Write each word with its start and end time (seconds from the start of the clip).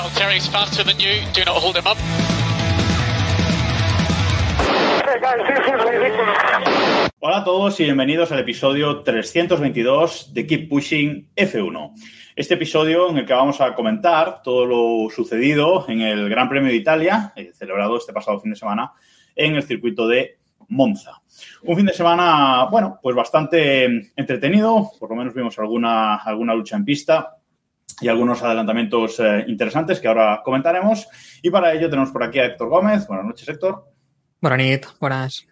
Faster 0.00 0.82
than 0.82 0.98
you. 0.98 1.20
Do 1.34 1.44
not 1.44 1.56
hold 1.56 1.76
him 1.76 1.86
up. 1.86 1.98
Hola 7.18 7.38
a 7.38 7.44
todos 7.44 7.78
y 7.80 7.84
bienvenidos 7.84 8.32
al 8.32 8.38
episodio 8.38 9.02
322 9.02 10.32
de 10.32 10.46
Keep 10.46 10.68
Pushing 10.70 11.28
F1. 11.36 11.92
Este 12.34 12.54
episodio 12.54 13.10
en 13.10 13.18
el 13.18 13.26
que 13.26 13.34
vamos 13.34 13.60
a 13.60 13.74
comentar 13.74 14.40
todo 14.42 14.64
lo 14.64 15.10
sucedido 15.10 15.84
en 15.86 16.00
el 16.00 16.30
Gran 16.30 16.48
Premio 16.48 16.70
de 16.70 16.76
Italia, 16.76 17.34
eh, 17.36 17.50
celebrado 17.52 17.98
este 17.98 18.14
pasado 18.14 18.40
fin 18.40 18.52
de 18.52 18.56
semana 18.56 18.92
en 19.36 19.56
el 19.56 19.62
circuito 19.62 20.08
de 20.08 20.38
Monza. 20.68 21.20
Un 21.64 21.76
fin 21.76 21.84
de 21.84 21.92
semana, 21.92 22.68
bueno, 22.70 22.98
pues 23.02 23.14
bastante 23.14 23.84
entretenido, 24.16 24.92
por 24.98 25.10
lo 25.10 25.16
menos 25.16 25.34
vimos 25.34 25.58
alguna, 25.58 26.16
alguna 26.16 26.54
lucha 26.54 26.76
en 26.76 26.86
pista 26.86 27.36
y 28.00 28.08
algunos 28.08 28.42
adelantamientos 28.42 29.20
eh, 29.20 29.44
interesantes 29.48 30.00
que 30.00 30.08
ahora 30.08 30.42
comentaremos. 30.44 31.08
Y 31.42 31.50
para 31.50 31.72
ello 31.72 31.88
tenemos 31.88 32.10
por 32.10 32.22
aquí 32.22 32.38
a 32.38 32.46
Héctor 32.46 32.68
Gómez. 32.68 33.06
Buenas 33.06 33.26
noches, 33.26 33.48
Héctor. 33.48 33.84
Buenas 34.40 34.58
noches, 34.58 34.98
buenas. 34.98 35.46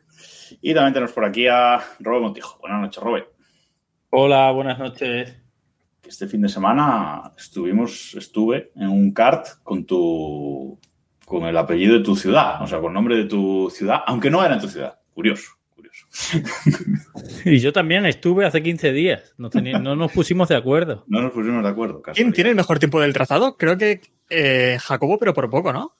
Y 0.60 0.74
también 0.74 0.94
tenemos 0.94 1.12
por 1.12 1.24
aquí 1.24 1.46
a 1.46 1.80
Robert 2.00 2.22
Montijo. 2.22 2.58
Buenas 2.60 2.80
noches, 2.80 3.02
Robert. 3.02 3.28
Hola, 4.10 4.50
buenas 4.52 4.78
noches. 4.78 5.36
Este 6.02 6.26
fin 6.26 6.40
de 6.40 6.48
semana 6.48 7.34
estuvimos, 7.36 8.14
estuve 8.14 8.72
en 8.76 8.88
un 8.88 9.12
kart 9.12 9.46
con 9.62 9.84
tu 9.84 10.80
con 11.26 11.44
el 11.44 11.56
apellido 11.58 11.98
de 11.98 12.04
tu 12.04 12.16
ciudad, 12.16 12.62
o 12.62 12.66
sea, 12.66 12.78
con 12.78 12.88
el 12.88 12.94
nombre 12.94 13.16
de 13.16 13.24
tu 13.26 13.68
ciudad, 13.70 14.00
aunque 14.06 14.30
no 14.30 14.42
era 14.42 14.54
en 14.54 14.60
tu 14.60 14.68
ciudad. 14.68 14.98
Curioso, 15.12 15.50
curioso. 15.50 15.57
Y 17.44 17.58
yo 17.58 17.72
también 17.72 18.06
estuve 18.06 18.44
hace 18.44 18.62
15 18.62 18.92
días. 18.92 19.34
No, 19.36 19.96
nos 19.96 20.12
pusimos 20.12 20.48
de 20.48 20.56
acuerdo. 20.56 21.04
No 21.08 21.22
nos 21.22 21.32
pusimos 21.32 21.62
de 21.62 21.68
acuerdo. 21.68 22.02
¿Quién 22.14 22.32
tiene 22.32 22.50
el 22.50 22.56
mejor 22.56 22.78
tiempo 22.78 23.00
del 23.00 23.12
trazado? 23.12 23.56
Creo 23.56 23.76
que 23.76 24.00
eh, 24.30 24.78
Jacobo, 24.80 25.18
pero 25.18 25.34
por 25.34 25.48
poco, 25.50 25.72
¿no? 25.72 25.92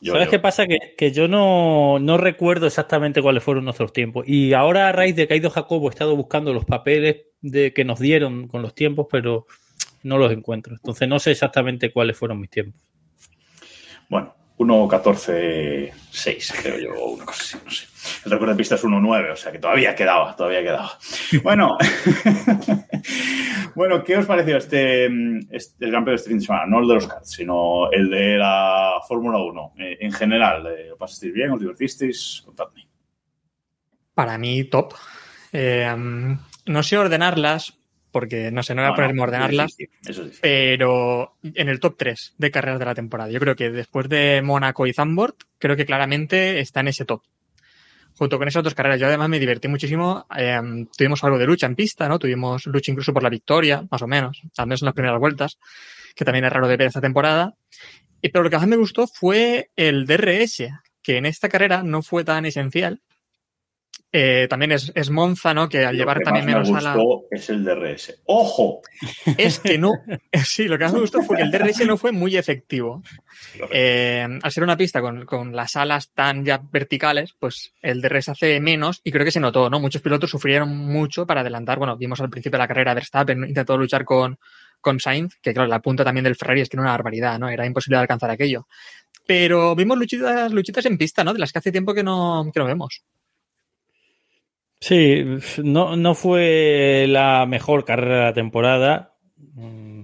Yo, 0.00 0.14
¿Sabes 0.14 0.26
yo. 0.26 0.30
qué 0.32 0.38
pasa? 0.40 0.66
Que, 0.66 0.94
que 0.96 1.12
yo 1.12 1.28
no, 1.28 1.98
no 2.00 2.18
recuerdo 2.18 2.66
exactamente 2.66 3.22
cuáles 3.22 3.42
fueron 3.42 3.64
nuestros 3.64 3.92
tiempos. 3.92 4.24
Y 4.26 4.52
ahora, 4.52 4.88
a 4.88 4.92
raíz 4.92 5.14
de 5.14 5.28
que 5.28 5.34
ha 5.34 5.36
ido 5.36 5.50
Jacobo, 5.50 5.88
he 5.88 5.90
estado 5.90 6.16
buscando 6.16 6.52
los 6.52 6.64
papeles 6.64 7.22
de 7.40 7.72
que 7.72 7.84
nos 7.84 8.00
dieron 8.00 8.48
con 8.48 8.62
los 8.62 8.74
tiempos, 8.74 9.06
pero 9.10 9.46
no 10.02 10.18
los 10.18 10.32
encuentro. 10.32 10.74
Entonces 10.74 11.08
no 11.08 11.18
sé 11.18 11.30
exactamente 11.30 11.92
cuáles 11.92 12.16
fueron 12.16 12.40
mis 12.40 12.50
tiempos. 12.50 12.82
Bueno, 14.08 14.34
1.14.6, 14.62 16.62
creo 16.62 16.78
yo, 16.78 17.00
o 17.00 17.12
una 17.12 17.24
cosa 17.24 17.42
así, 17.42 17.58
no 17.64 17.70
sé. 17.70 17.86
El 18.24 18.32
récord 18.32 18.50
de 18.50 18.56
pista 18.56 18.74
es 18.74 18.84
1.9, 18.84 19.32
o 19.32 19.36
sea 19.36 19.52
que 19.52 19.58
todavía 19.58 19.94
quedaba, 19.94 20.34
todavía 20.34 20.62
quedaba. 20.62 20.98
Bueno, 21.42 21.76
bueno, 23.74 24.02
¿qué 24.02 24.16
os 24.16 24.26
pareció 24.26 24.56
este, 24.56 25.06
este 25.50 25.84
el 25.84 25.90
Gran 25.90 26.04
Premio 26.04 26.12
de 26.12 26.16
este 26.16 26.30
fin 26.30 26.38
de 26.38 26.44
semana? 26.44 26.66
No 26.66 26.80
el 26.80 26.88
de 26.88 26.94
los 26.94 27.06
karts, 27.06 27.30
sino 27.30 27.90
el 27.92 28.10
de 28.10 28.38
la 28.38 28.94
Fórmula 29.06 29.38
1. 29.38 29.74
Eh, 29.78 29.98
en 30.00 30.12
general, 30.12 30.66
eh, 30.66 30.88
¿lo 30.88 30.96
pasasteis 30.96 31.32
bien? 31.32 31.50
¿Os 31.50 31.60
divertisteis? 31.60 32.42
Contadme. 32.44 32.88
Para 34.14 34.38
mí, 34.38 34.64
top. 34.64 34.94
Eh, 35.52 35.94
no 36.66 36.82
sé 36.82 36.98
ordenarlas, 36.98 37.78
porque 38.12 38.52
no 38.52 38.62
sé, 38.62 38.74
no 38.74 38.82
voy 38.82 38.92
a 38.92 38.94
ponerme 38.94 39.20
a 39.20 39.24
ordenarlas, 39.24 39.72
eso 39.72 39.82
es 39.82 40.16
difícil. 40.18 40.38
pero 40.40 41.36
en 41.42 41.68
el 41.68 41.80
top 41.80 41.96
3 41.96 42.34
de 42.38 42.50
carreras 42.50 42.78
de 42.78 42.84
la 42.84 42.94
temporada. 42.94 43.30
Yo 43.30 43.40
creo 43.40 43.56
que 43.56 43.70
después 43.70 44.08
de 44.08 44.42
Mónaco 44.42 44.86
y 44.86 44.92
Zandvoort, 44.92 45.42
creo 45.58 45.74
que 45.74 45.86
claramente 45.86 46.60
está 46.60 46.80
en 46.80 46.88
ese 46.88 47.04
top. 47.04 47.22
Junto 48.14 48.38
con 48.38 48.46
esas 48.46 48.62
dos 48.62 48.74
carreras, 48.74 49.00
yo 49.00 49.06
además 49.06 49.30
me 49.30 49.40
divertí 49.40 49.68
muchísimo. 49.68 50.26
Eh, 50.36 50.60
tuvimos 50.96 51.24
algo 51.24 51.38
de 51.38 51.46
lucha 51.46 51.66
en 51.66 51.74
pista, 51.74 52.08
¿no? 52.08 52.18
Tuvimos 52.18 52.66
lucha 52.66 52.92
incluso 52.92 53.12
por 53.12 53.22
la 53.22 53.30
victoria, 53.30 53.84
más 53.90 54.02
o 54.02 54.06
menos, 54.06 54.42
al 54.58 54.66
menos 54.66 54.82
en 54.82 54.86
las 54.86 54.94
primeras 54.94 55.18
vueltas, 55.18 55.58
que 56.14 56.24
también 56.24 56.44
es 56.44 56.52
raro 56.52 56.68
de 56.68 56.76
ver 56.76 56.88
esta 56.88 57.00
temporada. 57.00 57.54
Pero 58.20 58.44
lo 58.44 58.50
que 58.50 58.58
más 58.58 58.66
me 58.68 58.76
gustó 58.76 59.06
fue 59.06 59.70
el 59.74 60.06
DRS, 60.06 60.68
que 61.02 61.16
en 61.16 61.26
esta 61.26 61.48
carrera 61.48 61.82
no 61.82 62.02
fue 62.02 62.22
tan 62.22 62.44
esencial. 62.44 63.00
Eh, 64.14 64.46
también 64.48 64.72
es, 64.72 64.92
es 64.94 65.08
Monza, 65.08 65.54
¿no? 65.54 65.70
Que 65.70 65.86
al 65.86 65.96
Lo 65.96 66.02
llevar 66.02 66.18
que 66.18 66.24
también 66.24 66.44
más 66.44 66.54
menos 66.54 66.70
me 66.70 66.78
a 66.78 66.82
la. 66.82 66.94
gustó 66.94 67.26
es 67.30 67.48
el 67.48 67.64
DRS. 67.64 68.20
¡Ojo! 68.26 68.82
Es 69.38 69.58
que 69.58 69.78
no. 69.78 69.92
Sí, 70.44 70.68
lo 70.68 70.76
que 70.76 70.84
más 70.84 70.92
me 70.92 71.00
gustó 71.00 71.22
fue 71.22 71.38
que 71.38 71.42
el 71.42 71.50
DRS 71.50 71.86
no 71.86 71.96
fue 71.96 72.12
muy 72.12 72.36
efectivo. 72.36 73.02
Eh, 73.70 74.26
al 74.42 74.52
ser 74.52 74.62
una 74.62 74.76
pista 74.76 75.00
con, 75.00 75.24
con 75.24 75.56
las 75.56 75.76
alas 75.76 76.10
tan 76.12 76.44
ya 76.44 76.60
verticales, 76.70 77.34
pues 77.38 77.72
el 77.80 78.02
DRS 78.02 78.28
hace 78.28 78.60
menos 78.60 79.00
y 79.02 79.10
creo 79.10 79.24
que 79.24 79.30
se 79.30 79.40
notó, 79.40 79.70
¿no? 79.70 79.80
Muchos 79.80 80.02
pilotos 80.02 80.30
sufrieron 80.30 80.68
mucho 80.68 81.26
para 81.26 81.40
adelantar. 81.40 81.78
Bueno, 81.78 81.96
vimos 81.96 82.20
al 82.20 82.28
principio 82.28 82.58
de 82.58 82.64
la 82.64 82.68
carrera 82.68 82.94
Verstappen 82.94 83.44
intentó 83.48 83.78
luchar 83.78 84.04
con, 84.04 84.38
con 84.80 85.00
Sainz, 85.00 85.36
que 85.40 85.54
claro, 85.54 85.68
la 85.68 85.80
punta 85.80 86.04
también 86.04 86.24
del 86.24 86.36
Ferrari 86.36 86.60
es 86.60 86.68
que 86.68 86.76
era 86.76 86.82
una 86.82 86.90
barbaridad, 86.90 87.38
¿no? 87.38 87.48
Era 87.48 87.64
imposible 87.64 87.96
alcanzar 87.96 88.30
aquello. 88.30 88.66
Pero 89.26 89.74
vimos 89.74 89.96
luchitas, 89.96 90.52
luchitas 90.52 90.84
en 90.84 90.98
pista, 90.98 91.24
¿no? 91.24 91.32
De 91.32 91.38
las 91.38 91.52
que 91.52 91.60
hace 91.60 91.72
tiempo 91.72 91.94
que 91.94 92.02
no, 92.02 92.50
que 92.52 92.60
no 92.60 92.66
vemos. 92.66 93.02
Sí, 94.82 95.24
no, 95.62 95.94
no 95.96 96.14
fue 96.16 97.06
la 97.08 97.46
mejor 97.46 97.84
carrera 97.84 98.16
de 98.18 98.24
la 98.24 98.32
temporada. 98.34 99.14
Mm, 99.54 100.02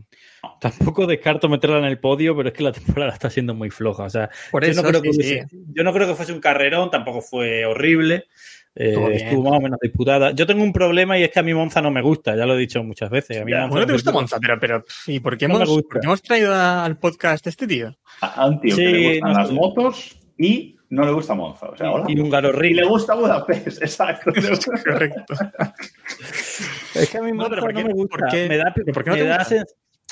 Tampoco 0.60 1.06
descarto 1.06 1.48
meterla 1.48 1.78
en 1.78 1.84
el 1.84 1.98
podio, 1.98 2.36
pero 2.36 2.48
es 2.50 2.54
que 2.54 2.62
la 2.62 2.70
temporada 2.72 3.12
está 3.14 3.28
siendo 3.28 3.54
muy 3.54 3.70
floja. 3.70 4.04
O 4.04 4.10
sea, 4.10 4.30
Por 4.52 4.64
yo, 4.64 4.80
no 4.80 4.88
creo 4.88 5.02
que 5.02 5.12
sí. 5.12 5.38
yo 5.74 5.82
no 5.82 5.92
creo 5.92 6.06
que 6.06 6.14
fuese 6.14 6.32
un 6.32 6.40
carrerón, 6.40 6.90
tampoco 6.92 7.20
fue 7.20 7.64
horrible. 7.66 8.26
Eh, 8.76 8.94
Estuvo 9.14 9.42
más 9.50 9.58
o 9.58 9.60
menos 9.60 9.80
disputada. 9.82 10.30
Yo 10.30 10.46
tengo 10.46 10.62
un 10.62 10.72
problema 10.72 11.18
y 11.18 11.24
es 11.24 11.30
que 11.32 11.40
a 11.40 11.42
mí 11.42 11.52
Monza 11.52 11.82
no 11.82 11.90
me 11.90 12.00
gusta, 12.02 12.36
ya 12.36 12.46
lo 12.46 12.54
he 12.54 12.58
dicho 12.58 12.80
muchas 12.84 13.10
veces. 13.10 13.40
A 13.40 13.44
mí 13.44 13.50
Ya, 13.50 13.62
Monza 13.62 13.70
Bueno, 13.70 13.80
no 13.80 13.86
te 13.88 13.92
gusta. 13.94 14.12
Monza, 14.12 14.38
pero, 14.40 14.60
pero 14.60 14.84
¿y 15.08 15.18
por 15.18 15.36
qué, 15.36 15.48
No 15.48 15.56
hemos, 15.56 15.82
por 15.82 16.00
qué 16.00 16.06
hemos 16.06 16.22
traído 16.22 16.54
al 16.54 16.96
podcast 16.98 17.44
a 17.48 17.50
este 17.50 17.66
tío? 17.66 17.96
A 18.20 18.42
a 18.42 18.46
un 18.46 18.60
tío 18.60 18.76
que 18.76 18.82
Sí, 18.86 18.92
le 18.92 19.08
gustan 19.14 19.32
no 19.32 19.38
las 19.38 19.48
sé. 19.48 19.54
motos 19.54 20.18
y 20.38 20.76
no 20.90 21.04
le 21.04 21.12
gusta 21.12 21.34
Monza. 21.34 21.68
O 21.68 21.76
sea, 21.76 21.90
hola. 21.90 22.04
Y 22.08 22.18
un 22.18 22.30
Garo 22.30 22.64
Y 22.64 22.74
le 22.74 22.84
gusta 22.84 23.14
Budapest, 23.14 23.82
exacto. 23.82 24.30
Correcto. 24.84 25.34
Es 26.94 27.10
que 27.10 27.18
a 27.18 27.22
mí 27.22 27.30
No, 27.30 27.36
Monza 27.36 27.50
pero 27.50 27.62
¿por 27.62 27.74
no 27.74 27.80
qué- 27.80 27.86
me 27.86 27.92
gusta. 27.92 28.16
por 28.18 28.28
qué- 28.28 28.48
me, 28.48 28.56
da, 28.56 28.72
pero 28.74 28.92
por 28.92 29.04
qué 29.04 29.10
no 29.10 29.16
me 29.16 29.22
te 29.22 29.28
da 29.28 29.38
gusta? 29.38 29.54
sen- 29.56 29.66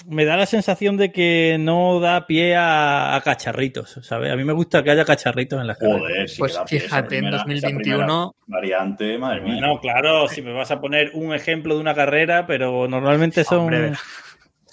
me 0.08 0.26
da 0.26 0.36
la 0.36 0.44
sensación 0.44 0.98
de 0.98 1.10
que 1.10 1.56
no 1.58 2.00
da 2.00 2.26
pie 2.26 2.54
a, 2.54 3.14
a 3.16 3.20
cacharritos, 3.22 3.98
¿sabes? 4.02 4.30
A 4.30 4.36
mí 4.36 4.44
me 4.44 4.52
gusta 4.52 4.82
que 4.84 4.90
haya 4.90 5.06
cacharritos 5.06 5.58
en 5.58 5.66
las 5.66 5.78
carreras. 5.78 6.00
Joder, 6.00 6.28
sí 6.28 6.38
Pues 6.38 6.60
fíjate, 6.66 7.16
en 7.16 7.24
primera- 7.24 7.36
esa 7.38 7.44
2021 7.46 7.86
primera 7.86 8.30
variante, 8.46 9.18
madre 9.18 9.40
mía. 9.40 9.60
No, 9.60 9.80
claro, 9.80 10.28
si 10.28 10.42
me 10.42 10.52
vas 10.52 10.70
a 10.70 10.80
poner 10.80 11.12
un 11.14 11.32
ejemplo 11.34 11.74
de 11.74 11.80
una 11.80 11.94
carrera, 11.94 12.46
pero 12.46 12.86
normalmente 12.86 13.42
son, 13.42 13.60
Hombre. 13.60 13.92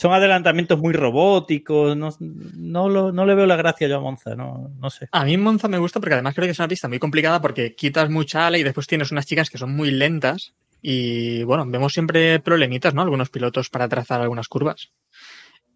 Son 0.03 0.13
adelantamientos 0.13 0.77
muy 0.79 0.93
robóticos. 0.93 1.95
No, 1.95 2.09
no, 2.19 2.89
lo- 2.89 3.11
no 3.13 3.25
le 3.25 3.35
veo 3.35 3.45
la 3.45 3.55
gracia 3.55 3.87
yo 3.87 3.97
a 3.97 4.01
Monza, 4.01 4.35
no, 4.35 4.69
no 4.77 4.89
sé. 4.89 5.07
A 5.11 5.23
mí 5.25 5.37
Monza 5.37 5.67
me 5.69 5.77
gusta 5.77 5.99
porque 5.99 6.15
además 6.15 6.35
creo 6.35 6.45
que 6.45 6.51
es 6.51 6.59
una 6.59 6.67
pista 6.67 6.87
muy 6.89 6.99
complicada 6.99 7.41
porque 7.41 7.73
quitas 7.73 8.09
mucha 8.09 8.45
ala 8.47 8.57
y 8.57 8.63
después 8.63 8.85
tienes 8.85 9.11
unas 9.11 9.25
chicas 9.25 9.49
que 9.49 9.57
son 9.57 9.73
muy 9.75 9.91
lentas 9.91 10.53
y 10.81 11.43
bueno, 11.43 11.65
vemos 11.65 11.93
siempre 11.93 12.39
problemitas, 12.41 12.93
¿no? 12.93 13.01
Algunos 13.01 13.29
pilotos 13.29 13.69
para 13.69 13.87
trazar 13.87 14.19
algunas 14.21 14.47
curvas. 14.49 14.91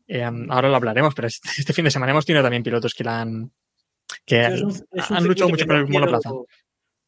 Eh, 0.08 0.24
ahora 0.50 0.70
lo 0.70 0.76
hablaremos, 0.76 1.16
pero 1.16 1.28
este, 1.30 1.50
este 1.58 1.74
fin 1.74 1.86
de 1.86 1.92
semana 1.92 2.12
hemos 2.12 2.26
tenido 2.26 2.44
también 2.44 2.64
pilotos 2.64 2.94
que 2.94 3.04
la 3.06 3.22
han 3.22 3.52
que 4.26 4.46
Es 4.46 4.62
un- 4.62 4.72
es 4.72 5.10
un 5.10 5.18
han 5.18 5.24
luchado 5.24 5.50
mucho 5.50 5.66
por 5.66 5.76
el 5.78 5.88
monoplaza. 5.88 6.30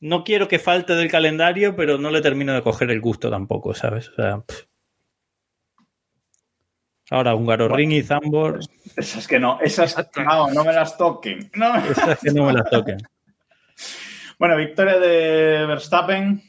No 0.01 0.23
quiero 0.23 0.47
que 0.47 0.59
falte 0.59 0.93
del 0.95 1.11
calendario, 1.11 1.75
pero 1.75 1.97
no 1.97 2.09
le 2.11 2.21
termino 2.21 2.53
de 2.53 2.61
coger 2.61 2.89
el 2.91 3.01
gusto 3.01 3.29
tampoco, 3.29 3.73
¿sabes? 3.73 4.07
O 4.09 4.15
sea, 4.15 4.39
pff. 4.39 4.63
Ahora, 7.11 7.33
Húngaro 7.33 7.67
Ring 7.67 7.91
y 7.91 8.03
Zambor, 8.03 8.59
Esas 8.95 9.27
que 9.27 9.39
no, 9.39 9.59
esas 9.61 9.95
no, 10.15 10.51
no 10.51 10.63
me 10.63 10.73
las 10.73 10.97
toquen. 10.97 11.49
No 11.55 11.75
esas 11.77 12.19
que 12.19 12.31
no 12.31 12.45
me 12.45 12.53
las 12.53 12.69
toquen. 12.69 12.97
Bueno, 14.37 14.55
victoria 14.55 14.97
de 14.97 15.65
Verstappen, 15.65 16.41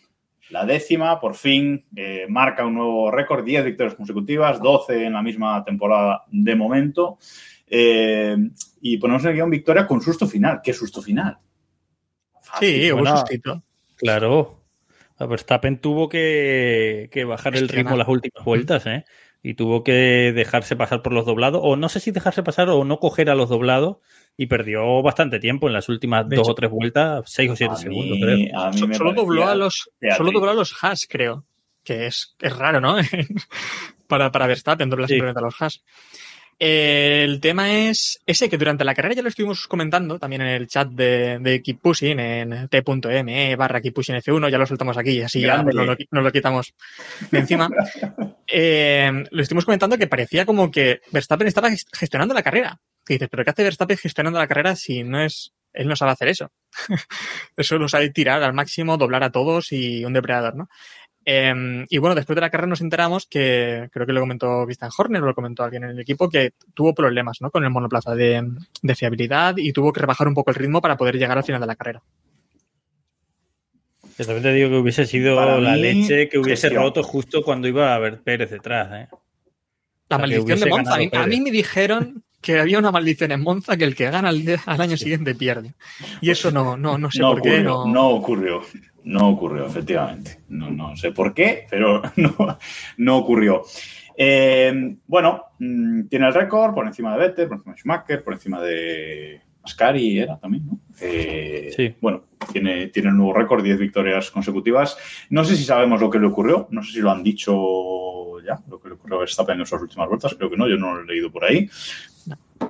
la 0.50 0.64
décima, 0.64 1.18
por 1.18 1.34
fin, 1.34 1.86
eh, 1.96 2.24
marca 2.28 2.64
un 2.64 2.74
nuevo 2.74 3.10
récord, 3.10 3.44
10 3.44 3.64
victorias 3.64 3.96
consecutivas, 3.96 4.62
12 4.62 5.06
en 5.06 5.12
la 5.14 5.22
misma 5.22 5.64
temporada 5.64 6.22
de 6.30 6.54
momento. 6.54 7.18
Eh, 7.66 8.36
y 8.80 8.96
ponemos 8.98 9.24
en 9.24 9.30
el 9.30 9.34
guion 9.34 9.50
victoria 9.50 9.88
con 9.88 10.00
susto 10.00 10.28
final. 10.28 10.60
¿Qué 10.62 10.72
susto 10.72 11.02
final? 11.02 11.36
Sí, 12.60 12.92
hubo 12.92 13.00
bueno. 13.00 13.16
sustito. 13.16 13.62
Claro. 13.96 14.60
A 15.18 15.26
Verstappen 15.26 15.80
tuvo 15.80 16.08
que, 16.08 17.08
que 17.12 17.24
bajar 17.24 17.56
el 17.56 17.68
ritmo 17.68 17.96
las 17.96 18.08
últimas 18.08 18.44
vueltas, 18.44 18.86
¿eh? 18.86 19.04
Y 19.42 19.54
tuvo 19.54 19.82
que 19.84 20.32
dejarse 20.34 20.76
pasar 20.76 21.00
por 21.02 21.12
los 21.14 21.24
doblados, 21.24 21.60
o 21.64 21.76
no 21.76 21.88
sé 21.88 21.98
si 22.00 22.10
dejarse 22.10 22.42
pasar 22.42 22.68
o 22.68 22.84
no 22.84 22.98
coger 22.98 23.30
a 23.30 23.34
los 23.34 23.48
doblados 23.48 23.96
y 24.36 24.46
perdió 24.46 25.02
bastante 25.02 25.38
tiempo 25.40 25.66
en 25.66 25.72
las 25.72 25.88
últimas 25.88 26.28
De 26.28 26.36
dos 26.36 26.44
hecho, 26.46 26.52
o 26.52 26.54
tres 26.54 26.70
vueltas, 26.70 27.22
seis 27.26 27.50
o 27.50 27.56
siete 27.56 27.72
A 27.72 27.76
segundos, 27.76 28.18
mí- 28.18 28.22
creo. 28.22 28.58
a 28.60 28.70
mí 28.70 28.78
So- 28.78 28.86
me 28.86 28.94
solo 28.94 29.12
dobló 29.14 29.48
a 29.48 29.54
los 29.54 29.90
solo 30.16 30.30
dobló 30.32 30.50
a 30.50 30.54
los 30.54 30.74
Haas, 30.84 31.06
creo. 31.08 31.44
Que 31.82 32.06
es, 32.06 32.36
es 32.40 32.54
raro, 32.56 32.80
¿no? 32.80 32.96
para, 34.06 34.30
para 34.30 34.46
Verstappen, 34.46 34.90
dobla 34.90 35.06
Sí. 35.06 35.14
simplemente 35.14 35.40
a 35.40 35.44
los 35.44 35.60
Haas. 35.62 35.82
El 36.62 37.40
tema 37.40 37.72
es 37.88 38.20
ese 38.26 38.50
que 38.50 38.58
durante 38.58 38.84
la 38.84 38.94
carrera 38.94 39.14
ya 39.14 39.22
lo 39.22 39.30
estuvimos 39.30 39.66
comentando 39.66 40.18
también 40.18 40.42
en 40.42 40.48
el 40.48 40.68
chat 40.68 40.88
de, 40.88 41.38
de 41.38 41.62
Keep 41.62 41.80
Pushing, 41.80 42.20
en 42.20 42.68
t.me 42.68 43.56
barra 43.56 43.80
Keep 43.80 43.94
Pushing 43.94 44.16
F1, 44.16 44.50
ya 44.50 44.58
lo 44.58 44.66
soltamos 44.66 44.98
aquí, 44.98 45.22
así 45.22 45.40
ya 45.40 45.62
nos 45.62 45.74
lo, 45.74 45.86
nos 45.86 46.24
lo 46.24 46.30
quitamos 46.32 46.74
de 47.30 47.38
encima. 47.38 47.68
Eh, 48.52 49.10
lo 49.30 49.42
estuvimos 49.42 49.64
comentando 49.64 49.96
que 49.96 50.08
parecía 50.08 50.44
como 50.44 50.72
que 50.72 51.00
Verstappen 51.12 51.46
estaba 51.46 51.70
gest- 51.70 51.86
gestionando 51.96 52.34
la 52.34 52.42
carrera. 52.42 52.80
Que 53.06 53.14
dices, 53.14 53.28
¿pero 53.30 53.44
qué 53.44 53.50
hace 53.50 53.62
Verstappen 53.62 53.96
gestionando 53.96 54.40
la 54.40 54.48
carrera 54.48 54.74
si 54.74 55.04
no 55.04 55.22
es. 55.22 55.52
Él 55.72 55.86
no 55.86 55.94
sabe 55.94 56.10
hacer 56.10 56.26
eso. 56.26 56.50
eso 57.56 57.78
lo 57.78 57.88
sabe 57.88 58.10
tirar 58.10 58.42
al 58.42 58.54
máximo, 58.54 58.96
doblar 58.96 59.22
a 59.22 59.30
todos 59.30 59.70
y 59.70 60.04
un 60.04 60.12
depredador, 60.14 60.56
¿no? 60.56 60.68
Eh, 61.24 61.84
y 61.88 61.98
bueno, 61.98 62.14
después 62.14 62.34
de 62.34 62.40
la 62.40 62.50
carrera 62.50 62.68
nos 62.68 62.80
enteramos 62.80 63.26
que, 63.26 63.88
creo 63.92 64.06
que 64.06 64.12
lo 64.12 64.20
comentó 64.20 64.64
Christian 64.64 64.90
Horner 64.96 65.22
o 65.22 65.26
lo 65.26 65.34
comentó 65.34 65.62
alguien 65.62 65.84
en 65.84 65.90
el 65.90 66.00
equipo, 66.00 66.28
que 66.28 66.54
tuvo 66.74 66.94
problemas 66.94 67.40
¿no? 67.40 67.50
con 67.50 67.64
el 67.64 67.70
monoplaza 67.70 68.14
de, 68.14 68.46
de 68.82 68.94
fiabilidad 68.94 69.56
y 69.56 69.72
tuvo 69.72 69.92
que 69.92 70.00
rebajar 70.00 70.28
un 70.28 70.34
poco 70.34 70.50
el 70.50 70.56
ritmo 70.56 70.80
para 70.80 70.96
poder 70.96 71.16
llegar 71.16 71.36
al 71.36 71.44
final 71.44 71.60
de 71.60 71.66
la 71.66 71.76
carrera. 71.76 72.02
Que 74.16 74.24
también 74.24 74.42
te 74.42 74.52
digo 74.52 74.68
que 74.68 74.76
hubiese 74.76 75.06
sido 75.06 75.36
Para 75.36 75.58
la 75.58 75.72
mí, 75.72 75.80
leche 75.80 76.28
que 76.28 76.38
hubiese 76.38 76.68
gestión. 76.68 76.82
roto 76.82 77.02
justo 77.02 77.42
cuando 77.42 77.68
iba 77.68 77.92
a 77.92 77.94
haber 77.94 78.20
Pérez 78.20 78.50
detrás. 78.50 78.88
¿eh? 78.92 79.08
La 80.10 80.16
O 80.16 80.18
sea, 80.18 80.18
que 80.18 80.18
maldición 80.18 80.60
de 80.60 80.66
Monza. 80.66 80.94
A 80.94 80.98
mí, 80.98 81.10
a 81.10 81.26
me 81.26 81.50
dijeron 81.50 82.22
que 82.40 82.58
había 82.58 82.78
una 82.78 82.90
maldición 82.90 83.32
en 83.32 83.42
Monza 83.42 83.76
que 83.76 83.84
el 83.84 83.94
que 83.94 84.10
gana 84.10 84.30
al, 84.30 84.80
año 84.80 84.96
siguiente 84.96 85.34
pierde. 85.34 85.74
Y 86.20 86.30
eso 86.30 86.50
no, 86.50 86.76
no, 86.76 86.96
no 86.96 87.10
sé 87.10 87.20
no 87.20 87.32
por 87.32 87.42
qué. 87.42 87.60
ocurrió, 87.60 87.84
No, 87.84 87.86
no 87.86 88.08
ocurrió. 88.08 88.62
No 89.04 89.28
ocurrió, 89.30 89.66
efectivamente. 89.66 90.40
No, 90.48 90.70
no 90.70 90.96
sé 90.96 91.12
por 91.12 91.32
qué, 91.34 91.66
pero 91.70 92.02
no, 92.16 92.58
no 92.98 93.16
ocurrió. 93.16 93.62
Eh, 94.16 94.96
bueno, 95.06 95.44
mm, 95.58 96.02
tiene 96.08 96.26
el 96.26 96.34
récord 96.34 96.74
por 96.74 96.86
encima 96.86 97.12
de 97.12 97.18
Vettel, 97.18 97.48
por 97.48 97.58
encima 97.58 97.72
de 97.74 97.80
Schumacher, 97.80 98.24
por 98.24 98.34
encima 98.34 98.60
de 98.60 99.40
Ascari, 99.62 100.18
era 100.18 100.38
también, 100.38 100.66
¿no? 100.66 100.80
Eh, 101.00 101.72
Sí. 101.74 101.94
Bueno, 102.00 102.24
tiene, 102.52 102.88
tiene 102.88 103.10
un 103.10 103.18
nuevo 103.18 103.32
récord, 103.32 103.62
10 103.62 103.78
victorias 103.78 104.30
consecutivas. 104.30 104.98
No 105.30 105.44
sé 105.44 105.56
si 105.56 105.64
sabemos 105.64 106.00
lo 106.00 106.10
que 106.10 106.18
le 106.18 106.26
ocurrió, 106.26 106.68
no 106.70 106.82
sé 106.82 106.92
si 106.92 107.00
lo 107.00 107.10
han 107.10 107.22
dicho 107.22 108.40
ya, 108.42 108.58
lo 108.68 108.80
que 108.80 108.88
le 108.88 108.94
ocurrió 108.94 109.16
a 109.16 109.20
Verstappen 109.20 109.60
en 109.60 109.66
sus 109.66 109.80
últimas 109.80 110.08
vueltas, 110.08 110.34
creo 110.34 110.50
que 110.50 110.56
no, 110.56 110.68
yo 110.68 110.76
no 110.76 110.94
lo 110.94 111.02
he 111.02 111.06
leído 111.06 111.30
por 111.30 111.44
ahí. 111.44 111.68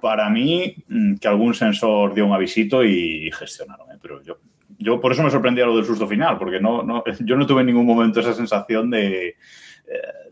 Para 0.01 0.31
mí, 0.31 0.75
mm, 0.89 1.17
que 1.17 1.29
algún 1.29 1.55
sensor 1.55 2.15
dio 2.15 2.27
un 2.27 2.33
avisito 2.33 2.85
y 2.85 3.31
gestionaron, 3.33 3.91
¿eh? 3.93 3.99
pero 4.01 4.23
yo, 4.23 4.39
yo 4.79 5.01
por 5.01 5.13
eso 5.13 5.23
me 5.23 5.31
sorprendía 5.31 5.67
lo 5.67 5.77
del 5.77 5.85
susto 5.85 6.07
final, 6.07 6.39
porque 6.39 6.61
no, 6.61 6.83
no, 6.83 7.03
yo 7.21 7.37
no 7.37 7.47
tuve 7.47 7.61
en 7.63 7.67
ningún 7.69 7.87
momento 7.87 8.21
esa 8.21 8.33
sensación 8.33 8.89
de, 8.91 9.29
eh, 9.29 9.35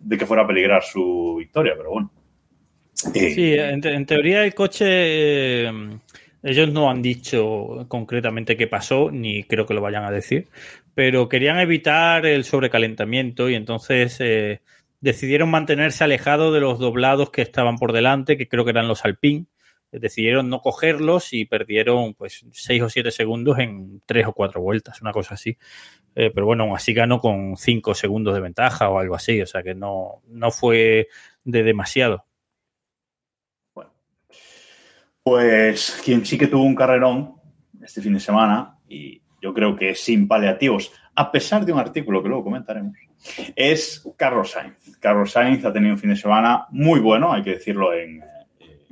de 0.00 0.18
que 0.18 0.26
fuera 0.26 0.44
a 0.44 0.46
peligrar 0.46 0.82
su 0.82 1.36
victoria, 1.38 1.74
pero 1.76 1.90
bueno. 1.90 2.10
Eh, 3.14 3.30
Sí, 3.34 3.54
en, 3.54 3.80
te- 3.80 3.94
en 3.94 4.06
teoría 4.06 4.44
el 4.44 4.54
coche, 4.54 4.84
eh, 4.88 5.72
ellos 6.42 6.72
no 6.72 6.88
han 6.90 7.02
dicho 7.02 7.84
concretamente 7.88 8.56
qué 8.56 8.66
pasó, 8.68 9.10
ni 9.10 9.44
creo 9.44 9.66
que 9.66 9.74
lo 9.74 9.80
vayan 9.80 10.04
a 10.04 10.10
decir, 10.10 10.48
pero 10.94 11.28
querían 11.28 11.58
evitar 11.58 12.26
el 12.26 12.44
sobrecalentamiento 12.44 13.48
y 13.50 13.54
entonces 13.54 14.20
decidieron 15.00 15.50
mantenerse 15.50 16.04
alejados 16.04 16.52
de 16.52 16.60
los 16.60 16.78
doblados 16.78 17.30
que 17.30 17.42
estaban 17.42 17.76
por 17.76 17.92
delante, 17.92 18.36
que 18.36 18.48
creo 18.48 18.64
que 18.64 18.70
eran 18.70 18.88
los 18.88 19.04
Alpine. 19.04 19.46
Decidieron 19.90 20.50
no 20.50 20.60
cogerlos 20.60 21.32
y 21.32 21.46
perdieron 21.46 22.12
pues 22.12 22.44
seis 22.52 22.82
o 22.82 22.90
siete 22.90 23.10
segundos 23.10 23.58
en 23.58 24.02
tres 24.04 24.26
o 24.26 24.34
cuatro 24.34 24.60
vueltas, 24.60 25.00
una 25.00 25.12
cosa 25.12 25.34
así. 25.34 25.56
Eh, 26.14 26.30
pero 26.34 26.44
bueno, 26.44 26.64
aún 26.64 26.76
así 26.76 26.92
ganó 26.92 27.20
con 27.20 27.56
cinco 27.56 27.94
segundos 27.94 28.34
de 28.34 28.40
ventaja 28.40 28.90
o 28.90 28.98
algo 28.98 29.14
así, 29.14 29.40
o 29.40 29.46
sea 29.46 29.62
que 29.62 29.74
no, 29.74 30.20
no 30.26 30.50
fue 30.50 31.08
de 31.44 31.62
demasiado. 31.62 32.26
Bueno, 33.74 33.92
pues 35.22 36.02
quien 36.04 36.26
sí 36.26 36.36
que 36.36 36.48
tuvo 36.48 36.64
un 36.64 36.74
carrerón 36.74 37.36
este 37.82 38.02
fin 38.02 38.12
de 38.12 38.20
semana, 38.20 38.76
y 38.86 39.22
yo 39.40 39.54
creo 39.54 39.74
que 39.74 39.94
sin 39.94 40.28
paliativos, 40.28 40.92
a 41.14 41.32
pesar 41.32 41.64
de 41.64 41.72
un 41.72 41.78
artículo 41.78 42.22
que 42.22 42.28
luego 42.28 42.44
comentaremos, 42.44 42.94
es 43.56 44.08
Carlos 44.16 44.50
Sainz. 44.52 44.98
Carlos 44.98 45.32
Sainz 45.32 45.64
ha 45.64 45.72
tenido 45.72 45.94
un 45.94 45.98
fin 45.98 46.10
de 46.10 46.16
semana 46.16 46.66
muy 46.70 47.00
bueno, 47.00 47.32
hay 47.32 47.42
que 47.42 47.54
decirlo, 47.54 47.92
en, 47.92 48.22
eh, 48.60 48.86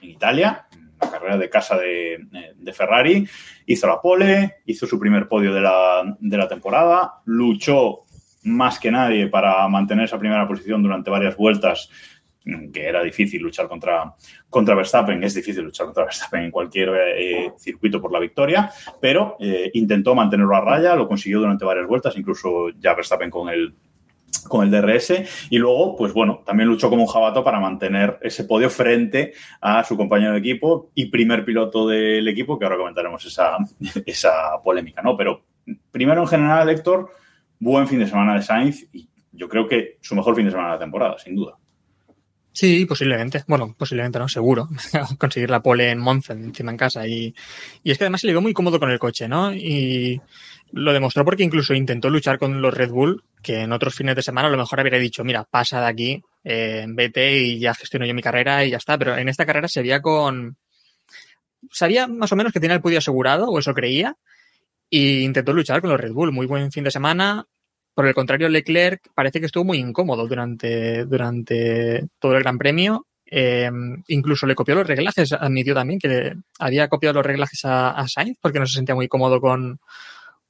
en 0.00 0.10
Italia, 0.10 0.66
una 1.00 1.10
carrera 1.10 1.38
de 1.38 1.50
casa 1.50 1.76
de, 1.76 2.18
de 2.56 2.72
Ferrari. 2.72 3.26
Hizo 3.66 3.86
la 3.86 4.00
pole, 4.00 4.56
hizo 4.66 4.86
su 4.86 4.98
primer 4.98 5.28
podio 5.28 5.52
de 5.52 5.60
la, 5.60 6.16
de 6.18 6.36
la 6.36 6.48
temporada, 6.48 7.20
luchó 7.24 8.04
más 8.44 8.78
que 8.78 8.90
nadie 8.90 9.28
para 9.28 9.66
mantener 9.68 10.04
esa 10.04 10.18
primera 10.18 10.46
posición 10.46 10.82
durante 10.82 11.10
varias 11.10 11.36
vueltas 11.36 11.90
que 12.72 12.86
era 12.86 13.02
difícil 13.02 13.42
luchar 13.42 13.68
contra, 13.68 14.14
contra 14.50 14.74
Verstappen, 14.74 15.22
es 15.24 15.34
difícil 15.34 15.64
luchar 15.64 15.86
contra 15.86 16.04
Verstappen 16.04 16.44
en 16.44 16.50
cualquier 16.50 16.90
eh, 17.16 17.52
circuito 17.56 18.00
por 18.00 18.12
la 18.12 18.18
victoria, 18.18 18.70
pero 19.00 19.36
eh, 19.40 19.70
intentó 19.74 20.14
mantenerlo 20.14 20.54
a 20.54 20.60
raya, 20.60 20.94
lo 20.94 21.08
consiguió 21.08 21.40
durante 21.40 21.64
varias 21.64 21.86
vueltas, 21.86 22.16
incluso 22.16 22.68
ya 22.78 22.94
Verstappen 22.94 23.30
con 23.30 23.48
el, 23.48 23.74
con 24.46 24.62
el 24.62 24.70
DRS, 24.70 25.48
y 25.48 25.58
luego, 25.58 25.96
pues 25.96 26.12
bueno, 26.12 26.42
también 26.44 26.68
luchó 26.68 26.90
como 26.90 27.02
un 27.02 27.08
jabato 27.08 27.42
para 27.42 27.60
mantener 27.60 28.18
ese 28.20 28.44
podio 28.44 28.68
frente 28.68 29.32
a 29.62 29.82
su 29.82 29.96
compañero 29.96 30.32
de 30.32 30.38
equipo 30.38 30.90
y 30.94 31.06
primer 31.06 31.46
piloto 31.46 31.88
del 31.88 32.28
equipo, 32.28 32.58
que 32.58 32.66
ahora 32.66 32.76
comentaremos 32.76 33.24
esa, 33.24 33.56
esa 34.06 34.62
polémica, 34.62 35.00
¿no? 35.00 35.16
Pero 35.16 35.44
primero 35.90 36.20
en 36.20 36.28
general, 36.28 36.68
Héctor, 36.68 37.10
buen 37.58 37.88
fin 37.88 38.00
de 38.00 38.06
semana 38.06 38.34
de 38.34 38.42
Sainz 38.42 38.86
y 38.92 39.08
yo 39.32 39.48
creo 39.48 39.66
que 39.66 39.98
su 40.02 40.14
mejor 40.14 40.36
fin 40.36 40.44
de 40.44 40.50
semana 40.50 40.68
de 40.68 40.74
la 40.74 40.80
temporada, 40.80 41.18
sin 41.18 41.34
duda. 41.34 41.56
Sí, 42.54 42.86
posiblemente. 42.86 43.42
Bueno, 43.48 43.74
posiblemente 43.76 44.20
no, 44.20 44.28
seguro. 44.28 44.68
Conseguir 45.18 45.50
la 45.50 45.60
pole 45.60 45.90
en 45.90 45.98
Monza, 45.98 46.34
encima 46.34 46.70
en 46.70 46.76
casa. 46.76 47.06
Y, 47.06 47.34
y 47.82 47.90
es 47.90 47.98
que 47.98 48.04
además 48.04 48.20
se 48.20 48.28
le 48.28 48.32
vio 48.32 48.40
muy 48.40 48.52
cómodo 48.52 48.78
con 48.78 48.92
el 48.92 49.00
coche, 49.00 49.26
¿no? 49.26 49.52
Y 49.52 50.20
lo 50.70 50.92
demostró 50.92 51.24
porque 51.24 51.42
incluso 51.42 51.74
intentó 51.74 52.10
luchar 52.10 52.38
con 52.38 52.62
los 52.62 52.72
Red 52.72 52.90
Bull, 52.90 53.24
que 53.42 53.62
en 53.62 53.72
otros 53.72 53.96
fines 53.96 54.14
de 54.14 54.22
semana 54.22 54.46
a 54.46 54.50
lo 54.52 54.56
mejor 54.56 54.78
habría 54.78 55.00
dicho, 55.00 55.24
mira, 55.24 55.42
pasa 55.42 55.80
de 55.80 55.86
aquí, 55.88 56.22
eh, 56.44 56.86
vete 56.88 57.36
y 57.36 57.58
ya 57.58 57.74
gestiono 57.74 58.06
yo 58.06 58.14
mi 58.14 58.22
carrera 58.22 58.64
y 58.64 58.70
ya 58.70 58.76
está. 58.76 58.96
Pero 58.98 59.16
en 59.16 59.28
esta 59.28 59.44
carrera 59.44 59.66
se 59.66 59.82
veía 59.82 60.00
con... 60.00 60.56
Sabía 61.72 62.06
más 62.06 62.30
o 62.30 62.36
menos 62.36 62.52
que 62.52 62.60
tenía 62.60 62.76
el 62.76 62.82
podio 62.82 62.98
asegurado, 62.98 63.46
o 63.46 63.58
eso 63.58 63.74
creía, 63.74 64.16
y 64.88 65.24
intentó 65.24 65.52
luchar 65.52 65.80
con 65.80 65.90
los 65.90 66.00
Red 66.00 66.12
Bull. 66.12 66.30
Muy 66.30 66.46
buen 66.46 66.70
fin 66.70 66.84
de 66.84 66.92
semana, 66.92 67.48
por 67.94 68.06
el 68.06 68.14
contrario, 68.14 68.48
Leclerc 68.48 69.08
parece 69.14 69.40
que 69.40 69.46
estuvo 69.46 69.64
muy 69.64 69.78
incómodo 69.78 70.26
durante, 70.26 71.04
durante 71.04 72.08
todo 72.18 72.36
el 72.36 72.42
Gran 72.42 72.58
Premio. 72.58 73.06
Eh, 73.26 73.70
incluso 74.08 74.46
le 74.46 74.54
copió 74.54 74.74
los 74.74 74.86
reglajes, 74.86 75.32
admitió 75.32 75.74
también 75.74 75.98
que 75.98 76.34
había 76.58 76.88
copiado 76.88 77.14
los 77.14 77.26
reglajes 77.26 77.60
a, 77.64 78.04
Sainz 78.06 78.38
porque 78.40 78.60
no 78.60 78.66
se 78.66 78.76
sentía 78.76 78.94
muy 78.94 79.08
cómodo 79.08 79.40
con, 79.40 79.80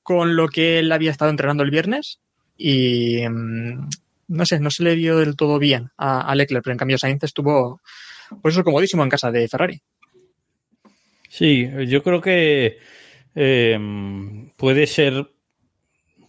con 0.03 0.37
lo 0.37 0.49
que 0.49 0.81
él 0.81 0.91
había 0.91 1.11
estado 1.11 1.31
entrenando 1.31 1.63
el 1.63 1.71
viernes. 1.71 2.21
Y 2.57 3.29
mm, 3.29 3.89
no 4.29 4.47
sé, 4.47 4.59
no 4.61 4.71
se 4.71 4.83
le 4.83 4.97
dio 4.97 5.19
del 5.19 5.37
todo 5.37 5.59
bien 5.59 5.91
a, 5.97 6.21
a 6.23 6.35
Leclerc, 6.35 6.65
pero 6.65 6.73
en 6.73 6.79
cambio 6.79 6.99
Sainz 6.99 7.23
estuvo, 7.25 7.81
pues 8.43 8.55
eso, 8.55 8.65
comodísimo 8.65 9.03
en 9.03 9.11
casa 9.11 9.31
de 9.31 9.49
Ferrari. 9.49 9.81
Sí, 11.29 11.69
yo 11.89 12.03
creo 12.03 12.21
que 12.21 12.79
eh, 13.35 13.79
puede 14.57 14.87
ser 14.87 15.34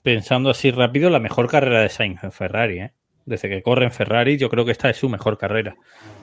pensando 0.05 0.51
así 0.51 0.69
rápido, 0.69 1.09
la 1.09 1.19
mejor 1.19 1.49
carrera 1.49 1.81
de 1.81 1.89
Sainz 1.89 2.23
en 2.23 2.31
Ferrari. 2.31 2.79
¿eh? 2.79 2.93
Desde 3.25 3.49
que 3.49 3.63
corre 3.63 3.85
en 3.85 3.91
Ferrari, 3.91 4.37
yo 4.37 4.49
creo 4.49 4.63
que 4.63 4.71
esta 4.71 4.87
es 4.87 4.97
su 4.97 5.09
mejor 5.09 5.35
carrera. 5.35 5.75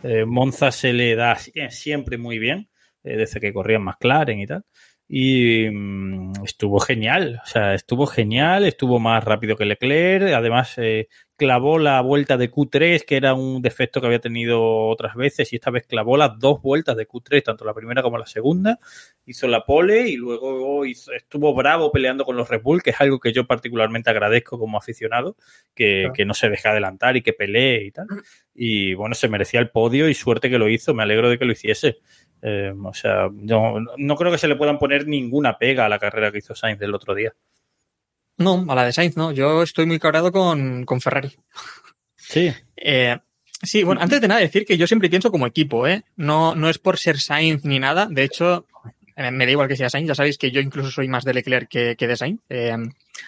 Eh, 0.04 0.24
Monza 0.24 0.70
se 0.70 0.92
le 0.92 1.16
da 1.16 1.36
siempre 1.68 2.16
muy 2.16 2.38
bien, 2.38 2.68
eh, 3.02 3.16
desde 3.16 3.40
que 3.40 3.52
corría 3.52 3.78
en 3.78 3.82
McLaren 3.82 4.38
y 4.38 4.46
tal. 4.46 4.64
Y 5.14 5.69
mmm, 5.71 6.33
estuvo 6.42 6.81
genial, 6.81 7.38
o 7.45 7.47
sea, 7.47 7.75
estuvo 7.75 8.07
genial, 8.07 8.64
estuvo 8.64 8.99
más 8.99 9.23
rápido 9.23 9.57
que 9.57 9.66
Leclerc, 9.66 10.33
además 10.33 10.73
eh, 10.78 11.09
clavó 11.37 11.78
la 11.78 12.00
vuelta 12.00 12.38
de 12.38 12.50
Q3, 12.50 13.04
que 13.04 13.19
era 13.19 13.35
un 13.35 13.61
defecto 13.61 14.00
que 14.00 14.07
había 14.07 14.21
tenido 14.21 14.88
otras 14.88 15.14
veces, 15.14 15.52
y 15.52 15.57
esta 15.57 15.71
vez 15.71 15.87
clavó 15.87 16.16
las 16.16 16.38
dos 16.38 16.62
vueltas 16.62 16.97
de 16.97 17.07
Q3, 17.07 17.42
tanto 17.42 17.66
la 17.66 17.75
primera 17.75 18.02
como 18.02 18.16
la 18.16 18.25
segunda, 18.25 18.78
hizo 19.26 19.49
la 19.49 19.66
pole 19.66 20.09
y 20.09 20.16
luego 20.16 20.87
hizo, 20.87 21.12
estuvo 21.12 21.52
bravo 21.52 21.92
peleando 21.92 22.25
con 22.25 22.35
los 22.35 22.49
Red 22.49 22.62
Bull, 22.62 22.83
que 22.83 22.90
es 22.90 23.00
algo 23.02 23.21
que 23.21 23.35
yo 23.35 23.47
particularmente 23.47 24.09
agradezco 24.09 24.59
como 24.59 24.78
aficionado, 24.78 25.37
que, 25.75 26.04
claro. 26.04 26.14
que 26.14 26.25
no 26.25 26.33
se 26.33 26.49
deje 26.49 26.69
adelantar 26.69 27.19
y 27.19 27.23
que 27.23 27.35
pelee 27.35 27.85
y 27.85 27.90
tal. 27.90 28.07
Y 28.54 28.95
bueno, 28.95 29.14
se 29.14 29.28
merecía 29.28 29.61
el 29.61 29.69
podio 29.69 30.09
y 30.09 30.14
suerte 30.14 30.49
que 30.49 30.59
lo 30.59 30.71
hizo, 30.71 30.95
me 30.95 31.02
alegro 31.02 31.28
de 31.28 31.38
que 31.38 31.45
lo 31.45 31.52
hiciese. 31.52 31.99
Eh, 32.42 32.75
o 32.76 32.92
sea, 32.92 33.28
no, 33.32 33.76
no 33.96 34.16
creo 34.16 34.32
que 34.32 34.38
se 34.38 34.49
le 34.49 34.56
puedan 34.56 34.78
poner 34.78 35.06
ninguna 35.06 35.58
pega 35.58 35.87
a 35.87 35.88
la 35.88 36.00
carrera 36.00 36.32
que 36.32 36.38
hizo 36.38 36.54
Sainz 36.54 36.78
del 36.78 36.94
otro 36.94 37.14
día. 37.14 37.32
No, 38.37 38.64
a 38.68 38.75
la 38.75 38.84
de 38.84 38.92
Sainz 38.92 39.16
no. 39.16 39.30
Yo 39.32 39.62
estoy 39.62 39.87
muy 39.87 39.99
cabreado 39.99 40.32
con, 40.32 40.84
con 40.84 41.00
Ferrari. 41.00 41.37
Sí. 42.16 42.52
Eh, 42.76 43.16
sí, 43.62 43.84
bueno, 43.84 44.00
antes 44.00 44.20
de 44.20 44.28
nada 44.28 44.40
decir 44.40 44.64
que 44.64 44.76
yo 44.76 44.87
siempre 44.87 45.08
pienso 45.08 45.30
como 45.30 45.46
equipo, 45.46 45.87
¿eh? 45.87 46.04
No, 46.16 46.54
no 46.54 46.68
es 46.68 46.78
por 46.78 46.99
ser 46.99 47.20
Sainz 47.20 47.64
ni 47.64 47.78
nada. 47.78 48.06
De 48.11 48.25
hecho, 48.25 48.66
me 49.16 49.45
da 49.47 49.50
igual 49.52 49.69
que 49.69 49.76
sea 49.76 49.90
Sainz, 49.90 50.09
ya 50.09 50.14
sabéis 50.14 50.38
que 50.38 50.50
yo 50.50 50.61
incluso 50.61 50.90
soy 50.90 51.09
más 51.09 51.25
de 51.25 51.35
Leclerc 51.35 51.69
que, 51.69 51.97
que 51.97 52.07
de 52.07 52.16
Sainz. 52.16 52.40
Eh, 52.49 52.76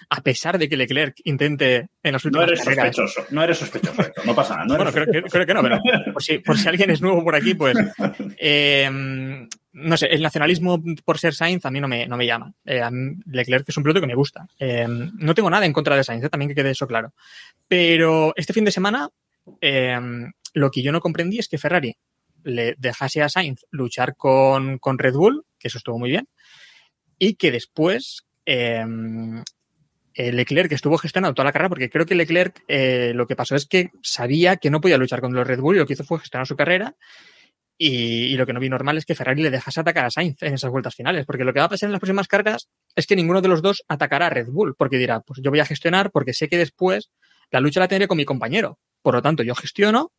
a 0.09 0.21
pesar 0.21 0.57
de 0.57 0.67
que 0.67 0.75
Leclerc 0.77 1.15
intente 1.23 1.87
en 2.03 2.11
las 2.13 2.25
No 2.25 2.29
últimas 2.29 2.47
eres 2.47 2.63
carreras- 2.63 2.95
sospechoso, 2.95 3.27
no 3.33 3.43
eres 3.43 3.57
sospechoso, 3.57 4.01
no 4.25 4.35
pasa 4.35 4.53
nada. 4.55 4.65
no 4.65 4.75
bueno, 4.75 4.89
eres 4.91 4.93
creo 5.09 5.23
que, 5.23 5.29
creo 5.29 5.45
que 5.45 5.53
no, 5.53 5.61
pero 5.61 5.79
por 6.13 6.23
si, 6.23 6.39
por 6.39 6.57
si 6.57 6.67
alguien 6.67 6.89
es 6.91 7.01
nuevo 7.01 7.23
por 7.23 7.35
aquí, 7.35 7.53
pues. 7.53 7.77
eh, 8.39 9.47
no 9.77 9.97
sé, 9.97 10.07
el 10.07 10.21
nacionalismo 10.21 10.81
por 11.03 11.19
ser 11.19 11.33
Sainz 11.33 11.65
a 11.65 11.71
mí 11.71 11.79
no 11.81 11.87
me, 11.87 12.07
no 12.07 12.15
me 12.17 12.25
llama. 12.25 12.53
Eh, 12.65 12.81
Leclerc 13.25 13.67
es 13.67 13.77
un 13.77 13.83
piloto 13.83 13.99
que 14.01 14.07
me 14.07 14.15
gusta. 14.15 14.47
Eh, 14.57 14.87
no 14.87 15.33
tengo 15.35 15.49
nada 15.49 15.65
en 15.65 15.73
contra 15.73 15.95
de 15.97 16.03
Sainz, 16.03 16.23
eh, 16.23 16.29
también 16.29 16.49
que 16.49 16.55
quede 16.55 16.71
eso 16.71 16.87
claro. 16.87 17.13
Pero 17.67 18.33
este 18.35 18.53
fin 18.53 18.63
de 18.65 18.71
semana, 18.71 19.09
eh, 19.61 19.99
lo 20.53 20.71
que 20.71 20.81
yo 20.81 20.91
no 20.91 21.01
comprendí 21.01 21.39
es 21.39 21.47
que 21.49 21.57
Ferrari 21.57 21.95
le 22.43 22.75
dejase 22.77 23.21
a 23.21 23.27
Sainz 23.29 23.65
luchar 23.71 24.15
con, 24.15 24.77
con 24.77 24.97
Red 24.97 25.13
Bull, 25.15 25.43
eso 25.67 25.77
estuvo 25.77 25.99
muy 25.99 26.09
bien, 26.09 26.27
y 27.19 27.35
que 27.35 27.51
después. 27.51 28.25
eh, 28.45 28.85
eh, 30.17 30.31
Leclerc 30.31 30.71
estuvo 30.71 30.97
gestionando 30.97 31.33
toda 31.33 31.45
la 31.45 31.51
carrera, 31.51 31.67
porque 31.67 31.89
creo 31.89 32.05
que 32.05 32.15
Leclerc 32.15 32.63
eh, 32.69 33.11
lo 33.13 33.27
que 33.27 33.35
pasó 33.35 33.53
es 33.55 33.65
que 33.65 33.91
sabía 34.01 34.55
que 34.55 34.69
no 34.69 34.79
podía 34.79 34.97
luchar 34.97 35.19
con 35.19 35.33
los 35.33 35.45
Red 35.45 35.59
Bull 35.59 35.75
y 35.75 35.79
lo 35.79 35.85
que 35.85 35.93
hizo 35.93 36.05
fue 36.05 36.19
gestionar 36.19 36.47
su 36.47 36.55
carrera. 36.55 36.95
Y, 37.77 38.37
lo 38.37 38.45
que 38.45 38.53
no 38.53 38.61
vi 38.61 38.69
normal 38.69 38.97
es 38.97 39.05
que 39.05 39.15
Ferrari 39.15 39.43
le 39.43 39.51
dejase 39.51 39.81
atacar 39.81 40.05
a 40.05 40.09
Sainz 40.09 40.41
en 40.41 40.53
esas 40.53 40.71
vueltas 40.71 40.95
finales, 40.95 41.25
porque 41.25 41.43
lo 41.43 41.51
que 41.51 41.59
va 41.59 41.65
a 41.65 41.69
pasar 41.69 41.87
en 41.87 41.91
las 41.91 41.99
próximas 41.99 42.29
carreras 42.29 42.69
es 42.95 43.05
que 43.05 43.17
ninguno 43.17 43.41
de 43.41 43.49
los 43.49 43.61
dos 43.61 43.83
atacará 43.89 44.27
a 44.27 44.29
Red 44.29 44.47
Bull, 44.47 44.75
porque 44.77 44.97
dirá, 44.97 45.19
pues 45.19 45.41
yo 45.43 45.51
voy 45.51 45.59
a 45.59 45.65
gestionar 45.65 46.11
porque 46.11 46.33
sé 46.33 46.47
que 46.47 46.57
después 46.57 47.11
la 47.51 47.59
lucha 47.59 47.81
la 47.81 47.89
tendré 47.89 48.07
con 48.07 48.15
mi 48.15 48.23
compañero. 48.23 48.79
Por 49.01 49.15
lo 49.15 49.21
tanto, 49.21 49.43
yo 49.43 49.53
gestiono 49.55 50.13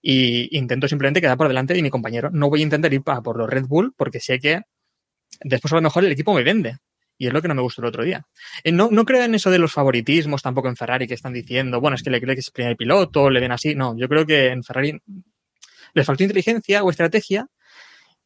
y 0.00 0.56
intento 0.56 0.86
simplemente 0.86 1.20
quedar 1.20 1.36
por 1.36 1.48
delante 1.48 1.74
de 1.74 1.82
mi 1.82 1.90
compañero. 1.90 2.30
No 2.32 2.48
voy 2.48 2.60
a 2.60 2.62
intentar 2.62 2.94
ir 2.94 3.02
a 3.06 3.20
por 3.20 3.36
los 3.36 3.50
Red 3.50 3.64
Bull 3.66 3.92
porque 3.96 4.20
sé 4.20 4.38
que 4.38 4.60
después 5.40 5.72
a 5.72 5.76
lo 5.76 5.82
mejor 5.82 6.04
el 6.04 6.12
equipo 6.12 6.34
me 6.34 6.42
vende. 6.42 6.78
Y 7.18 7.26
es 7.26 7.32
lo 7.32 7.40
que 7.40 7.48
no 7.48 7.54
me 7.54 7.62
gustó 7.62 7.82
el 7.82 7.88
otro 7.88 8.02
día. 8.02 8.26
Eh, 8.64 8.72
No, 8.72 8.88
no 8.90 9.04
creo 9.04 9.22
en 9.22 9.34
eso 9.34 9.50
de 9.50 9.58
los 9.58 9.72
favoritismos 9.72 10.42
tampoco 10.42 10.68
en 10.68 10.76
Ferrari 10.76 11.06
que 11.06 11.14
están 11.14 11.32
diciendo, 11.32 11.80
bueno, 11.80 11.94
es 11.94 12.02
que 12.02 12.10
Leclerc 12.10 12.38
es 12.38 12.50
primer 12.50 12.76
piloto, 12.76 13.30
le 13.30 13.40
ven 13.40 13.52
así. 13.52 13.74
No, 13.74 13.96
yo 13.96 14.08
creo 14.08 14.26
que 14.26 14.48
en 14.48 14.64
Ferrari 14.64 14.98
les 15.94 16.06
faltó 16.06 16.24
inteligencia 16.24 16.82
o 16.82 16.90
estrategia 16.90 17.46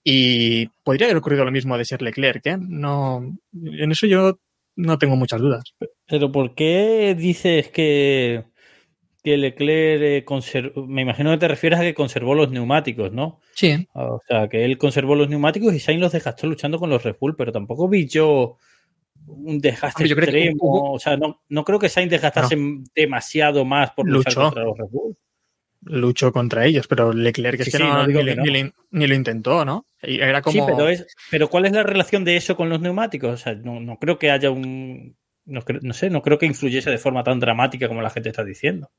y 0.03 0.67
podría 0.85 1.07
haber 1.09 1.17
ocurrido 1.17 1.45
lo 1.45 1.51
mismo 1.51 1.77
de 1.77 1.85
ser 1.85 2.01
Leclerc. 2.01 2.47
¿eh? 2.47 2.57
No, 2.59 3.37
en 3.53 3.93
eso 3.93 4.07
yo 4.07 4.39
no 4.77 4.99
tengo 4.99 5.17
muchas 5.17 5.41
dudas. 5.41 5.75
Pero 6.07 6.31
¿por 6.31 6.55
qué 6.55 7.15
dices 7.19 7.69
que, 7.71 8.45
que 9.27 9.37
Leclerc 9.37 10.03
eh, 10.03 10.25
conservó? 10.25 10.87
Me 10.87 11.03
imagino 11.03 11.33
que 11.33 11.39
te 11.39 11.49
refieres 11.49 11.81
a 11.81 11.83
que 11.83 11.95
conservó 11.95 12.35
los 12.37 12.51
neumáticos, 12.53 13.11
¿no? 13.13 13.41
Sí. 13.55 13.89
O 13.95 14.21
sea, 14.29 14.49
que 14.49 14.65
él 14.65 14.79
conservó 14.79 15.17
los 15.17 15.29
neumáticos 15.29 15.75
y 15.75 15.81
Sainz 15.81 16.01
los 16.01 16.13
desgastó 16.13 16.47
luchando 16.47 16.79
con 16.79 16.91
los 16.91 17.03
Red 17.03 17.17
Bull, 17.21 17.35
pero 17.35 17.51
tampoco 17.51 17.89
vi 17.89 18.07
yo 18.07 18.57
un 19.27 19.59
desgaste 19.59 20.05
Hombre, 20.05 20.09
yo 20.09 20.23
extremo. 20.23 20.57
hubo- 20.61 20.93
O 20.93 20.99
sea, 21.01 21.17
no, 21.17 21.43
no 21.49 21.65
creo 21.65 21.81
que 21.81 21.89
Sainz 21.89 22.11
desgastase 22.13 22.57
demasiado 22.95 23.65
más 23.65 23.91
por 23.91 24.09
luchar 24.09 24.33
Luchó. 24.33 24.43
contra 24.45 24.63
los 24.65 24.79
Red 24.79 24.89
Bull. 24.91 25.17
Luchó 25.83 26.33
contra 26.33 26.65
ellos, 26.65 26.87
pero 26.87 27.13
Leclerc 27.13 27.61
es 27.61 27.67
que 27.73 27.77
sí, 27.79 27.83
no, 27.83 28.07
digo 28.07 28.21
ni, 28.21 28.27
que 28.31 28.37
no. 28.37 28.43
ni 28.45 28.51
le- 28.51 28.73
ni 28.93 29.07
lo 29.09 29.15
intentó, 29.17 29.65
¿no? 29.65 29.87
Era 30.03 30.41
como... 30.43 30.53
Sí, 30.53 30.61
pero, 30.65 30.89
es, 30.89 31.07
pero 31.31 31.49
¿cuál 31.49 31.67
es 31.67 31.73
la 31.73 31.83
relación 31.83 32.25
de 32.25 32.37
eso 32.37 32.57
con 32.57 32.69
los 32.69 32.81
neumáticos? 32.81 33.33
O 33.33 33.37
sea, 33.37 33.55
no, 33.55 33.81
no 33.81 33.99
creo 33.99 34.19
que 34.19 34.31
haya 34.31 34.51
un... 34.51 35.17
No 35.49 35.93
sé, 35.93 36.11
no 36.11 36.23
creo 36.23 36.39
que 36.39 36.47
influyese 36.47 36.91
de 36.91 36.99
forma 36.99 37.23
tan 37.23 37.39
dramática 37.39 37.87
como 37.87 38.03
la 38.03 38.11
gente 38.11 38.31
está 38.31 38.43
diciendo. 38.43 38.91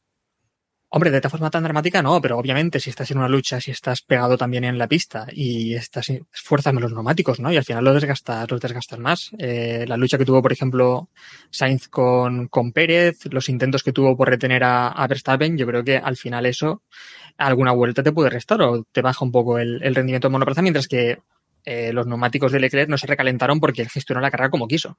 Hombre, 0.90 1.12
de 1.12 1.18
esta 1.18 1.30
forma 1.30 1.50
tan 1.50 1.64
dramática 1.64 2.02
no, 2.02 2.22
pero 2.22 2.38
obviamente 2.38 2.80
si 2.80 2.90
estás 2.90 3.12
en 3.12 3.18
una 3.18 3.28
lucha, 3.28 3.60
si 3.60 3.72
estás 3.72 4.02
pegado 4.02 4.38
también 4.38 4.64
en 4.64 4.78
la 4.78 4.88
pista 4.88 5.28
y 5.32 5.74
estás 5.74 6.10
esfuerzas 6.10 6.74
los 6.76 6.94
neumáticos, 6.94 7.42
¿no? 7.42 7.52
Y 7.52 7.58
al 7.58 7.66
final 7.66 7.84
los 7.84 7.96
desgastas, 7.96 8.50
los 8.50 8.62
desgastas 8.62 8.98
más. 8.98 9.32
Eh, 9.38 9.84
la 9.86 9.98
lucha 9.98 10.18
que 10.18 10.24
tuvo, 10.24 10.42
por 10.42 10.54
ejemplo, 10.54 11.10
Sainz 11.52 11.90
con, 11.90 12.48
con 12.48 12.72
Pérez, 12.72 13.18
los 13.32 13.50
intentos 13.50 13.84
que 13.84 13.92
tuvo 13.92 14.16
por 14.16 14.30
retener 14.30 14.64
a, 14.64 14.88
a 14.88 15.08
Verstappen, 15.08 15.58
yo 15.58 15.68
creo 15.68 15.84
que 15.84 15.98
al 15.98 16.16
final 16.16 16.46
eso 16.46 16.84
alguna 17.38 17.74
vuelta 17.74 18.02
te 18.02 18.14
puede 18.14 18.30
restar 18.30 18.62
o 18.62 18.84
te 18.84 19.02
baja 19.02 19.26
un 19.26 19.32
poco 19.32 19.60
el, 19.60 19.84
el 19.84 19.94
rendimiento 19.94 20.30
de 20.30 20.32
monoplaza, 20.32 20.62
mientras 20.62 20.88
que 20.88 21.18
eh, 21.66 21.92
los 21.92 22.08
neumáticos 22.08 22.54
de 22.54 22.62
Leclerc 22.62 22.90
no 22.90 22.98
se 22.98 23.08
recalentaron 23.08 23.60
porque 23.60 23.82
él 23.82 23.90
gestionó 23.90 24.22
la 24.22 24.32
carrera 24.32 24.50
como 24.50 24.70
quiso. 24.70 24.98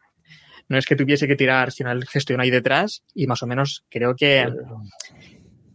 No 0.68 0.76
es 0.76 0.85
que 0.85 0.97
tuviese 0.97 1.26
que 1.26 1.35
tirar, 1.35 1.73
sino 1.73 1.90
él 1.90 2.07
gestionó 2.07 2.42
ahí 2.42 2.50
detrás 2.50 3.04
y 3.14 3.26
más 3.26 3.42
o 3.42 3.47
menos 3.47 3.87
creo 3.88 4.14
que 4.14 4.47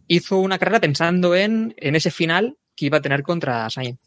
hizo 0.08 0.38
una 0.38 0.58
carrera 0.58 0.80
pensando 0.80 1.34
en, 1.34 1.74
en 1.78 1.96
ese 1.96 2.10
final 2.10 2.56
que 2.76 2.86
iba 2.86 2.98
a 2.98 3.02
tener 3.02 3.22
contra 3.22 3.68
Sainz. 3.70 3.98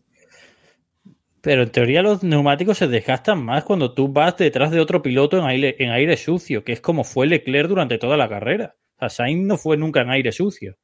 Pero 1.41 1.63
en 1.63 1.71
teoría 1.71 2.01
los 2.01 2.23
neumáticos 2.23 2.77
se 2.77 2.87
desgastan 2.87 3.43
más 3.43 3.63
cuando 3.63 3.93
tú 3.93 4.09
vas 4.11 4.35
detrás 4.37 4.71
de 4.71 4.79
otro 4.79 5.01
piloto 5.01 5.37
en 5.37 5.45
aire, 5.45 5.75
en 5.79 5.91
aire 5.91 6.17
sucio, 6.17 6.63
que 6.63 6.73
es 6.73 6.81
como 6.81 7.03
fue 7.03 7.27
Leclerc 7.27 7.69
durante 7.69 7.97
toda 7.97 8.17
la 8.17 8.27
carrera. 8.27 8.75
O 8.97 8.99
sea, 8.99 9.09
Sainz 9.09 9.45
no 9.45 9.57
fue 9.57 9.77
nunca 9.77 10.01
en 10.01 10.09
aire 10.09 10.31
sucio. 10.31 10.77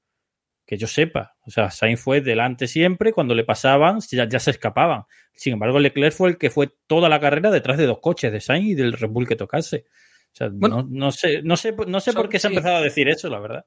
Que 0.65 0.77
yo 0.77 0.87
sepa. 0.87 1.35
O 1.45 1.51
sea, 1.51 1.69
Sainz 1.71 1.99
fue 1.99 2.21
delante 2.21 2.67
siempre, 2.67 3.11
cuando 3.11 3.35
le 3.35 3.43
pasaban 3.43 3.99
ya, 4.09 4.27
ya 4.29 4.39
se 4.39 4.51
escapaban. 4.51 5.03
Sin 5.33 5.53
embargo, 5.53 5.79
Leclerc 5.79 6.13
fue 6.13 6.29
el 6.29 6.37
que 6.37 6.49
fue 6.49 6.69
toda 6.87 7.09
la 7.09 7.19
carrera 7.19 7.51
detrás 7.51 7.77
de 7.77 7.87
dos 7.87 7.99
coches, 7.99 8.31
de 8.31 8.39
Sainz 8.39 8.67
y 8.69 8.75
del 8.75 8.93
Red 8.93 9.09
Bull 9.09 9.27
que 9.27 9.35
tocase. 9.35 9.85
O 10.31 10.35
sea, 10.35 10.49
Bueno, 10.51 10.77
no, 10.83 10.87
no 10.89 11.11
sé, 11.11 11.41
no 11.43 11.57
sé, 11.57 11.75
no 11.87 11.99
sé 11.99 12.13
por 12.13 12.29
qué 12.29 12.39
se 12.39 12.47
ha 12.47 12.49
sí. 12.51 12.55
empezado 12.55 12.77
a 12.77 12.81
decir 12.81 13.09
eso, 13.09 13.27
la 13.29 13.39
verdad. 13.39 13.65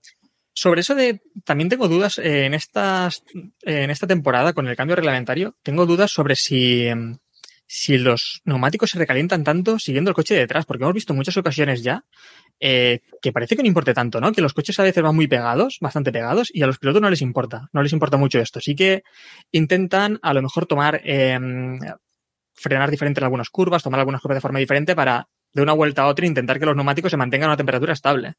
Sobre 0.59 0.81
eso 0.81 0.95
de, 0.95 1.21
también 1.45 1.69
tengo 1.69 1.87
dudas 1.87 2.17
eh, 2.17 2.47
en, 2.47 2.55
estas, 2.55 3.23
eh, 3.35 3.83
en 3.83 3.91
esta 3.91 4.07
temporada 4.07 4.55
con 4.55 4.67
el 4.67 4.75
cambio 4.75 4.97
reglamentario. 4.97 5.55
Tengo 5.63 5.85
dudas 5.85 6.11
sobre 6.11 6.35
si, 6.35 6.87
em, 6.87 7.19
si 7.67 7.99
los 7.99 8.41
neumáticos 8.47 8.89
se 8.89 8.99
recalientan 8.99 9.45
tanto 9.45 9.79
siguiendo 9.79 10.11
el 10.11 10.15
coche 10.15 10.33
de 10.33 10.41
detrás, 10.41 10.65
porque 10.65 10.85
hemos 10.85 10.95
visto 10.95 11.13
muchas 11.13 11.37
ocasiones 11.37 11.83
ya 11.83 12.05
eh, 12.59 13.01
que 13.21 13.33
parece 13.33 13.55
que 13.55 13.63
no 13.63 13.69
importe 13.69 13.93
tanto, 13.93 14.19
¿no? 14.19 14.33
Que 14.33 14.41
los 14.41 14.55
coches 14.55 14.81
a 14.81 14.83
veces 14.83 15.03
van 15.03 15.15
muy 15.15 15.29
pegados, 15.29 15.77
bastante 15.83 16.11
pegados, 16.11 16.49
y 16.51 16.63
a 16.63 16.67
los 16.67 16.79
pilotos 16.79 17.03
no 17.03 17.11
les 17.11 17.21
importa, 17.21 17.69
no 17.75 17.83
les 17.83 17.93
importa 17.93 18.17
mucho 18.17 18.41
esto. 18.41 18.59
Sí 18.59 18.75
que 18.75 19.03
intentan 19.53 20.19
a 20.23 20.33
lo 20.33 20.41
mejor 20.41 20.65
tomar, 20.65 21.03
em, 21.05 21.79
frenar 22.55 22.91
diferente 22.91 23.21
en 23.21 23.25
algunas 23.25 23.51
curvas, 23.51 23.83
tomar 23.83 24.01
algunas 24.01 24.23
curvas 24.23 24.37
de 24.37 24.41
forma 24.41 24.59
diferente 24.59 24.97
para 24.97 25.29
de 25.53 25.63
una 25.63 25.75
vuelta 25.75 26.03
a 26.03 26.07
otra 26.07 26.25
intentar 26.25 26.59
que 26.59 26.65
los 26.65 26.77
neumáticos 26.77 27.11
se 27.11 27.19
mantengan 27.19 27.51
a 27.51 27.53
una 27.53 27.57
temperatura 27.59 27.93
estable. 27.93 28.37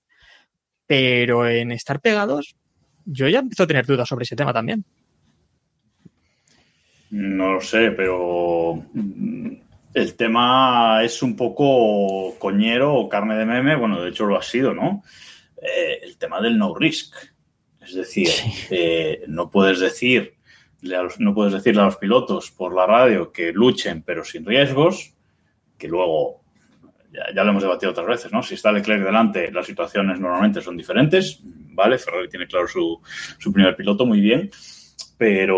Pero 0.88 1.48
en 1.48 1.72
estar 1.72 2.00
pegados, 2.00 2.56
yo 3.06 3.28
ya 3.28 3.40
empiezo 3.40 3.64
a 3.64 3.68
tener 3.68 3.86
dudas 3.86 4.08
sobre 4.08 4.24
ese 4.24 4.36
tema 4.36 4.54
también. 4.54 4.84
No 7.10 7.54
lo 7.54 7.62
sé, 7.62 7.92
pero 7.92 8.84
mm, 8.94 9.52
el 9.94 10.16
tema 10.16 11.04
es 11.04 11.22
un 11.22 11.36
poco 11.36 12.36
coñero 12.40 12.96
o 12.96 13.10
carne 13.10 13.36
de 13.36 13.46
meme. 13.46 13.76
Bueno, 13.76 14.02
de 14.02 14.10
hecho 14.10 14.26
lo 14.26 14.38
ha 14.38 14.42
sido, 14.42 14.74
¿no? 14.74 15.04
Eh, 15.62 16.00
el 16.04 16.18
tema 16.18 16.42
del 16.42 16.58
no 16.58 16.74
risk. 16.74 17.16
Es 17.82 17.94
decir, 17.94 18.30
eh, 18.70 19.24
no 19.28 19.50
puedes 19.50 19.80
decir 19.80 20.38
no 21.20 21.34
puedes 21.34 21.54
decirle 21.54 21.82
a 21.82 21.86
los 21.86 21.98
pilotos 21.98 22.52
por 22.52 22.74
la 22.74 22.86
radio 22.86 23.32
que 23.32 23.52
luchen 23.52 24.04
pero 24.04 24.24
sin 24.24 24.46
riesgos, 24.46 25.14
que 25.78 25.88
luego 25.88 26.42
ya, 27.12 27.44
lo 27.44 27.50
hemos 27.50 27.64
debatido 27.64 27.92
otras 27.92 28.08
veces, 28.08 28.32
¿no? 28.32 28.44
Si 28.44 28.56
está 28.56 28.72
Leclerc 28.72 29.04
delante, 29.04 29.52
las 29.52 29.66
situaciones 29.66 30.20
normalmente 30.20 30.62
son 30.62 30.78
diferentes, 30.78 31.40
¿vale? 31.44 31.98
Ferrari 31.98 32.30
tiene 32.30 32.48
claro 32.48 32.68
su, 32.68 33.00
su 33.38 33.52
primer 33.52 33.76
piloto, 33.76 34.06
muy 34.06 34.20
bien, 34.20 34.50
pero 35.18 35.58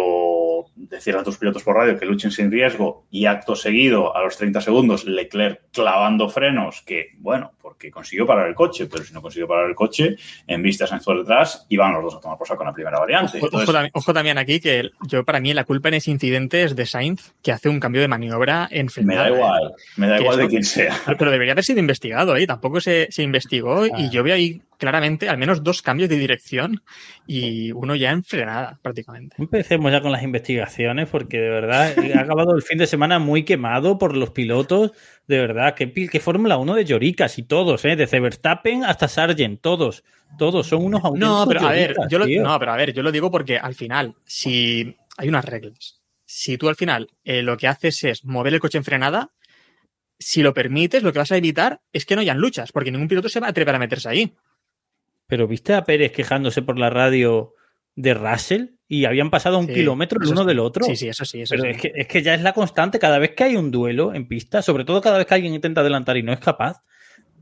decir 0.79 1.15
a 1.17 1.23
tus 1.23 1.37
pilotos 1.37 1.63
por 1.63 1.75
radio 1.75 1.97
que 1.99 2.05
luchen 2.05 2.31
sin 2.31 2.49
riesgo 2.49 3.05
y 3.11 3.25
acto 3.25 3.55
seguido, 3.55 4.15
a 4.15 4.23
los 4.23 4.37
30 4.37 4.61
segundos, 4.61 5.05
Leclerc 5.05 5.61
clavando 5.73 6.29
frenos, 6.29 6.81
que, 6.85 7.09
bueno, 7.17 7.51
porque 7.61 7.91
consiguió 7.91 8.25
parar 8.25 8.47
el 8.47 8.55
coche, 8.55 8.87
pero 8.89 9.03
si 9.03 9.13
no 9.13 9.21
consiguió 9.21 9.47
parar 9.47 9.69
el 9.69 9.75
coche, 9.75 10.15
en 10.47 10.63
vista 10.63 10.87
Sainz 10.87 11.03
por 11.03 11.17
detrás, 11.17 11.65
iban 11.69 11.93
los 11.93 12.03
dos 12.03 12.15
a 12.15 12.19
tomar 12.21 12.37
por 12.37 12.47
saco 12.47 12.63
en 12.63 12.67
la 12.67 12.73
primera 12.73 12.99
variante. 12.99 13.37
Ojo, 13.37 13.47
Entonces, 13.47 13.69
ojo, 13.69 13.87
ojo, 13.93 14.13
también 14.13 14.37
aquí 14.37 14.59
que 14.61 14.89
yo, 15.07 15.25
para 15.25 15.41
mí, 15.41 15.53
la 15.53 15.65
culpa 15.65 15.89
en 15.89 15.95
ese 15.95 16.11
incidente 16.11 16.63
es 16.63 16.75
de 16.75 16.85
Sainz, 16.85 17.33
que 17.43 17.51
hace 17.51 17.67
un 17.67 17.79
cambio 17.79 18.01
de 18.01 18.07
maniobra 18.07 18.67
en 18.71 18.89
frenada. 18.89 19.25
Me 19.25 19.29
da 19.29 19.35
igual, 19.35 19.73
me 19.97 20.07
da 20.07 20.21
igual 20.21 20.37
de 20.37 20.47
quién 20.47 20.63
sea. 20.63 20.95
Pero, 21.05 21.17
pero, 21.17 21.31
debería 21.31 21.53
haber 21.53 21.65
sido 21.65 21.79
investigado, 21.79 22.35
¿eh? 22.37 22.47
Tampoco 22.47 22.79
se, 22.79 23.07
se 23.11 23.23
investigó 23.23 23.83
ah. 23.83 23.99
y 23.99 24.09
yo 24.09 24.23
veo 24.23 24.35
ahí 24.35 24.61
claramente 24.79 25.29
al 25.29 25.37
menos 25.37 25.61
dos 25.61 25.81
cambios 25.83 26.09
de 26.09 26.17
dirección 26.17 26.81
y 27.27 27.71
uno 27.73 27.95
ya 27.95 28.11
en 28.11 28.23
frenada 28.23 28.79
prácticamente. 28.81 29.35
Empecemos 29.37 29.91
ya 29.91 30.01
con 30.01 30.11
las 30.11 30.23
investigaciones 30.23 31.09
porque 31.09 31.37
de 31.37 31.49
verdad 31.49 31.93
ha 32.15 32.21
acabado 32.21 32.55
el 32.55 32.63
fin 32.63 32.79
de 32.79 32.87
semana 32.87 33.19
muy 33.19 33.43
quemado 33.43 33.99
por 33.99 34.15
los 34.15 34.31
pilotos. 34.31 34.93
De 35.27 35.37
verdad, 35.37 35.75
que, 35.75 35.91
que 35.93 36.19
Fórmula 36.19 36.57
1 36.57 36.73
de 36.73 36.85
Lloricas 36.85 37.37
y 37.37 37.43
todos, 37.43 37.85
¿eh? 37.85 37.95
desde 37.95 38.19
Verstappen 38.19 38.83
hasta 38.83 39.07
Sargent, 39.07 39.61
todos, 39.61 40.03
todos 40.39 40.65
son 40.65 40.85
unos 40.85 41.03
No, 41.13 41.45
pero 41.47 41.67
a 41.67 41.71
ver, 41.71 41.95
yo 42.09 42.17
lo, 42.17 42.25
no, 42.25 42.57
pero 42.57 42.71
a 42.71 42.77
ver, 42.77 42.93
yo 42.93 43.03
lo 43.03 43.11
digo 43.11 43.29
porque 43.29 43.57
al 43.57 43.75
final, 43.75 44.15
si 44.23 44.95
hay 45.17 45.29
unas 45.29 45.45
reglas, 45.45 46.01
si 46.25 46.57
tú 46.57 46.69
al 46.69 46.75
final 46.75 47.09
eh, 47.23 47.43
lo 47.43 47.57
que 47.57 47.67
haces 47.67 48.03
es 48.05 48.25
mover 48.25 48.53
el 48.53 48.59
coche 48.59 48.79
en 48.79 48.85
frenada, 48.85 49.31
si 50.17 50.41
lo 50.41 50.53
permites, 50.53 51.03
lo 51.03 51.13
que 51.13 51.19
vas 51.19 51.31
a 51.31 51.37
evitar 51.37 51.81
es 51.93 52.05
que 52.05 52.15
no 52.15 52.21
hayan 52.21 52.39
luchas, 52.39 52.71
porque 52.71 52.91
ningún 52.91 53.07
piloto 53.07 53.29
se 53.29 53.39
va 53.39 53.47
a 53.47 53.49
atrever 53.51 53.75
a 53.75 53.79
meterse 53.79 54.09
ahí. 54.09 54.35
Pero 55.29 55.47
viste 55.47 55.73
a 55.75 55.83
Pérez 55.85 56.11
quejándose 56.11 56.61
por 56.63 56.77
la 56.79 56.89
radio 56.89 57.53
de 57.95 58.13
Russell 58.15 58.65
y 58.87 59.05
habían 59.05 59.29
pasado 59.29 59.59
un 59.59 59.67
Sí, 59.67 59.75
kilómetro 59.75 60.19
el 60.21 60.27
uno 60.29 60.41
sí. 60.41 60.47
del 60.47 60.59
otro. 60.59 60.85
Sí, 60.85 60.95
sí, 60.95 61.07
eso 61.07 61.23
sí. 61.23 61.41
Eso 61.41 61.51
Pero 61.55 61.63
sí. 61.65 61.69
es 61.69 61.77
que, 61.81 61.91
es 61.95 62.07
que 62.07 62.21
ya 62.23 62.33
es 62.33 62.41
la 62.41 62.53
constante. 62.53 62.97
Cada 62.97 63.19
vez 63.19 63.35
que 63.35 63.43
hay 63.43 63.55
un 63.55 63.69
duelo 63.69 64.13
en 64.15 64.27
pista, 64.27 64.61
sobre 64.63 64.83
todo 64.85 64.99
cada 65.01 65.19
vez 65.19 65.27
que 65.27 65.35
alguien 65.35 65.53
intenta 65.53 65.81
adelantar 65.81 66.17
y 66.17 66.23
no 66.23 66.33
es 66.33 66.39
capaz, 66.39 66.81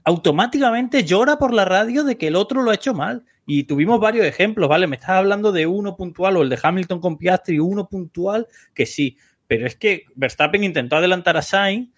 automáticamente 0.03 1.03
llora 1.03 1.37
por 1.37 1.53
la 1.53 1.65
radio 1.65 2.03
de 2.03 2.17
que 2.17 2.27
el 2.27 2.35
otro 2.35 2.63
lo 2.63 2.71
ha 2.71 2.75
hecho 2.75 2.93
mal. 2.93 3.23
Y 3.45 3.63
tuvimos 3.63 4.01
varios 4.01 4.25
ejemplos, 4.25 4.67
¿vale? 4.67 4.87
Me 4.87 4.97
estás 4.97 5.11
hablando 5.11 5.53
de 5.53 5.65
uno 5.67 5.95
puntual 5.95 6.35
o 6.35 6.41
el 6.41 6.49
de 6.49 6.59
Hamilton 6.61 6.99
con 6.99 7.17
Piastri, 7.17 7.59
uno 7.59 7.87
puntual, 7.87 8.47
que 8.73 8.85
sí. 8.85 9.17
Pero 9.47 9.65
es 9.65 9.77
que 9.77 10.03
Verstappen 10.15 10.65
intentó 10.65 10.97
adelantar 10.97 11.37
a 11.37 11.41
Sainz 11.41 11.89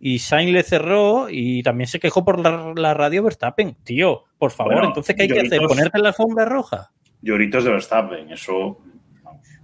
y 0.00 0.18
Sainz 0.18 0.50
le 0.52 0.62
cerró 0.64 1.28
y 1.30 1.62
también 1.62 1.86
se 1.86 2.00
quejó 2.00 2.24
por 2.24 2.40
la, 2.40 2.72
la 2.74 2.94
radio 2.94 3.22
Verstappen. 3.22 3.76
Tío, 3.84 4.24
por 4.38 4.50
favor, 4.50 4.72
Bueno, 4.72 4.88
entonces 4.88 5.14
¿qué 5.14 5.22
hay 5.22 5.28
que 5.28 5.40
hacer? 5.40 5.60
¿Ponerte 5.60 5.98
en 5.98 6.02
la 6.02 6.08
alfombra 6.08 6.44
roja? 6.46 6.90
Lloritos 7.22 7.62
de 7.64 7.70
Verstappen, 7.70 8.30
eso. 8.32 8.78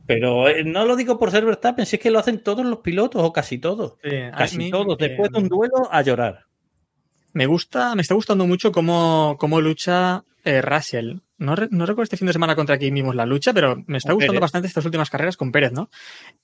Pero 0.07 0.49
eh, 0.49 0.62
no 0.62 0.85
lo 0.85 0.95
digo 0.95 1.19
por 1.19 1.31
ser 1.33 1.45
Verstappen, 1.45 1.85
si 1.87 1.97
es 1.97 2.02
que 2.02 2.11
lo 2.11 2.19
hacen 2.21 2.40
todos 2.43 2.64
los 2.64 2.78
pilotos 2.81 3.23
o 3.25 3.33
casi 3.33 3.59
todos. 3.59 3.95
Sí, 4.05 4.11
Casi 4.37 4.59
mí, 4.59 4.71
todos. 4.71 4.97
eh, 5.00 5.09
Después 5.09 5.33
de 5.33 5.38
un 5.38 5.49
duelo, 5.49 5.88
a 5.90 6.02
llorar. 6.02 6.45
Me 7.33 7.47
gusta, 7.47 7.95
me 7.95 8.02
está 8.02 8.14
gustando 8.14 8.47
mucho 8.47 8.71
cómo, 8.73 9.37
cómo 9.38 9.61
lucha 9.61 10.23
eh, 10.45 10.62
Russell. 10.62 11.16
No, 11.38 11.55
re- 11.57 11.69
no 11.71 11.85
recuerdo 11.85 12.05
este 12.05 12.16
fin 12.16 12.28
de 12.28 12.33
semana 12.33 12.55
contra 12.55 12.78
quién 12.78 12.95
vimos 12.95 13.14
la 13.14 13.26
lucha, 13.26 13.52
pero 13.52 13.83
me 13.87 13.99
está 13.99 14.12
gustando 14.12 14.35
Pérez. 14.35 14.40
bastante 14.43 14.69
estas 14.69 14.85
últimas 14.87 15.11
carreras 15.11 15.37
con 15.37 15.50
Pérez, 15.52 15.73
¿no? 15.73 15.90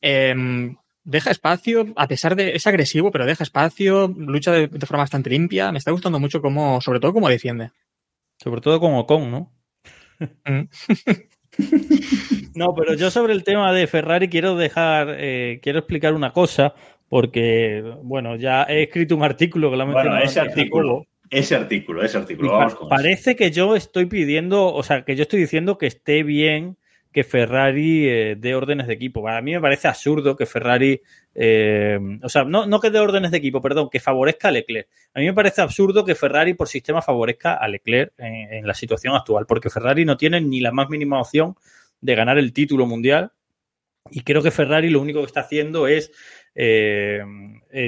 Em, 0.01 0.77
deja 1.05 1.31
espacio, 1.31 1.87
a 1.97 2.07
pesar 2.09 2.37
de, 2.37 2.55
es 2.55 2.67
agresivo, 2.67 3.11
pero 3.11 3.27
deja 3.27 3.43
espacio, 3.45 4.09
lucha 4.17 4.53
de, 4.53 4.69
de 4.69 4.87
forma 4.87 5.03
bastante 5.05 5.31
limpia. 5.31 5.73
Me 5.73 5.79
está 5.79 5.91
gustando 5.91 6.19
mucho 6.21 6.41
cómo, 6.43 6.81
sobre 6.81 7.01
todo 7.01 7.13
cómo 7.13 7.29
defiende. 7.29 7.71
Sobre 8.43 8.61
todo 8.61 8.81
con 8.81 8.95
Ocon, 8.95 9.31
¿no? 9.31 9.53
Mm. 10.45 10.69
No, 12.55 12.75
pero 12.75 12.95
yo 12.95 13.11
sobre 13.11 13.33
el 13.33 13.45
tema 13.45 13.73
de 13.73 13.87
Ferrari 13.87 14.29
quiero 14.29 14.57
dejar, 14.57 15.17
eh, 15.19 15.61
quiero 15.63 15.79
explicar 15.81 16.15
una 16.15 16.33
cosa, 16.33 16.75
porque, 17.09 17.83
bueno, 18.03 18.37
ya 18.37 18.65
he 18.65 18.85
escrito 18.85 19.17
un 19.17 19.23
artículo 19.23 19.71
que 19.71 19.77
lo 19.77 19.83
ha 19.83 19.87
Bueno, 19.87 20.19
ese 20.19 20.41
artículo, 20.41 21.07
ese 21.31 21.55
artículo, 21.57 22.03
ese 22.03 22.19
artículo. 22.19 22.51
pa- 22.51 22.59
Vamos 22.59 22.75
con 22.75 22.87
eso. 22.87 22.89
parece 22.89 23.37
que 23.37 23.51
yo 23.51 23.75
estoy 23.77 24.07
pidiendo, 24.07 24.73
o 24.73 24.83
sea, 24.83 25.05
que 25.05 25.17
yo 25.17 25.23
estoy 25.23 25.41
diciendo 25.41 25.79
que 25.79 25.87
esté 25.87 26.23
bien 26.23 26.77
que 27.13 27.25
Ferrari 27.25 28.09
eh, 28.09 28.37
dé 28.39 28.55
órdenes 28.55 28.87
de 28.87 28.95
equipo. 28.95 29.29
A 29.29 29.41
mí 29.43 29.53
me 29.53 29.61
parece 29.61 29.87
absurdo 29.87 30.35
que 30.35 30.47
Ferrari, 30.47 31.03
eh, 31.35 31.99
o 32.23 32.29
sea, 32.29 32.45
no, 32.45 32.67
no 32.67 32.81
que 32.81 32.91
dé 32.91 32.99
órdenes 32.99 33.31
de 33.31 33.37
equipo, 33.37 33.61
perdón, 33.61 33.89
que 33.91 34.01
favorezca 34.01 34.49
a 34.49 34.51
Leclerc. 34.51 34.89
A 35.15 35.21
mí 35.21 35.27
me 35.27 35.35
parece 35.35 35.61
absurdo 35.61 36.05
que 36.05 36.15
Ferrari 36.15 36.55
por 36.55 36.69
sistema 36.69 37.03
favorezca 37.03 37.55
a 37.55 37.69
Leclerc 37.69 38.15
en, 38.19 38.67
la 38.67 38.75
situación 38.75 39.15
actual, 39.15 39.45
porque 39.47 39.69
Ferrari 39.71 40.05
no 40.05 40.17
tiene 40.17 40.41
ni 40.41 40.61
la 40.61 40.73
más 40.73 40.89
mínima 40.89 41.21
opción 41.21 41.55
de 42.01 42.15
ganar 42.15 42.39
el 42.39 42.53
título 42.53 42.87
mundial. 42.87 43.33
Y 44.11 44.23
creo 44.23 44.43
que 44.43 44.51
Ferrari 44.51 44.89
lo 44.91 45.01
único 45.01 45.21
que 45.21 45.27
está 45.27 45.41
haciendo 45.41 45.87
es 45.87 46.11
eh, 46.55 47.23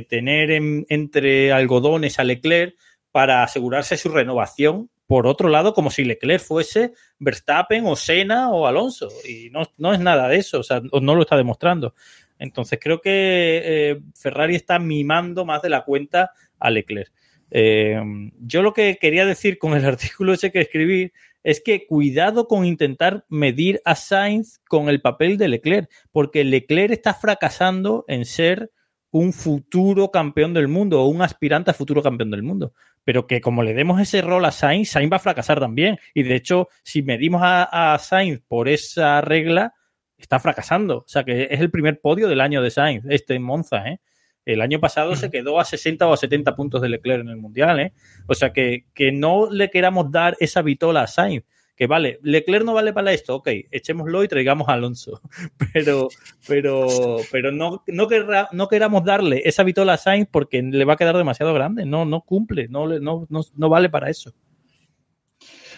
tener 0.09 0.50
en- 0.50 0.87
entre 0.88 1.52
algodones 1.52 2.19
a 2.19 2.25
Leclerc 2.25 2.76
para 3.11 3.43
asegurarse 3.43 3.97
su 3.97 4.11
renovación. 4.11 4.90
Por 5.06 5.26
otro 5.26 5.49
lado, 5.49 5.75
como 5.75 5.90
si 5.90 6.04
Leclerc 6.04 6.42
fuese 6.42 6.92
Verstappen 7.18 7.84
o 7.87 7.96
Senna 7.96 8.50
o 8.50 8.66
Alonso. 8.66 9.08
Y 9.28 9.50
no, 9.50 9.62
no 9.76 9.92
es 9.92 10.00
nada 10.00 10.28
de 10.28 10.37
eso, 10.37 10.61
o 10.61 10.62
sea, 10.62 10.80
no 10.80 11.14
lo 11.14 11.23
está 11.23 11.37
demostrando. 11.37 11.94
Entonces 12.38 12.78
creo 12.82 13.00
que 13.00 13.61
eh, 13.64 14.00
Ferrari 14.14 14.56
está 14.56 14.78
mimando 14.78 15.44
más 15.44 15.62
de 15.62 15.68
la 15.68 15.84
cuenta 15.84 16.32
a 16.58 16.70
Leclerc. 16.70 17.12
Eh, 17.50 18.00
yo 18.40 18.62
lo 18.62 18.73
que 18.73 18.99
quería 19.00 19.26
decir 19.26 19.58
con 19.58 19.75
el 19.75 19.84
artículo 19.84 20.32
ese 20.32 20.50
que 20.50 20.61
escribí 20.61 21.12
es 21.42 21.61
que 21.61 21.87
cuidado 21.87 22.49
con 22.49 22.64
intentar 22.64 23.26
medir 23.28 23.80
a 23.84 23.94
Sainz 23.94 24.61
con 24.66 24.88
el 24.88 25.02
papel 25.02 25.37
de 25.37 25.49
Leclerc, 25.49 25.90
porque 26.11 26.42
Leclerc 26.42 26.90
está 26.90 27.12
fracasando 27.12 28.04
en 28.08 28.25
ser 28.25 28.70
un 29.14 29.33
futuro 29.33 30.11
campeón 30.11 30.54
del 30.54 30.66
mundo 30.66 31.00
o 31.00 31.06
un 31.06 31.23
aspirante 31.23 31.71
a 31.71 31.75
futuro 31.75 32.02
campeón 32.02 32.33
del 32.33 32.42
mundo. 32.42 32.75
Pero 33.04 33.28
que 33.28 33.40
como 33.40 33.62
le 33.62 33.73
demos 33.73 34.00
ese 34.00 34.21
rol 34.23 34.44
a 34.44 34.50
Sainz, 34.50 34.90
Sainz 34.90 35.12
va 35.12 35.18
a 35.18 35.21
fracasar 35.21 35.60
también. 35.60 36.00
Y 36.15 36.25
de 36.25 36.34
hecho, 36.34 36.67
si 36.82 37.02
medimos 37.02 37.41
a, 37.45 37.95
a 37.95 37.99
Sainz 38.00 38.41
por 38.49 38.69
esa 38.69 39.21
regla, 39.21 39.73
está 40.19 40.41
fracasando. 40.41 40.99
O 40.99 41.04
sea 41.06 41.23
que 41.23 41.47
es 41.49 41.60
el 41.60 41.71
primer 41.71 42.00
podio 42.00 42.26
del 42.26 42.41
año 42.41 42.60
de 42.60 42.73
Sainz, 42.73 43.04
este 43.08 43.36
en 43.36 43.45
Monza, 43.45 43.86
¿eh? 43.88 44.00
El 44.45 44.60
año 44.60 44.80
pasado 44.80 45.15
se 45.15 45.30
quedó 45.30 45.60
a 45.60 45.65
60 45.65 46.08
o 46.08 46.12
a 46.12 46.17
70 46.17 46.56
puntos 46.56 46.82
de 46.82 46.88
Leclerc 46.88 47.21
en 47.21 47.28
el 47.28 47.36
Mundial, 47.36 47.78
¿eh? 47.78 47.93
O 48.26 48.34
sea 48.34 48.52
que, 48.52 48.86
que 48.95 49.12
no 49.12 49.49
le 49.49 49.71
queramos 49.71 50.10
dar 50.10 50.36
esa 50.41 50.60
vitola 50.60 51.02
a 51.02 51.06
Sainz. 51.06 51.45
Que 51.76 51.89
vale, 51.89 52.21
Leclerc 52.23 52.65
no 52.65 52.73
vale 52.73 52.93
para 52.93 53.13
esto, 53.13 53.34
ok, 53.34 53.49
echémoslo 53.73 54.23
y 54.23 54.28
traigamos 54.28 54.69
a 54.69 54.75
Alonso. 54.75 55.21
Pero, 55.73 56.08
pero, 56.47 57.17
pero 57.32 57.50
no, 57.50 57.82
no, 57.89 58.06
querra- 58.06 58.49
no 58.52 58.69
queramos 58.69 59.04
darle 59.04 59.43
esa 59.45 59.65
vitola 59.65 59.95
a 59.95 59.97
Sainz 59.97 60.28
porque 60.30 60.63
le 60.63 60.84
va 60.84 60.93
a 60.93 60.97
quedar 60.97 61.17
demasiado 61.17 61.52
grande. 61.52 61.84
No, 61.84 62.04
no 62.04 62.21
cumple, 62.21 62.69
no, 62.69 62.87
no, 62.87 63.26
no, 63.28 63.41
no 63.56 63.69
vale 63.69 63.89
para 63.89 64.08
eso. 64.08 64.32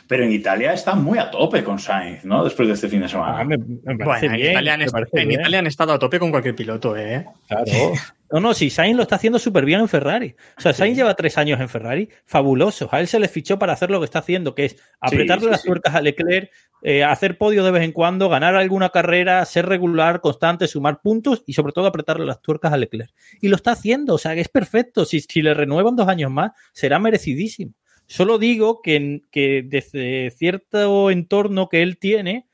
Pero 0.08 0.24
en 0.24 0.32
Italia 0.32 0.72
está 0.72 0.94
muy 0.94 1.18
a 1.18 1.30
tope 1.30 1.64
con 1.64 1.78
Sainz, 1.78 2.24
¿no? 2.24 2.44
Después 2.44 2.68
de 2.68 2.74
este 2.74 2.88
fin 2.88 3.00
de 3.00 3.08
semana. 3.08 3.40
Ah, 3.40 3.44
me, 3.44 3.58
me 3.58 3.96
parece 3.96 4.04
Bueno, 4.04 4.34
en, 4.34 4.40
bien, 4.40 4.50
Italia 4.52 4.72
han, 4.74 4.78
me 4.78 4.84
est- 4.84 4.92
parece 4.92 5.20
en 5.20 5.28
bien. 5.28 5.40
Italia 5.40 5.58
han 5.58 5.66
estado 5.66 5.92
a 5.92 5.98
tope 5.98 6.18
con 6.20 6.30
cualquier 6.30 6.54
piloto, 6.54 6.96
¿eh? 6.96 7.26
Claro. 7.48 7.64
No, 8.28 8.40
no, 8.40 8.54
si 8.54 8.70
Sainz 8.70 8.96
lo 8.96 9.02
está 9.04 9.14
haciendo 9.14 9.38
súper 9.38 9.64
bien 9.64 9.78
en 9.78 9.88
Ferrari. 9.88 10.34
O 10.58 10.60
sea, 10.60 10.72
Sainz 10.72 10.96
lleva 10.96 11.14
tres 11.14 11.38
años 11.38 11.60
en 11.60 11.68
Ferrari, 11.68 12.08
fabuloso. 12.24 12.88
A 12.90 12.98
él 12.98 13.06
se 13.06 13.20
le 13.20 13.28
fichó 13.28 13.56
para 13.56 13.72
hacer 13.72 13.88
lo 13.88 14.00
que 14.00 14.04
está 14.06 14.18
haciendo, 14.18 14.52
que 14.52 14.64
es 14.64 14.76
apretarle 14.98 15.44
sí, 15.44 15.50
las 15.52 15.60
sí. 15.62 15.68
tuercas 15.68 15.94
a 15.94 16.00
Leclerc, 16.00 16.50
eh, 16.82 17.04
hacer 17.04 17.38
podio 17.38 17.62
de 17.62 17.70
vez 17.70 17.84
en 17.84 17.92
cuando, 17.92 18.28
ganar 18.28 18.56
alguna 18.56 18.88
carrera, 18.88 19.44
ser 19.44 19.66
regular, 19.66 20.20
constante, 20.20 20.66
sumar 20.66 21.00
puntos 21.02 21.44
y 21.46 21.52
sobre 21.52 21.72
todo 21.72 21.86
apretarle 21.86 22.26
las 22.26 22.42
tuercas 22.42 22.72
a 22.72 22.76
Leclerc. 22.76 23.12
Y 23.40 23.46
lo 23.46 23.54
está 23.54 23.70
haciendo, 23.70 24.14
o 24.14 24.18
sea, 24.18 24.34
que 24.34 24.40
es 24.40 24.48
perfecto. 24.48 25.04
Si, 25.04 25.20
si 25.20 25.40
le 25.40 25.54
renuevan 25.54 25.94
dos 25.94 26.08
años 26.08 26.32
más, 26.32 26.50
será 26.72 26.98
merecidísimo. 26.98 27.74
Solo 28.06 28.38
digo 28.38 28.82
que, 28.82 29.22
que 29.30 29.62
desde 29.64 30.30
cierto 30.30 31.10
entorno 31.10 31.68
que 31.68 31.82
él 31.82 31.98
tiene, 31.98 32.46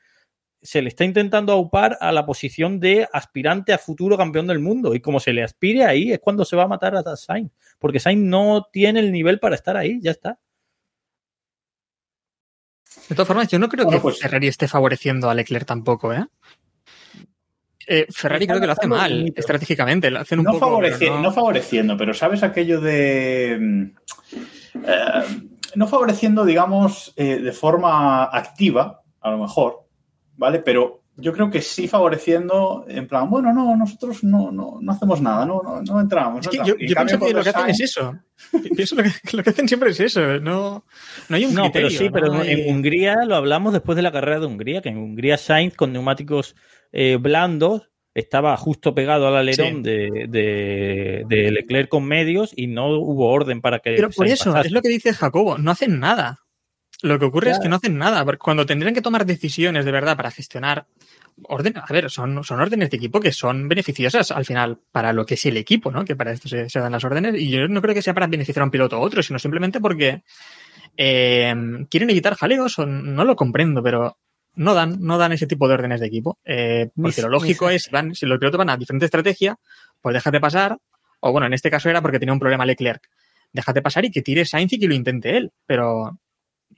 se 0.61 0.81
le 0.81 0.87
está 0.87 1.03
intentando 1.03 1.51
aupar 1.51 1.97
a 1.99 2.11
la 2.11 2.25
posición 2.25 2.79
de 2.79 3.07
aspirante 3.11 3.73
a 3.73 3.77
futuro 3.77 4.17
campeón 4.17 4.47
del 4.47 4.59
mundo. 4.59 4.95
Y 4.95 4.99
como 5.01 5.19
se 5.19 5.33
le 5.33 5.43
aspire 5.43 5.85
ahí, 5.85 6.11
es 6.11 6.19
cuando 6.19 6.45
se 6.45 6.55
va 6.55 6.63
a 6.63 6.67
matar 6.67 6.95
a 6.95 7.15
Sainz. 7.15 7.51
Porque 7.79 7.99
Sainz 7.99 8.21
no 8.23 8.67
tiene 8.71 8.99
el 9.01 9.11
nivel 9.11 9.39
para 9.39 9.55
estar 9.55 9.75
ahí, 9.77 9.99
ya 10.01 10.11
está. 10.11 10.39
De 13.09 13.15
todas 13.15 13.27
formas, 13.27 13.47
yo 13.49 13.59
no 13.59 13.67
creo 13.67 13.85
Bueno, 13.85 13.99
que 13.99 14.01
pues- 14.03 14.19
Ferrari 14.19 14.47
esté 14.47 14.67
favoreciendo 14.67 15.29
a 15.29 15.33
Leclerc 15.35 15.65
tampoco, 15.67 16.13
¿eh? 16.13 16.25
Eh, 17.85 18.07
Ferrari 18.09 18.47
creo 18.47 18.61
que 18.61 18.65
lo 18.67 18.71
hace 18.71 18.87
mal 18.87 19.33
estratégicamente. 19.35 20.09
Lo 20.09 20.19
hacen 20.19 20.39
un 20.39 20.45
no, 20.45 20.51
poco. 20.53 20.79
favoreci- 20.79 20.99
pero 20.99 21.19
no 21.19 21.31
favoreciendo, 21.33 21.97
pero 21.97 22.13
¿sabes 22.13 22.41
aquello 22.41 22.79
de... 22.79 23.91
eh, 24.75 25.23
no 25.75 25.87
favoreciendo, 25.87 26.45
digamos, 26.45 27.13
eh, 27.15 27.39
de 27.39 27.51
forma 27.51 28.25
activa, 28.25 29.01
a 29.21 29.31
lo 29.31 29.37
mejor, 29.37 29.87
¿vale? 30.35 30.59
Pero 30.59 31.03
yo 31.15 31.31
creo 31.31 31.49
que 31.49 31.61
sí 31.61 31.87
favoreciendo, 31.87 32.85
en 32.87 33.07
plan, 33.07 33.29
bueno, 33.29 33.53
no, 33.53 33.75
nosotros 33.75 34.23
no, 34.23 34.51
no, 34.51 34.79
no 34.81 34.91
hacemos 34.91 35.21
nada, 35.21 35.45
no, 35.45 35.61
no, 35.61 35.81
no 35.81 35.99
entramos. 35.99 36.39
Es 36.39 36.45
no 36.45 36.51
que 36.51 36.57
entramos. 36.57 36.79
yo, 36.79 36.95
pienso 36.95 37.19
que 37.19 37.33
lo 37.33 37.43
que 37.43 37.49
hacen 37.49 37.69
es 37.69 37.79
eso. 37.81 38.19
Pienso 38.75 38.95
lo 38.95 39.03
que, 39.03 39.11
lo 39.33 39.43
que 39.43 39.49
hacen 39.51 39.67
siempre 39.67 39.91
es 39.91 39.99
eso. 39.99 40.39
No, 40.39 40.85
no 41.29 41.35
hay 41.35 41.45
un 41.45 41.53
No, 41.53 41.71
pero 41.71 41.87
criterio, 41.87 41.99
sí, 41.99 42.09
pero 42.11 42.43
en 42.43 42.73
Hungría 42.73 43.25
lo 43.25 43.35
hablamos 43.35 43.73
después 43.73 43.95
de 43.95 44.01
la 44.01 44.11
carrera 44.11 44.39
de 44.39 44.47
Hungría, 44.47 44.81
que 44.81 44.89
en 44.89 44.97
Hungría 44.97 45.37
Sainz 45.37 45.75
con 45.75 45.93
neumáticos 45.93 46.55
eh, 46.91 47.17
blandos 47.17 47.92
estaba 48.15 48.55
justo 48.57 48.93
pegado 48.93 49.27
al 49.27 49.35
alerón 49.35 49.77
Sí. 49.77 49.81
de, 49.81 50.25
de- 50.29 51.23
de 51.27 51.51
Leclerc 51.51 51.89
con 51.89 52.05
medios 52.05 52.53
y 52.55 52.67
no 52.67 52.87
hubo 52.89 53.29
orden 53.29 53.59
para 53.61 53.79
que 53.79 53.93
Pero 53.95 54.09
por 54.11 54.27
eso, 54.27 54.51
pasase. 54.51 54.67
es 54.67 54.71
lo 54.73 54.81
que 54.81 54.89
dice 54.89 55.13
Jacobo, 55.13 55.57
no 55.57 55.71
hacen 55.71 55.99
nada. 55.99 56.39
Lo 57.01 57.19
que 57.19 57.25
ocurre 57.25 57.51
es 57.51 57.59
que 57.59 57.67
no 57.67 57.75
hacen 57.75 57.97
nada. 57.97 58.23
Cuando 58.37 58.65
tendrían 58.65 58.93
que 58.93 59.01
tomar 59.01 59.25
decisiones 59.25 59.83
de 59.83 59.91
verdad 59.91 60.15
para 60.15 60.31
gestionar 60.31 60.85
orden, 61.41 61.73
a 61.75 61.91
ver, 61.91 62.09
son, 62.09 62.43
son 62.45 62.61
órdenes 62.61 62.91
de 62.91 62.97
equipo 62.97 63.19
que 63.19 63.33
son 63.33 63.67
beneficiosas 63.67 64.31
al 64.31 64.45
final 64.45 64.79
para 64.91 65.11
lo 65.11 65.25
que 65.25 65.33
es 65.33 65.45
el 65.47 65.57
equipo, 65.57 65.91
¿no? 65.91 66.05
Que 66.05 66.15
para 66.15 66.31
esto 66.31 66.47
se, 66.47 66.69
se 66.69 66.79
dan 66.79 66.93
las 66.93 67.03
órdenes. 67.03 67.35
Y 67.41 67.49
yo 67.49 67.67
no 67.67 67.81
creo 67.81 67.93
que 67.93 68.01
sea 68.01 68.13
para 68.13 68.27
beneficiar 68.27 68.61
a 68.61 68.65
un 68.65 68.71
piloto 68.71 68.99
u 68.99 69.01
otro, 69.01 69.21
sino 69.21 69.37
simplemente 69.37 69.81
porque 69.81 70.21
eh, 70.95 71.53
quieren 71.89 72.09
evitar 72.09 72.35
jaleos 72.35 72.77
o 72.79 72.85
no 72.85 73.25
lo 73.25 73.35
comprendo, 73.35 73.81
pero 73.83 74.17
no 74.55 74.73
dan, 74.73 74.97
no 74.99 75.17
dan 75.17 75.31
ese 75.31 75.47
tipo 75.47 75.67
de 75.67 75.73
órdenes 75.75 75.99
de 75.99 76.07
equipo. 76.07 76.37
Eh, 76.45 76.89
porque 76.95 77.21
lo 77.21 77.29
lógico 77.29 77.69
es, 77.69 77.89
van, 77.91 78.13
si 78.15 78.25
los 78.25 78.37
pilotos 78.39 78.57
van 78.57 78.69
a 78.69 78.77
diferente 78.77 79.05
estrategia, 79.05 79.57
pues 80.01 80.13
déjate 80.13 80.39
pasar. 80.39 80.77
O 81.21 81.31
bueno, 81.31 81.47
en 81.47 81.53
este 81.53 81.71
caso 81.71 81.89
era 81.89 82.01
porque 82.01 82.19
tenía 82.19 82.33
un 82.33 82.39
problema 82.39 82.65
Leclerc. 82.65 83.01
Déjate 83.51 83.81
pasar 83.81 84.05
y 84.05 84.11
que 84.11 84.21
tire 84.21 84.45
Sainz 84.45 84.73
y 84.73 84.79
que 84.79 84.87
lo 84.87 84.93
intente 84.93 85.37
él. 85.37 85.51
Pero 85.65 86.17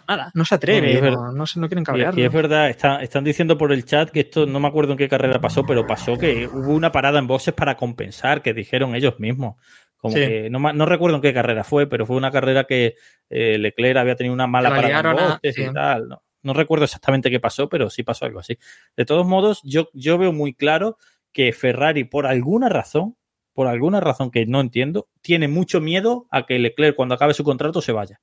nada, 0.08 0.30
no 0.36 0.46
se 0.46 0.56
atreve, 0.56 1.02
no, 1.12 1.32
no, 1.32 1.46
se- 1.48 1.60
no 1.60 1.68
quieren 1.68 1.82
Y, 1.82 1.86
cabrearlo. 1.86 2.20
y 2.22 2.24
es 2.26 2.32
verdad, 2.32 2.70
está- 2.70 3.02
están 3.02 3.24
diciendo 3.24 3.58
por 3.58 3.72
el 3.72 3.86
chat 3.86 4.10
que 4.12 4.20
esto 4.22 4.46
no 4.46 4.60
me 4.60 4.68
acuerdo 4.68 4.92
en 4.92 4.98
qué 4.98 5.08
carrera 5.10 5.40
pasó, 5.42 5.66
pero 5.66 5.88
pasó 5.88 6.18
que 6.18 6.48
hubo 6.48 6.74
una 6.76 6.92
parada 6.92 7.18
en 7.20 7.28
boxes 7.28 7.54
para 7.54 7.76
compensar, 7.76 8.42
que 8.42 8.54
dijeron 8.54 8.94
ellos 8.94 9.20
mismos. 9.20 9.56
Como 9.98 10.14
Sí. 10.16 10.20
que 10.20 10.50
no, 10.52 10.86
recuerdo 10.86 11.16
en 11.16 11.22
qué 11.24 11.34
carrera 11.34 11.64
fue, 11.64 11.88
pero 11.88 12.06
fue 12.06 12.18
una 12.18 12.30
carrera 12.30 12.66
que 12.66 12.96
eh, 13.30 13.58
Leclerc 13.58 13.98
había 13.98 14.16
tenido 14.16 14.34
una 14.36 14.46
mala 14.46 14.70
La 14.70 14.76
parada 14.76 15.10
en 15.12 15.16
boxes 15.30 15.56
sí. 15.56 15.64
y 15.64 15.74
tal. 15.74 16.10
¿no? 16.10 16.22
No 16.46 16.54
recuerdo 16.54 16.86
exactamente 16.86 17.32
qué 17.32 17.40
pasó, 17.40 17.68
pero 17.70 17.90
sí 17.90 18.04
pasó 18.04 18.26
algo 18.26 18.40
así. 18.40 18.58
De 18.96 19.04
todos 19.04 19.26
modos, 19.26 19.62
yo, 19.64 19.90
yo 19.94 20.18
veo 20.18 20.32
muy 20.32 20.54
claro 20.54 20.98
que 21.34 21.52
Ferrari, 21.52 22.04
por 22.04 22.28
alguna 22.28 22.70
razón, 22.70 23.18
por 23.54 23.68
alguna 23.68 24.00
razón 24.00 24.30
que 24.32 24.46
no 24.46 24.62
entiendo, 24.62 25.10
tiene 25.22 25.48
mucho 25.48 25.82
miedo 25.82 26.28
a 26.30 26.46
que 26.46 26.60
Leclerc, 26.60 26.96
cuando 26.96 27.16
acabe 27.16 27.34
su 27.34 27.44
contrato, 27.44 27.82
se 27.82 27.92
vaya. 27.94 28.22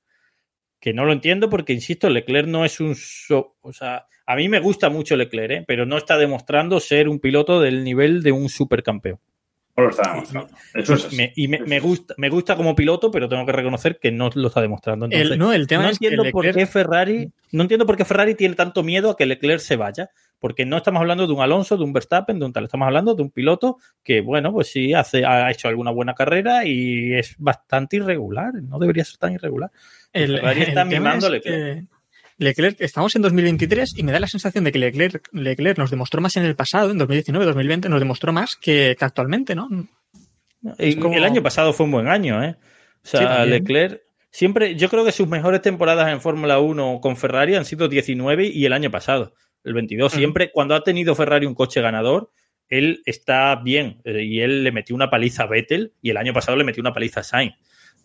Que 0.79 0.93
no 0.93 1.05
lo 1.05 1.13
entiendo 1.13 1.49
porque, 1.49 1.73
insisto, 1.73 2.09
Leclerc 2.09 2.47
no 2.47 2.65
es 2.65 2.79
un... 2.79 2.95
so- 2.95 3.55
o 3.61 3.73
sea, 3.73 4.07
a 4.25 4.35
mí 4.35 4.47
me 4.47 4.59
gusta 4.59 4.89
mucho 4.89 5.15
Leclerc, 5.15 5.51
¿eh? 5.51 5.63
pero 5.67 5.85
no 5.85 5.97
está 5.97 6.17
demostrando 6.17 6.79
ser 6.79 7.09
un 7.09 7.19
piloto 7.19 7.59
del 7.59 7.83
nivel 7.83 8.23
de 8.23 8.31
un 8.31 8.47
supercampeón. 8.49 9.19
No 9.75 9.83
lo 9.85 9.89
está 9.89 10.11
demostrando. 10.11 10.53
Eso 10.75 10.93
es 10.93 11.05
así. 11.05 11.15
Me- 11.15 11.33
y 11.35 11.47
me, 11.47 11.59
me 11.61 11.79
gusta, 11.79 12.13
me 12.17 12.29
gusta 12.29 12.55
como 12.55 12.75
piloto, 12.75 13.09
pero 13.09 13.27
tengo 13.27 13.43
que 13.45 13.51
reconocer 13.53 13.97
que 13.99 14.11
no 14.11 14.29
lo 14.35 14.47
está 14.49 14.61
demostrando. 14.61 15.05
Entonces, 15.05 15.31
El, 15.31 15.39
no, 15.39 15.51
el 15.51 15.65
tema 15.65 15.83
no 15.83 15.89
es 15.89 15.97
que 15.99 16.05
entiendo 16.07 16.31
por 16.31 16.45
Leclerc- 16.45 16.53
qué 16.55 16.65
Ferrari, 16.67 17.31
no 17.51 17.63
entiendo 17.63 17.85
por 17.87 17.97
qué 17.97 18.05
Ferrari 18.05 18.35
tiene 18.35 18.53
tanto 18.55 18.83
miedo 18.83 19.09
a 19.09 19.17
que 19.17 19.25
Leclerc 19.25 19.59
se 19.61 19.75
vaya, 19.75 20.09
porque 20.37 20.65
no 20.65 20.77
estamos 20.77 20.99
hablando 20.99 21.25
de 21.25 21.33
un 21.33 21.41
Alonso, 21.41 21.75
de 21.77 21.83
un 21.85 21.91
Verstappen, 21.93 22.37
de 22.37 22.45
un 22.45 22.53
tal, 22.53 22.65
estamos 22.65 22.85
hablando 22.85 23.15
de 23.15 23.23
un 23.23 23.31
piloto 23.31 23.77
que, 24.03 24.21
bueno, 24.21 24.51
pues 24.51 24.67
sí 24.71 24.93
hace, 24.93 25.25
ha 25.25 25.49
hecho 25.49 25.69
alguna 25.69 25.89
buena 25.89 26.13
carrera 26.13 26.65
y 26.65 27.13
es 27.13 27.35
bastante 27.39 27.95
irregular, 27.95 28.53
no 28.61 28.77
debería 28.77 29.03
ser 29.05 29.17
tan 29.17 29.33
irregular. 29.33 29.71
El, 30.11 30.35
Ferrari 30.39 30.61
está 30.63 30.85
mimando 30.85 31.25
es 31.27 31.31
Leclerc. 31.33 31.55
que 31.57 31.65
Leclerc, 31.65 31.89
estamos 32.37 33.15
en 33.15 33.21
2023 33.21 33.97
y 33.97 34.03
me 34.03 34.11
da 34.11 34.19
la 34.19 34.27
sensación 34.27 34.63
de 34.63 34.71
que 34.71 34.79
Leclerc, 34.79 35.27
Leclerc 35.31 35.77
nos 35.77 35.91
demostró 35.91 36.21
más 36.21 36.35
en 36.37 36.45
el 36.45 36.55
pasado, 36.55 36.91
en 36.91 36.97
2019, 36.97 37.45
2020, 37.45 37.89
nos 37.89 37.99
demostró 37.99 38.33
más 38.33 38.55
que, 38.55 38.95
que 38.97 39.05
actualmente, 39.05 39.55
¿no? 39.55 39.67
Y 40.79 40.95
como- 40.95 41.15
El 41.15 41.23
año 41.23 41.43
pasado 41.43 41.73
fue 41.73 41.85
un 41.85 41.91
buen 41.91 42.07
año, 42.07 42.43
¿eh? 42.43 42.55
O 43.03 43.07
sea, 43.07 43.43
Sí. 43.43 43.49
Leclerc 43.49 44.01
siempre, 44.31 44.75
yo 44.75 44.89
creo 44.89 45.03
que 45.05 45.11
sus 45.11 45.27
mejores 45.27 45.61
temporadas 45.61 46.11
en 46.11 46.21
Fórmula 46.21 46.59
1 46.59 46.99
con 47.01 47.17
Ferrari 47.17 47.55
han 47.55 47.65
sido 47.65 47.87
19 47.87 48.47
y 48.47 48.65
el 48.65 48.73
año 48.73 48.89
pasado, 48.89 49.33
el 49.63 49.73
22. 49.73 50.13
Ujú. 50.13 50.19
Siempre, 50.19 50.51
cuando 50.51 50.73
ha 50.75 50.83
tenido 50.83 51.15
Ferrari 51.15 51.45
un 51.45 51.53
coche 51.55 51.81
ganador, 51.81 52.31
él 52.69 53.01
está 53.05 53.55
bien 53.57 53.99
eh, 54.05 54.23
y 54.23 54.39
él 54.39 54.63
le 54.63 54.71
metió 54.71 54.95
una 54.95 55.09
paliza 55.09 55.43
a 55.43 55.47
Vettel 55.47 55.93
y 56.01 56.09
el 56.11 56.17
año 56.17 56.33
pasado 56.33 56.57
le 56.57 56.63
metió 56.63 56.81
una 56.81 56.93
paliza 56.93 57.19
a 57.19 57.23
Sainz. 57.23 57.53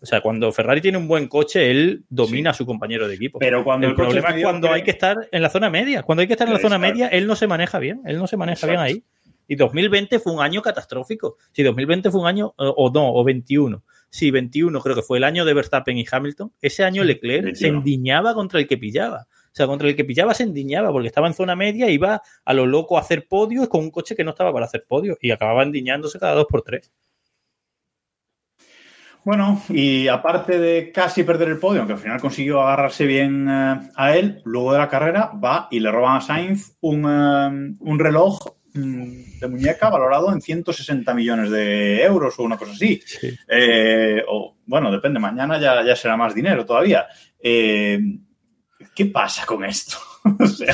O 0.01 0.05
sea, 0.05 0.21
cuando 0.21 0.51
Ferrari 0.51 0.79
tiene 0.81 0.97
un 0.97 1.07
buen 1.07 1.27
coche, 1.27 1.69
él 1.69 2.05
domina 2.09 2.51
a 2.51 2.53
su 2.53 2.65
compañero 2.65 3.07
de 3.07 3.15
equipo. 3.15 3.39
Pero 3.39 3.63
cuando 3.63 3.87
el 3.87 3.95
problema 3.95 4.29
es 4.29 4.43
cuando 4.43 4.71
hay 4.71 4.83
que 4.83 4.91
estar 4.91 5.27
en 5.31 5.41
la 5.41 5.49
zona 5.49 5.69
media. 5.69 6.03
Cuando 6.03 6.21
hay 6.21 6.27
que 6.27 6.33
estar 6.33 6.47
en 6.47 6.53
la 6.53 6.59
zona 6.59 6.77
media, 6.77 7.07
él 7.07 7.27
no 7.27 7.35
se 7.35 7.47
maneja 7.47 7.79
bien. 7.79 8.01
Él 8.05 8.17
no 8.17 8.27
se 8.27 8.37
maneja 8.37 8.65
Exacto. 8.65 8.71
bien 8.71 8.81
ahí. 8.81 9.03
Y 9.47 9.55
2020 9.55 10.19
fue 10.19 10.33
un 10.33 10.41
año 10.41 10.61
catastrófico. 10.61 11.37
Si 11.51 11.63
2020 11.63 12.11
fue 12.11 12.21
un 12.21 12.27
año, 12.27 12.53
eh, 12.59 12.71
o 12.75 12.91
no, 12.91 13.13
o 13.13 13.23
21. 13.23 13.83
Sí, 14.09 14.31
21 14.31 14.79
creo 14.79 14.95
que 14.95 15.01
fue 15.01 15.17
el 15.17 15.23
año 15.23 15.43
de 15.43 15.53
Verstappen 15.53 15.97
y 15.97 16.05
Hamilton. 16.09 16.53
Ese 16.61 16.83
año 16.83 17.03
Leclerc 17.03 17.55
se 17.55 17.65
21. 17.65 17.79
endiñaba 17.79 18.33
contra 18.33 18.59
el 18.59 18.67
que 18.67 18.77
pillaba. 18.77 19.27
O 19.51 19.55
sea, 19.55 19.67
contra 19.67 19.89
el 19.89 19.95
que 19.95 20.05
pillaba 20.05 20.33
se 20.33 20.43
endiñaba 20.43 20.91
porque 20.91 21.07
estaba 21.07 21.27
en 21.27 21.33
zona 21.33 21.55
media 21.55 21.89
iba 21.89 22.21
a 22.45 22.53
lo 22.53 22.65
loco 22.65 22.97
a 22.97 23.01
hacer 23.01 23.27
podios 23.27 23.67
con 23.67 23.81
un 23.81 23.91
coche 23.91 24.15
que 24.15 24.23
no 24.23 24.31
estaba 24.31 24.53
para 24.53 24.65
hacer 24.65 24.85
podios 24.87 25.17
y 25.21 25.31
acababa 25.31 25.63
endiñándose 25.63 26.19
cada 26.19 26.35
dos 26.35 26.45
por 26.47 26.61
tres. 26.61 26.91
Bueno, 29.29 29.61
y 29.69 30.07
aparte 30.07 30.57
de 30.57 30.91
casi 30.91 31.21
perder 31.21 31.49
el 31.49 31.59
podio, 31.59 31.81
aunque 31.81 31.93
al 31.93 31.99
final 31.99 32.19
consiguió 32.19 32.61
agarrarse 32.61 33.05
bien 33.05 33.47
eh, 33.47 33.91
a 33.95 34.15
él, 34.15 34.41
luego 34.43 34.73
de 34.73 34.79
la 34.79 34.89
carrera 34.89 35.27
va 35.27 35.67
y 35.69 35.79
le 35.79 35.91
roban 35.91 36.17
a 36.17 36.21
Sainz 36.21 36.75
un, 36.81 37.05
eh, 37.05 37.75
un 37.79 37.99
reloj 37.99 38.39
mm, 38.73 39.39
de 39.39 39.47
muñeca 39.47 39.91
valorado 39.91 40.33
en 40.33 40.41
160 40.41 41.13
millones 41.13 41.51
de 41.51 42.03
euros 42.03 42.39
o 42.39 42.43
una 42.43 42.57
cosa 42.57 42.71
así. 42.71 42.99
Eh, 43.47 44.23
o, 44.27 44.57
bueno, 44.65 44.91
depende, 44.91 45.19
mañana 45.19 45.59
ya, 45.59 45.85
ya 45.85 45.95
será 45.95 46.17
más 46.17 46.33
dinero 46.33 46.65
todavía. 46.65 47.05
¿Qué 47.39 49.05
pasa 49.13 49.45
con 49.45 49.63
esto? 49.63 49.97
o 50.39 50.47
sea, 50.47 50.73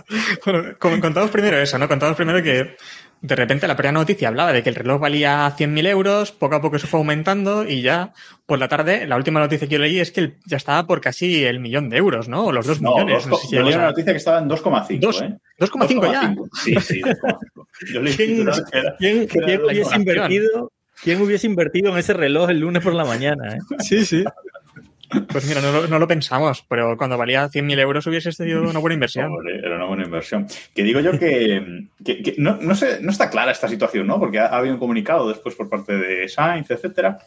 Bueno, 0.44 1.00
contamos 1.00 1.30
primero 1.30 1.58
eso, 1.58 1.78
¿no? 1.78 1.88
Contamos 1.88 2.16
primero 2.16 2.42
que 2.42 2.76
de 3.22 3.36
repente 3.36 3.68
la 3.68 3.76
primera 3.76 3.92
noticia 3.92 4.28
hablaba 4.28 4.52
de 4.52 4.62
que 4.62 4.70
el 4.70 4.74
reloj 4.74 5.00
valía 5.00 5.46
100.000 5.56 5.86
euros, 5.88 6.32
poco 6.32 6.54
a 6.56 6.60
poco 6.62 6.76
eso 6.76 6.86
fue 6.86 6.98
aumentando 7.00 7.68
y 7.68 7.82
ya 7.82 8.12
por 8.46 8.58
la 8.58 8.68
tarde, 8.68 9.06
la 9.06 9.16
última 9.16 9.40
noticia 9.40 9.68
que 9.68 9.74
yo 9.74 9.78
leí 9.80 10.00
es 10.00 10.10
que 10.10 10.36
ya 10.46 10.56
estaba 10.56 10.86
por 10.86 11.00
casi 11.00 11.44
el 11.44 11.60
millón 11.60 11.88
de 11.90 11.98
euros, 11.98 12.28
¿no? 12.28 12.46
O 12.46 12.52
los 12.52 12.66
dos 12.66 12.80
no, 12.80 12.92
millones. 12.92 13.16
dos- 13.24 13.26
no 13.28 13.36
sé 13.36 13.46
si 13.48 13.56
yo 13.56 13.62
leí 13.62 13.74
una 13.74 13.86
noticia 13.86 14.12
que 14.12 14.16
estaba 14.18 14.38
en 14.38 14.48
2,5. 14.48 15.00
Dos- 15.00 15.20
¿eh? 15.22 15.36
2,5 15.58 16.12
ya. 16.12 16.22
2,5. 16.34 16.48
Sí, 16.54 16.74
sí, 16.80 17.00
2,5. 17.02 17.66
Yo 17.92 18.02
leí 18.02 18.14
¿Quién, 18.16 18.40
era- 18.48 18.54
era 19.54 19.64
hubiese 19.66 19.96
invertido, 19.96 20.72
¿Quién 21.02 21.22
hubiese 21.22 21.46
invertido 21.46 21.92
en 21.92 21.98
ese 21.98 22.12
reloj 22.12 22.50
el 22.50 22.60
lunes 22.60 22.82
por 22.82 22.94
la 22.94 23.04
mañana? 23.04 23.54
eh? 23.54 23.58
Sí, 23.78 24.04
sí. 24.04 24.24
Pues 25.28 25.48
mira, 25.48 25.60
no 25.60 25.72
lo, 25.72 25.88
no 25.88 25.98
lo 25.98 26.06
pensamos, 26.06 26.64
pero 26.68 26.96
cuando 26.96 27.18
valía 27.18 27.48
100.000 27.48 27.78
euros 27.80 28.06
hubiese 28.06 28.30
sido 28.32 28.62
una 28.62 28.78
buena 28.78 28.94
inversión. 28.94 29.32
Era 29.62 29.76
una 29.76 29.86
buena 29.86 30.04
inversión. 30.04 30.46
Que 30.74 30.82
digo 30.84 31.00
yo 31.00 31.18
que, 31.18 31.88
que- 32.04 32.22
que 32.22 32.34
no, 32.38 32.56
no, 32.60 32.74
sé, 32.74 32.98
no 33.02 33.10
está 33.10 33.28
clara 33.28 33.50
esta 33.52 33.68
situación, 33.68 34.06
¿no? 34.06 34.18
Porque 34.20 34.38
ha, 34.38 34.46
ha 34.46 34.58
habido 34.58 34.74
un 34.74 34.80
comunicado 34.80 35.28
después 35.28 35.54
por 35.56 35.68
parte 35.68 35.96
de 35.96 36.28
Sainz, 36.28 36.70
etcétera, 36.70 37.18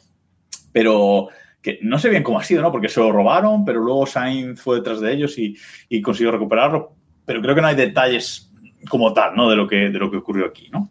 pero 0.72 1.28
que 1.62 1.80
no 1.82 1.98
sé 2.00 2.10
bien 2.10 2.24
cómo 2.24 2.40
ha 2.40 2.44
sido, 2.44 2.62
¿no? 2.62 2.72
Porque 2.72 2.90
se 2.90 3.00
lo 3.00 3.12
robaron, 3.12 3.64
pero 3.66 3.80
luego 3.82 4.06
Sainz 4.06 4.62
fue 4.62 4.78
detrás 4.78 5.00
de 5.02 5.14
ellos 5.14 5.38
y, 5.38 5.56
y 5.90 6.02
consiguió 6.02 6.32
recuperarlo. 6.32 6.94
Pero 7.26 7.42
creo 7.42 7.56
que 7.56 7.62
no 7.62 7.68
hay 7.68 7.76
detalles 7.76 8.52
como 8.90 9.14
tal, 9.14 9.36
¿no? 9.36 9.50
De 9.50 9.56
lo 9.56 9.68
que, 9.68 9.90
de 9.90 10.00
lo 10.00 10.10
que 10.12 10.18
ocurrió 10.18 10.46
aquí, 10.46 10.70
¿no? 10.72 10.90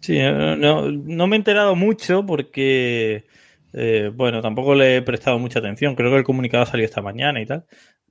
Sí, 0.00 0.18
eh, 0.18 0.56
no, 0.58 0.90
no 0.90 1.26
me 1.26 1.36
he 1.36 1.38
enterado 1.38 1.74
mucho 1.74 2.24
porque, 2.26 3.24
eh, 3.74 4.10
bueno, 4.14 4.40
tampoco 4.40 4.74
le 4.74 4.96
he 4.96 5.02
prestado 5.02 5.38
mucha 5.38 5.58
atención. 5.58 5.94
Creo 5.94 6.10
que 6.10 6.16
el 6.18 6.24
comunicado 6.24 6.64
salió 6.66 6.84
esta 6.84 7.02
mañana 7.02 7.40
y 7.42 7.46
tal. 7.46 7.64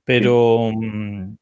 Pero 0.04 0.70
mm, 0.74 1.36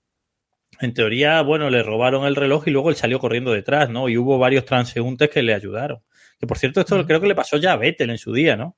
en 0.81 0.95
teoría, 0.95 1.43
bueno, 1.43 1.69
le 1.71 1.83
robaron 1.83 2.25
el 2.27 2.37
reloj 2.37 2.67
y 2.69 2.71
luego 2.71 2.91
él 2.91 2.97
salió 2.97 3.19
corriendo 3.19 3.53
detrás, 3.53 3.91
¿no? 3.91 4.09
Y 4.09 4.17
hubo 4.17 4.39
varios 4.39 4.65
transeúntes 4.65 5.29
que 5.31 5.43
le 5.43 5.55
ayudaron. 5.55 6.01
Que 6.41 6.47
por 6.47 6.59
cierto, 6.59 6.81
esto 6.81 7.07
creo 7.07 7.21
que 7.21 7.27
le 7.29 7.35
pasó 7.35 7.57
ya 7.57 7.73
a 7.73 7.77
Vettel 7.77 8.11
en 8.11 8.19
su 8.19 8.33
día, 8.33 8.57
¿no? 8.57 8.77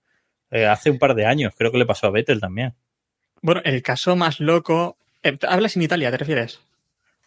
Eh, 0.51 0.67
hace 0.67 0.91
un 0.91 0.99
par 0.99 1.15
de 1.15 1.27
años, 1.27 1.53
creo 1.57 1.71
que 1.73 1.79
le 1.79 1.87
pasó 1.87 2.07
a 2.07 2.11
Vettel 2.11 2.41
también. 2.41 2.75
Bueno, 3.43 3.61
el 3.65 3.83
caso 3.83 4.17
más 4.17 4.41
loco. 4.41 4.97
eh, 5.23 5.37
¿Hablas 5.49 5.77
en 5.77 5.83
Italia, 5.83 6.11
te 6.11 6.19
refieres? 6.19 6.61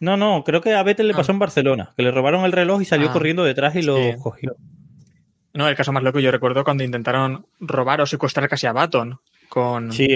No, 0.00 0.16
no, 0.16 0.44
creo 0.44 0.60
que 0.60 0.74
a 0.74 0.82
Vettel 0.84 1.08
le 1.08 1.14
pasó 1.14 1.32
Ah. 1.32 1.34
en 1.34 1.38
Barcelona, 1.40 1.92
que 1.96 2.02
le 2.04 2.10
robaron 2.12 2.44
el 2.44 2.52
reloj 2.52 2.80
y 2.82 2.84
salió 2.84 3.08
Ah, 3.10 3.12
corriendo 3.12 3.42
detrás 3.44 3.74
y 3.76 3.82
lo 3.82 3.96
sí. 3.96 4.12
cogió. 4.22 4.54
No, 5.54 5.66
el 5.68 5.74
caso 5.76 5.92
más 5.92 6.02
loco 6.02 6.20
yo 6.20 6.30
recuerdo 6.30 6.62
cuando 6.64 6.84
intentaron 6.84 7.46
robar 7.60 8.00
o 8.00 8.06
secuestrar 8.06 8.48
casi 8.48 8.66
a 8.66 8.72
Baton 8.72 9.18
con, 9.48 9.90
Sí, 9.92 10.08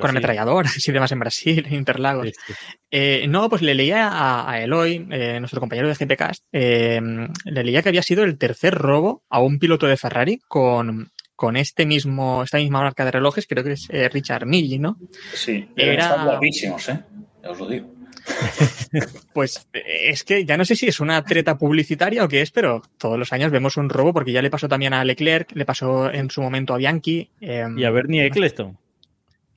con 0.00 0.10
ametralladoras 0.10 0.76
y 0.88 0.92
demás 0.92 1.12
en 1.12 1.20
Brasil, 1.20 1.64
en 1.66 1.74
Interlagos. 1.74 2.26
Sí, 2.26 2.32
sí. 2.48 2.52
Eh, 2.90 3.26
no, 3.28 3.48
pues 3.48 3.62
le 3.62 3.74
leía 3.74 4.08
a, 4.08 4.50
a 4.50 4.60
Eloy, 4.62 5.06
eh, 5.10 5.38
nuestro 5.38 5.60
compañero 5.60 5.88
de 5.88 5.94
GPcast, 5.94 6.44
eh, 6.52 7.00
le 7.44 7.64
leía 7.64 7.82
que 7.82 7.88
había 7.88 8.02
sido 8.02 8.24
el 8.24 8.36
tercer 8.36 8.74
robo 8.74 9.22
a 9.30 9.40
un 9.40 9.58
piloto 9.60 9.86
de 9.86 9.96
Ferrari 9.96 10.40
con, 10.48 11.12
con 11.36 11.56
este 11.56 11.86
mismo, 11.86 12.42
esta 12.42 12.58
misma 12.58 12.80
marca 12.82 13.04
de 13.04 13.12
relojes, 13.12 13.46
creo 13.46 13.62
que 13.62 13.72
es 13.72 13.86
eh, 13.90 14.08
Richard 14.08 14.44
Mille, 14.44 14.80
¿no? 14.80 14.98
Sí, 15.34 15.68
Era- 15.76 16.02
están 16.08 16.24
guapísimos, 16.26 16.88
¿eh? 16.88 17.00
Ya 17.44 17.50
os 17.50 17.58
lo 17.60 17.68
digo. 17.68 17.94
Pues 19.32 19.68
eh, 19.72 19.82
es 20.10 20.24
que 20.24 20.44
ya 20.44 20.56
no 20.56 20.64
sé 20.64 20.74
si 20.76 20.86
es 20.86 21.00
una 21.00 21.24
treta 21.24 21.56
publicitaria 21.56 22.24
o 22.24 22.28
qué 22.28 22.42
es, 22.42 22.50
pero 22.50 22.82
todos 22.98 23.18
los 23.18 23.32
años 23.32 23.50
vemos 23.50 23.76
un 23.76 23.88
robo, 23.88 24.12
porque 24.12 24.32
ya 24.32 24.42
le 24.42 24.50
pasó 24.50 24.68
también 24.68 24.92
a 24.94 25.04
Leclerc, 25.04 25.52
le 25.54 25.64
pasó 25.64 26.10
en 26.12 26.30
su 26.30 26.42
momento 26.42 26.74
a 26.74 26.78
Bianchi. 26.78 27.30
eh, 27.40 27.66
Y 27.76 27.84
a 27.84 27.90
Bernie 27.90 28.26
Eccleston. 28.26 28.76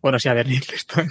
Bueno, 0.01 0.19
sí, 0.19 0.29
a 0.29 0.33
Bernie 0.33 0.57
Eccleston. 0.63 1.09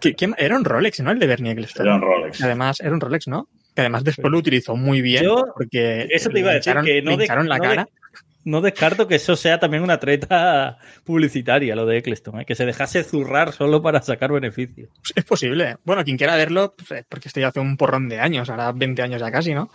¿Qué- 0.00 0.14
qué- 0.14 0.30
era 0.38 0.56
un 0.56 0.64
Rolex, 0.64 1.00
¿no? 1.00 1.10
El 1.10 1.18
de 1.18 1.26
Bernie 1.26 1.52
Eccleston. 1.52 1.86
Era 1.86 1.94
un 1.96 2.02
Rolex. 2.02 2.42
Además, 2.42 2.80
era 2.80 2.92
un 2.92 3.00
Rolex, 3.00 3.28
¿no? 3.28 3.48
Que 3.74 3.82
además 3.82 4.04
después 4.04 4.30
lo 4.30 4.38
utilizó 4.38 4.76
muy 4.76 5.00
bien. 5.02 5.24
Yo- 5.24 5.44
porque 5.56 6.06
eso 6.10 6.30
te 6.30 6.40
iba 6.40 6.50
a 6.50 6.52
le 6.52 6.58
decir, 6.58 6.72
echaron- 6.72 6.84
que 6.84 7.02
no 7.02 7.10
le 7.12 7.16
de- 7.16 7.24
echaron 7.24 7.48
la 7.48 7.58
no 7.58 7.62
de- 7.62 7.68
cara. 7.68 7.88
No 8.48 8.62
descarto 8.62 9.06
que 9.06 9.16
eso 9.16 9.36
sea 9.36 9.60
también 9.60 9.82
una 9.82 10.00
treta 10.00 10.78
publicitaria, 11.04 11.76
lo 11.76 11.84
de 11.84 11.98
Eccleston, 11.98 12.40
¿eh? 12.40 12.44
que 12.46 12.54
se 12.54 12.64
dejase 12.64 13.04
zurrar 13.04 13.52
solo 13.52 13.82
para 13.82 14.00
sacar 14.00 14.32
beneficio. 14.32 14.88
Es 15.14 15.24
posible. 15.24 15.76
Bueno, 15.84 16.02
quien 16.02 16.16
quiera 16.16 16.34
verlo, 16.34 16.74
pues, 16.74 16.90
eh, 16.92 17.04
porque 17.06 17.28
esto 17.28 17.40
ya 17.40 17.48
hace 17.48 17.60
un 17.60 17.76
porrón 17.76 18.08
de 18.08 18.20
años, 18.20 18.48
ahora 18.48 18.72
20 18.72 19.02
años 19.02 19.20
ya 19.20 19.30
casi, 19.30 19.52
¿no? 19.52 19.70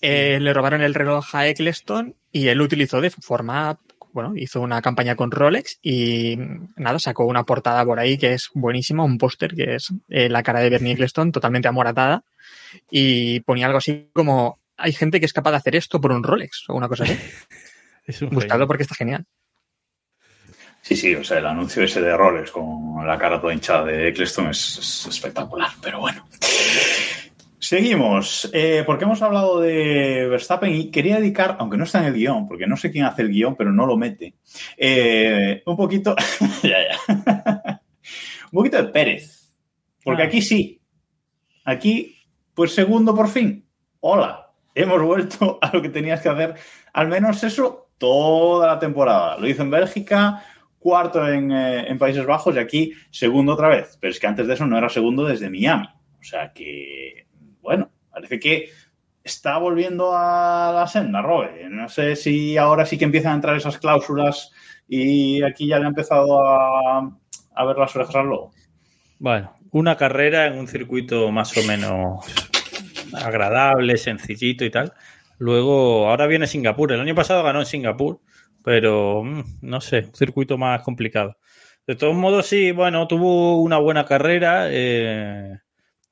Eh, 0.00 0.40
le 0.40 0.52
robaron 0.52 0.82
el 0.82 0.94
reloj 0.94 1.32
a 1.32 1.46
Eccleston 1.46 2.16
y 2.32 2.48
él 2.48 2.58
lo 2.58 2.64
utilizó 2.64 3.00
de 3.00 3.10
forma, 3.10 3.78
bueno, 4.12 4.32
hizo 4.34 4.60
una 4.62 4.82
campaña 4.82 5.14
con 5.14 5.30
Rolex 5.30 5.78
y 5.80 6.36
nada, 6.74 6.98
sacó 6.98 7.24
una 7.24 7.44
portada 7.44 7.84
por 7.84 8.00
ahí 8.00 8.18
que 8.18 8.32
es 8.32 8.50
buenísima, 8.52 9.04
un 9.04 9.18
póster 9.18 9.54
que 9.54 9.76
es 9.76 9.92
eh, 10.08 10.28
la 10.28 10.42
cara 10.42 10.58
de 10.58 10.70
Bernie 10.70 10.94
Eccleston 10.94 11.30
totalmente 11.30 11.68
amoratada 11.68 12.24
y 12.90 13.38
ponía 13.40 13.66
algo 13.66 13.78
así 13.78 14.10
como 14.12 14.58
hay 14.76 14.92
gente 14.92 15.20
que 15.20 15.26
es 15.26 15.32
capaz 15.32 15.52
de 15.52 15.58
hacer 15.58 15.76
esto 15.76 16.00
por 16.00 16.10
un 16.10 16.24
Rolex 16.24 16.64
o 16.68 16.74
una 16.74 16.88
cosa 16.88 17.04
así. 17.04 17.16
Es 18.08 18.22
un 18.22 18.30
Buscadlo 18.30 18.66
porque 18.66 18.82
está 18.82 18.94
genial. 18.94 19.24
Sí, 20.80 20.96
sí, 20.96 21.14
o 21.14 21.22
sea, 21.22 21.38
el 21.38 21.46
anuncio 21.46 21.82
ese 21.82 22.00
de 22.00 22.16
Rolex 22.16 22.50
con 22.50 23.06
la 23.06 23.18
cara 23.18 23.40
toda 23.40 23.52
hinchada 23.52 23.84
de 23.84 24.08
Eccleston 24.08 24.48
es, 24.48 24.78
es 24.78 25.06
espectacular, 25.06 25.70
pero 25.82 26.00
bueno. 26.00 26.26
Seguimos, 27.60 28.48
eh, 28.54 28.84
porque 28.86 29.04
hemos 29.04 29.20
hablado 29.20 29.60
de 29.60 30.26
Verstappen 30.30 30.72
y 30.74 30.90
quería 30.90 31.16
dedicar, 31.16 31.56
aunque 31.58 31.76
no 31.76 31.84
está 31.84 31.98
en 31.98 32.06
el 32.06 32.14
guion, 32.14 32.48
porque 32.48 32.66
no 32.66 32.76
sé 32.76 32.90
quién 32.90 33.04
hace 33.04 33.22
el 33.22 33.28
guion, 33.28 33.56
pero 33.56 33.72
no 33.72 33.84
lo 33.84 33.96
mete, 33.98 34.36
eh, 34.76 35.62
un 35.66 35.76
poquito, 35.76 36.14
ya, 36.62 36.78
ya. 36.88 37.80
un 38.50 38.52
poquito 38.52 38.76
de 38.78 38.84
Pérez, 38.84 39.52
porque 40.02 40.22
Ah. 40.22 40.26
aquí 40.26 40.40
sí, 40.40 40.80
aquí, 41.64 42.16
pues 42.54 42.72
segundo 42.72 43.14
por 43.14 43.28
fin. 43.28 43.68
Hola, 44.00 44.52
hemos 44.74 45.02
vuelto 45.02 45.58
a 45.60 45.70
lo 45.74 45.82
que 45.82 45.90
tenías 45.90 46.22
que 46.22 46.28
hacer, 46.30 46.54
al 46.94 47.08
menos 47.08 47.42
eso, 47.42 47.87
toda 47.98 48.66
la 48.66 48.78
temporada. 48.78 49.36
Lo 49.38 49.48
hizo 49.48 49.62
en 49.62 49.70
Bélgica, 49.70 50.42
cuarto 50.78 51.28
en, 51.28 51.52
eh, 51.52 51.88
en 51.88 51.98
Países 51.98 52.24
Bajos 52.24 52.56
y 52.56 52.58
aquí 52.58 52.92
segundo 53.10 53.52
otra 53.52 53.68
vez. 53.68 53.98
Pero 54.00 54.12
es 54.12 54.18
que 54.18 54.26
antes 54.26 54.46
de 54.46 54.54
eso 54.54 54.66
no 54.66 54.78
era 54.78 54.88
segundo 54.88 55.24
desde 55.24 55.50
Miami. 55.50 55.88
O 56.20 56.22
sea 56.22 56.52
que, 56.52 57.26
bueno, 57.60 57.90
parece 58.10 58.40
que 58.40 58.70
está 59.22 59.58
volviendo 59.58 60.12
a 60.14 60.72
la 60.74 60.86
senda, 60.86 61.20
Robe. 61.20 61.68
No 61.68 61.88
sé 61.88 62.16
si 62.16 62.56
ahora 62.56 62.86
sí 62.86 62.96
que 62.96 63.04
empiezan 63.04 63.32
a 63.32 63.36
entrar 63.36 63.56
esas 63.56 63.78
cláusulas 63.78 64.52
y 64.88 65.42
aquí 65.42 65.66
ya 65.66 65.78
le 65.78 65.84
ha 65.84 65.88
empezado 65.88 66.42
a, 66.42 66.98
a 67.54 67.64
ver 67.64 67.76
las 67.76 67.94
orejas 67.94 68.16
al 68.16 68.28
lobo. 68.28 68.52
Bueno, 69.18 69.52
una 69.72 69.96
carrera 69.96 70.46
en 70.46 70.58
un 70.58 70.68
circuito 70.68 71.30
más 71.30 71.56
o 71.56 71.62
menos 71.64 72.24
agradable, 73.12 73.96
sencillito 73.96 74.64
y 74.64 74.70
tal. 74.70 74.92
Luego, 75.38 76.08
ahora 76.08 76.26
viene 76.26 76.46
Singapur. 76.46 76.92
El 76.92 77.00
año 77.00 77.14
pasado 77.14 77.42
ganó 77.42 77.60
en 77.60 77.66
Singapur, 77.66 78.20
pero 78.64 79.22
mm, 79.24 79.42
no 79.62 79.80
sé, 79.80 80.00
un 80.06 80.14
circuito 80.14 80.58
más 80.58 80.82
complicado. 80.82 81.36
De 81.86 81.96
todos 81.96 82.14
modos, 82.14 82.46
sí, 82.46 82.72
bueno, 82.72 83.08
tuvo 83.08 83.62
una 83.62 83.78
buena 83.78 84.04
carrera, 84.04 84.66
eh, 84.70 85.58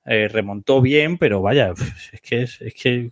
eh, 0.06 0.28
remontó 0.28 0.80
bien, 0.80 1.18
pero 1.18 1.42
vaya, 1.42 1.72
es 2.12 2.20
que, 2.22 2.42
es, 2.42 2.60
es 2.62 2.74
que 2.74 3.10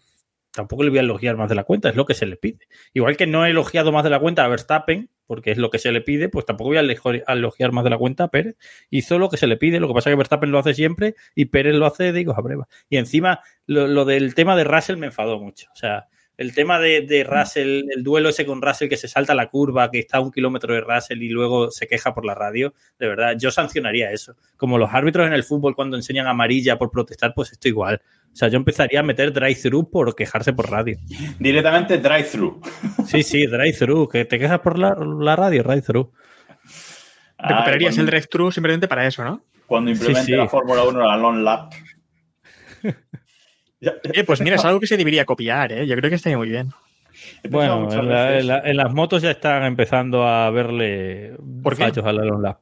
tampoco 0.52 0.84
le 0.84 0.90
voy 0.90 0.98
a 0.98 1.02
elogiar 1.02 1.36
más 1.36 1.48
de 1.48 1.56
la 1.56 1.64
cuenta, 1.64 1.90
es 1.90 1.96
lo 1.96 2.06
que 2.06 2.14
se 2.14 2.26
le 2.26 2.36
pide. 2.36 2.60
Igual 2.94 3.16
que 3.16 3.26
no 3.26 3.44
he 3.44 3.50
elogiado 3.50 3.92
más 3.92 4.04
de 4.04 4.10
la 4.10 4.20
cuenta 4.20 4.44
a 4.44 4.48
Verstappen, 4.48 5.10
porque 5.26 5.50
es 5.50 5.58
lo 5.58 5.70
que 5.70 5.78
se 5.78 5.92
le 5.92 6.00
pide, 6.00 6.28
pues 6.28 6.46
tampoco 6.46 6.70
voy 6.70 6.78
a 6.78 7.32
elogiar 7.32 7.72
más 7.72 7.84
de 7.84 7.90
la 7.90 7.98
cuenta 7.98 8.24
a 8.24 8.28
Pérez. 8.28 8.56
Hizo 8.90 9.18
lo 9.18 9.28
que 9.28 9.36
se 9.36 9.46
le 9.46 9.56
pide, 9.56 9.80
lo 9.80 9.88
que 9.88 9.94
pasa 9.94 10.10
es 10.10 10.14
que 10.14 10.18
Verstappen 10.18 10.50
lo 10.50 10.58
hace 10.58 10.74
siempre 10.74 11.14
y 11.34 11.46
Pérez 11.46 11.74
lo 11.74 11.86
hace 11.86 12.12
de 12.12 12.20
higos 12.20 12.38
a 12.38 12.40
breva. 12.40 12.68
Y 12.88 12.96
encima, 12.96 13.40
lo, 13.66 13.86
lo 13.86 14.04
del 14.04 14.34
tema 14.34 14.56
de 14.56 14.64
Russell 14.64 14.96
me 14.96 15.06
enfadó 15.06 15.38
mucho. 15.38 15.68
O 15.72 15.76
sea, 15.76 16.08
el 16.36 16.54
tema 16.54 16.78
de, 16.80 17.02
de 17.02 17.22
Russell, 17.24 17.84
el 17.94 18.02
duelo 18.02 18.28
ese 18.30 18.44
con 18.44 18.60
Russell 18.60 18.88
que 18.88 18.96
se 18.96 19.08
salta 19.08 19.34
la 19.34 19.48
curva, 19.50 19.90
que 19.90 20.00
está 20.00 20.18
a 20.18 20.20
un 20.20 20.32
kilómetro 20.32 20.74
de 20.74 20.80
Russell 20.80 21.22
y 21.22 21.28
luego 21.28 21.70
se 21.70 21.86
queja 21.86 22.12
por 22.14 22.24
la 22.24 22.34
radio, 22.34 22.74
de 22.98 23.08
verdad, 23.08 23.36
yo 23.38 23.50
sancionaría 23.50 24.10
eso. 24.10 24.34
Como 24.56 24.78
los 24.78 24.92
árbitros 24.92 25.26
en 25.26 25.32
el 25.32 25.44
fútbol 25.44 25.74
cuando 25.76 25.96
enseñan 25.96 26.26
amarilla 26.26 26.76
por 26.78 26.90
protestar, 26.90 27.32
pues 27.34 27.52
esto 27.52 27.68
igual. 27.68 28.00
O 28.32 28.36
sea, 28.36 28.48
yo 28.48 28.56
empezaría 28.56 28.98
a 28.98 29.04
meter 29.04 29.32
drive-thru 29.32 29.88
por 29.90 30.16
quejarse 30.16 30.52
por 30.52 30.68
radio. 30.70 30.98
Directamente 31.38 31.98
drive-thru. 31.98 32.60
Sí, 33.06 33.22
sí, 33.22 33.46
drive-thru. 33.46 34.08
Que 34.08 34.24
te 34.24 34.38
quejas 34.38 34.58
por 34.60 34.76
la, 34.78 34.96
la 34.96 35.36
radio, 35.36 35.62
drive-thru. 35.62 36.10
Recuperarías 37.38 37.90
Ah, 37.96 38.00
el 38.00 38.06
cuando, 38.06 38.10
drive-thru 38.10 38.50
simplemente 38.52 38.88
para 38.88 39.06
eso, 39.06 39.22
¿no? 39.24 39.44
cuando 39.66 39.90
implemente 39.90 40.20
Sí, 40.22 40.32
sí. 40.32 40.36
la 40.36 40.48
Fórmula 40.48 40.82
1 40.84 40.98
la 41.06 41.16
long 41.16 41.42
lap. 41.44 41.72
Eh, 43.80 44.24
pues 44.24 44.40
mira, 44.40 44.56
es 44.56 44.64
algo 44.64 44.80
que 44.80 44.86
se 44.86 44.96
debería 44.96 45.24
copiar, 45.24 45.72
¿eh? 45.72 45.86
Yo 45.86 45.94
creo 45.96 46.08
que 46.10 46.16
estaría 46.16 46.38
muy 46.38 46.48
bien. 46.48 46.70
Bueno, 47.48 47.80
muchas 47.80 48.00
en, 48.00 48.08
la- 48.08 48.38
en 48.38 48.46
la- 48.46 48.58
en 48.64 48.76
las 48.76 48.92
motos 48.92 49.22
ya 49.22 49.30
están 49.30 49.62
empezando 49.64 50.26
a 50.26 50.50
verle 50.50 51.36
¿Por 51.62 51.76
qué? 51.76 51.84
fallos 51.84 52.04
al 52.04 52.18
Elon 52.18 52.42
Lab. 52.42 52.58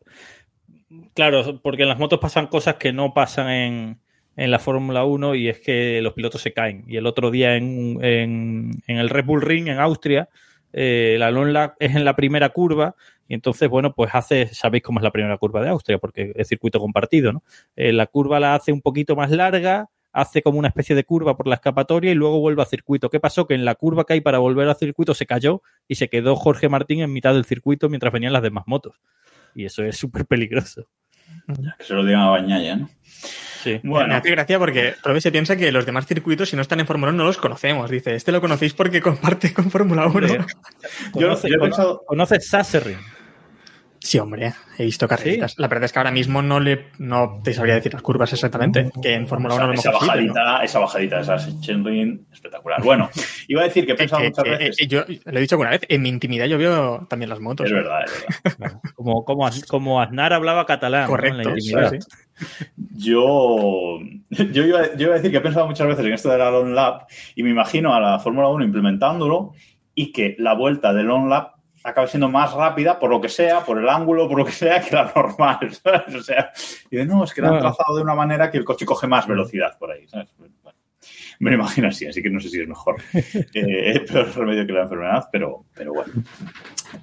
Claro, 1.15 1.61
porque 1.63 1.83
en 1.83 1.89
las 1.89 1.99
motos 1.99 2.19
pasan 2.19 2.47
cosas 2.47 2.77
que 2.77 2.93
no 2.93 3.15
pasan 3.15 3.49
en, 3.51 3.99
en 4.37 4.51
la 4.51 4.59
Fórmula 4.59 5.05
1 5.05 5.35
y 5.35 5.49
es 5.49 5.59
que 5.61 6.01
los 6.03 6.13
pilotos 6.15 6.41
se 6.43 6.53
caen. 6.53 6.85
Y 6.87 6.97
el 6.97 7.07
otro 7.07 7.31
día 7.31 7.57
en, 7.57 7.99
en- 8.05 8.71
en 8.87 8.97
el 8.99 9.09
Red 9.09 9.25
Bull 9.25 9.43
Ring 9.43 9.69
en 9.69 9.79
Austria, 9.79 10.29
eh, 10.73 11.15
el 11.17 11.23
Elon 11.23 11.53
Lab 11.53 11.75
es 11.79 11.95
en 11.95 12.05
la 12.05 12.17
primera 12.17 12.49
curva 12.51 12.95
y 13.29 13.35
entonces, 13.35 13.69
bueno, 13.69 13.95
pues 13.95 14.11
hace, 14.15 14.49
sabéis 14.49 14.83
cómo 14.83 14.99
es 15.01 15.05
la 15.05 15.11
primera 15.11 15.37
curva 15.39 15.63
de 15.63 15.69
Austria, 15.71 15.99
porque 15.99 16.33
es 16.35 16.49
circuito 16.49 16.79
compartido, 16.81 17.33
¿no? 17.33 17.43
Eh, 17.77 17.93
la 17.93 18.07
curva 18.07 18.41
la 18.41 18.55
hace 18.55 18.73
un 18.73 18.83
poquito 18.83 19.17
más 19.17 19.31
larga, 19.31 19.89
hace 20.13 20.43
como 20.43 20.59
una 20.59 20.69
especie 20.69 20.95
de 20.95 21.05
curva 21.05 21.37
por 21.37 21.47
la 21.47 21.57
escapatoria 21.57 22.11
y 22.13 22.15
luego 22.15 22.41
vuelve 22.41 22.63
a 22.63 22.67
circuito. 22.67 23.11
¿Qué 23.11 23.21
pasó? 23.21 23.47
Que 23.47 23.55
en 23.55 23.65
la 23.65 23.75
curva 23.75 24.05
que 24.05 24.15
hay 24.15 24.21
para 24.21 24.39
volver 24.39 24.69
al 24.69 24.77
circuito 24.77 25.15
se 25.15 25.27
cayó 25.27 25.63
y 25.89 25.97
se 25.97 26.09
quedó 26.09 26.37
Jorge 26.37 26.69
Martín 26.69 27.01
en 27.01 27.13
mitad 27.13 27.35
del 27.35 27.45
circuito 27.45 27.89
mientras 27.89 28.13
venían 28.13 28.33
las 28.33 28.43
demás 28.43 28.65
motos. 28.67 29.01
Y 29.55 29.65
eso 29.65 29.83
es 29.85 29.97
súper 29.97 30.27
peligroso. 30.27 30.87
Que 31.79 31.85
se 31.85 31.95
lo 31.95 32.05
digan 32.05 32.21
a 32.21 32.31
Bañaya, 32.31 32.77
¿no? 32.77 32.89
Sí. 33.63 33.81
Me 33.83 33.91
Bueno, 33.91 34.15
hace 34.15 34.31
gracia 34.31 34.59
porque 34.59 34.95
Robe 35.03 35.21
se 35.21 35.33
piensa 35.33 35.57
que 35.57 35.71
los 35.73 35.87
demás 35.87 36.07
circuitos, 36.07 36.49
si 36.49 36.57
no 36.57 36.63
están 36.63 36.81
en 36.81 36.87
Fórmula 36.87 37.13
1, 37.13 37.19
no 37.19 37.25
los 37.25 37.39
conocemos. 37.39 37.91
Dice, 37.91 38.15
este 38.15 38.33
lo 38.33 38.41
conocéis 38.41 38.75
porque 38.75 39.01
comparte 39.01 39.53
con 39.53 39.71
Fórmula 39.71 40.07
1. 40.07 40.11
Hombre, 40.13 40.29
yo, 41.15 41.29
¿Conoces, 41.29 41.51
yo 41.51 41.57
he 41.57 41.61
pensado, 41.61 42.03
¿Conoces 42.07 42.49
Sasserring? 42.49 42.99
Sí, 44.05 44.19
hombre, 44.19 44.53
he 44.79 44.85
visto 44.85 45.07
carreritas. 45.07 45.57
La 45.59 45.69
verdad 45.69 45.85
es 45.85 45.93
que 45.93 45.99
ahora 46.01 46.11
mismo 46.11 46.43
no 46.43 46.59
le 46.59 46.87
no 46.99 47.41
te 47.45 47.55
sabría 47.55 47.75
decir 47.77 47.93
las 47.93 48.03
curvas 48.03 48.33
exactamente, 48.33 48.91
que 49.01 49.15
en 49.15 49.29
Fórmula 49.29 49.55
1 49.55 49.65
a 49.65 49.67
lo 49.69 49.73
esa, 49.75 49.91
mejor 49.91 50.03
sí, 50.05 50.11
pero- 50.13 50.33
bajadita, 50.35 50.65
esa 50.65 50.79
bajadita 50.81 51.17
de 51.17 51.23
esas 51.23 51.61
Chenrin, 51.61 52.27
espectacular. 52.33 52.83
Bueno, 52.83 53.09
iba 53.47 53.61
a 53.61 53.65
decir 53.65 53.87
que 53.87 53.93
he 53.93 53.95
pensado 53.97 54.25
muchas 54.25 54.45
veces. 54.45 54.77
eh, 54.81 54.87
yo 54.89 55.05
lo 55.25 55.39
he 55.39 55.41
dicho 55.41 55.55
alguna 55.55 55.71
vez, 55.71 55.83
en 55.89 56.03
mi 56.03 56.09
intimidad 56.09 56.47
yo 56.47 56.59
veo 56.59 57.07
también 57.09 57.29
las 57.31 57.39
motos. 57.39 57.67
Es 57.67 57.73
verdad, 57.73 58.01
es 58.45 58.59
verdad. 58.59 58.81
Como, 58.97 59.25
como, 59.25 59.49
como 59.69 60.01
Aznar 60.01 60.33
hablaba 60.33 60.67
catalán 60.67 61.03
¿no? 61.03 61.07
en 61.07 61.11
Correcto, 61.11 61.37
la 61.51 61.51
intimidad. 61.59 61.93
sí. 61.93 61.99
Yo, 62.95 63.99
yo, 64.31 64.65
iba, 64.65 64.95
yo 64.97 65.07
iba 65.07 65.13
a 65.15 65.17
decir 65.17 65.31
que 65.31 65.37
he 65.37 65.41
pensado 65.41 65.67
muchas 65.67 65.87
veces 65.87 66.05
en 66.05 66.13
esto 66.13 66.29
de 66.31 66.39
la 66.39 66.51
Long 66.51 66.71
Lap 66.73 67.09
y 67.35 67.43
me 67.43 67.51
imagino 67.51 67.95
a 67.95 68.01
la 68.01 68.19
Fórmula 68.19 68.49
1 68.49 68.65
implementándolo 68.65 69.53
y 69.95 70.13
que 70.13 70.35
la 70.39 70.55
vuelta 70.55 70.93
de 70.93 71.03
Long 71.03 71.29
Lap 71.29 71.53
acabe 71.85 72.09
siendo 72.09 72.29
más 72.29 72.53
rápida 72.53 72.99
por 72.99 73.11
lo 73.11 73.21
que 73.21 73.29
sea, 73.29 73.65
por 73.65 73.79
el 73.79 73.89
ángulo, 73.89 74.29
por 74.29 74.39
lo 74.39 74.45
que 74.45 74.53
sea, 74.53 74.81
que 74.81 74.95
la 74.95 75.13
normal, 75.15 75.59
¿sabes? 75.83 76.15
O 76.15 76.23
sea, 76.23 76.53
y 76.91 76.97
de 76.97 77.07
no, 77.07 77.25
es 77.25 77.33
que 77.33 77.43
la 77.43 77.49
han 77.49 77.61
trazado 77.61 77.97
de 77.97 78.03
una 78.03 78.15
manera 78.15 78.51
que 78.51 78.59
el 78.59 78.65
coche 78.65 78.87
coge 78.87 79.07
más 79.07 79.27
velocidad 79.27 79.77
por 79.79 79.91
ahí, 79.91 80.07
¿sabes? 80.09 80.29
Bueno, 80.39 80.55
me 81.43 81.51
lo 81.51 81.57
imagino 81.57 81.89
así, 81.89 82.07
así 82.07 82.23
que 82.23 82.31
no 82.31 82.39
sé 82.39 82.49
si 82.49 82.61
es 82.61 82.69
mejor. 82.69 82.97
Eh, 83.55 84.01
peor 84.01 84.35
remedio 84.37 84.67
que 84.67 84.73
la 84.73 84.83
enfermedad, 84.83 85.29
pero, 85.31 85.67
pero 85.75 85.93
bueno. 85.93 86.13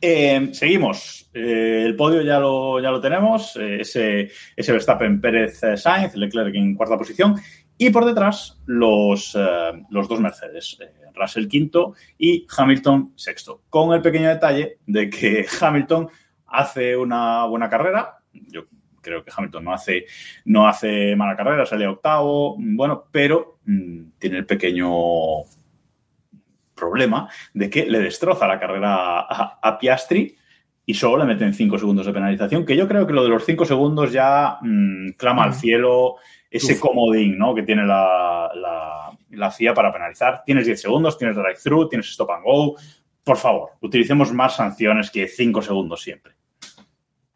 Eh, 0.01 0.49
seguimos. 0.53 1.29
Eh, 1.33 1.83
el 1.85 1.95
podio 1.95 2.21
ya 2.21 2.39
lo, 2.39 2.79
ya 2.79 2.89
lo 2.89 3.01
tenemos. 3.01 3.55
Eh, 3.57 3.81
ese, 3.81 4.31
ese 4.55 4.71
Verstappen 4.71 5.19
Pérez 5.19 5.59
Sainz, 5.75 6.15
Leclerc 6.15 6.55
en 6.55 6.75
cuarta 6.75 6.97
posición. 6.97 7.35
Y 7.81 7.91
por 7.91 8.03
detrás 8.03 8.59
los, 8.65 9.33
eh, 9.39 9.85
los 9.89 10.09
dos 10.09 10.19
Mercedes, 10.19 10.77
eh, 10.81 10.91
Russell 11.15 11.47
quinto 11.47 11.93
y 12.17 12.45
Hamilton 12.57 13.13
sexto. 13.15 13.61
Con 13.69 13.93
el 13.93 14.01
pequeño 14.01 14.27
detalle 14.27 14.79
de 14.85 15.09
que 15.09 15.45
Hamilton 15.61 16.09
hace 16.47 16.97
una 16.97 17.45
buena 17.45 17.69
carrera. 17.69 18.17
Yo 18.33 18.65
creo 19.01 19.23
que 19.23 19.31
Hamilton 19.33 19.63
no 19.63 19.73
hace, 19.73 20.05
no 20.43 20.67
hace 20.67 21.15
mala 21.15 21.37
carrera, 21.37 21.65
sale 21.65 21.87
octavo, 21.87 22.57
bueno, 22.59 23.05
pero 23.11 23.59
mm, 23.63 24.09
tiene 24.19 24.39
el 24.39 24.45
pequeño 24.45 24.89
problema 26.75 27.29
de 27.53 27.69
que 27.69 27.85
le 27.85 27.99
destroza 27.99 28.45
la 28.45 28.59
carrera 28.59 29.21
a, 29.21 29.59
a 29.61 29.79
Piastri 29.79 30.35
y 30.85 30.95
solo 30.95 31.19
le 31.23 31.33
meten 31.33 31.53
5 31.53 31.77
segundos 31.77 32.05
de 32.05 32.11
penalización, 32.11 32.65
que 32.65 32.75
yo 32.75 32.89
creo 32.89 33.07
que 33.07 33.13
lo 33.13 33.23
de 33.23 33.29
los 33.29 33.45
5 33.45 33.63
segundos 33.63 34.11
ya 34.11 34.57
mm, 34.61 35.11
clama 35.11 35.43
al 35.45 35.53
cielo 35.53 36.15
ese 36.49 36.73
Uf. 36.73 36.79
comodín 36.79 37.37
¿no? 37.37 37.53
que 37.53 37.63
tiene 37.63 37.85
la, 37.85 38.51
la, 38.55 39.17
la 39.31 39.51
FIA 39.51 39.73
para 39.73 39.93
penalizar. 39.93 40.43
Tienes 40.45 40.65
10 40.65 40.81
segundos, 40.81 41.17
tienes 41.17 41.35
drive-thru, 41.35 41.87
tienes 41.89 42.09
stop 42.09 42.31
and 42.31 42.43
go. 42.43 42.75
Por 43.23 43.37
favor, 43.37 43.71
utilicemos 43.81 44.33
más 44.33 44.55
sanciones 44.55 45.11
que 45.11 45.27
5 45.27 45.61
segundos 45.61 46.01
siempre. 46.01 46.33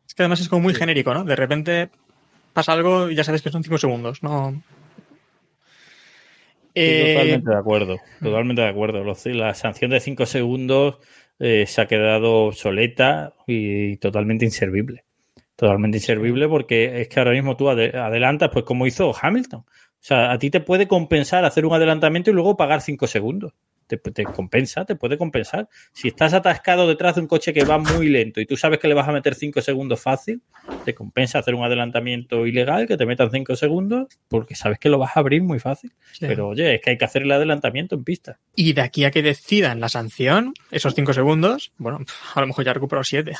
Es 0.07 0.13
que 0.15 0.23
además 0.23 0.41
es 0.41 0.49
como 0.49 0.63
muy 0.63 0.73
genérico, 0.73 1.13
¿no? 1.13 1.23
De 1.23 1.35
repente 1.35 1.89
pasa 2.53 2.73
algo 2.73 3.09
y 3.09 3.15
ya 3.15 3.23
sabes 3.23 3.41
que 3.41 3.49
son 3.51 3.63
5 3.63 3.77
segundos, 3.77 4.23
¿no? 4.23 4.61
Eh, 6.75 7.13
totalmente 7.13 7.49
de 7.51 7.57
acuerdo, 7.57 7.97
totalmente 8.21 8.61
de 8.63 8.67
acuerdo. 8.67 9.03
La 9.25 9.53
sanción 9.53 9.91
de 9.91 9.99
5 9.99 10.25
segundos 10.25 10.97
eh, 11.39 11.65
se 11.67 11.81
ha 11.81 11.87
quedado 11.87 12.45
obsoleta 12.45 13.33
y 13.45 13.97
totalmente 13.97 14.45
inservible. 14.45 15.02
Totalmente 15.55 15.97
inservible 15.97 16.47
porque 16.47 17.01
es 17.01 17.07
que 17.07 17.19
ahora 17.19 17.31
mismo 17.31 17.55
tú 17.55 17.69
ade- 17.69 17.93
adelantas, 17.95 18.49
pues 18.51 18.65
como 18.65 18.87
hizo 18.87 19.13
Hamilton. 19.19 19.61
O 19.61 19.65
sea, 20.05 20.31
a 20.31 20.37
ti 20.39 20.49
te 20.49 20.59
puede 20.59 20.87
compensar 20.87 21.45
hacer 21.45 21.65
un 21.65 21.73
adelantamiento 21.73 22.29
y 22.31 22.33
luego 22.33 22.57
pagar 22.57 22.81
5 22.81 23.07
segundos. 23.07 23.53
Te, 23.85 23.97
te 23.97 24.23
compensa, 24.23 24.85
te 24.85 24.95
puede 24.95 25.17
compensar. 25.17 25.67
Si 25.91 26.07
estás 26.07 26.33
atascado 26.33 26.87
detrás 26.87 27.15
de 27.15 27.21
un 27.21 27.27
coche 27.27 27.53
que 27.53 27.63
va 27.65 27.77
muy 27.77 28.07
lento 28.09 28.39
y 28.41 28.45
tú 28.45 28.55
sabes 28.57 28.79
que 28.79 28.87
le 28.87 28.93
vas 28.95 29.07
a 29.07 29.11
meter 29.11 29.35
5 29.35 29.61
segundos 29.61 30.01
fácil, 30.01 30.41
te 30.85 30.95
compensa 30.95 31.39
hacer 31.39 31.53
un 31.53 31.63
adelantamiento 31.63 32.47
ilegal 32.47 32.87
que 32.87 32.97
te 32.97 33.05
metan 33.05 33.29
5 33.29 33.55
segundos 33.55 34.07
porque 34.29 34.55
sabes 34.55 34.79
que 34.79 34.89
lo 34.89 34.97
vas 34.97 35.15
a 35.15 35.19
abrir 35.19 35.43
muy 35.43 35.59
fácil. 35.59 35.91
sí. 36.13 36.25
Pero 36.27 36.47
oye, 36.47 36.75
es 36.75 36.81
que 36.81 36.91
hay 36.91 36.97
que 36.97 37.05
hacer 37.05 37.21
el 37.23 37.31
adelantamiento 37.31 37.95
en 37.95 38.03
pista. 38.05 38.39
Y 38.55 38.73
de 38.73 38.81
aquí 38.81 39.03
a 39.03 39.11
que 39.11 39.21
decidan 39.21 39.79
la 39.81 39.89
sanción, 39.89 40.53
esos 40.71 40.95
5 40.95 41.13
segundos, 41.13 41.73
bueno, 41.77 41.99
a 42.35 42.41
lo 42.41 42.47
mejor 42.47 42.65
ya 42.65 42.73
recupero 42.73 43.03
7. 43.03 43.33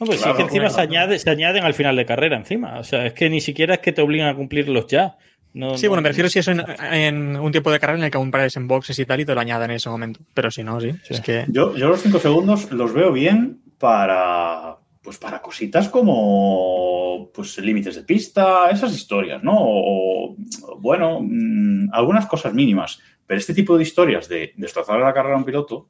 No, 0.00 0.06
pues 0.06 0.18
sí, 0.18 0.22
Claro, 0.24 0.32
es 0.32 0.36
que 0.36 0.42
encima 0.44 0.70
se, 0.70 0.80
añade, 0.80 1.18
se 1.18 1.28
añaden 1.30 1.64
al 1.64 1.74
final 1.74 1.96
de 1.96 2.06
carrera 2.06 2.36
encima. 2.36 2.78
O 2.78 2.84
sea, 2.84 3.06
es 3.06 3.12
que 3.14 3.28
ni 3.30 3.40
siquiera 3.40 3.74
es 3.74 3.80
que 3.80 3.92
te 3.92 4.02
obligan 4.02 4.28
a 4.28 4.34
cumplirlos 4.36 4.86
ya. 4.86 5.16
No, 5.54 5.76
Sí, 5.76 5.86
no- 5.86 5.90
bueno, 5.90 6.02
me 6.02 6.08
refiero 6.10 6.28
si 6.28 6.38
eso 6.38 6.52
en, 6.52 6.62
en 6.92 7.36
un 7.36 7.50
tiempo 7.50 7.70
de 7.72 7.80
carrera 7.80 7.98
en 7.98 8.04
el 8.04 8.10
que 8.10 8.16
aún 8.18 8.30
pares 8.30 8.56
en 8.56 8.68
boxes 8.68 8.98
y 8.98 9.04
tal 9.06 9.20
y 9.20 9.24
te 9.24 9.34
lo 9.34 9.40
añadan 9.40 9.70
en 9.70 9.76
ese 9.76 9.88
momento. 9.88 10.20
Pero 10.34 10.50
si 10.50 10.62
no, 10.62 10.80
sí. 10.80 10.92
Es 11.08 11.20
que. 11.20 11.46
Yo, 11.48 11.74
yo 11.76 11.88
los 11.88 12.00
5 12.02 12.18
segundos 12.20 12.70
los 12.70 12.92
veo 12.92 13.10
bien 13.12 13.60
para, 13.78 14.76
pues 15.02 15.18
para 15.18 15.40
cositas 15.42 15.88
como 15.88 17.30
pues 17.34 17.58
límites 17.58 17.96
de 17.96 18.02
pista, 18.02 18.70
esas 18.70 18.94
historias, 18.94 19.42
¿no? 19.42 19.54
O, 19.56 20.36
bueno, 20.78 21.20
mm, 21.22 21.88
algunas 21.92 22.26
cosas 22.26 22.54
mínimas. 22.54 23.00
Pero 23.26 23.38
este 23.38 23.54
tipo 23.54 23.76
de 23.76 23.82
historias 23.82 24.28
de 24.28 24.52
destrozar 24.56 24.98
la 25.00 25.12
carrera 25.12 25.34
a 25.34 25.38
un 25.38 25.44
piloto. 25.44 25.88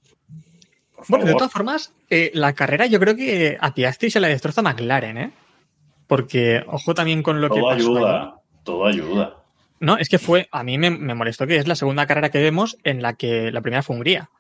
Por 0.98 1.08
Bueno, 1.08 1.24
de 1.26 1.34
todas 1.34 1.52
formas, 1.52 1.92
eh, 2.10 2.30
la 2.34 2.52
carrera 2.54 2.86
yo 2.86 2.98
creo 3.00 3.16
que 3.16 3.56
a 3.60 3.74
Piastri 3.74 4.10
se 4.10 4.20
la 4.20 4.28
destroza 4.28 4.62
McLaren, 4.62 5.18
¿eh? 5.18 5.30
Porque, 6.06 6.62
ojo 6.66 6.94
también 6.94 7.22
con 7.22 7.40
lo 7.40 7.50
que 7.50 7.60
todo 7.60 7.70
ayuda, 7.70 8.22
ahí. 8.22 8.30
todo 8.64 8.86
ayuda. 8.86 9.34
No, 9.80 9.96
es 9.98 10.08
que 10.08 10.18
fue, 10.18 10.48
a 10.50 10.64
mí 10.64 10.78
me, 10.78 10.90
me 10.90 11.14
molestó 11.14 11.46
que 11.46 11.56
es 11.56 11.68
la 11.68 11.76
segunda 11.76 12.06
carrera 12.06 12.30
que 12.30 12.40
vemos 12.42 12.76
en 12.82 13.02
la 13.02 13.14
que 13.14 13.52
la 13.52 13.60
primera 13.60 13.82
fue 13.82 13.94
Hungría, 13.96 14.30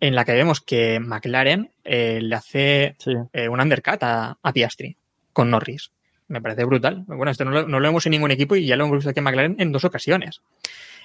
en 0.00 0.14
la 0.14 0.24
que 0.24 0.32
vemos 0.32 0.60
que 0.60 0.98
McLaren 1.00 1.70
eh, 1.84 2.18
le 2.22 2.34
hace 2.34 2.96
Sí. 2.98 3.12
eh, 3.32 3.48
un 3.48 3.60
undercut 3.60 4.02
a, 4.02 4.38
a 4.42 4.52
Piastri 4.52 4.96
con 5.32 5.50
Norris. 5.50 5.92
Me 6.28 6.40
parece 6.40 6.64
brutal. 6.64 7.04
Bueno, 7.06 7.30
esto 7.30 7.44
no 7.44 7.50
lo, 7.50 7.68
no 7.68 7.78
lo 7.78 7.88
vemos 7.88 8.06
en 8.06 8.12
ningún 8.12 8.30
equipo 8.30 8.56
y 8.56 8.66
ya 8.66 8.74
lo 8.76 8.84
hemos 8.84 8.96
visto 8.96 9.10
aquí 9.10 9.20
en 9.20 9.24
McLaren 9.24 9.56
en 9.58 9.70
dos 9.70 9.84
ocasiones. 9.84 10.40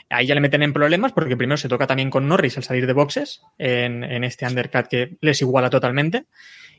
Ahí 0.09 0.25
ya 0.27 0.35
le 0.35 0.41
meten 0.41 0.63
en 0.63 0.73
problemas 0.73 1.11
porque 1.11 1.35
primero 1.35 1.57
se 1.57 1.67
toca 1.67 1.87
también 1.87 2.09
con 2.09 2.27
Norris 2.27 2.57
al 2.57 2.63
salir 2.63 2.87
de 2.87 2.93
boxes 2.93 3.41
en, 3.57 4.03
en 4.03 4.23
este 4.23 4.45
undercut 4.45 4.87
que 4.87 5.17
les 5.21 5.41
iguala 5.41 5.69
totalmente 5.69 6.25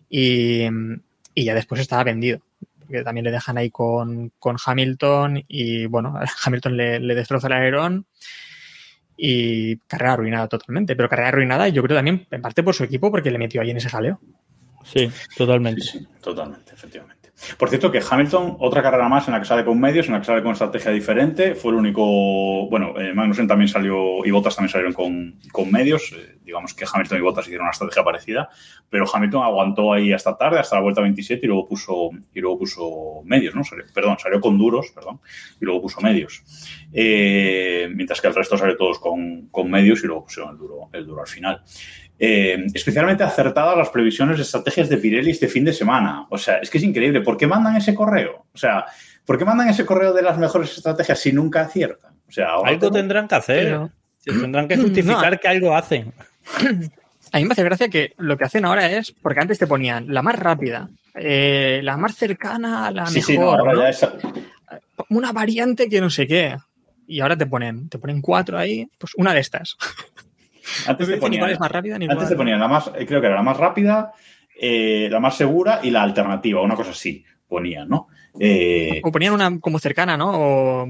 y, 0.08 0.64
y 1.34 1.44
ya 1.44 1.54
después 1.54 1.80
estaba 1.80 2.04
vendido. 2.04 2.40
Porque 2.78 3.02
también 3.02 3.24
le 3.24 3.30
dejan 3.30 3.58
ahí 3.58 3.70
con, 3.70 4.32
con 4.38 4.56
Hamilton 4.64 5.44
y 5.46 5.86
bueno, 5.86 6.18
Hamilton 6.44 6.76
le, 6.76 7.00
le 7.00 7.14
destroza 7.14 7.48
el 7.48 7.52
alerón 7.52 8.06
y 9.16 9.76
carrera 9.78 10.14
arruinada 10.14 10.48
totalmente. 10.48 10.96
Pero 10.96 11.08
carrera 11.08 11.28
arruinada 11.28 11.68
yo 11.68 11.82
creo 11.82 11.96
también 11.96 12.26
en 12.30 12.40
parte 12.40 12.62
por 12.62 12.74
su 12.74 12.84
equipo 12.84 13.10
porque 13.10 13.30
le 13.30 13.38
metió 13.38 13.60
ahí 13.60 13.70
en 13.70 13.76
ese 13.76 13.90
jaleo. 13.90 14.20
Sí, 14.84 15.10
totalmente. 15.36 15.82
Sí, 15.82 15.98
sí, 15.98 16.08
totalmente, 16.22 16.72
efectivamente. 16.72 17.17
Por 17.56 17.68
cierto, 17.68 17.90
que 17.90 18.02
Hamilton, 18.08 18.56
otra 18.58 18.82
carrera 18.82 19.08
más 19.08 19.28
en 19.28 19.34
la 19.34 19.40
que 19.40 19.46
sale 19.46 19.64
con 19.64 19.78
medios, 19.78 20.06
en 20.06 20.14
la 20.14 20.18
que 20.20 20.26
sale 20.26 20.42
con 20.42 20.52
estrategia 20.52 20.90
diferente, 20.90 21.54
fue 21.54 21.70
el 21.72 21.78
único. 21.78 22.68
Bueno, 22.68 22.98
eh, 22.98 23.14
Magnussen 23.14 23.46
también 23.46 23.68
salió 23.68 24.24
y 24.24 24.30
Bottas 24.30 24.56
también 24.56 24.70
salieron 24.70 24.92
con, 24.92 25.38
con 25.52 25.70
medios. 25.70 26.12
Eh, 26.16 26.38
digamos 26.42 26.74
que 26.74 26.84
Hamilton 26.90 27.18
y 27.18 27.20
Bottas 27.20 27.44
hicieron 27.46 27.66
una 27.66 27.72
estrategia 27.72 28.02
parecida, 28.02 28.48
pero 28.88 29.04
Hamilton 29.12 29.42
aguantó 29.44 29.92
ahí 29.92 30.12
hasta 30.12 30.36
tarde, 30.36 30.58
hasta 30.58 30.76
la 30.76 30.82
vuelta 30.82 31.00
27 31.00 31.44
y 31.44 31.48
luego 31.48 31.68
puso, 31.68 32.10
y 32.34 32.40
luego 32.40 32.58
puso 32.58 33.22
medios, 33.24 33.54
¿no? 33.54 33.62
Perdón, 33.94 34.16
salió 34.18 34.40
con 34.40 34.58
duros, 34.58 34.90
perdón, 34.94 35.20
y 35.60 35.64
luego 35.64 35.82
puso 35.82 36.00
medios. 36.00 36.42
Eh, 36.92 37.88
mientras 37.94 38.20
que 38.20 38.28
el 38.28 38.34
resto 38.34 38.56
salió 38.56 38.76
todos 38.76 38.98
con, 38.98 39.48
con 39.48 39.70
medios 39.70 40.02
y 40.02 40.06
luego 40.06 40.24
pusieron 40.24 40.52
el 40.52 40.58
duro, 40.58 40.88
el 40.92 41.06
duro 41.06 41.20
al 41.20 41.28
final. 41.28 41.62
Eh, 42.20 42.66
especialmente 42.74 43.22
acertadas 43.22 43.76
las 43.78 43.90
previsiones 43.90 44.36
de 44.36 44.42
estrategias 44.42 44.88
de 44.88 44.96
Pirelli 44.96 45.30
este 45.30 45.46
fin 45.48 45.64
de 45.64 45.72
semana. 45.72 46.26
O 46.30 46.36
sea, 46.38 46.56
es 46.58 46.68
que 46.68 46.78
es 46.78 46.84
increíble. 46.84 47.20
¿Por 47.20 47.36
qué 47.36 47.46
mandan 47.46 47.76
ese 47.76 47.94
correo? 47.94 48.46
O 48.52 48.58
sea, 48.58 48.84
¿por 49.24 49.38
qué 49.38 49.44
mandan 49.44 49.68
ese 49.68 49.86
correo 49.86 50.12
de 50.12 50.22
las 50.22 50.36
mejores 50.38 50.76
estrategias 50.76 51.18
si 51.20 51.32
nunca 51.32 51.60
aciertan? 51.62 52.14
O 52.28 52.32
sea, 52.32 52.48
ahora 52.50 52.70
Algo 52.70 52.80
tengo- 52.88 52.94
tendrán 52.96 53.28
que 53.28 53.34
hacer. 53.36 53.64
Pero- 53.64 53.90
Tendrán 54.24 54.68
que 54.68 54.76
justificar 54.76 55.32
No. 55.32 55.38
que 55.38 55.48
algo 55.48 55.74
hacen. 55.76 56.12
A 57.32 57.38
mí 57.38 57.44
me 57.44 57.52
hace 57.52 57.62
gracia 57.62 57.88
que 57.88 58.12
lo 58.18 58.36
que 58.36 58.44
hacen 58.44 58.64
ahora 58.64 58.90
es, 58.90 59.12
porque 59.12 59.40
antes 59.40 59.58
te 59.58 59.66
ponían 59.66 60.12
la 60.12 60.20
más 60.22 60.36
rápida, 60.38 60.88
eh, 61.14 61.80
la 61.82 61.96
más 61.96 62.16
cercana 62.16 62.86
a 62.86 62.90
la 62.90 63.06
Sí, 63.06 63.16
mejor, 63.20 63.26
sí, 63.32 63.38
no, 63.38 63.50
ahora 63.52 63.72
¿no? 63.74 63.80
ya 63.82 63.88
es- 63.90 64.06
una 65.10 65.32
variante 65.32 65.88
que 65.88 66.00
no 66.00 66.10
sé 66.10 66.26
qué. 66.26 66.56
Y 67.06 67.20
ahora 67.20 67.36
te 67.38 67.46
ponen, 67.46 67.88
te 67.88 67.98
ponen 67.98 68.20
cuatro 68.20 68.58
ahí, 68.58 68.86
pues 68.98 69.12
una 69.16 69.32
de 69.32 69.40
estas. 69.40 69.76
No 70.86 70.90
Antes 70.92 71.06
te 71.08 71.18
cuál 71.18 71.30
ponían, 71.30 71.50
es 71.50 71.60
más 71.60 71.70
rápida 71.72 71.98
ni 71.98 72.04
antes 72.04 72.16
cuál- 72.18 72.28
te 72.28 72.36
ponían 72.36 72.60
la 72.60 72.68
más, 72.68 72.90
eh, 72.96 73.06
creo 73.06 73.20
que 73.20 73.26
era 73.26 73.36
la 73.36 73.42
más 73.42 73.56
rápida, 73.56 74.12
eh, 74.60 75.08
la 75.10 75.20
más 75.20 75.36
segura 75.36 75.80
y 75.82 75.90
la 75.90 76.02
alternativa, 76.02 76.60
una 76.62 76.74
cosa 76.76 76.90
así 76.90 77.24
ponían, 77.46 77.88
¿no? 77.88 78.08
Eh, 78.40 79.00
O 79.04 79.10
ponían 79.12 79.32
una 79.34 79.58
como 79.60 79.78
cercana, 79.78 80.16
¿no? 80.16 80.30
O 80.34 80.86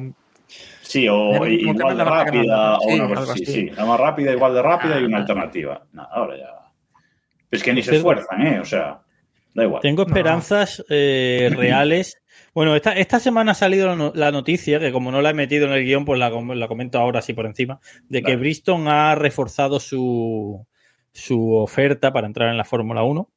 sí, 0.83 1.07
o 1.09 1.47
igual 1.47 1.77
no 1.77 1.89
de 1.91 1.95
la 1.95 2.05
rápida, 2.05 2.79
o 2.79 2.95
una 2.95 3.09
cosa 3.09 3.33
así, 3.35 3.43
así. 3.45 3.53
sí. 3.53 3.71
La 3.71 3.85
más 3.87 4.01
rápida, 4.01 4.33
igual 4.33 4.55
de 4.55 4.63
rápida 4.63 4.99
y 5.01 5.05
una 5.05 5.19
Ah. 5.19 5.21
alternativa. 5.21 5.83
Nada, 5.93 6.09
ahora 6.13 6.37
ya. 6.37 6.47
Es 7.51 7.63
que 7.63 7.73
ni 7.73 7.83
se 7.83 7.97
esfuerzan, 7.97 8.47
¿eh? 8.47 8.61
O 8.61 8.65
sea, 8.65 9.01
da 9.55 9.65
igual. 9.65 9.81
Tengo 9.83 10.03
esperanzas 10.03 10.85
eh, 10.91 11.51
reales. 11.57 12.19
Bueno, 12.59 12.75
esta, 12.75 12.93
esta 12.93 13.21
semana 13.21 13.53
ha 13.53 13.55
salido 13.55 13.87
la 13.87 13.95
no- 13.95 14.13
la 14.17 14.33
noticia, 14.33 14.81
que 14.81 14.91
como 14.91 15.13
no 15.13 15.23
la 15.23 15.31
he 15.31 15.35
metido 15.35 15.67
en 15.67 15.73
el 15.75 15.85
guion, 15.85 16.05
pues 16.05 16.19
la, 16.19 16.29
com- 16.29 16.51
la 16.51 16.67
comento 16.67 16.99
ahora 16.99 17.21
así 17.21 17.33
por 17.33 17.47
encima, 17.47 17.79
de 18.09 18.21
que. 18.21 18.35
Bristol 18.35 18.89
ha 18.89 19.15
reforzado 19.15 19.79
su, 19.79 20.67
su 21.13 21.53
oferta 21.55 22.13
para 22.13 22.27
entrar 22.27 22.49
en 22.51 22.57
la 22.57 22.65
Fórmula 22.65 23.05
1. 23.05 23.31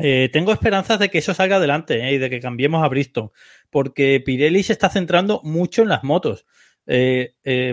Eh, 0.00 0.30
tengo 0.32 0.50
esperanzas 0.52 0.98
de 0.98 1.10
que 1.10 1.18
eso 1.18 1.32
salga 1.32 1.56
adelante 1.56 2.02
eh, 2.08 2.14
y 2.14 2.18
de 2.18 2.28
que 2.28 2.40
cambiemos 2.40 2.82
a 2.82 2.88
Bristol, 2.88 3.30
porque 3.70 4.20
Pirelli 4.24 4.64
se 4.64 4.72
está 4.72 4.88
centrando 4.88 5.40
mucho 5.44 5.82
en 5.82 5.88
las 5.90 6.02
motos. 6.02 6.44
Eh, 6.88 7.34
eh, 7.44 7.72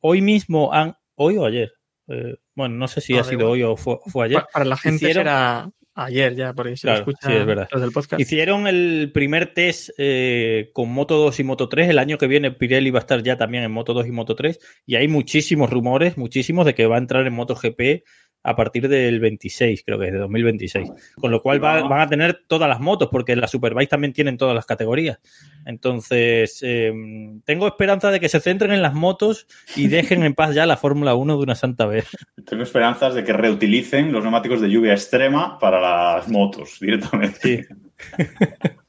hoy 0.00 0.22
mismo 0.22 0.72
han, 0.72 0.96
hoy 1.14 1.36
o 1.36 1.46
ayer, 1.46 1.72
Eh, 2.08 2.34
bueno, 2.56 2.74
no 2.74 2.88
sé 2.88 3.00
si 3.00 3.12
No, 3.12 3.20
ha 3.20 3.22
sido 3.24 3.42
igual. 3.42 3.52
hoy 3.52 3.62
o 3.62 3.76
fue, 3.76 3.98
fue 4.08 4.24
ayer. 4.24 4.40
pa- 4.40 4.48
para 4.52 4.64
la 4.64 4.76
gente 4.76 4.96
Hicieron- 5.06 5.20
será 5.22 5.70
ayer 6.06 6.34
ya, 6.34 6.52
porque 6.52 6.76
si 6.76 6.82
Claro, 6.82 7.04
lo 7.04 7.10
escucha 7.10 7.28
sí, 7.30 7.36
es 7.36 7.46
verdad. 7.46 7.68
los 7.70 7.80
del 7.82 7.92
podcast. 7.92 8.20
Hicieron 8.20 8.66
el 8.66 9.10
primer 9.12 9.54
test 9.54 9.90
eh, 9.98 10.70
con 10.72 10.90
Moto 10.90 11.16
2 11.18 11.40
y 11.40 11.44
Moto 11.44 11.68
3. 11.68 11.88
El 11.88 11.98
año 11.98 12.18
que 12.18 12.26
viene 12.26 12.50
Pirelli 12.50 12.90
va 12.90 12.98
a 12.98 13.02
estar 13.02 13.22
ya 13.22 13.36
también 13.36 13.64
en 13.64 13.72
Moto 13.72 13.94
2 13.94 14.06
y 14.06 14.10
Moto 14.12 14.34
3. 14.34 14.58
Y 14.86 14.96
hay 14.96 15.08
muchísimos 15.08 15.70
rumores, 15.70 16.16
muchísimos, 16.16 16.66
de 16.66 16.74
que 16.74 16.86
va 16.86 16.96
a 16.96 16.98
entrar 17.00 17.26
en 17.26 17.32
MotoGP 17.34 18.02
a 18.42 18.56
partir 18.56 18.88
del 18.88 19.20
26, 19.20 19.82
creo 19.84 19.98
que 19.98 20.06
es 20.06 20.12
de 20.12 20.18
2026. 20.18 20.90
Con 21.16 21.30
lo 21.30 21.42
cual 21.42 21.62
va- 21.62 21.82
van 21.82 22.00
a 22.00 22.08
tener 22.08 22.42
todas 22.46 22.68
las 22.68 22.80
motos, 22.80 23.08
porque 23.12 23.36
las 23.36 23.50
Superbike 23.50 23.88
también 23.90 24.12
tienen 24.12 24.38
todas 24.38 24.54
las 24.54 24.64
categorías. 24.66 25.18
Entonces, 25.66 26.58
eh, 26.62 26.92
tengo 27.44 27.66
esperanza 27.68 28.10
de 28.10 28.18
que 28.20 28.28
se 28.28 28.40
centren 28.40 28.72
en 28.72 28.82
las 28.82 28.94
motos 28.94 29.46
y 29.76 29.88
dejen 29.88 30.22
en 30.24 30.34
paz 30.34 30.54
ya 30.54 30.64
la 30.66 30.76
Fórmula 30.76 31.14
1 31.14 31.36
de 31.36 31.42
una 31.42 31.54
santa 31.54 31.86
vez. 31.86 32.08
Tengo 32.46 32.62
esperanzas 32.62 33.14
de 33.14 33.24
que 33.24 33.32
reutilicen 33.32 34.10
los 34.12 34.22
neumáticos 34.22 34.60
de 34.60 34.70
lluvia 34.70 34.92
extrema 34.92 35.58
para 35.58 35.80
las 35.80 36.28
motos 36.28 36.78
directamente. 36.80 37.38
Sí. 37.42 37.64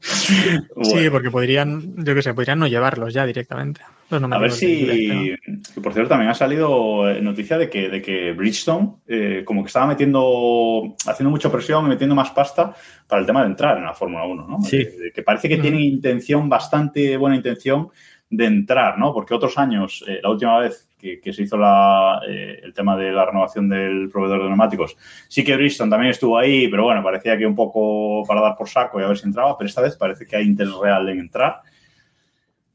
Sí, 0.00 1.10
porque 1.10 1.30
podrían, 1.30 1.94
yo 2.04 2.14
qué 2.14 2.22
sé, 2.22 2.34
podrían 2.34 2.58
no 2.58 2.66
llevarlos 2.66 3.12
ya 3.12 3.26
directamente. 3.26 3.80
A 4.10 4.38
ver 4.38 4.50
si. 4.52 5.34
Por 5.82 5.92
cierto, 5.92 6.08
también 6.08 6.30
ha 6.30 6.34
salido 6.34 7.10
eh, 7.10 7.20
noticia 7.20 7.58
de 7.58 7.68
que, 7.68 7.90
de 7.90 8.00
que 8.00 8.32
Bridgestone 8.32 8.92
eh, 9.06 9.42
como 9.44 9.62
que 9.62 9.66
estaba 9.66 9.86
metiendo, 9.86 10.96
haciendo 11.06 11.30
mucha 11.30 11.52
presión 11.52 11.84
y 11.86 11.88
metiendo 11.90 12.14
más 12.14 12.30
pasta 12.30 12.74
para 13.06 13.20
el 13.20 13.26
tema 13.26 13.42
de 13.42 13.48
entrar 13.48 13.76
en 13.76 13.84
la 13.84 13.92
Fórmula 13.92 14.24
1, 14.24 14.46
¿no? 14.48 14.62
Sí. 14.62 14.78
Eh, 14.78 15.12
que 15.14 15.22
parece 15.22 15.48
que 15.48 15.54
Ujú. 15.54 15.62
tienen 15.62 15.80
intención, 15.80 16.48
bastante 16.48 17.18
buena 17.18 17.36
intención 17.36 17.88
de 18.30 18.46
entrar, 18.46 18.98
¿no? 18.98 19.12
Porque 19.12 19.34
otros 19.34 19.58
años, 19.58 20.02
eh, 20.08 20.20
la 20.22 20.30
última 20.30 20.58
vez 20.60 20.87
que, 20.98 21.20
que 21.20 21.32
se 21.32 21.42
hizo 21.42 21.56
la, 21.56 22.20
eh, 22.28 22.60
el 22.62 22.74
tema 22.74 22.96
de 22.96 23.12
la 23.12 23.24
renovación 23.24 23.68
del 23.68 24.10
proveedor 24.10 24.42
de 24.42 24.48
neumáticos, 24.48 24.96
sí 25.28 25.44
que 25.44 25.56
Bridgestone 25.56 25.90
también 25.90 26.10
estuvo 26.10 26.36
ahí, 26.36 26.68
pero 26.68 26.84
bueno, 26.84 27.02
parecía 27.02 27.38
que 27.38 27.46
un 27.46 27.54
poco 27.54 28.24
para 28.26 28.40
dar 28.40 28.56
por 28.56 28.68
saco 28.68 29.00
y 29.00 29.04
a 29.04 29.08
ver 29.08 29.16
si 29.16 29.26
entraba, 29.26 29.56
pero 29.56 29.68
esta 29.68 29.80
vez 29.80 29.96
parece 29.96 30.26
que 30.26 30.36
hay 30.36 30.44
interés 30.46 30.74
real 30.74 31.08
en 31.08 31.20
entrar. 31.20 31.60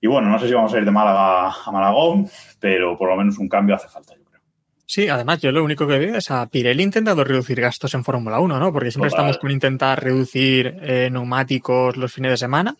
Y 0.02 0.08
bueno, 0.08 0.30
no 0.30 0.38
sé 0.40 0.48
si 0.48 0.54
vamos 0.54 0.74
a 0.74 0.78
ir 0.78 0.86
de 0.86 0.92
Málaga 0.92 1.54
a 1.66 1.72
Malagón, 1.72 2.28
pero 2.60 2.98
por 2.98 3.10
lo 3.10 3.16
menos 3.16 3.38
un 3.38 3.48
cambio 3.48 3.76
hace 3.76 3.88
falta, 3.88 4.14
yo 4.16 4.24
creo. 4.26 4.42
Sí, 4.86 5.08
además 5.08 5.42
yo 5.42 5.52
lo 5.52 5.64
único 5.64 5.88
que 5.88 5.98
veo 5.98 6.18
es 6.18 6.30
a 6.30 6.46
Pirelli 6.48 6.84
intentando 6.84 7.24
reducir 7.24 7.62
gastos 7.62 7.94
en 7.94 8.04
Fórmula 8.04 8.40
1, 8.40 8.60
¿no? 8.60 8.74
Porque 8.74 8.92
siempre 8.92 9.10
Total. 9.10 9.26
estamos 9.26 9.38
con 9.38 9.52
intentar 9.52 10.04
reducir 10.04 10.78
eh, 10.82 11.10
neumáticos 11.10 11.96
los 11.96 12.12
fines 12.12 12.32
de 12.32 12.38
semana. 12.38 12.76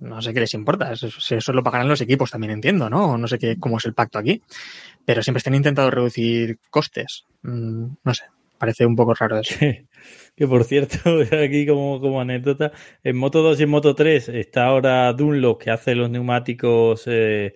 No 0.00 0.20
sé 0.22 0.32
qué 0.34 0.40
les 0.40 0.54
importa, 0.54 0.92
eso, 0.92 1.08
eso 1.08 1.52
lo 1.52 1.62
pagarán 1.62 1.88
los 1.88 2.00
equipos 2.00 2.30
también 2.30 2.52
entiendo, 2.52 2.88
¿no? 2.90 3.16
No 3.18 3.26
sé 3.28 3.38
qué, 3.38 3.56
cómo 3.58 3.78
es 3.78 3.84
el 3.86 3.94
pacto 3.94 4.18
aquí. 4.18 4.42
Pero 5.04 5.22
siempre 5.22 5.38
están 5.38 5.54
intentando 5.54 5.90
reducir 5.90 6.58
costes. 6.70 7.24
Mm, 7.42 7.86
no 8.04 8.14
sé, 8.14 8.24
parece 8.58 8.84
un 8.86 8.96
poco 8.96 9.14
raro 9.14 9.38
eso. 9.38 9.54
Que, 9.58 9.86
que, 10.36 10.46
por 10.46 10.64
cierto, 10.64 10.96
aquí 11.44 11.66
como, 11.66 12.00
como 12.00 12.20
anécdota, 12.20 12.72
en 13.04 13.16
Moto 13.16 13.42
2 13.42 13.60
y 13.60 13.62
en 13.64 13.70
Moto 13.70 13.94
3 13.94 14.28
está 14.30 14.66
ahora 14.66 15.12
Dunlop 15.12 15.60
que 15.62 15.70
hace 15.70 15.94
los 15.94 16.10
neumáticos, 16.10 17.04
eh, 17.06 17.54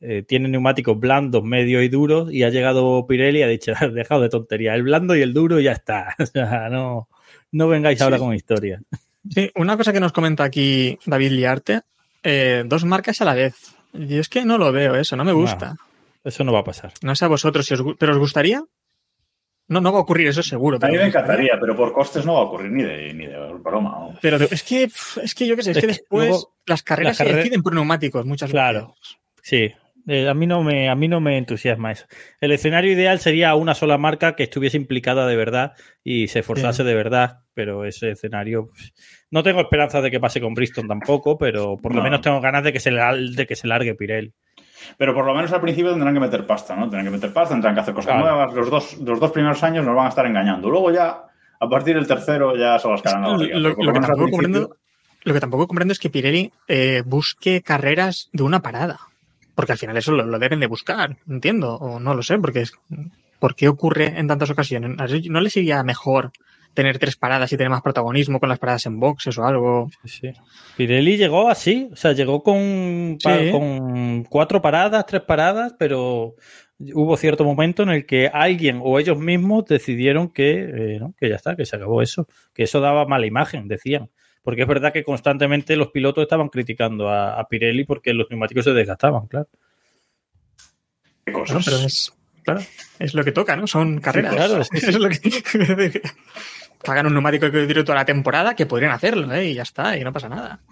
eh, 0.00 0.22
tiene 0.26 0.48
neumáticos 0.48 0.98
blandos, 0.98 1.44
medios 1.44 1.82
y 1.84 1.88
duros, 1.88 2.32
y 2.32 2.42
ha 2.42 2.50
llegado 2.50 3.06
Pirelli 3.06 3.40
y 3.40 3.42
ha 3.42 3.48
dicho, 3.48 3.72
dejado 3.92 4.20
de 4.22 4.28
tontería, 4.28 4.74
el 4.74 4.82
blando 4.82 5.14
y 5.16 5.22
el 5.22 5.32
duro 5.34 5.60
y 5.60 5.64
ya 5.64 5.72
está. 5.72 6.14
O 6.18 6.26
sea, 6.26 6.68
no, 6.70 7.08
no 7.52 7.68
vengáis 7.68 7.98
Sí. 7.98 8.04
ahora 8.04 8.18
con 8.18 8.34
historias. 8.34 8.82
Sí, 9.30 9.50
una 9.54 9.76
cosa 9.76 9.92
que 9.92 10.00
nos 10.00 10.12
comenta 10.12 10.44
aquí 10.44 10.98
David 11.06 11.30
Liarte, 11.32 11.82
eh, 12.22 12.64
dos 12.66 12.84
marcas 12.84 13.20
a 13.20 13.24
la 13.24 13.34
vez. 13.34 13.54
Y 13.94 14.18
es 14.18 14.28
que 14.28 14.44
no 14.44 14.58
lo 14.58 14.72
veo 14.72 14.94
eso, 14.96 15.16
no 15.16 15.24
me 15.24 15.32
gusta. 15.32 15.76
Eso 16.24 16.44
no 16.44 16.52
va 16.52 16.60
a 16.60 16.64
pasar. 16.64 16.92
No 17.02 17.14
sé 17.14 17.24
a 17.24 17.28
vosotros 17.28 17.66
si 17.66 17.74
os, 17.74 17.82
pero 17.98 18.12
os 18.12 18.18
gustaría. 18.18 18.62
No, 19.68 19.80
no 19.80 19.92
va 19.92 19.98
a 19.98 20.02
ocurrir, 20.02 20.28
eso 20.28 20.42
seguro. 20.42 20.76
A 20.76 20.80
pero 20.80 20.92
mí 20.92 20.98
me 20.98 21.06
encantaría, 21.06 21.52
pero 21.60 21.76
por 21.76 21.92
costes 21.92 22.24
no 22.26 22.34
va 22.34 22.40
a 22.40 22.44
ocurrir 22.44 22.70
ni 22.72 22.82
de, 22.82 23.14
ni 23.14 23.26
de 23.26 23.38
broma. 23.54 23.90
¿no? 23.90 24.18
Pero 24.20 24.38
de- 24.38 24.48
es 24.50 24.62
que, 24.62 24.84
es 24.84 25.34
que 25.34 25.46
yo 25.46 25.56
qué 25.56 25.62
sé, 25.62 25.70
es, 25.70 25.76
Es 25.76 25.80
que 25.80 25.86
que 25.86 25.92
después 25.94 26.28
luego 26.28 26.54
las 26.66 26.82
carreras 26.82 27.18
las 27.18 27.28
se 27.28 27.34
deciden 27.34 27.62
por 27.62 27.74
neumáticos 27.74 28.26
muchas 28.26 28.50
Claro. 28.50 28.94
veces. 28.98 29.16
Sí, 29.42 29.72
Eh, 30.08 30.28
a, 30.28 30.34
mí 30.34 30.46
no 30.48 30.62
me, 30.64 30.88
a 30.88 30.94
mí 30.96 31.06
no 31.06 31.20
me 31.20 31.38
entusiasma 31.38 31.92
eso. 31.92 32.06
El 32.40 32.50
escenario 32.52 32.92
ideal 32.92 33.20
sería 33.20 33.54
una 33.54 33.74
sola 33.74 33.98
marca 33.98 34.34
que 34.34 34.42
estuviese 34.42 34.76
implicada 34.76 35.26
de 35.26 35.36
verdad 35.36 35.72
y 36.02 36.26
se 36.28 36.40
esforzase 36.40 36.82
de 36.82 36.94
verdad, 36.94 37.38
pero 37.54 37.84
ese 37.84 38.10
escenario... 38.10 38.68
pues, 38.68 38.92
no 39.30 39.42
tengo 39.42 39.60
esperanzas 39.60 40.02
de 40.02 40.10
que 40.10 40.18
pase 40.20 40.40
con 40.40 40.54
Bristol 40.54 40.88
tampoco, 40.88 41.38
pero 41.38 41.76
por 41.76 41.92
lo 41.92 41.98
No. 41.98 42.04
menos 42.04 42.20
tengo 42.20 42.40
ganas 42.40 42.64
de 42.64 42.72
que 42.72 42.80
se, 42.80 42.90
de 42.90 43.46
que 43.46 43.54
se 43.56 43.68
largue 43.68 43.94
Pirelli. 43.94 44.32
Pero 44.98 45.14
por 45.14 45.24
lo 45.24 45.34
menos 45.34 45.52
al 45.52 45.60
principio 45.60 45.92
tendrán 45.92 46.12
que 46.14 46.20
meter 46.20 46.44
pasta, 46.46 46.74
¿no? 46.74 46.82
Tendrán 46.82 47.04
que 47.04 47.10
meter 47.12 47.32
pasta, 47.32 47.54
tendrán 47.54 47.74
que 47.74 47.80
hacer 47.82 47.94
cosas 47.94 48.12
Claro. 48.14 48.26
nuevas. 48.36 48.52
Los 48.54 48.70
dos, 48.70 48.98
los 48.98 49.20
dos 49.20 49.30
primeros 49.30 49.62
años 49.62 49.84
nos 49.86 49.94
van 49.94 50.06
a 50.06 50.08
estar 50.08 50.26
engañando. 50.26 50.68
Luego 50.68 50.90
ya, 50.90 51.22
a 51.60 51.68
partir 51.68 51.94
del 51.94 52.06
tercero, 52.08 52.56
ya 52.56 52.78
se 52.80 52.88
las 52.88 53.00
caran 53.00 53.24
a 53.24 53.28
la 53.28 53.36
Lo, 53.36 53.68
lo- 53.76 53.92
que 53.92 54.00
tampoco 54.00 54.30
comprendo, 54.30 54.76
lo 55.22 55.32
que 55.32 55.40
tampoco 55.40 55.68
comprendo 55.68 55.92
es 55.92 56.00
que 56.00 56.10
Pirelli 56.10 56.50
eh, 56.66 57.02
busque 57.06 57.62
carreras 57.62 58.28
de 58.32 58.42
una 58.42 58.60
parada. 58.60 58.98
Porque 59.54 59.72
al 59.72 59.78
final 59.78 59.96
eso 59.96 60.12
lo, 60.12 60.24
lo 60.24 60.38
deben 60.38 60.60
de 60.60 60.66
buscar, 60.66 61.16
entiendo, 61.28 61.74
o 61.76 62.00
no 62.00 62.14
lo 62.14 62.22
sé, 62.22 62.38
porque 62.38 62.60
es, 62.62 62.72
¿por 63.38 63.54
qué 63.54 63.68
ocurre 63.68 64.18
en 64.18 64.26
tantas 64.28 64.50
ocasiones? 64.50 64.96
¿No 65.28 65.40
le 65.40 65.50
sería 65.50 65.82
mejor 65.82 66.32
tener 66.74 66.98
tres 66.98 67.16
paradas 67.16 67.52
y 67.52 67.56
tener 67.58 67.68
más 67.70 67.82
protagonismo 67.82 68.40
con 68.40 68.48
las 68.48 68.58
paradas 68.58 68.86
en 68.86 68.98
boxes 68.98 69.36
o 69.36 69.44
algo? 69.44 69.90
Sí. 70.04 70.32
Pirelli 70.76 71.18
llegó 71.18 71.50
así, 71.50 71.90
o 71.92 71.96
sea, 71.96 72.12
llegó 72.12 72.42
con, 72.42 73.18
Sí. 73.20 73.50
con 73.50 74.24
cuatro 74.24 74.62
paradas, 74.62 75.04
tres 75.04 75.22
paradas, 75.22 75.74
pero 75.78 76.34
hubo 76.94 77.16
cierto 77.18 77.44
momento 77.44 77.82
en 77.82 77.90
el 77.90 78.06
que 78.06 78.28
alguien 78.32 78.80
o 78.82 78.98
ellos 78.98 79.18
mismos 79.18 79.66
decidieron 79.66 80.30
que, 80.30 80.94
eh, 80.94 80.98
¿no? 80.98 81.14
que 81.20 81.28
ya 81.28 81.36
está, 81.36 81.54
que 81.56 81.66
se 81.66 81.76
acabó 81.76 82.00
eso, 82.00 82.26
que 82.54 82.62
eso 82.62 82.80
daba 82.80 83.04
mala 83.06 83.26
imagen, 83.26 83.68
decían. 83.68 84.08
Porque 84.42 84.62
es 84.62 84.68
verdad 84.68 84.92
que 84.92 85.04
constantemente 85.04 85.76
los 85.76 85.88
pilotos 85.88 86.22
estaban 86.22 86.48
criticando 86.48 87.08
a, 87.08 87.38
a 87.38 87.48
Pirelli 87.48 87.84
porque 87.84 88.12
los 88.12 88.28
neumáticos 88.28 88.64
se 88.64 88.72
desgastaban, 88.72 89.26
claro. 89.26 89.48
Cosas. 91.32 91.64
pero 91.64 91.76
es, 91.78 92.12
claro, 92.42 92.60
es 92.98 93.14
lo 93.14 93.24
que 93.24 93.32
toca, 93.32 93.54
¿no? 93.54 93.66
Son 93.66 94.00
carreras. 94.00 94.34
claro, 94.34 94.60
es 94.72 94.98
lo 94.98 95.08
que... 95.08 96.02
Pagan 96.84 97.06
un 97.06 97.12
neumático 97.12 97.48
que 97.48 97.64
dure 97.64 97.84
toda 97.84 97.98
la 97.98 98.04
temporada, 98.04 98.56
que 98.56 98.66
podrían 98.66 98.90
hacerlo, 98.90 99.32
¿eh? 99.32 99.50
Y 99.50 99.54
ya 99.54 99.62
está, 99.62 99.96
y 99.96 100.02
no 100.02 100.12
pasa 100.12 100.28
nada. 100.28 100.62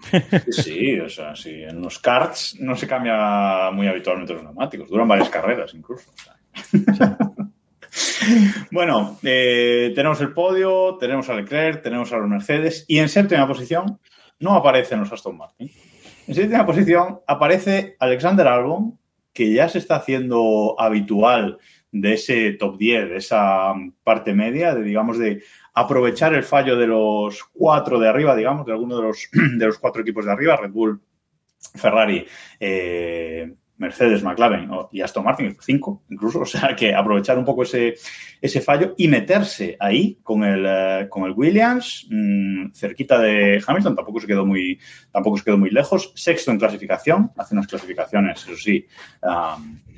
Sí, 0.49 0.99
o 0.99 1.07
sea, 1.07 1.37
sí. 1.37 1.63
En 1.63 1.81
los 1.81 1.99
karts 1.99 2.57
no 2.59 2.75
se 2.75 2.85
cambia 2.85 3.71
muy 3.71 3.87
habitualmente 3.87 4.33
los 4.33 4.43
neumáticos. 4.43 4.89
Duran 4.89 5.07
varias 5.07 5.29
carreras 5.29 5.73
incluso. 5.73 6.11
o 6.11 6.93
sea. 6.93 7.15
bueno, 8.71 9.17
eh, 9.23 9.91
tenemos 9.95 10.21
el 10.21 10.33
podio, 10.33 10.97
tenemos 10.97 11.29
a 11.29 11.35
Leclerc, 11.35 11.81
tenemos 11.81 12.11
a 12.13 12.17
los 12.17 12.29
Mercedes 12.29 12.85
y 12.87 12.99
en 12.99 13.09
séptima 13.09 13.47
posición 13.47 13.99
no 14.39 14.55
aparecen 14.55 14.99
los 14.99 15.11
Aston 15.11 15.37
Martin. 15.37 15.71
En 16.27 16.35
séptima 16.35 16.65
posición 16.65 17.19
aparece 17.27 17.95
Alexander 17.99 18.47
Albon, 18.47 18.97
que 19.33 19.53
ya 19.53 19.69
se 19.69 19.79
está 19.79 19.95
haciendo 19.97 20.75
habitual 20.79 21.57
de 21.91 22.13
ese 22.13 22.51
top 22.53 22.77
10, 22.77 23.09
de 23.09 23.17
esa 23.17 23.73
parte 24.03 24.33
media, 24.33 24.73
de 24.73 24.83
digamos 24.83 25.17
de 25.17 25.43
aprovechar 25.73 26.33
el 26.33 26.43
fallo 26.43 26.77
de 26.77 26.87
los 26.87 27.43
cuatro 27.53 27.99
de 27.99 28.07
arriba, 28.07 28.35
digamos, 28.35 28.65
de 28.65 28.71
alguno 28.71 28.97
de 28.97 29.03
los, 29.03 29.29
de 29.57 29.65
los 29.65 29.77
cuatro 29.77 30.01
equipos 30.01 30.25
de 30.25 30.31
arriba, 30.31 30.55
Red 30.55 30.71
Bull, 30.71 31.01
Ferrari, 31.75 32.25
eh, 32.59 33.53
Mercedes, 33.81 34.23
McLaren 34.23 34.69
y 34.91 35.01
Aston 35.01 35.23
Martin, 35.25 35.57
cinco 35.59 36.03
incluso, 36.09 36.39
o 36.41 36.45
sea 36.45 36.75
que 36.75 36.93
aprovechar 36.93 37.37
un 37.37 37.43
poco 37.43 37.63
ese, 37.63 37.95
ese 38.39 38.61
fallo 38.61 38.93
y 38.95 39.07
meterse 39.07 39.75
ahí 39.79 40.19
con 40.23 40.43
el, 40.43 40.63
eh, 40.65 41.07
con 41.09 41.23
el 41.23 41.31
Williams, 41.31 42.07
mm, 42.09 42.71
cerquita 42.73 43.19
de 43.19 43.61
Hamilton, 43.65 43.95
tampoco 43.95 44.21
se 44.21 44.27
quedó 44.27 44.45
muy, 44.45 44.79
tampoco 45.11 45.37
se 45.37 45.43
quedó 45.43 45.57
muy 45.57 45.71
lejos, 45.71 46.13
sexto 46.15 46.51
en 46.51 46.59
clasificación, 46.59 47.31
hace 47.35 47.55
unas 47.55 47.67
clasificaciones, 47.67 48.43
eso 48.43 48.55
sí, 48.55 48.85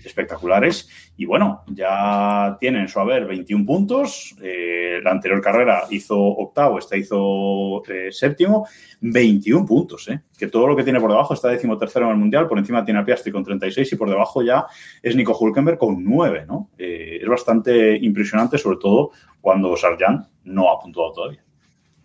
espectaculares. 0.03 0.89
Y 1.17 1.25
bueno, 1.25 1.63
ya 1.67 2.57
tiene 2.59 2.81
en 2.81 2.87
su 2.87 2.99
haber 2.99 3.25
21 3.25 3.65
puntos. 3.65 4.35
Eh, 4.41 4.99
la 5.03 5.11
anterior 5.11 5.41
carrera 5.41 5.83
hizo 5.89 6.17
octavo, 6.19 6.79
esta 6.79 6.97
hizo 6.97 7.83
eh, 7.87 8.11
séptimo. 8.11 8.67
21 9.01 9.65
puntos, 9.65 10.07
¿eh? 10.09 10.21
Que 10.37 10.47
todo 10.47 10.67
lo 10.67 10.75
que 10.75 10.83
tiene 10.83 10.99
por 10.99 11.11
debajo 11.11 11.33
está 11.33 11.49
decimotercero 11.49 12.05
en 12.05 12.11
el 12.11 12.17
mundial. 12.17 12.47
Por 12.47 12.57
encima 12.57 12.85
tiene 12.85 12.99
a 12.99 13.05
Piastri 13.05 13.31
con 13.31 13.43
36 13.43 13.91
y 13.91 13.95
por 13.95 14.09
debajo 14.09 14.41
ya 14.41 14.65
es 15.01 15.15
Nico 15.15 15.37
Hulkenberg 15.37 15.77
con 15.77 16.03
9, 16.03 16.45
¿no? 16.47 16.69
Eh, 16.77 17.19
es 17.21 17.27
bastante 17.27 17.97
impresionante, 17.97 18.57
sobre 18.57 18.77
todo 18.77 19.11
cuando 19.41 19.75
Sargent 19.75 20.25
no 20.45 20.71
ha 20.71 20.79
puntuado 20.79 21.11
todavía. 21.11 21.42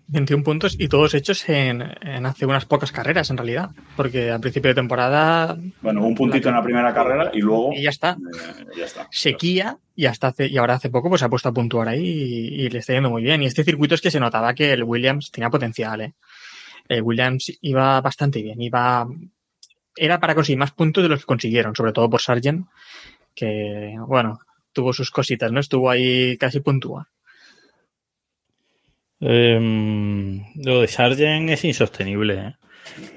21 0.09 0.43
puntos 0.43 0.75
y 0.79 0.89
todos 0.89 1.15
hechos 1.15 1.49
en, 1.49 1.83
en 2.03 2.27
hace 2.27 2.47
unas 2.47 2.65
pocas 2.65 2.91
carreras, 2.93 3.31
en 3.31 3.37
realidad. 3.37 3.71
Porque 3.97 4.31
al 4.31 4.41
principio 4.41 4.71
de 4.71 4.75
temporada 4.75 5.57
Bueno, 5.83 6.05
un 6.05 6.15
puntito 6.15 6.49
en 6.49 6.55
la 6.55 6.63
primera 6.63 6.93
carrera 6.95 7.31
y 7.33 7.41
luego. 7.41 7.73
y 7.75 7.83
ya 7.83 7.91
está. 7.91 8.13
eh, 8.13 8.65
ya 8.77 8.85
está. 8.87 9.09
Sequía 9.11 9.79
y 9.95 10.07
hasta 10.07 10.29
hace, 10.29 10.47
y 10.47 10.57
ahora 10.57 10.75
hace 10.75 10.91
poco 10.91 11.09
pues 11.09 11.21
se 11.21 11.27
ha 11.27 11.29
puesto 11.29 11.49
a 11.49 11.53
puntuar 11.53 11.89
ahí 11.89 12.05
y, 12.07 12.63
y 12.65 12.71
le 12.71 12.79
está 12.79 12.95
yendo 12.95 13.11
muy 13.11 13.23
bien. 13.23 13.43
Y 13.43 13.47
este 13.47 13.65
circuito 13.65 13.95
es 13.95 14.01
que 14.01 14.11
se 14.11 14.21
notaba 14.21 14.55
que 14.55 14.73
el 14.73 14.85
Williams 14.85 15.31
tenía 15.31 15.51
potencial, 15.51 16.01
¿eh? 16.01 16.15
El 16.89 17.03
Williams 17.03 17.53
iba 17.61 18.01
bastante 18.01 18.41
bien, 18.43 18.61
iba 18.63 19.07
era 19.95 20.21
para 20.21 20.35
conseguir 20.35 20.59
más 20.59 20.71
puntos 20.73 21.03
de 21.03 21.09
los 21.09 21.21
que 21.21 21.27
consiguieron, 21.27 21.75
sobre 21.75 21.93
todo 21.93 22.09
por 22.09 22.21
Sargent, 22.23 22.67
que 23.35 23.95
bueno, 24.07 24.39
tuvo 24.73 24.93
sus 24.93 25.11
cositas, 25.11 25.51
¿no? 25.53 25.61
Estuvo 25.61 25.91
ahí 25.91 26.37
casi 26.39 26.61
puntúa. 26.61 27.09
Em, 29.21 30.43
lo 30.65 30.81
de 30.81 30.89
Sargent 30.89 31.51
es 31.51 31.65
insostenible. 31.65 32.35
¿eh? 32.35 32.55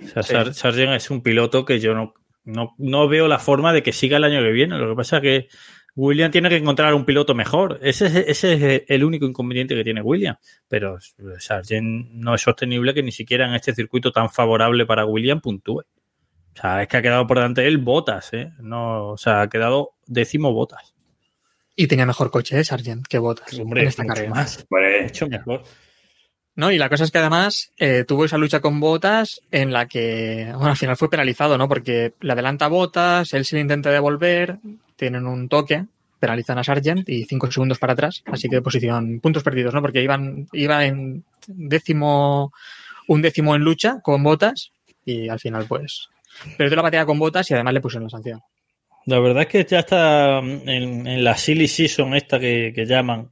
O 0.05 0.07
sea, 0.07 0.23
Sí. 0.23 0.33
Sar- 0.33 0.53
Sargent 0.53 0.93
es 0.93 1.09
un 1.09 1.21
piloto 1.21 1.63
que 1.65 1.79
yo 1.79 1.93
no, 1.93 2.13
no, 2.43 2.73
no 2.77 3.07
veo 3.07 3.27
la 3.27 3.39
forma 3.39 3.71
de 3.73 3.83
que 3.83 3.93
siga 3.93 4.17
el 4.17 4.23
año 4.23 4.41
que 4.41 4.51
viene. 4.51 4.77
Lo 4.77 4.89
que 4.89 4.95
pasa 4.95 5.17
es 5.17 5.21
que 5.21 5.47
William 5.95 6.31
tiene 6.31 6.49
que 6.49 6.55
encontrar 6.57 6.93
un 6.93 7.05
piloto 7.05 7.35
mejor. 7.35 7.79
Ese 7.81 8.07
es, 8.07 8.15
ese 8.15 8.53
es 8.75 8.83
el 8.87 9.03
único 9.03 9.25
inconveniente 9.25 9.75
que 9.75 9.83
tiene 9.83 10.01
William. 10.01 10.35
Pero 10.67 10.97
Sargent 11.39 12.09
no 12.11 12.33
es 12.35 12.41
sostenible 12.41 12.93
que 12.93 13.03
ni 13.03 13.11
siquiera 13.11 13.45
en 13.47 13.53
este 13.53 13.73
circuito 13.75 14.11
tan 14.11 14.29
favorable 14.29 14.85
para 14.85 15.05
William 15.05 15.39
puntúe. 15.41 15.79
O 15.81 16.59
sea, 16.61 16.81
es 16.81 16.87
que 16.89 16.97
ha 16.97 17.01
quedado 17.01 17.25
por 17.27 17.37
delante 17.37 17.61
de 17.61 17.67
él 17.69 17.77
botas, 17.77 18.33
¿eh? 18.33 18.51
No, 18.59 19.09
o 19.09 19.17
sea, 19.17 19.41
ha 19.41 19.49
quedado 19.49 19.91
décimo 20.05 20.51
botas. 20.51 20.93
Y 21.75 21.87
tenía 21.87 22.05
mejor 22.05 22.29
coche, 22.29 22.59
¿eh? 22.59 22.63
Sargent, 22.65 23.07
que 23.07 23.17
Bottas 23.17 23.53
en 23.57 23.77
esta 23.77 24.03
mucho 24.03 24.13
carrera. 24.13 24.29
más. 24.35 24.65
Hombre, 24.69 25.03
Mucho 25.03 25.27
mejor. 25.27 25.63
¿No? 26.55 26.71
Y 26.71 26.77
la 26.77 26.89
cosa 26.89 27.03
es 27.03 27.11
que 27.11 27.17
además 27.17 27.71
eh, 27.77 28.05
tuvo 28.07 28.25
esa 28.25 28.37
lucha 28.37 28.59
con 28.59 28.79
Botas 28.79 29.41
en 29.51 29.71
la 29.71 29.87
que, 29.87 30.49
bueno, 30.53 30.71
al 30.71 30.77
final 30.77 30.97
fue 30.97 31.09
penalizado, 31.09 31.57
¿no? 31.57 31.67
Porque 31.67 32.13
le 32.19 32.33
adelanta 32.33 32.67
Botas, 32.67 33.33
él 33.33 33.45
se 33.45 33.55
le 33.55 33.61
intenta 33.61 33.89
devolver, 33.89 34.59
tienen 34.95 35.25
un 35.27 35.47
toque, 35.49 35.85
penalizan 36.19 36.59
a 36.59 36.63
Sargent 36.63 37.07
y 37.09 37.25
cinco 37.25 37.51
segundos 37.51 37.79
para 37.79 37.93
atrás, 37.93 38.23
así 38.25 38.47
que 38.47 38.61
posición, 38.61 39.19
puntos 39.19 39.43
perdidos, 39.43 39.73
¿no? 39.73 39.81
Porque 39.81 40.03
iban, 40.03 40.47
iba 40.53 40.85
en 40.85 41.23
décimo, 41.47 42.53
un 43.07 43.21
décimo 43.21 43.55
en 43.55 43.63
lucha 43.63 43.99
con 44.01 44.21
Botas 44.21 44.71
y 45.05 45.29
al 45.29 45.39
final, 45.39 45.65
pues, 45.67 46.09
perdió 46.57 46.75
la 46.75 46.83
batalla 46.83 47.05
con 47.05 47.17
Botas 47.17 47.49
y 47.49 47.53
además 47.53 47.73
le 47.73 47.81
pusieron 47.81 48.03
la 48.03 48.09
sanción. 48.09 48.41
La 49.05 49.19
verdad 49.19 49.43
es 49.43 49.47
que 49.47 49.65
ya 49.65 49.79
está 49.79 50.37
en, 50.39 51.07
en 51.07 51.23
la 51.23 51.35
silly 51.35 51.67
season 51.67 52.13
esta 52.13 52.39
que, 52.39 52.71
que 52.75 52.85
llaman, 52.85 53.31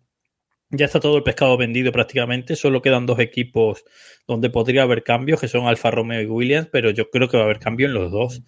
ya 0.71 0.85
está 0.85 0.99
todo 0.99 1.17
el 1.17 1.23
pescado 1.23 1.57
vendido 1.57 1.91
prácticamente, 1.91 2.55
solo 2.55 2.81
quedan 2.81 3.05
dos 3.05 3.19
equipos 3.19 3.83
donde 4.27 4.49
podría 4.49 4.83
haber 4.83 5.03
cambios, 5.03 5.39
que 5.39 5.47
son 5.47 5.65
Alfa 5.65 5.91
Romeo 5.91 6.21
y 6.21 6.25
Williams, 6.25 6.69
pero 6.71 6.91
yo 6.91 7.09
creo 7.09 7.27
que 7.27 7.37
va 7.37 7.43
a 7.43 7.45
haber 7.45 7.59
cambio 7.59 7.87
en 7.87 7.93
los 7.93 8.11
dos, 8.11 8.43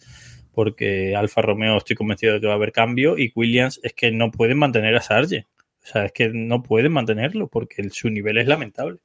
porque 0.53 1.15
Alfa 1.15 1.41
Romeo 1.41 1.77
estoy 1.77 1.95
convencido 1.95 2.33
de 2.33 2.41
que 2.41 2.47
va 2.47 2.53
a 2.53 2.57
haber 2.57 2.71
cambio 2.71 3.17
y 3.17 3.31
Williams 3.35 3.79
es 3.83 3.93
que 3.93 4.11
no 4.11 4.31
pueden 4.31 4.59
mantener 4.59 4.95
a 4.95 5.01
Sargent, 5.01 5.47
o 5.83 5.87
sea, 5.87 6.05
es 6.05 6.11
que 6.11 6.29
no 6.29 6.61
pueden 6.61 6.91
mantenerlo 6.91 7.47
porque 7.47 7.89
su 7.89 8.09
nivel 8.09 8.37
es 8.37 8.47
lamentable. 8.47 8.99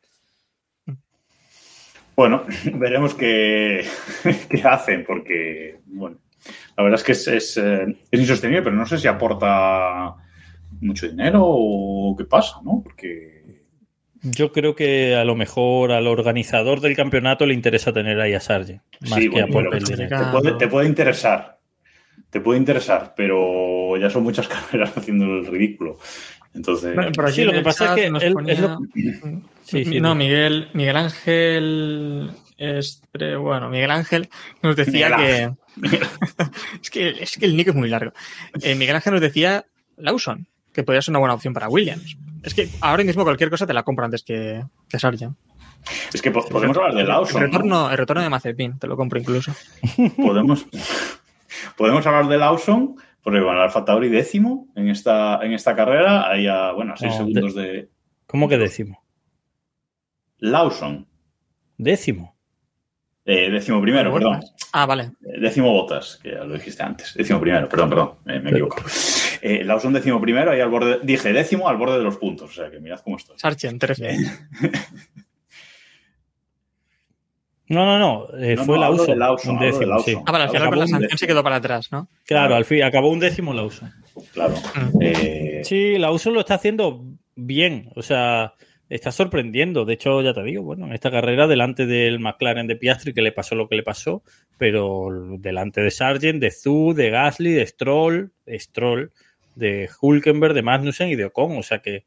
Bueno, 2.14 2.44
veremos 2.74 3.14
qué, 3.14 3.86
qué 4.50 4.62
hacen, 4.62 5.04
porque, 5.04 5.78
bueno, 5.86 6.18
la 6.76 6.82
verdad 6.82 7.00
es 7.00 7.04
que 7.04 7.12
es, 7.12 7.28
es, 7.28 7.56
eh, 7.56 7.96
es 8.10 8.20
insostenible, 8.20 8.62
pero 8.62 8.76
no 8.76 8.86
sé 8.86 8.98
si 8.98 9.08
aporta 9.08 10.16
mucho 10.80 11.08
dinero 11.08 11.40
o 11.44 12.14
qué 12.16 12.24
pasa, 12.24 12.56
¿no? 12.64 12.80
Porque, 12.82 13.62
Yo 14.22 14.52
creo 14.52 14.74
que 14.74 15.14
a 15.14 15.24
lo 15.24 15.34
mejor 15.36 15.92
al 15.92 16.06
organizador 16.06 16.80
del 16.80 16.96
campeonato 16.96 17.46
le 17.46 17.54
interesa 17.54 17.92
tener 17.92 18.20
ahí 18.20 18.34
a 18.34 18.40
Sargent, 18.40 18.82
más 19.02 19.14
Sí, 19.20 19.30
que 19.30 19.44
bueno, 19.44 19.70
pero 19.70 19.86
sí, 19.86 19.92
dinero. 19.94 20.18
te 20.18 20.24
puede, 20.30 20.52
te 20.58 20.68
puede 20.68 20.88
interesar, 20.88 21.58
te 22.30 22.40
puede 22.40 22.58
interesar, 22.58 23.14
pero 23.16 23.96
ya 23.96 24.10
son 24.10 24.22
muchas 24.24 24.48
carreras 24.48 24.96
haciendo 24.96 25.24
el 25.26 25.46
ridículo. 25.46 25.98
Entonces, 26.54 26.94
Bueno, 26.94 27.12
por 27.12 27.30
Sí, 27.30 27.44
lo 27.44 27.52
que 27.52 27.60
pasa 27.60 27.94
es 27.94 28.00
que 28.02 28.10
nos 28.10 28.22
él- 28.22 28.32
ponía- 28.32 28.54
es 28.54 28.60
lo- 28.60 28.78
Sí, 29.62 29.84
sí, 29.84 30.00
no, 30.00 30.10
no. 30.10 30.14
Miguel, 30.14 30.68
Miguel 30.74 30.96
Ángel, 30.96 32.30
bueno, 33.40 33.68
Miguel 33.68 33.90
Ángel 33.90 34.28
nos 34.62 34.76
decía 34.76 35.10
Miguel 35.16 35.52
que 35.76 35.80
es 36.82 36.90
que 36.90 37.08
es 37.20 37.36
que 37.36 37.44
el 37.46 37.56
nick 37.56 37.68
es 37.68 37.74
muy 37.74 37.88
largo. 37.90 38.12
Eh, 38.62 38.74
Miguel 38.74 38.96
Ángel 38.96 39.12
nos 39.12 39.20
decía 39.22 39.66
Lawson, 39.98 40.46
que 40.76 40.84
podría 40.84 41.02
ser 41.02 41.10
una 41.12 41.18
buena 41.18 41.34
opción 41.34 41.52
para 41.54 41.68
Williams. 41.68 42.16
Es 42.44 42.54
que 42.54 42.68
ahora 42.80 43.02
mismo 43.02 43.24
cualquier 43.24 43.50
cosa 43.50 43.66
te 43.66 43.72
la 43.74 43.82
compro 43.82 44.04
antes 44.04 44.22
que, 44.22 44.62
que 44.88 44.98
Sargent. 45.00 45.36
es 46.14 46.22
que 46.22 46.30
po- 46.30 46.46
podemos 46.48 46.76
hablar 46.76 46.94
de 46.94 47.02
Lawson. 47.04 47.42
el 47.42 47.50
¿no? 47.50 47.52
retorno, 47.58 47.90
el 47.90 47.98
retorno 47.98 48.22
de 48.22 48.28
Mazepin, 48.30 48.78
te 48.78 48.86
lo 48.86 48.96
compro 48.96 49.18
incluso. 49.18 49.52
podemos, 50.16 50.66
podemos 51.76 52.06
hablar 52.06 52.28
de 52.28 52.38
Lawson 52.38 52.94
Porque 53.22 53.38
el 53.38 53.48
Alfa 53.48 53.84
Tauri 53.84 54.08
décimo 54.10 54.68
en 54.76 54.88
esta, 54.90 55.40
en 55.42 55.52
esta 55.54 55.74
carrera, 55.74 56.30
ahí 56.30 56.46
a, 56.46 56.72
bueno, 56.72 56.92
a 56.92 56.96
6 56.96 57.10
No, 57.12 57.16
segundos 57.18 57.54
de 57.56 57.88
¿Cómo 58.26 58.48
que 58.48 58.58
décimo? 58.58 59.02
Lawson. 60.38 61.08
Décimo. 61.78 62.35
Eh, 63.28 63.50
décimo 63.50 63.80
primero, 63.82 64.12
perdón. 64.12 64.40
Ah, 64.72 64.86
vale. 64.86 65.10
Eh, 65.24 65.40
Décimo 65.40 65.72
botas, 65.72 66.20
que 66.22 66.30
ya 66.30 66.44
lo 66.44 66.54
dijiste 66.54 66.82
antes. 66.84 67.12
Décimo 67.14 67.40
primero, 67.40 67.68
perdón, 67.68 67.88
perdón, 67.90 68.12
me, 68.24 68.38
me 68.40 68.50
equivoco. 68.50 68.76
Eh, 69.42 69.64
Lawson 69.64 69.92
décimo 69.92 70.20
primero, 70.20 70.52
ahí 70.52 70.60
al 70.60 70.68
borde, 70.70 71.00
dije 71.02 71.32
décimo 71.32 71.68
al 71.68 71.76
borde 71.76 71.98
de 71.98 72.04
los 72.04 72.16
puntos, 72.18 72.50
o 72.50 72.52
sea 72.54 72.70
que 72.70 72.78
mirad 72.78 73.00
cómo 73.00 73.16
estoy. 73.16 73.36
Sargent, 73.38 73.80
13. 73.80 74.16
No, 77.68 77.84
no, 77.84 77.98
no. 77.98 78.38
eh, 78.38 78.54
No, 78.54 78.64
fue 78.64 78.76
no, 78.76 78.82
Lawson. 78.82 79.06
de 79.06 79.16
Lawson, 79.16 79.54
un 79.54 79.58
de 79.60 79.66
décimo, 79.66 79.86
Lawson. 79.86 80.04
sí. 80.14 80.20
Ah, 80.24 80.30
vale, 80.32 80.44
al 80.44 80.50
final 80.50 80.68
con 80.68 80.78
la 80.78 80.86
sanción 80.86 81.18
se 81.18 81.26
quedó 81.26 81.42
para 81.42 81.56
atrás, 81.56 81.88
¿no? 81.90 82.08
Claro, 82.24 82.54
al 82.54 82.64
fin, 82.64 82.84
acabó 82.84 83.10
un 83.10 83.18
décimo 83.18 83.52
Lawson. 83.52 83.92
Claro. 84.32 84.54
Mm. 84.74 84.98
Eh, 85.02 85.60
Sí, 85.64 85.98
Lawson 85.98 86.34
lo 86.34 86.40
está 86.40 86.54
haciendo 86.54 87.02
bien. 87.34 87.90
O 87.96 88.02
sea, 88.02 88.54
está 88.88 89.12
sorprendiendo. 89.12 89.84
De 89.84 89.94
hecho, 89.94 90.22
ya 90.22 90.32
te 90.32 90.42
digo, 90.42 90.62
bueno, 90.62 90.86
en 90.86 90.92
esta 90.92 91.10
carrera, 91.10 91.46
delante 91.46 91.86
del 91.86 92.20
McLaren 92.20 92.66
de 92.66 92.76
Piastri, 92.76 93.12
que 93.12 93.22
le 93.22 93.32
pasó 93.32 93.54
lo 93.54 93.68
que 93.68 93.76
le 93.76 93.82
pasó, 93.82 94.22
pero 94.58 95.08
delante 95.38 95.80
de 95.80 95.90
Sargent, 95.90 96.40
de 96.40 96.50
Zu, 96.50 96.94
de 96.94 97.10
Gasly, 97.10 97.52
de 97.52 97.66
Stroll, 97.66 98.32
de 98.44 98.58
Stroll, 98.58 99.12
de 99.54 99.88
Hulkenberg, 100.00 100.54
de 100.54 100.62
Magnussen 100.62 101.08
y 101.08 101.16
de 101.16 101.26
Ocon. 101.26 101.56
O 101.58 101.62
sea 101.62 101.80
que 101.80 102.04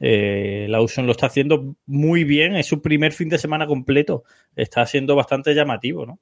eh, 0.00 0.66
Lawson 0.68 1.06
lo 1.06 1.12
está 1.12 1.26
haciendo 1.26 1.76
muy 1.86 2.24
bien. 2.24 2.56
Es 2.56 2.66
su 2.66 2.80
primer 2.80 3.12
fin 3.12 3.28
de 3.28 3.38
semana 3.38 3.66
completo. 3.66 4.24
Está 4.54 4.86
siendo 4.86 5.16
bastante 5.16 5.54
llamativo, 5.54 6.06
¿no? 6.06 6.18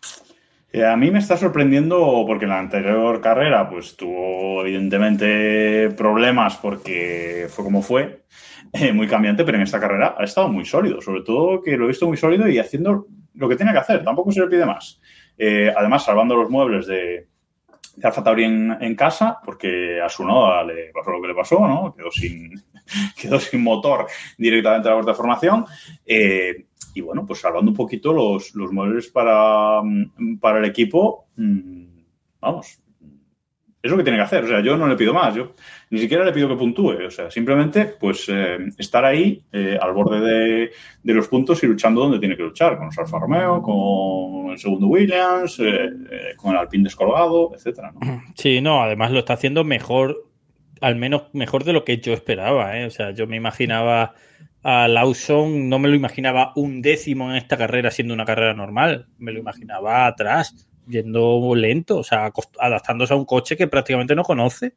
Eh, 0.00 0.57
A 0.74 0.96
mí 0.96 1.10
me 1.10 1.18
está 1.18 1.38
sorprendiendo 1.38 2.24
porque 2.26 2.44
en 2.44 2.50
la 2.50 2.58
anterior 2.58 3.22
carrera 3.22 3.70
pues 3.70 3.96
tuvo 3.96 4.60
evidentemente 4.62 5.88
problemas 5.96 6.56
porque 6.56 7.46
fue 7.48 7.64
como 7.64 7.80
fue, 7.80 8.24
eh, 8.74 8.92
muy 8.92 9.08
cambiante, 9.08 9.44
pero 9.44 9.56
en 9.56 9.62
esta 9.62 9.80
carrera 9.80 10.14
ha 10.18 10.24
estado 10.24 10.48
muy 10.48 10.66
sólido, 10.66 11.00
sobre 11.00 11.22
todo 11.22 11.62
que 11.62 11.76
lo 11.76 11.84
he 11.84 11.88
visto 11.88 12.06
muy 12.06 12.18
sólido 12.18 12.46
y 12.48 12.58
haciendo 12.58 13.06
lo 13.34 13.48
que 13.48 13.56
tiene 13.56 13.72
que 13.72 13.78
hacer, 13.78 14.04
tampoco 14.04 14.30
se 14.30 14.40
le 14.40 14.48
pide 14.48 14.66
más. 14.66 15.00
Eh, 15.38 15.72
además, 15.74 16.04
salvando 16.04 16.36
los 16.36 16.50
muebles 16.50 16.86
de, 16.86 17.28
de 17.96 18.06
Alfa 18.06 18.22
Tauri 18.22 18.44
en, 18.44 18.76
en 18.80 18.94
casa, 18.94 19.38
porque 19.42 20.00
a 20.02 20.08
su 20.08 20.24
noda 20.24 20.64
le 20.64 20.90
pasó 20.92 21.12
lo 21.12 21.22
que 21.22 21.28
le 21.28 21.34
pasó, 21.34 21.66
¿no? 21.66 21.94
Quedó 21.96 22.10
sin, 22.10 22.52
quedó 23.20 23.40
sin 23.40 23.62
motor 23.62 24.06
directamente 24.36 24.88
a 24.88 24.90
la 24.90 24.96
vuelta 24.96 25.12
de 25.12 25.16
formación. 25.16 25.64
Eh, 26.04 26.66
y 26.94 27.00
bueno, 27.00 27.24
pues 27.26 27.40
salvando 27.40 27.70
un 27.70 27.76
poquito 27.76 28.12
los, 28.12 28.54
los 28.54 28.72
muebles 28.72 29.08
para, 29.08 29.82
mm, 29.82 30.38
para 30.38 30.58
el 30.58 30.64
equipo, 30.64 31.26
mm, 31.36 31.84
vamos, 32.40 32.80
es 33.80 33.90
lo 33.90 33.96
que 33.96 34.02
tiene 34.02 34.18
que 34.18 34.24
hacer. 34.24 34.44
O 34.44 34.48
sea, 34.48 34.60
yo 34.60 34.76
no 34.76 34.88
le 34.88 34.96
pido 34.96 35.14
más, 35.14 35.34
yo 35.34 35.54
ni 35.90 36.00
siquiera 36.00 36.24
le 36.24 36.32
pido 36.32 36.48
que 36.48 36.56
puntúe. 36.56 37.06
O 37.06 37.10
sea, 37.10 37.30
simplemente, 37.30 37.84
pues, 38.00 38.28
eh, 38.28 38.58
estar 38.76 39.04
ahí 39.04 39.44
eh, 39.52 39.78
al 39.80 39.92
borde 39.92 40.20
de, 40.20 40.70
de 41.02 41.14
los 41.14 41.28
puntos 41.28 41.62
y 41.62 41.66
luchando 41.66 42.00
donde 42.00 42.18
tiene 42.18 42.36
que 42.36 42.42
luchar, 42.42 42.76
con 42.76 42.86
los 42.86 42.98
Alfa 42.98 43.20
Romeo, 43.20 43.62
con 43.62 44.50
el 44.50 44.58
segundo 44.58 44.88
Williams, 44.88 45.62
con 46.36 46.50
el 46.52 46.56
Alpine 46.56 46.84
descolgado, 46.84 47.52
etcétera. 47.54 47.92
Sí, 48.34 48.60
no, 48.60 48.82
además 48.82 49.12
lo 49.12 49.20
está 49.20 49.34
haciendo 49.34 49.62
mejor, 49.62 50.27
al 50.80 50.96
menos 50.96 51.24
mejor 51.32 51.64
de 51.64 51.72
lo 51.72 51.84
que 51.84 51.98
yo 51.98 52.12
esperaba. 52.12 52.78
¿eh? 52.78 52.86
O 52.86 52.90
sea, 52.90 53.12
yo 53.12 53.26
me 53.26 53.36
imaginaba 53.36 54.14
a 54.62 54.88
Lawson, 54.88 55.68
no 55.68 55.78
me 55.78 55.88
lo 55.88 55.94
imaginaba 55.94 56.52
un 56.56 56.82
décimo 56.82 57.30
en 57.30 57.36
esta 57.36 57.56
carrera 57.56 57.90
siendo 57.90 58.14
una 58.14 58.24
carrera 58.24 58.54
normal, 58.54 59.06
me 59.18 59.32
lo 59.32 59.38
imaginaba 59.38 60.06
atrás, 60.06 60.68
yendo 60.88 61.54
lento, 61.54 61.98
o 61.98 62.04
sea, 62.04 62.32
adaptándose 62.58 63.12
a 63.12 63.16
un 63.16 63.24
coche 63.24 63.56
que 63.56 63.68
prácticamente 63.68 64.14
no 64.14 64.24
conoce. 64.24 64.74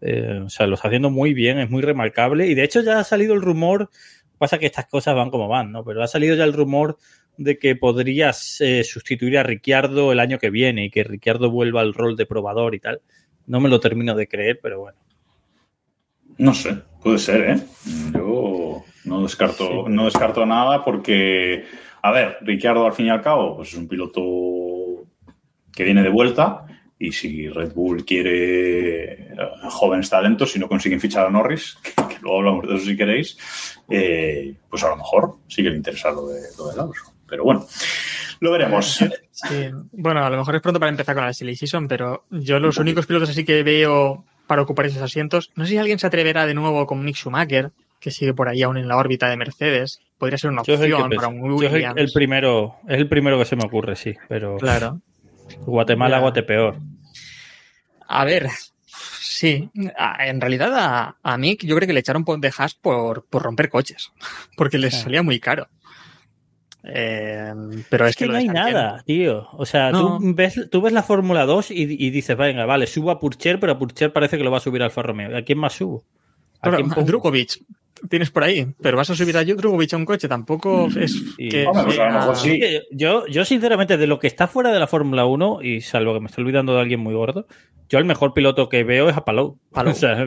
Eh, 0.00 0.42
o 0.44 0.48
sea, 0.48 0.66
lo 0.66 0.74
está 0.74 0.88
haciendo 0.88 1.10
muy 1.10 1.34
bien, 1.34 1.58
es 1.58 1.70
muy 1.70 1.82
remarcable. 1.82 2.46
Y 2.46 2.54
de 2.54 2.64
hecho 2.64 2.82
ya 2.82 2.98
ha 2.98 3.04
salido 3.04 3.34
el 3.34 3.42
rumor, 3.42 3.90
pasa 4.38 4.58
que 4.58 4.66
estas 4.66 4.86
cosas 4.86 5.14
van 5.14 5.30
como 5.30 5.48
van, 5.48 5.72
¿no? 5.72 5.84
Pero 5.84 6.02
ha 6.02 6.08
salido 6.08 6.34
ya 6.36 6.44
el 6.44 6.52
rumor 6.52 6.98
de 7.38 7.58
que 7.58 7.76
podrías 7.76 8.60
eh, 8.60 8.84
sustituir 8.84 9.38
a 9.38 9.42
Ricciardo 9.42 10.12
el 10.12 10.20
año 10.20 10.38
que 10.38 10.50
viene 10.50 10.86
y 10.86 10.90
que 10.90 11.04
Ricciardo 11.04 11.50
vuelva 11.50 11.80
al 11.80 11.94
rol 11.94 12.16
de 12.16 12.26
probador 12.26 12.74
y 12.74 12.80
tal. 12.80 13.02
No 13.46 13.60
me 13.60 13.68
lo 13.68 13.80
termino 13.80 14.14
de 14.14 14.28
creer, 14.28 14.60
pero 14.62 14.80
bueno. 14.80 14.98
No 16.38 16.54
sé, 16.54 16.76
puede 17.02 17.18
ser, 17.18 17.50
¿eh? 17.50 17.60
Yo 18.12 18.84
no 19.04 19.22
descarto, 19.22 19.66
Sí. 19.66 19.92
no 19.92 20.04
descarto 20.04 20.44
nada 20.44 20.84
porque, 20.84 21.64
a 22.02 22.10
ver, 22.12 22.36
Ricciardo 22.42 22.86
al 22.86 22.92
fin 22.92 23.06
y 23.06 23.10
al 23.10 23.22
cabo, 23.22 23.56
pues 23.56 23.68
es 23.68 23.74
un 23.78 23.88
piloto 23.88 25.06
que 25.72 25.84
viene 25.84 26.02
de 26.02 26.08
vuelta 26.10 26.64
y 26.98 27.12
si 27.12 27.48
Red 27.48 27.74
Bull 27.74 28.04
quiere 28.04 29.12
eh, 29.12 29.36
jóvenes 29.70 30.08
talentos, 30.10 30.50
si 30.52 30.58
no 30.58 30.68
consiguen 30.68 31.00
fichar 31.00 31.26
a 31.26 31.30
Norris, 31.30 31.76
que, 31.82 31.90
que 31.90 32.20
luego 32.22 32.38
hablamos 32.38 32.66
de 32.68 32.74
eso 32.76 32.84
si 32.86 32.96
queréis, 32.96 33.38
eh, 33.88 34.54
pues 34.68 34.82
a 34.84 34.88
lo 34.88 34.96
mejor 34.96 35.36
sí 35.48 35.62
que 35.62 35.70
le 35.70 35.76
interesa 35.76 36.10
lo 36.10 36.28
de, 36.28 36.40
lo 36.58 36.68
de 36.70 36.76
Lawson. 36.76 37.14
Pero 37.28 37.42
bueno, 37.44 37.66
lo 38.40 38.52
veremos. 38.52 39.00
Sí. 39.32 39.70
Bueno, 39.92 40.24
a 40.24 40.30
lo 40.30 40.36
mejor 40.38 40.54
es 40.54 40.62
pronto 40.62 40.78
para 40.80 40.90
empezar 40.90 41.14
con 41.14 41.24
la 41.24 41.32
Silly 41.32 41.56
Season, 41.56 41.88
pero 41.88 42.24
yo 42.30 42.58
los 42.60 42.78
únicos 42.78 43.04
pilotos 43.06 43.30
así 43.30 43.44
que 43.44 43.62
veo 43.64 44.24
para 44.46 44.62
ocupar 44.62 44.86
esos 44.86 45.02
asientos, 45.02 45.50
no 45.54 45.64
sé 45.64 45.70
si 45.72 45.78
alguien 45.78 45.98
se 45.98 46.06
atreverá 46.06 46.46
de 46.46 46.54
nuevo 46.54 46.86
con 46.86 47.04
Mick 47.04 47.16
Schumacher, 47.16 47.72
que 48.00 48.10
sigue 48.10 48.34
por 48.34 48.48
ahí 48.48 48.62
aún 48.62 48.76
en 48.76 48.88
la 48.88 48.96
órbita 48.96 49.28
de 49.28 49.36
Mercedes. 49.36 50.00
Podría 50.18 50.38
ser 50.38 50.50
una 50.50 50.60
opción 50.62 51.10
para 51.10 51.28
un 51.28 51.40
yo 51.60 51.66
es 51.66 51.72
el- 51.72 51.74
Williams. 51.74 52.00
el 52.00 52.10
primero, 52.12 52.76
es 52.88 52.98
el 52.98 53.08
primero 53.08 53.38
que 53.38 53.44
se 53.44 53.56
me 53.56 53.64
ocurre, 53.64 53.96
sí. 53.96 54.14
Pero 54.28 54.56
Claro. 54.58 55.00
Guatemala. 55.60 56.18
Guatepeor. 56.20 56.76
A 58.08 58.24
ver, 58.24 58.48
sí. 58.86 59.70
A- 59.98 60.26
En 60.26 60.40
realidad 60.40 60.72
a, 60.76 61.16
a 61.22 61.38
Mick 61.38 61.64
yo 61.64 61.74
creo 61.76 61.86
que 61.86 61.92
le 61.92 62.00
echaron 62.00 62.24
de 62.24 62.74
por, 62.74 63.24
por 63.26 63.42
romper 63.42 63.68
coches, 63.68 64.12
porque 64.56 64.78
les 64.78 64.94
Ah. 64.94 64.98
salía 65.04 65.22
muy 65.22 65.40
caro. 65.40 65.68
Eh, 66.88 67.52
pero 67.90 68.04
es, 68.06 68.10
Es 68.10 68.16
que 68.16 68.26
no 68.26 68.36
hay 68.36 68.48
nada, 68.48 69.02
tío. 69.04 69.48
O 69.52 69.66
sea, 69.66 69.90
No. 69.90 70.18
tú, 70.18 70.34
ves, 70.34 70.68
tú 70.70 70.80
ves 70.80 70.92
la 70.92 71.02
Fórmula 71.02 71.44
2 71.46 71.70
y, 71.72 71.82
y 71.82 72.10
dices, 72.10 72.36
venga, 72.36 72.64
vale, 72.66 72.86
subo 72.86 73.10
a 73.10 73.18
Purcher, 73.18 73.58
pero 73.58 73.72
a 73.72 73.78
Purcher 73.78 74.12
parece 74.12 74.38
que 74.38 74.44
lo 74.44 74.50
va 74.50 74.58
a 74.58 74.60
subir 74.60 74.82
Alfa 74.82 75.02
Romeo. 75.02 75.36
¿A 75.36 75.42
quién 75.42 75.58
más 75.58 75.72
subo? 75.74 76.04
¿A? 76.62 76.70
Drukovic 76.70 77.60
tienes 78.10 78.30
por 78.30 78.44
ahí, 78.44 78.66
pero 78.82 78.96
vas 78.98 79.08
a 79.10 79.14
subir 79.16 79.36
a 79.38 79.44
Drukovic 79.44 79.94
a 79.94 79.96
un 79.96 80.04
coche, 80.04 80.28
tampoco 80.28 80.86
es 80.98 81.14
y- 81.38 81.48
que 81.48 81.66
Hombre, 81.66 81.84
pues 81.84 81.98
a 81.98 82.04
lo 82.06 82.10
sea- 82.10 82.18
mejor 82.20 82.36
sí. 82.36 82.50
Es 82.52 82.58
que 82.60 82.82
Yo, 82.90 83.26
yo, 83.26 83.44
sinceramente, 83.44 83.96
de 83.96 84.06
lo 84.06 84.18
que 84.18 84.26
está 84.26 84.46
fuera 84.46 84.70
de 84.70 84.78
la 84.78 84.86
Fórmula 84.86 85.24
1, 85.26 85.60
y 85.62 85.80
salvo 85.80 86.12
que 86.14 86.20
me 86.20 86.26
estoy 86.26 86.42
olvidando 86.44 86.74
de 86.74 86.80
alguien 86.82 87.00
muy 87.00 87.14
gordo, 87.14 87.46
yo 87.88 87.98
el 87.98 88.04
mejor 88.04 88.34
piloto 88.34 88.68
que 88.68 88.84
veo 88.84 89.08
es 89.08 89.16
a 89.16 89.24
Palou. 89.24 89.58
Palou. 89.72 89.92
O 89.92 89.96
sea, 89.96 90.26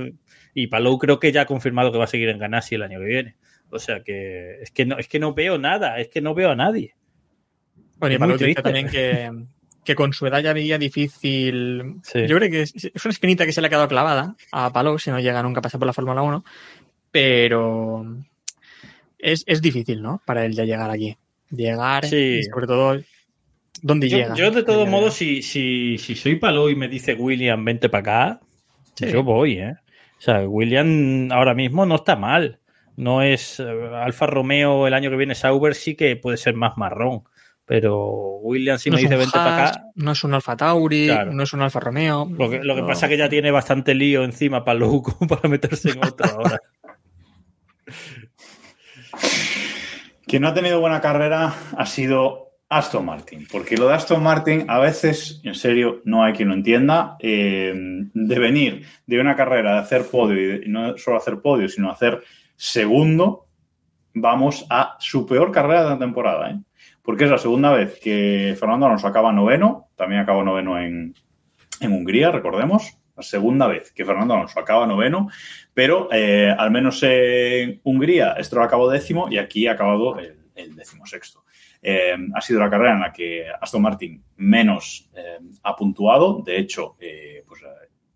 y 0.55 0.67
Palou 0.67 0.97
creo 0.97 1.19
que 1.19 1.31
ya 1.31 1.41
ha 1.41 1.45
confirmado 1.45 1.91
que 1.91 1.99
va 1.99 2.05
a 2.05 2.07
seguir 2.07 2.29
en 2.29 2.39
Ganassi 2.39 2.75
el 2.75 2.81
año 2.83 2.99
que 2.99 3.05
viene. 3.05 3.35
O 3.71 3.79
sea 3.79 4.01
que 4.03 4.61
es 4.61 4.71
que 4.71 4.85
no, 4.85 4.97
es 4.97 5.07
que 5.07 5.19
no 5.19 5.33
veo 5.33 5.57
nada, 5.57 5.99
es 5.99 6.09
que 6.09 6.21
no 6.21 6.33
veo 6.33 6.51
a 6.51 6.55
nadie. 6.55 6.95
Bueno, 7.97 8.15
y 8.15 8.17
Palou 8.17 8.37
dice 8.37 8.61
también 8.61 8.87
que, 8.89 9.29
que 9.83 9.95
con 9.95 10.13
su 10.13 10.25
edad 10.25 10.41
ya 10.41 10.53
veía 10.53 10.77
difícil. 10.77 11.95
Sí. 12.03 12.25
Yo 12.27 12.37
creo 12.37 12.49
que 12.49 12.61
es, 12.61 12.73
es 12.75 13.05
una 13.05 13.11
espinita 13.11 13.45
que 13.45 13.51
se 13.51 13.61
le 13.61 13.67
ha 13.67 13.69
quedado 13.69 13.87
clavada 13.87 14.35
a 14.51 14.71
Palou 14.71 14.97
si 14.97 15.11
no 15.11 15.19
llega 15.19 15.43
nunca 15.43 15.59
a 15.59 15.61
pasar 15.61 15.79
por 15.79 15.87
la 15.87 15.93
Fórmula 15.93 16.21
1, 16.21 16.43
pero 17.11 18.05
es, 19.17 19.43
es 19.45 19.61
difícil, 19.61 20.01
¿no? 20.01 20.21
Para 20.25 20.45
él 20.45 20.53
ya 20.53 20.65
llegar 20.65 20.89
aquí. 20.89 21.17
Llegar 21.51 22.05
Sí. 22.05 22.39
y 22.39 22.43
sobre 22.43 22.67
todo, 22.67 22.99
¿dónde 23.81 24.07
Yo, 24.09 24.17
llega? 24.17 24.35
yo, 24.35 24.51
de 24.51 24.63
todos 24.63 24.87
modos, 24.87 25.15
si, 25.15 25.41
si, 25.41 25.97
si 25.97 26.15
soy 26.15 26.35
Palou 26.37 26.69
y 26.69 26.75
me 26.75 26.87
dice 26.87 27.13
William, 27.15 27.63
vente 27.65 27.89
para 27.89 28.01
acá, 28.01 28.39
Sí. 28.95 29.11
yo 29.11 29.23
voy, 29.23 29.57
¿eh? 29.59 29.73
O 30.17 30.21
sea, 30.21 30.41
William 30.47 31.31
ahora 31.31 31.53
mismo 31.53 31.85
no 31.85 31.95
está 31.95 32.15
mal. 32.17 32.58
No 32.99 33.21
es 33.21 33.59
eh, 33.59 33.63
Alfa 33.93 34.27
Romeo 34.27 34.85
el 34.85 34.93
año 34.93 35.09
que 35.09 35.15
viene, 35.15 35.33
Sauber 35.35 35.73
sí 35.73 35.95
que 35.95 36.15
puede 36.17 36.37
ser 36.37 36.53
más 36.55 36.77
marrón. 36.77 37.23
Pero 37.65 38.39
William 38.41 38.77
si 38.79 38.89
no 38.89 38.95
me 38.95 39.03
dice 39.03 39.15
vente 39.15 39.31
para 39.37 39.67
acá, 39.67 39.83
no 39.95 40.11
es 40.11 40.23
un 40.23 40.33
Alfa 40.33 40.57
Tauri, 40.57 41.05
Claro. 41.05 41.31
no 41.31 41.43
es 41.43 41.53
un 41.53 41.61
Alfa 41.61 41.79
Romeo. 41.79 42.27
lo 42.29 42.49
que, 42.49 42.59
lo 42.63 42.75
que 42.75 42.81
no. 42.81 42.87
pasa 42.87 43.05
es 43.05 43.11
que 43.11 43.17
ya 43.17 43.29
tiene 43.29 43.51
bastante 43.51 43.93
lío 43.93 44.23
encima 44.23 44.65
Palou 44.65 45.01
como 45.03 45.27
para 45.29 45.47
meterse 45.47 45.91
en 45.91 45.99
otro 46.03 46.25
ahora. 46.29 46.59
Quien 50.25 50.41
no 50.43 50.47
ha 50.49 50.53
tenido 50.53 50.79
buena 50.79 51.01
carrera 51.01 51.53
ha 51.77 51.85
sido 51.85 52.49
Aston 52.69 53.05
Martin, 53.05 53.47
porque 53.51 53.77
lo 53.77 53.87
de 53.87 53.95
Aston 53.95 54.21
Martin 54.21 54.65
a 54.67 54.79
veces, 54.79 55.41
en 55.43 55.55
serio, 55.55 56.01
no 56.05 56.23
hay 56.23 56.33
quien 56.33 56.49
lo 56.49 56.53
entienda, 56.53 57.17
eh, 57.19 57.73
de 58.13 58.39
venir 58.39 58.85
de 59.07 59.19
una 59.19 59.35
carrera 59.35 59.73
de 59.73 59.79
hacer 59.79 60.05
podio 60.05 60.39
y, 60.39 60.45
de- 60.45 60.65
y 60.67 60.69
no 60.69 60.95
solo 60.97 61.17
hacer 61.17 61.39
podio, 61.41 61.67
sino 61.67 61.89
hacer 61.91 62.21
segundo, 62.59 63.47
vamos 64.13 64.65
a 64.69 64.97
su 64.99 65.25
peor 65.25 65.49
carrera 65.49 65.85
de 65.85 65.89
la 65.91 65.97
temporada, 65.97 66.51
¿eh? 66.51 66.59
porque 67.01 67.23
es 67.23 67.31
la 67.31 67.37
segunda 67.37 67.71
vez 67.71 67.97
que 68.01 68.53
Fernando 68.59 68.85
Alonso 68.85 69.07
acaba 69.07 69.31
noveno, 69.31 69.87
también 69.95 70.19
acabó 70.19 70.43
noveno 70.43 70.77
en, 70.77 71.15
en 71.79 71.91
Hungría, 71.93 72.31
recordemos, 72.31 72.97
la 73.15 73.23
segunda 73.23 73.65
vez 73.67 73.93
que 73.93 74.03
Fernando 74.03 74.33
Alonso 74.33 74.59
acaba 74.59 74.85
noveno, 74.85 75.29
pero 75.73 76.09
eh, 76.11 76.53
al 76.55 76.69
menos 76.69 77.01
en 77.03 77.79
Hungría 77.83 78.35
Stroll 78.43 78.65
acabó 78.65 78.89
décimo 78.89 79.29
y 79.31 79.37
aquí 79.37 79.67
ha 79.67 79.71
acabado 79.71 80.19
el, 80.19 80.37
el 80.55 80.75
décimo 80.75 81.05
sexto. 81.05 81.45
eh, 81.81 82.17
ha 82.33 82.41
sido 82.41 82.59
la 82.59 82.69
carrera 82.69 82.93
en 82.93 82.99
la 82.99 83.13
que 83.13 83.45
Aston 83.61 83.81
Martin 83.81 84.21
menos 84.35 85.09
ha 85.63 85.75
puntuado. 85.75 86.41
De 86.45 86.57
hecho, 86.57 86.97
pues 87.47 87.61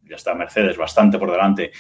ya 0.04 0.16
está 0.18 0.36
Mercedes 0.36 0.76
bastante 0.76 1.18
por 1.18 1.32
delante. 1.32 1.72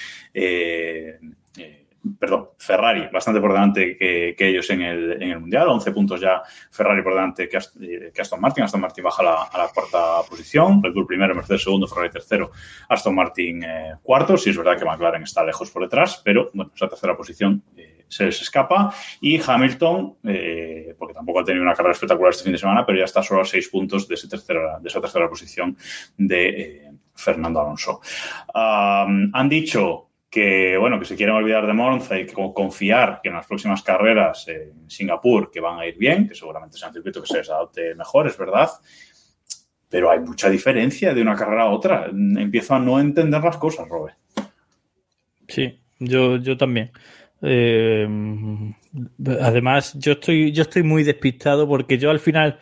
Perdón, 2.19 2.49
Ferrari 2.57 3.07
bastante 3.11 3.39
por 3.39 3.53
delante 3.53 3.95
que, 3.97 4.35
ellos 4.37 4.69
en 4.71 4.81
el, 4.81 5.23
en 5.23 5.31
el, 5.31 5.39
Mundial, 5.39 5.69
11 5.69 5.91
puntos 5.91 6.19
ya 6.19 6.41
Ferrari 6.69 7.01
por 7.01 7.13
delante 7.13 7.47
que, 7.47 7.57
Aston 7.57 8.41
Martin, 8.41 8.65
Aston 8.65 8.81
Martin 8.81 9.03
baja 9.05 9.23
la, 9.23 9.43
a 9.43 9.57
la 9.57 9.67
cuarta 9.69 10.21
posición, 10.29 10.83
Red 10.83 10.93
Bull 10.93 11.07
primero, 11.07 11.33
Mercedes 11.33 11.63
segundo, 11.63 11.87
Ferrari 11.87 12.09
tercero, 12.09 12.51
Aston 12.89 13.15
Martin 13.15 13.63
eh, 13.63 13.93
cuarto, 14.01 14.37
sí 14.37 14.49
es 14.49 14.57
verdad 14.57 14.77
que 14.77 14.83
McLaren 14.83 15.23
está 15.23 15.45
lejos 15.45 15.71
por 15.71 15.83
detrás, 15.83 16.21
pero 16.23 16.49
bueno, 16.53 16.71
esa 16.75 16.89
tercera 16.89 17.15
posición 17.15 17.63
eh, 17.77 18.05
se 18.07 18.25
les 18.25 18.41
escapa. 18.41 18.93
Y 19.21 19.41
Hamilton, 19.41 20.17
eh, 20.23 20.95
porque 20.97 21.13
tampoco 21.13 21.39
ha 21.39 21.43
tenido 21.43 21.63
una 21.63 21.73
carrera 21.73 21.93
espectacular 21.93 22.31
este 22.31 22.43
fin 22.43 22.53
de 22.53 22.59
semana, 22.59 22.85
pero 22.85 22.99
ya 22.99 23.05
está 23.05 23.23
solo 23.23 23.41
a 23.41 23.45
seis 23.45 23.69
puntos 23.69 24.07
de, 24.07 24.15
tercera, 24.29 24.79
de 24.79 24.89
esa 24.89 25.01
tercera 25.01 25.29
posición 25.29 25.77
de 26.17 26.91
Fernando 27.15 27.61
Alonso. 27.61 28.01
Han 28.53 29.49
dicho 29.49 30.09
que 30.33 30.75
bueno, 30.79 30.97
que 30.97 31.05
se 31.05 31.15
quieren 31.15 31.35
olvidar 31.35 31.67
de 31.67 31.73
Monza 31.73 32.19
y 32.19 32.25
que 32.25 32.33
confiar 32.33 33.19
que 33.21 33.29
en 33.29 33.35
las 33.35 33.45
próximas 33.45 33.83
carreras 33.83 34.47
en 34.47 34.89
Singapur 34.89 35.51
que 35.51 35.59
van 35.59 35.77
a 35.77 35.85
ir 35.85 35.95
bien, 35.95 36.27
que 36.27 36.33
seguramente 36.33 36.75
sea 36.75 36.87
un 36.87 36.95
circuito 36.95 37.21
que 37.21 37.27
se 37.27 37.37
les 37.37 37.49
adapte 37.51 37.93
mejor, 37.93 38.25
es 38.25 38.35
verdad. 38.35 38.67
Pero 39.87 40.09
hay 40.09 40.21
mucha 40.21 40.49
diferencia 40.49 41.13
de 41.13 41.21
una 41.21 41.35
carrera 41.35 41.65
a 41.65 41.69
otra. 41.69 42.07
Empiezo 42.07 42.73
a 42.73 42.79
no 42.79 42.99
entender 42.99 43.43
las 43.43 43.57
cosas, 43.57 43.87
Robert. 43.87 44.17
Sí, 45.47 45.79
yo, 45.99 46.37
yo 46.37 46.57
también. 46.57 46.89
Eh, 47.43 48.07
además, 49.39 49.93
yo 49.99 50.13
estoy, 50.13 50.51
yo 50.51 50.63
estoy 50.63 50.81
muy 50.81 51.03
despistado 51.03 51.67
porque 51.67 51.99
yo 51.99 52.09
al 52.09 52.19
final, 52.19 52.59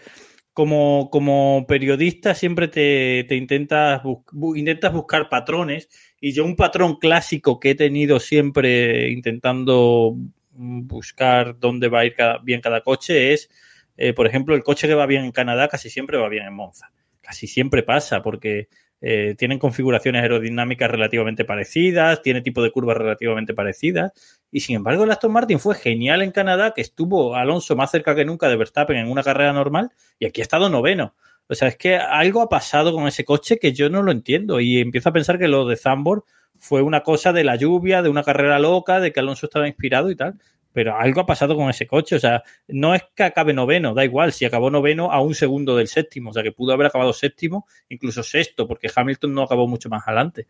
como, 0.54 1.10
como 1.12 1.66
periodista, 1.68 2.36
siempre 2.36 2.68
te, 2.68 3.26
te 3.28 3.36
intentas, 3.36 4.02
bu 4.04 4.56
intentas 4.56 4.93
buscar 4.93 5.30
patrones 5.30 5.89
y 6.20 6.34
yo 6.34 6.43
un 6.45 6.56
patrón 6.56 6.97
clásico 6.97 7.60
que 7.60 7.72
he 7.72 7.76
tenido 7.76 8.20
siempre 8.20 9.10
intentando 9.10 10.16
buscar 10.54 11.58
dónde 11.60 11.88
va 11.88 12.02
a 12.02 12.06
ir 12.06 12.16
bien 12.43 12.62
cada 12.62 12.82
coche 12.82 13.34
es, 13.34 13.49
eh, 13.97 14.14
por 14.14 14.28
ejemplo, 14.28 14.56
el 14.56 14.64
coche 14.64 14.88
que 14.88 14.93
va 14.93 15.06
bien 15.06 15.24
en 15.26 15.32
Canadá 15.32 15.68
casi 15.68 15.89
siempre 15.89 16.18
va 16.18 16.30
bien 16.30 16.45
en 16.45 16.54
Monza. 16.54 16.91
Casi 17.22 17.47
siempre 17.47 17.84
pasa 17.84 18.22
porque 18.22 18.68
eh, 19.02 19.36
tienen 19.38 19.58
configuraciones 19.58 20.22
aerodinámicas 20.22 20.89
relativamente 20.89 21.43
parecidas, 21.43 22.22
tiene 22.22 22.41
tipo 22.41 22.62
de 22.62 22.72
curvas 22.72 22.97
relativamente 22.97 23.54
parecidas. 23.54 24.12
Y 24.52 24.60
sin 24.60 24.76
embargo, 24.76 25.04
el 25.04 25.12
Aston 25.12 25.32
Martin 25.32 25.60
fue 25.60 25.76
genial 25.76 26.22
en 26.22 26.32
Canadá, 26.32 26.74
que 26.76 26.82
estuvo 26.82 27.36
Alonso 27.36 27.76
más 27.76 27.89
cerca 27.89 28.14
que 28.14 28.26
nunca 28.26 28.47
de 28.47 28.58
Verstappen 28.58 28.97
en 28.97 29.10
una 29.10 29.24
carrera 29.24 29.54
normal 29.54 29.91
y 30.20 30.26
aquí 30.26 30.41
ha 30.41 30.43
estado 30.43 30.70
noveno. 30.70 31.16
O 31.47 31.56
sea, 31.56 31.68
es 31.68 31.78
que 31.78 31.97
algo 31.97 32.41
ha 32.41 32.49
pasado 32.49 32.93
con 32.93 33.08
ese 33.08 33.26
coche 33.26 33.58
que 33.58 33.74
yo 33.74 33.89
no 33.89 34.04
lo 34.04 34.12
entiendo 34.12 34.60
y 34.60 34.80
empiezo 34.80 35.10
a 35.10 35.14
pensar 35.14 35.39
que 35.39 35.47
lo 35.47 35.68
de 35.68 35.76
Zambor 35.76 36.24
fue 36.58 36.84
una 36.84 37.02
cosa 37.02 37.34
de 37.34 37.43
la 37.43 37.56
lluvia, 37.56 38.04
de 38.04 38.10
una 38.10 38.24
carrera 38.24 38.60
loca, 38.60 38.99
de 38.99 39.12
que 39.12 39.20
Alonso 39.20 39.47
estaba 39.47 39.68
inspirado 39.68 40.12
y 40.12 40.16
tal. 40.16 40.39
Pero 40.74 40.98
algo 40.98 41.22
ha 41.22 41.26
pasado 41.26 41.56
con 41.56 41.70
ese 41.70 41.88
coche. 41.88 42.16
O 42.16 42.20
sea, 42.20 42.44
no 42.68 42.96
es 42.96 43.04
que 43.16 43.24
acabe 43.24 43.54
noveno, 43.54 43.94
da 43.94 44.06
igual. 44.06 44.32
Si 44.32 44.46
acabó 44.46 44.70
noveno 44.70 45.12
a 45.12 45.22
un 45.22 45.36
segundo 45.36 45.76
del 45.76 45.88
séptimo. 45.88 46.30
O 46.30 46.34
sea, 46.34 46.44
que 46.44 46.52
pudo 46.52 46.74
haber 46.74 46.88
acabado 46.88 47.14
séptimo, 47.14 47.68
incluso 47.90 48.24
sexto, 48.24 48.68
porque 48.68 48.90
Hamilton 48.94 49.34
no 49.34 49.44
acabó 49.44 49.68
mucho 49.68 49.90
más 49.90 50.08
adelante. 50.08 50.48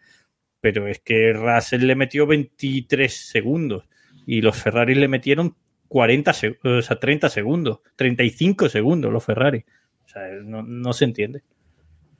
Pero 0.60 0.88
es 0.88 1.00
que 1.00 1.34
Russell 1.34 1.86
le 1.86 1.96
metió 1.96 2.28
23 2.28 3.12
segundos 3.12 3.90
y 4.26 4.42
los 4.42 4.56
Ferrari 4.56 4.96
le 4.96 5.08
metieron 5.08 5.56
40, 5.88 6.32
o 6.64 6.82
sea, 6.82 7.00
30 7.00 7.30
segundos, 7.30 7.80
35 7.96 8.70
segundos 8.70 9.12
los 9.12 9.26
Ferrari. 9.26 9.66
O 10.06 10.08
sea, 10.08 10.28
no, 10.44 10.62
no 10.62 10.94
se 10.94 11.06
entiende. 11.06 11.44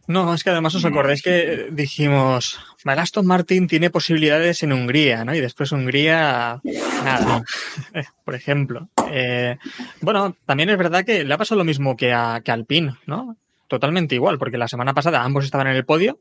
No, 0.08 0.34
es 0.34 0.44
que 0.44 0.50
además 0.50 0.76
os 0.76 0.86
acordáis 0.86 1.22
que 1.22 1.70
dijimos, 1.72 2.60
Aston 2.84 3.26
Martin 3.26 3.68
tiene 3.68 3.90
posibilidades 3.90 4.64
en 4.64 4.74
Hungría, 4.74 5.24
¿no? 5.24 5.36
Y 5.36 5.40
después 5.40 5.72
Hungría, 5.72 6.60
nada, 7.04 7.44
por 8.26 8.36
ejemplo. 8.36 8.90
Eh, 9.12 9.58
bueno, 10.02 10.36
también 10.46 10.70
es 10.70 10.78
verdad 10.78 11.06
que 11.06 11.24
le 11.24 11.34
ha 11.34 11.38
pasado 11.38 11.60
lo 11.60 11.66
mismo 11.66 11.96
que 11.96 12.14
a, 12.14 12.42
que 12.44 12.52
Alpine, 12.52 12.96
¿no? 13.06 13.38
Totalmente 13.68 14.16
igual, 14.16 14.38
porque 14.38 14.58
la 14.58 14.68
semana 14.68 14.94
pasada 14.94 15.24
ambos 15.24 15.46
estaban 15.46 15.68
en 15.68 15.76
el 15.76 15.86
podio 15.86 16.20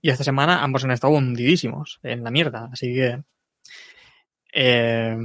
y 0.00 0.10
esta 0.10 0.24
semana 0.24 0.62
ambos 0.62 0.84
han 0.84 0.90
estado 0.90 1.14
hundidísimos 1.14 2.00
en 2.02 2.24
la 2.24 2.30
mierda, 2.30 2.68
así 2.72 2.92
que... 2.92 3.22
Eh, 4.52 5.16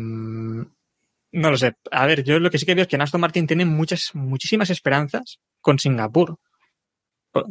no 1.32 1.52
lo 1.52 1.58
sé. 1.58 1.76
A 1.92 2.06
ver, 2.06 2.24
yo 2.24 2.40
lo 2.40 2.50
que 2.50 2.58
sí 2.58 2.66
que 2.66 2.74
veo 2.74 2.84
es 2.84 2.88
que 2.88 2.96
Aston 2.96 3.22
Martin 3.22 3.48
tiene 3.48 3.66
muchas, 3.66 4.12
muchísimas 4.14 4.70
esperanzas 4.70 5.40
con 5.62 5.78
Singapur. 5.78 6.40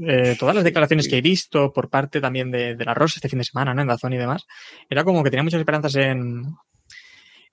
Eh, 0.07 0.37
todas 0.39 0.55
las 0.55 0.64
declaraciones 0.64 1.09
que 1.09 1.18
he 1.18 1.22
visto 1.22 1.72
por 1.72 1.89
parte 1.89 2.20
también 2.20 2.51
de, 2.51 2.74
de 2.74 2.84
la 2.84 2.95
Rosa 2.95 3.16
este 3.16 3.28
fin 3.28 3.39
de 3.39 3.45
semana, 3.45 3.74
¿no? 3.74 3.82
En 3.82 3.89
Dazón 3.89 4.12
y 4.12 4.18
demás, 4.18 4.47
era 4.89 5.05
como 5.05 5.22
que 5.22 5.30
tenía 5.30 5.43
muchas 5.43 5.61
esperanzas 5.61 5.95
en, 5.97 6.45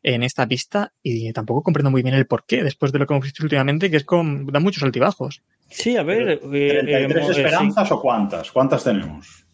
en 0.03 0.23
esta 0.23 0.45
pista 0.47 0.93
y 1.01 1.31
tampoco 1.31 1.63
comprendo 1.63 1.89
muy 1.89 2.03
bien 2.03 2.15
el 2.15 2.27
por 2.27 2.45
qué, 2.45 2.63
después 2.63 2.91
de 2.91 2.99
lo 2.99 3.07
que 3.07 3.13
hemos 3.13 3.23
visto 3.23 3.43
últimamente, 3.43 3.89
que 3.89 3.97
es 3.97 4.03
con, 4.03 4.45
da 4.47 4.59
muchos 4.59 4.83
altibajos. 4.83 5.41
Sí, 5.69 5.97
a 5.97 6.03
ver. 6.03 6.41
¿33 6.41 6.53
eh, 6.53 7.31
esperanzas 7.31 7.87
sí. 7.87 7.93
o 7.93 8.01
cuántas? 8.01 8.51
¿Cuántas 8.51 8.83
tenemos? 8.83 9.45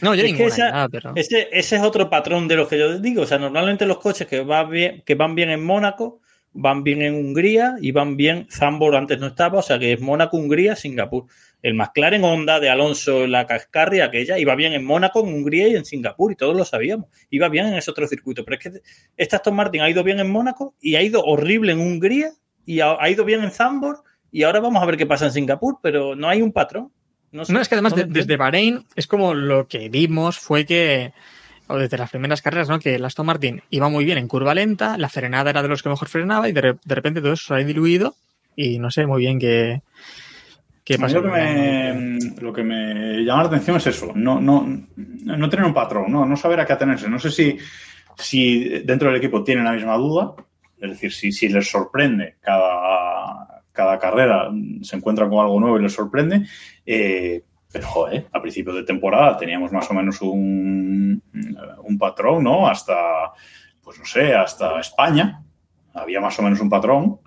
No, 0.00 0.14
yo 0.14 0.22
es 0.22 0.32
ninguna, 0.32 0.44
que 0.44 0.54
esa, 0.54 0.70
nada, 0.70 0.88
pero... 0.88 1.12
ese, 1.16 1.48
ese, 1.50 1.76
es 1.76 1.82
otro 1.82 2.08
patrón 2.08 2.46
de 2.46 2.54
lo 2.54 2.68
que 2.68 2.78
yo 2.78 3.00
digo. 3.00 3.22
O 3.22 3.26
sea, 3.26 3.38
normalmente 3.38 3.84
los 3.84 3.98
coches 3.98 4.28
que, 4.28 4.44
va 4.44 4.62
bien, 4.62 5.02
que 5.04 5.16
van 5.16 5.34
bien 5.34 5.50
en 5.50 5.64
Mónaco 5.64 6.20
van 6.52 6.82
bien 6.82 7.02
en 7.02 7.14
Hungría 7.14 7.76
y 7.80 7.92
van 7.92 8.16
bien. 8.16 8.46
Zambor 8.50 8.94
antes 8.96 9.18
no 9.18 9.28
estaba, 9.28 9.58
o 9.58 9.62
sea 9.62 9.78
que 9.78 9.92
es 9.92 10.00
Mónaco, 10.00 10.36
Hungría, 10.36 10.76
Singapur. 10.76 11.26
El 11.62 11.74
McLaren 11.74 12.24
Honda 12.24 12.58
de 12.58 12.70
Alonso, 12.70 13.26
la 13.26 13.46
Cascarri, 13.46 14.00
aquella, 14.00 14.38
iba 14.38 14.54
bien 14.54 14.72
en 14.72 14.84
Mónaco, 14.84 15.26
en 15.26 15.34
Hungría 15.34 15.68
y 15.68 15.76
en 15.76 15.84
Singapur, 15.84 16.32
y 16.32 16.36
todos 16.36 16.56
lo 16.56 16.64
sabíamos. 16.64 17.08
Iba 17.28 17.48
bien 17.48 17.66
en 17.66 17.74
ese 17.74 17.90
otro 17.90 18.06
circuito. 18.06 18.44
Pero 18.44 18.56
es 18.56 18.62
que 18.62 18.80
esta 19.16 19.36
Aston 19.36 19.54
Martin 19.54 19.82
ha 19.82 19.90
ido 19.90 20.02
bien 20.02 20.20
en 20.20 20.30
Mónaco 20.30 20.74
y 20.80 20.96
ha 20.96 21.02
ido 21.02 21.22
horrible 21.22 21.72
en 21.72 21.80
Hungría 21.80 22.30
y 22.64 22.80
ha, 22.80 22.96
ha 22.98 23.10
ido 23.10 23.24
bien 23.24 23.42
en 23.42 23.50
Zambor. 23.50 24.02
Y 24.32 24.44
ahora 24.44 24.60
vamos 24.60 24.82
a 24.82 24.86
ver 24.86 24.96
qué 24.96 25.06
pasa 25.06 25.26
en 25.26 25.32
Singapur, 25.32 25.78
pero 25.82 26.14
no 26.14 26.28
hay 26.28 26.40
un 26.40 26.52
patrón. 26.52 26.92
No, 27.32 27.44
sé, 27.44 27.52
no 27.52 27.60
es 27.60 27.68
que 27.68 27.74
además 27.74 27.92
no 27.92 27.98
de, 27.98 28.04
desde 28.06 28.36
Bahrein 28.36 28.86
es 28.96 29.06
como 29.06 29.34
lo 29.34 29.68
que 29.68 29.88
vimos 29.88 30.38
fue 30.38 30.64
que 30.64 31.12
o 31.68 31.78
desde 31.78 31.96
las 31.96 32.10
primeras 32.10 32.42
carreras, 32.42 32.68
¿no? 32.68 32.80
Que 32.80 32.96
el 32.96 33.04
Aston 33.04 33.26
Martin 33.26 33.62
iba 33.70 33.88
muy 33.88 34.04
bien 34.04 34.18
en 34.18 34.26
curva 34.26 34.54
lenta, 34.54 34.98
la 34.98 35.08
frenada 35.08 35.50
era 35.50 35.62
de 35.62 35.68
los 35.68 35.82
que 35.82 35.88
mejor 35.88 36.08
frenaba 36.08 36.48
y 36.48 36.52
de, 36.52 36.76
de 36.84 36.94
repente 36.94 37.20
todo 37.20 37.34
eso 37.34 37.54
se 37.54 37.54
ha 37.54 37.64
diluido 37.64 38.16
y 38.56 38.80
no 38.80 38.90
sé 38.90 39.06
muy 39.06 39.20
bien 39.20 39.38
qué, 39.38 39.82
qué 40.90 40.98
pasa. 40.98 41.18
Lo 41.18 41.22
que, 41.22 41.28
me, 41.28 42.18
lo 42.40 42.52
que 42.52 42.62
me 42.64 43.24
llama 43.24 43.42
la 43.42 43.48
atención 43.48 43.76
es 43.76 43.86
eso, 43.86 44.12
no, 44.14 44.40
no, 44.40 44.66
no 44.66 45.48
tener 45.48 45.64
un 45.64 45.74
patrón, 45.74 46.10
no, 46.10 46.26
no 46.26 46.36
saber 46.36 46.60
a 46.60 46.66
qué 46.66 46.72
atenerse. 46.72 47.08
No 47.08 47.18
sé 47.18 47.30
si, 47.30 47.56
si 48.16 48.80
dentro 48.80 49.08
del 49.08 49.18
equipo 49.18 49.44
tienen 49.44 49.64
la 49.64 49.72
misma 49.72 49.96
duda, 49.96 50.34
es 50.80 50.90
decir, 50.90 51.12
si, 51.12 51.30
si 51.30 51.48
les 51.48 51.70
sorprende 51.70 52.36
cada, 52.40 53.62
cada 53.70 53.98
carrera, 53.98 54.50
se 54.82 54.96
encuentran 54.96 55.28
con 55.28 55.38
algo 55.38 55.60
nuevo 55.60 55.78
y 55.78 55.82
les 55.82 55.92
sorprende. 55.92 56.46
Eh, 56.84 57.44
pero, 57.72 57.86
joder, 57.86 58.26
a 58.32 58.42
principio 58.42 58.74
de 58.74 58.82
temporada 58.82 59.36
teníamos 59.36 59.70
más 59.70 59.88
o 59.90 59.94
menos 59.94 60.20
un, 60.22 61.22
un 61.84 61.98
patrón, 61.98 62.42
¿no? 62.42 62.66
Hasta, 62.66 63.30
pues 63.82 63.96
no 63.98 64.04
sé, 64.04 64.34
hasta 64.34 64.80
España. 64.80 65.40
Había 65.94 66.20
más 66.20 66.36
o 66.40 66.42
menos 66.42 66.60
un 66.60 66.68
patrón. 66.68 67.20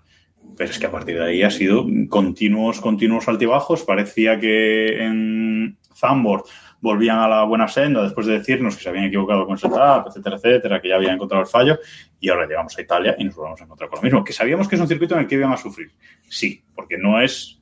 Pero 0.57 0.69
es 0.69 0.77
que 0.79 0.85
a 0.85 0.91
partir 0.91 1.17
de 1.17 1.25
ahí 1.25 1.43
ha 1.43 1.49
sido 1.49 1.85
continuos, 2.09 2.79
continuos 2.79 3.27
altibajos. 3.27 3.83
Parecía 3.83 4.39
que 4.39 5.03
en 5.03 5.77
Zambord 5.95 6.43
volvían 6.79 7.19
a 7.19 7.27
la 7.27 7.43
buena 7.43 7.67
senda 7.67 8.03
después 8.03 8.27
de 8.27 8.33
decirnos 8.33 8.75
que 8.75 8.83
se 8.83 8.89
habían 8.89 9.05
equivocado 9.05 9.47
con 9.47 9.57
setup, 9.57 10.07
etcétera, 10.07 10.35
etcétera, 10.35 10.81
que 10.81 10.89
ya 10.89 10.95
habían 10.95 11.15
encontrado 11.15 11.43
el 11.43 11.49
fallo. 11.49 11.79
Y 12.19 12.29
ahora 12.29 12.45
llegamos 12.45 12.77
a 12.77 12.81
Italia 12.81 13.15
y 13.17 13.23
nos 13.23 13.35
volvemos 13.35 13.61
a 13.61 13.63
encontrar 13.63 13.89
con 13.89 13.97
lo 13.97 14.03
mismo. 14.03 14.23
Que 14.23 14.33
sabíamos 14.33 14.67
que 14.67 14.75
es 14.75 14.81
un 14.81 14.87
circuito 14.87 15.15
en 15.15 15.21
el 15.21 15.27
que 15.27 15.35
iban 15.35 15.53
a 15.53 15.57
sufrir. 15.57 15.91
Sí, 16.29 16.63
porque 16.75 16.97
no 16.97 17.21
es 17.21 17.59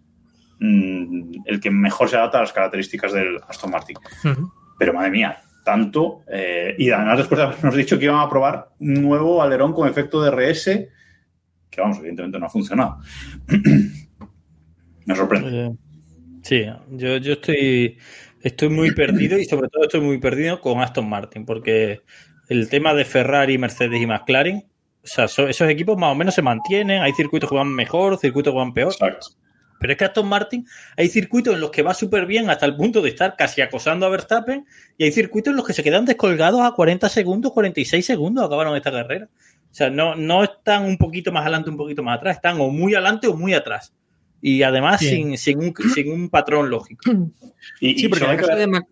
el 0.60 1.60
que 1.62 1.72
mejor 1.72 2.10
se 2.10 2.18
adapta 2.18 2.38
a 2.38 2.42
las 2.42 2.54
características 2.54 3.14
del 3.14 3.40
Aston 3.48 3.72
Martin. 3.72 3.98
Uh 4.24 4.28
-huh. 4.28 4.52
Pero 4.78 4.94
madre 4.94 5.12
mía, 5.12 5.42
tanto. 5.64 6.24
Eh, 6.28 6.76
y 6.78 6.92
además, 6.92 7.20
después 7.20 7.40
de 7.40 7.46
habernos 7.46 7.76
dicho 7.76 7.98
que 7.98 8.06
iban 8.06 8.20
a 8.20 8.30
probar 8.30 8.70
un 8.80 8.94
nuevo 8.94 9.42
alerón 9.42 9.74
con 9.74 9.88
efecto 9.88 10.22
de 10.22 10.32
RS, 10.32 10.90
que 11.72 11.82
vamos, 11.82 11.98
evidentemente 11.98 12.38
no 12.38 12.46
ha 12.46 12.50
funcionado. 12.50 12.98
Me 15.06 15.16
sorprende. 15.16 15.76
Sí, 16.44 16.66
yo, 16.90 17.18
yo 17.18 17.34
estoy, 17.34 17.98
estoy 18.42 18.70
muy 18.70 18.92
perdido 18.92 19.40
y 19.40 19.46
sobre 19.46 19.70
todo 19.70 19.84
estoy 19.84 20.02
muy 20.02 20.20
perdido 20.20 20.60
con 20.60 20.82
Aston 20.82 21.10
Martin, 21.10 21.46
porque 21.46 22.02
el 22.50 22.70
tema 22.70 22.94
de 22.94 23.06
Ferrari, 23.06 23.58
Mercedes 23.58 24.02
y 24.02 24.06
McLaren, 24.06 24.66
o 25.04 25.08
sea, 25.08 25.26
esos 25.26 25.62
equipos 25.62 25.98
más 25.98 26.12
o 26.12 26.16
menos 26.16 26.36
se 26.36 26.42
mantienen, 26.42 27.02
hay 27.02 27.14
circuitos 27.14 27.50
que 27.50 27.56
van 27.56 27.74
mejor, 27.74 28.18
circuitos 28.18 28.54
que 28.54 28.58
van 28.58 28.74
peor. 28.74 28.92
Exacto. 28.92 29.28
Pero 29.80 29.94
es 29.94 29.98
que 29.98 30.06
Aston 30.06 30.28
Martin 30.28 30.68
hay 30.96 31.10
circuitos 31.10 31.56
en 31.56 31.60
los 31.60 31.72
que 31.72 31.82
va 31.82 31.96
súper 31.96 32.28
bien 32.28 32.52
hasta 32.52 32.68
el 32.68 32.76
punto 32.76 33.02
de 33.02 33.10
estar 33.10 33.36
casi 33.36 33.62
acosando 33.62 34.06
a 34.06 34.10
Verstappen 34.10 34.68
y 34.96 35.06
hay 35.06 35.12
circuitos 35.12 35.52
en 35.52 35.58
los 35.58 35.66
que 35.66 35.74
se 35.74 35.82
quedan 35.82 36.06
descolgados 36.06 36.62
a 36.62 36.72
40 36.74 37.10
segundos, 37.10 37.52
46 37.52 38.06
segundos 38.06 38.46
acabaron 38.46 38.76
esta 38.76 38.92
carrera. 38.92 39.28
O 39.72 39.74
sea, 39.74 39.90
no, 39.90 40.16
no 40.16 40.44
están 40.44 40.84
un 40.84 40.98
poquito 40.98 41.32
más 41.32 41.44
adelante, 41.44 41.70
un 41.70 41.78
poquito 41.78 42.04
más 42.04 42.18
atrás, 42.18 42.36
están 42.36 42.60
o 42.60 42.70
muy 42.70 42.94
adelante 42.94 43.28
o 43.28 43.36
muy 43.38 43.54
atrás. 43.54 43.94
Y 44.42 44.64
además 44.64 45.00
sin, 45.00 45.38
sin, 45.38 45.60
un, 45.60 45.74
sin 45.94 46.12
un 46.12 46.30
patrón 46.30 46.70
lógico. 46.70 47.10
Y, 47.80 47.98
Sí, 48.00 48.06
y 48.06 48.08
porque 48.10 48.26
hay 48.26 48.32
el 48.32 48.40
que 48.40 48.48
ver- 48.48 48.58
de 48.58 48.68
Mac- 48.68 48.88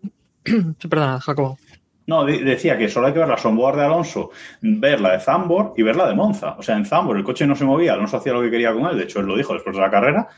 Sí, 0.78 0.88
Perdona, 0.88 1.20
Jacobo. 1.20 1.58
No, 2.06 2.24
de- 2.24 2.38
decía 2.42 2.78
que 2.78 2.88
solo 2.88 3.08
hay 3.08 3.12
que 3.12 3.18
ver 3.18 3.28
la 3.28 3.34
onboard 3.34 3.76
de 3.76 3.84
Alonso, 3.84 4.30
ver 4.62 5.00
la 5.00 5.12
de 5.12 5.20
Zambor 5.20 5.74
y 5.76 5.82
ver 5.82 5.96
la 5.96 6.08
de 6.08 6.14
Monza. 6.14 6.52
O 6.58 6.62
sea, 6.62 6.76
en 6.76 6.86
Zambor 6.86 7.16
el 7.16 7.24
coche 7.24 7.46
no 7.46 7.54
se 7.54 7.64
movía, 7.64 7.92
Alonso 7.92 8.16
hacía 8.16 8.32
lo 8.32 8.40
que 8.42 8.50
quería 8.50 8.72
con 8.72 8.86
él, 8.86 8.96
de 8.96 9.04
hecho 9.04 9.20
él 9.20 9.26
lo 9.26 9.36
dijo 9.36 9.52
después 9.54 9.76
de 9.76 9.82
la 9.82 9.90
carrera. 9.90 10.28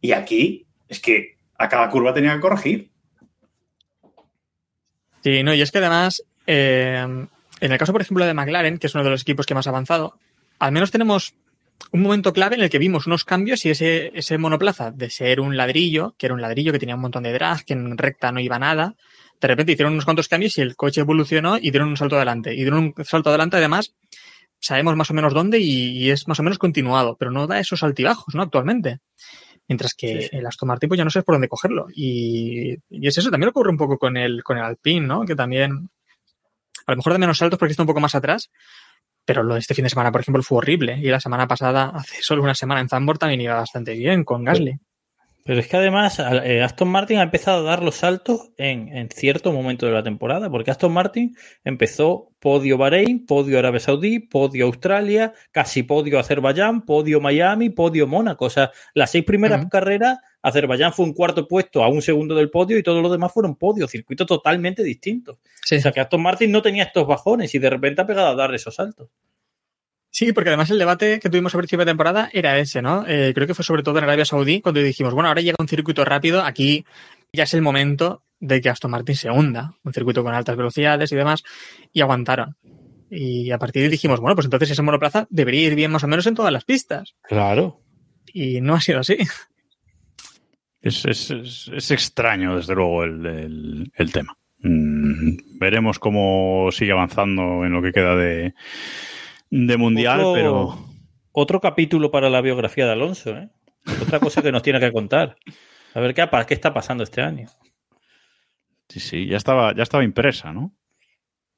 Y 0.00 0.12
aquí 0.12 0.66
es 0.88 0.98
que 1.00 1.36
a 1.56 1.68
cada 1.68 1.88
curva 1.88 2.12
tenía 2.12 2.34
que 2.34 2.40
corregir. 2.40 2.90
Sí, 5.22 5.42
no, 5.42 5.54
y 5.54 5.62
es 5.62 5.70
que 5.70 5.78
además, 5.78 6.22
eh, 6.46 7.26
en 7.66 7.72
el 7.72 7.78
caso, 7.78 7.92
por 7.92 8.02
ejemplo, 8.02 8.24
de 8.24 8.34
McLaren, 8.34 8.78
que 8.78 8.86
es 8.86 8.94
uno 8.94 9.04
de 9.04 9.10
los 9.10 9.22
equipos 9.22 9.46
que 9.46 9.54
más 9.54 9.66
ha 9.66 9.70
avanzado, 9.70 10.18
al 10.58 10.72
menos 10.72 10.90
tenemos 10.90 11.34
un 11.92 12.02
momento 12.02 12.32
clave 12.32 12.56
en 12.56 12.62
el 12.62 12.70
que 12.70 12.78
vimos 12.78 13.06
unos 13.06 13.24
cambios 13.24 13.64
y 13.64 13.70
ese, 13.70 14.10
ese 14.14 14.38
monoplaza 14.38 14.90
de 14.90 15.10
ser 15.10 15.40
un 15.40 15.56
ladrillo, 15.56 16.14
que 16.18 16.26
era 16.26 16.34
un 16.34 16.40
ladrillo 16.40 16.72
que 16.72 16.78
tenía 16.78 16.94
un 16.94 17.00
montón 17.00 17.22
de 17.22 17.32
drag, 17.32 17.64
que 17.64 17.72
en 17.74 17.96
recta 17.98 18.32
no 18.32 18.40
iba 18.40 18.58
nada, 18.58 18.94
de 19.40 19.48
repente 19.48 19.72
hicieron 19.72 19.92
unos 19.92 20.04
cuantos 20.04 20.28
cambios 20.28 20.56
y 20.58 20.60
el 20.62 20.76
coche 20.76 21.00
evolucionó 21.00 21.56
y 21.58 21.70
dieron 21.70 21.88
un 21.88 21.96
salto 21.96 22.16
adelante. 22.16 22.54
Y 22.54 22.58
dieron 22.58 22.94
un 22.96 23.04
salto 23.04 23.30
adelante, 23.30 23.56
además, 23.56 23.94
sabemos 24.60 24.96
más 24.96 25.10
o 25.10 25.14
menos 25.14 25.34
dónde 25.34 25.58
y, 25.58 25.98
y 25.98 26.10
es 26.10 26.28
más 26.28 26.40
o 26.40 26.42
menos 26.42 26.58
continuado, 26.58 27.16
pero 27.18 27.30
no 27.30 27.46
da 27.46 27.60
esos 27.60 27.82
altibajos, 27.82 28.34
¿no? 28.34 28.42
Actualmente. 28.42 29.00
Mientras 29.68 29.94
que 29.94 30.22
Sí, 30.22 30.28
sí. 30.30 30.36
el 30.36 30.46
Aston 30.46 30.66
Martin 30.68 30.88
pues 30.88 30.98
ya 30.98 31.04
no 31.04 31.10
sabes 31.10 31.24
por 31.24 31.34
dónde 31.34 31.48
cogerlo. 31.48 31.86
Y, 31.94 32.74
y 32.90 33.06
es 33.06 33.16
eso, 33.18 33.30
también 33.30 33.48
ocurre 33.48 33.70
un 33.70 33.78
poco 33.78 33.98
con 33.98 34.16
el, 34.16 34.42
con 34.42 34.58
el 34.58 34.64
Alpine, 34.64 35.06
¿no? 35.06 35.24
Que 35.24 35.34
también, 35.34 35.90
a 36.86 36.92
lo 36.92 36.96
mejor 36.96 37.12
de 37.12 37.18
menos 37.18 37.38
saltos 37.38 37.58
porque 37.58 37.72
está 37.72 37.82
un 37.82 37.88
poco 37.88 38.00
más 38.00 38.14
atrás, 38.14 38.50
pero 39.24 39.42
lo 39.42 39.54
de 39.54 39.60
este 39.60 39.74
fin 39.74 39.84
de 39.84 39.90
semana, 39.90 40.12
por 40.12 40.20
ejemplo, 40.20 40.42
fue 40.42 40.58
horrible. 40.58 40.98
Y 40.98 41.08
la 41.08 41.20
semana 41.20 41.48
pasada, 41.48 41.92
hace 41.94 42.22
solo 42.22 42.42
una 42.42 42.54
semana 42.54 42.80
en 42.80 42.88
Zandvoort 42.88 43.20
también 43.20 43.40
iba 43.40 43.54
bastante 43.54 43.94
bien 43.94 44.24
con 44.24 44.44
Gasly. 44.44 44.78
Pero 45.46 45.60
es 45.60 45.68
que 45.68 45.76
además 45.76 46.18
eh, 46.18 46.62
Aston 46.62 46.88
Martin 46.88 47.18
ha 47.18 47.22
empezado 47.22 47.58
a 47.60 47.70
dar 47.70 47.82
los 47.82 47.96
saltos 47.96 48.50
en, 48.56 48.88
en 48.96 49.10
cierto 49.10 49.52
momento 49.52 49.84
de 49.84 49.92
la 49.92 50.02
temporada, 50.02 50.48
porque 50.48 50.70
Aston 50.70 50.92
Martin 50.92 51.36
empezó 51.64 52.30
podio 52.40 52.78
Bahrein, 52.78 53.26
podio 53.26 53.58
Arabia 53.58 53.80
Saudí, 53.80 54.20
podio 54.20 54.64
Australia, 54.64 55.34
casi 55.52 55.82
podio 55.82 56.18
Azerbaiyán, 56.18 56.86
podio 56.86 57.20
Miami, 57.20 57.68
podio 57.68 58.06
Mónaco. 58.06 58.46
O 58.46 58.50
sea, 58.50 58.70
las 58.94 59.10
seis 59.10 59.24
primeras 59.24 59.66
carreras, 59.66 60.18
Azerbaiyán 60.44 60.92
fue 60.92 61.06
un 61.06 61.14
cuarto 61.14 61.48
puesto 61.48 61.82
a 61.82 61.88
un 61.88 62.02
segundo 62.02 62.34
del 62.34 62.50
podio 62.50 62.76
y 62.76 62.82
todos 62.82 63.02
los 63.02 63.10
demás 63.10 63.32
fueron 63.32 63.56
podio, 63.56 63.88
circuitos 63.88 64.26
totalmente 64.26 64.82
distintos. 64.84 65.38
Sí. 65.64 65.76
O 65.76 65.80
sea, 65.80 65.90
que 65.90 66.00
Aston 66.00 66.20
Martin 66.20 66.52
no 66.52 66.60
tenía 66.60 66.84
estos 66.84 67.06
bajones 67.06 67.54
y 67.54 67.58
de 67.58 67.70
repente 67.70 68.02
ha 68.02 68.06
pegado 68.06 68.28
a 68.28 68.34
dar 68.34 68.54
esos 68.54 68.74
saltos. 68.74 69.08
Sí, 70.10 70.34
porque 70.34 70.50
además 70.50 70.70
el 70.70 70.78
debate 70.78 71.18
que 71.18 71.30
tuvimos 71.30 71.54
a 71.54 71.58
principio 71.58 71.86
de 71.86 71.90
temporada 71.90 72.28
era 72.32 72.58
ese, 72.58 72.82
¿no? 72.82 73.06
Eh, 73.08 73.32
creo 73.34 73.46
que 73.46 73.54
fue 73.54 73.64
sobre 73.64 73.82
todo 73.82 73.96
en 73.98 74.04
Arabia 74.04 74.26
Saudí 74.26 74.60
cuando 74.60 74.82
dijimos, 74.82 75.14
bueno, 75.14 75.28
ahora 75.28 75.40
llega 75.40 75.56
un 75.58 75.66
circuito 75.66 76.04
rápido, 76.04 76.42
aquí 76.42 76.84
ya 77.32 77.44
es 77.44 77.54
el 77.54 77.62
momento 77.62 78.22
de 78.38 78.60
que 78.60 78.68
Aston 78.68 78.90
Martin 78.90 79.16
se 79.16 79.30
hunda, 79.30 79.74
un 79.82 79.94
circuito 79.94 80.22
con 80.22 80.34
altas 80.34 80.56
velocidades 80.56 81.10
y 81.10 81.16
demás, 81.16 81.42
y 81.90 82.02
aguantaron. 82.02 82.56
Y 83.10 83.50
a 83.50 83.58
partir 83.58 83.80
de 83.80 83.86
ahí 83.86 83.90
dijimos, 83.90 84.20
bueno, 84.20 84.34
pues 84.36 84.44
entonces 84.44 84.70
ese 84.70 84.82
monoplaza 84.82 85.26
debería 85.30 85.68
ir 85.68 85.74
bien 85.74 85.90
más 85.90 86.04
o 86.04 86.06
menos 86.06 86.26
en 86.26 86.34
todas 86.34 86.52
las 86.52 86.64
pistas. 86.64 87.14
Claro. 87.22 87.80
Y 88.32 88.60
no 88.60 88.74
ha 88.74 88.80
sido 88.82 89.00
así. 89.00 89.16
Es, 90.84 91.04
es- 91.06 91.30
es- 91.72 91.90
extraño, 91.90 92.56
desde 92.56 92.74
luego, 92.74 93.04
el, 93.04 93.24
el- 93.26 93.92
el 93.94 94.12
tema. 94.12 94.36
Mm, 94.60 95.58
veremos 95.58 95.98
cómo 95.98 96.68
sigue 96.72 96.92
avanzando 96.92 97.64
en 97.64 97.72
lo 97.72 97.82
que 97.82 97.92
queda 97.92 98.14
de, 98.16 98.54
de 99.50 99.76
mundial, 99.76 100.20
Otro- 100.20 100.32
pero 100.34 100.78
Otro 101.32 101.60
capítulo 101.60 102.10
para 102.10 102.30
la 102.30 102.40
biografía 102.40 102.86
de 102.86 102.92
Alonso, 102.92 103.36
¿eh? 103.36 103.48
Otra 104.02 104.20
cosa 104.20 104.40
que 104.42 104.52
nos 104.52 104.62
tiene 104.62 104.80
que 104.80 104.92
contar. 104.92 105.36
A 105.94 106.00
ver 106.00 106.14
qué, 106.14 106.26
qué 106.46 106.54
está 106.54 106.72
pasando 106.72 107.02
este 107.04 107.20
año. 107.22 107.48
sí, 108.88 109.00
sí, 109.00 109.26
ya 109.26 109.36
estaba, 109.36 109.74
ya 109.74 109.82
estaba 109.82 110.04
impresa, 110.04 110.52
¿no? 110.52 110.72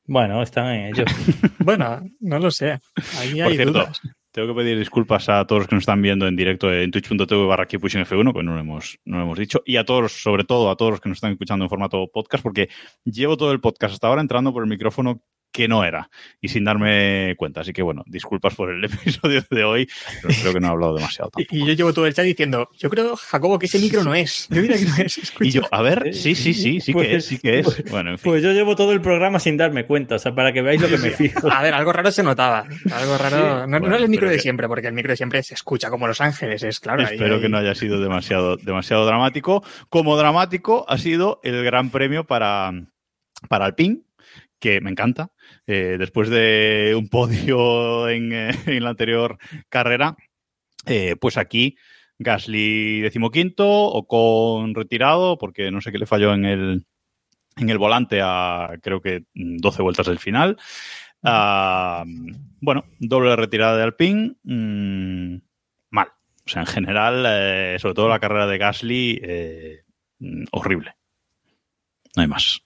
Bueno, 0.04 0.40
están 0.42 0.66
en 0.72 0.86
ello. 0.94 1.04
Bueno, 1.58 2.00
no 2.20 2.38
lo 2.38 2.50
sé. 2.52 2.78
Ahí 3.18 3.34
Por 3.34 3.42
hay 3.46 3.56
cierto, 3.56 3.72
dudas. 3.72 4.00
Tengo 4.36 4.48
que 4.48 4.60
pedir 4.60 4.78
disculpas 4.78 5.30
a 5.30 5.46
todos 5.46 5.60
los 5.60 5.68
que 5.68 5.76
nos 5.76 5.82
están 5.84 6.02
viendo 6.02 6.28
en 6.28 6.36
directo 6.36 6.70
en 6.70 6.90
twitch.tv 6.90 7.46
barra 7.46 7.64
Keeppushing 7.64 8.02
F1, 8.02 8.34
que 8.34 8.42
no 8.42 8.52
lo, 8.52 8.60
hemos, 8.60 8.98
no 9.06 9.16
lo 9.16 9.22
hemos 9.22 9.38
dicho, 9.38 9.62
y 9.64 9.76
a 9.76 9.84
todos, 9.86 10.12
sobre 10.12 10.44
todo 10.44 10.70
a 10.70 10.76
todos 10.76 10.90
los 10.90 11.00
que 11.00 11.08
nos 11.08 11.16
están 11.16 11.32
escuchando 11.32 11.64
en 11.64 11.70
formato 11.70 12.06
podcast, 12.12 12.42
porque 12.42 12.68
llevo 13.06 13.38
todo 13.38 13.50
el 13.52 13.60
podcast 13.60 13.94
hasta 13.94 14.08
ahora 14.08 14.20
entrando 14.20 14.52
por 14.52 14.62
el 14.62 14.68
micrófono 14.68 15.22
que 15.52 15.68
no 15.68 15.84
era 15.84 16.10
y 16.40 16.48
sin 16.48 16.64
darme 16.64 17.34
cuenta. 17.38 17.62
Así 17.62 17.72
que 17.72 17.80
bueno, 17.82 18.02
disculpas 18.06 18.54
por 18.54 18.70
el 18.70 18.84
episodio 18.84 19.42
de 19.50 19.64
hoy, 19.64 19.88
pero 20.22 20.34
creo 20.42 20.52
que 20.52 20.60
no 20.60 20.66
he 20.66 20.70
hablado 20.70 20.94
demasiado 20.96 21.30
Y, 21.36 21.44
tampoco. 21.44 21.56
y 21.56 21.66
yo 21.66 21.72
llevo 21.72 21.92
todo 21.94 22.06
el 22.06 22.12
chat 22.14 22.26
diciendo, 22.26 22.68
yo 22.76 22.90
creo, 22.90 23.16
Jacobo, 23.16 23.58
que 23.58 23.66
ese 23.66 23.78
micro 23.78 24.04
no 24.04 24.14
es. 24.14 24.48
Yo 24.50 24.60
diría 24.60 24.76
que 24.76 24.84
no 24.84 24.96
es. 24.98 25.16
Escucha. 25.18 25.44
Y 25.48 25.50
yo, 25.52 25.62
a 25.70 25.80
ver, 25.82 26.12
sí, 26.14 26.34
sí, 26.34 26.52
sí, 26.52 26.80
sí 26.80 26.92
que 26.92 26.98
Pues- 26.98 27.08
es, 27.12 27.24
sí 27.24 27.38
que 27.38 27.60
es. 27.60 27.84
Bueno, 27.90 28.10
en 28.10 28.18
fin. 28.18 28.32
Pues 28.32 28.42
yo 28.42 28.52
llevo 28.52 28.76
todo 28.76 28.92
el 28.92 29.00
programa 29.00 29.38
sin 29.38 29.56
darme 29.56 29.86
cuenta, 29.86 30.16
o 30.16 30.18
sea, 30.18 30.34
para 30.34 30.52
que 30.52 30.60
veáis 30.60 30.80
lo 30.82 30.88
que 30.88 30.98
me 30.98 31.10
fijo. 31.10 31.50
A 31.50 31.62
ver, 31.62 31.72
algo 31.72 31.92
raro 31.92 32.10
se 32.12 32.22
notaba. 32.22 32.66
Algo 32.92 33.16
raro. 33.16 33.60
no, 33.60 33.66
no 33.66 33.80
bueno, 33.80 33.96
es 33.96 34.02
el 34.02 34.08
micro 34.10 34.28
de 34.28 34.36
que- 34.36 34.42
siempre, 34.42 34.68
porque 34.68 34.88
el 34.88 34.92
micro 34.94 35.12
de 35.12 35.16
siempre 35.16 35.42
se 35.42 35.54
escucha 35.54 35.88
como 35.88 36.06
Los 36.06 36.20
Ángeles, 36.20 36.62
es 36.64 36.80
claro. 36.80 37.02
Espero 37.02 37.36
ahí- 37.36 37.40
que 37.40 37.48
no 37.48 37.56
haya 37.56 37.74
sido 37.74 37.98
demasiado, 38.00 38.56
demasiado 38.58 39.06
dramático. 39.06 39.64
Como 39.88 40.16
dramático 40.18 40.84
ha 40.88 40.98
sido 40.98 41.40
el 41.42 41.64
gran 41.64 41.90
premio 41.90 42.24
para, 42.26 42.72
para 43.48 43.64
Alpine, 43.64 44.02
que 44.58 44.80
me 44.80 44.90
encanta. 44.90 45.30
Eh, 45.66 45.96
después 45.98 46.30
de 46.30 46.94
un 46.96 47.08
podio 47.08 48.08
en, 48.08 48.32
eh, 48.32 48.50
en 48.66 48.84
la 48.84 48.90
anterior 48.90 49.38
carrera, 49.68 50.16
eh, 50.86 51.16
pues 51.20 51.36
aquí 51.36 51.76
Gasly 52.18 53.00
decimoquinto, 53.00 53.66
Ocon 53.68 54.74
retirado, 54.74 55.38
porque 55.38 55.70
no 55.70 55.80
sé 55.80 55.92
qué 55.92 55.98
le 55.98 56.06
falló 56.06 56.32
en 56.32 56.44
el, 56.44 56.86
en 57.56 57.70
el 57.70 57.78
volante 57.78 58.20
a 58.22 58.70
creo 58.82 59.00
que 59.00 59.24
12 59.34 59.82
vueltas 59.82 60.06
del 60.06 60.18
final. 60.18 60.56
Ah, 61.22 62.04
bueno, 62.60 62.84
doble 62.98 63.34
retirada 63.36 63.76
de 63.76 63.82
Alpine. 63.82 64.36
mm, 64.44 65.36
mal. 65.90 66.08
O 66.46 66.48
sea, 66.48 66.62
en 66.62 66.66
general, 66.66 67.24
eh, 67.26 67.76
sobre 67.80 67.94
todo 67.94 68.08
la 68.08 68.20
carrera 68.20 68.46
de 68.46 68.58
Gasly, 68.58 69.20
eh, 69.22 69.84
mm, 70.20 70.44
horrible. 70.52 70.94
No 72.14 72.22
hay 72.22 72.28
más. 72.28 72.60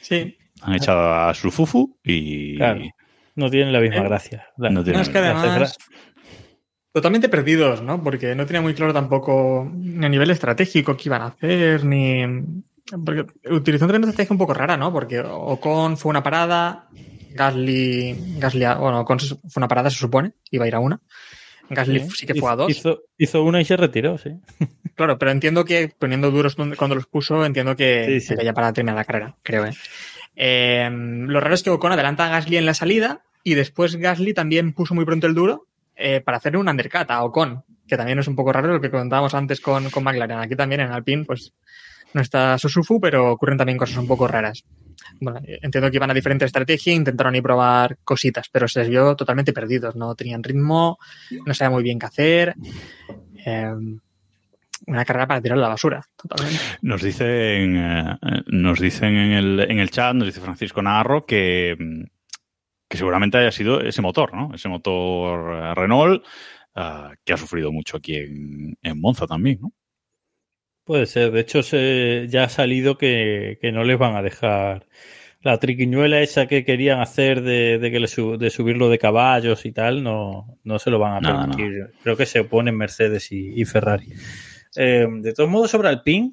Sí. 0.00 0.36
Han 0.62 0.74
echado 0.74 1.12
a 1.14 1.34
su 1.34 1.50
Fufu 1.50 1.98
y 2.04 2.56
Claro. 2.56 2.80
No 3.34 3.50
tienen 3.50 3.72
la 3.72 3.80
misma 3.80 3.96
Eh, 3.98 4.02
gracia. 4.04 4.46
La- 4.58 4.68
no 4.68 4.80
No, 4.80 4.84
tienen- 4.84 5.02
es 5.02 5.08
que 5.08 5.20
la 5.20 5.40
además. 5.40 5.78
Totalmente 6.92 7.28
perdidos, 7.30 7.80
¿no? 7.82 8.02
Porque 8.02 8.34
no 8.34 8.44
tenía 8.44 8.60
muy 8.60 8.74
claro 8.74 8.92
tampoco 8.92 9.70
ni 9.74 10.04
a 10.04 10.08
nivel 10.10 10.30
estratégico 10.30 10.94
qué 10.96 11.04
iban 11.08 11.22
a 11.22 11.26
hacer, 11.28 11.84
ni. 11.86 12.22
Porque 13.06 13.24
utilizó 13.50 13.86
una 13.86 13.96
estrategia 13.96 14.34
un 14.34 14.38
poco 14.38 14.52
rara, 14.52 14.76
¿no? 14.76 14.92
Porque 14.92 15.20
Ocon 15.20 15.96
fue 15.96 16.10
una 16.10 16.22
parada, 16.22 16.88
Gasly. 17.30 18.36
Gasly 18.38 18.64
bueno, 18.78 19.00
Ocon 19.00 19.18
fue 19.20 19.38
una 19.56 19.68
parada, 19.68 19.88
se 19.88 19.96
supone, 19.96 20.32
iba 20.50 20.66
a 20.66 20.68
ir 20.68 20.74
a 20.74 20.80
una. 20.80 21.00
Gasly 21.70 22.00
sí 22.10 22.26
que 22.26 22.34
fue 22.34 22.50
a 22.50 22.56
dos. 22.56 22.70
Hizo, 22.70 23.00
hizo 23.16 23.42
una 23.42 23.62
y 23.62 23.64
se 23.64 23.76
retiró, 23.78 24.18
sí. 24.18 24.30
Claro, 24.94 25.16
pero 25.16 25.30
entiendo 25.30 25.64
que 25.64 25.90
poniendo 25.98 26.30
duros 26.30 26.54
donde- 26.54 26.76
cuando 26.76 26.94
los 26.94 27.06
puso, 27.06 27.46
entiendo 27.46 27.74
que 27.74 28.20
Sí, 28.20 28.20
sí. 28.20 28.36
que 28.36 28.44
ya 28.44 28.52
para 28.52 28.74
terminar 28.74 28.96
la 28.96 29.04
carrera, 29.06 29.36
creo. 29.42 29.64
¿eh? 29.64 29.72
Eh, 30.36 30.88
lo 30.90 31.40
raro 31.40 31.54
es 31.54 31.62
que 31.62 31.70
Ocon 31.70 31.92
adelanta 31.92 32.26
a 32.26 32.30
Gasly 32.30 32.56
en 32.56 32.66
la 32.66 32.74
salida 32.74 33.22
y 33.44 33.54
después 33.54 33.96
Gasly 33.96 34.34
también 34.34 34.72
puso 34.72 34.94
muy 34.94 35.04
pronto 35.04 35.26
el 35.26 35.34
duro 35.34 35.66
eh, 35.96 36.20
para 36.20 36.38
hacerle 36.38 36.58
un 36.58 36.68
undercut 36.68 37.10
a 37.10 37.24
Ocon, 37.24 37.64
que 37.86 37.96
también 37.96 38.18
es 38.18 38.28
un 38.28 38.36
poco 38.36 38.52
raro 38.52 38.72
lo 38.72 38.80
que 38.80 38.90
comentábamos 38.90 39.34
antes 39.34 39.60
con, 39.60 39.90
con 39.90 40.04
McLaren. 40.04 40.38
Aquí 40.38 40.56
también 40.56 40.80
en 40.80 40.92
Alpine, 40.92 41.24
pues 41.24 41.52
no 42.14 42.20
está 42.20 42.58
Susufu, 42.58 43.00
pero 43.00 43.32
ocurren 43.32 43.58
también 43.58 43.78
cosas 43.78 43.96
un 43.98 44.06
poco 44.06 44.28
raras. 44.28 44.64
Bueno, 45.20 45.40
eh, 45.46 45.58
entiendo 45.62 45.90
que 45.90 45.96
iban 45.96 46.10
a 46.10 46.14
diferente 46.14 46.44
estrategia, 46.44 46.92
intentaron 46.92 47.34
ir 47.34 47.42
probar 47.42 47.98
cositas, 48.04 48.48
pero 48.50 48.68
se 48.68 48.80
les 48.80 48.88
vio 48.88 49.16
totalmente 49.16 49.52
perdidos. 49.52 49.96
No 49.96 50.14
tenían 50.14 50.42
ritmo, 50.42 50.98
no 51.44 51.54
sabían 51.54 51.72
muy 51.72 51.82
bien 51.82 51.98
qué 51.98 52.06
hacer. 52.06 52.54
Eh, 53.44 53.74
una 54.86 55.04
carrera 55.04 55.26
para 55.26 55.40
tirar 55.40 55.58
la 55.58 55.68
basura, 55.68 56.02
totalmente. 56.16 56.60
Nos 56.82 57.02
dicen, 57.02 57.76
eh, 57.76 58.16
nos 58.48 58.80
dicen 58.80 59.16
en 59.16 59.32
el, 59.32 59.60
en 59.70 59.78
el 59.78 59.90
chat, 59.90 60.14
nos 60.14 60.26
dice 60.26 60.40
Francisco 60.40 60.82
Narro 60.82 61.24
que, 61.26 61.76
mm, 61.78 62.02
que 62.88 62.96
seguramente 62.96 63.38
haya 63.38 63.52
sido 63.52 63.80
ese 63.80 64.02
motor, 64.02 64.34
¿no? 64.34 64.54
Ese 64.54 64.68
motor 64.68 65.54
eh, 65.56 65.74
Renault 65.74 66.24
ah, 66.74 67.12
que 67.24 67.32
ha 67.32 67.36
sufrido 67.36 67.70
mucho 67.72 67.96
aquí 67.98 68.16
en, 68.16 68.76
en 68.82 69.00
Monza 69.00 69.26
también, 69.26 69.58
¿no? 69.62 69.72
Puede 70.84 71.06
ser. 71.06 71.30
De 71.30 71.40
hecho, 71.40 71.62
se, 71.62 72.26
ya 72.28 72.44
ha 72.44 72.48
salido 72.48 72.98
que, 72.98 73.58
que 73.60 73.70
no 73.70 73.84
les 73.84 73.96
van 73.98 74.16
a 74.16 74.22
dejar 74.22 74.88
la 75.40 75.58
triquiñuela 75.58 76.20
esa 76.20 76.46
que 76.46 76.64
querían 76.64 77.00
hacer 77.00 77.42
de, 77.42 77.78
de 77.78 77.90
que 77.90 78.00
le 78.00 78.08
su- 78.08 78.36
de 78.36 78.50
subirlo 78.50 78.88
de 78.88 78.98
caballos 78.98 79.64
y 79.64 79.72
tal, 79.72 80.02
no, 80.02 80.58
no 80.64 80.78
se 80.78 80.90
lo 80.90 80.98
van 80.98 81.14
a 81.14 81.20
No, 81.20 81.46
no. 81.46 81.52
permitir. 81.56 81.90
Creo 82.02 82.16
que 82.16 82.26
se 82.26 82.40
oponen 82.40 82.76
Mercedes 82.76 83.30
y, 83.32 83.60
y 83.60 83.64
Ferrari. 83.64 84.12
Eh, 84.76 85.06
de 85.08 85.32
todos 85.34 85.50
modos, 85.50 85.70
sobre 85.70 85.88
Alpine, 85.88 86.32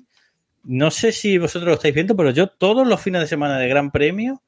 no 0.64 0.92
sé 0.92 1.12
si 1.12 1.38
vosotros 1.38 1.68
lo 1.68 1.74
estáis 1.76 1.94
viendo, 1.94 2.16
pero 2.16 2.32
yo 2.32 2.48
todos 2.48 2.88
los 2.88 3.02
fines 3.02 3.22
de 3.22 3.28
semana 3.28 3.58
de 3.58 3.68
Gran 3.68 3.92
Premio 3.92 4.42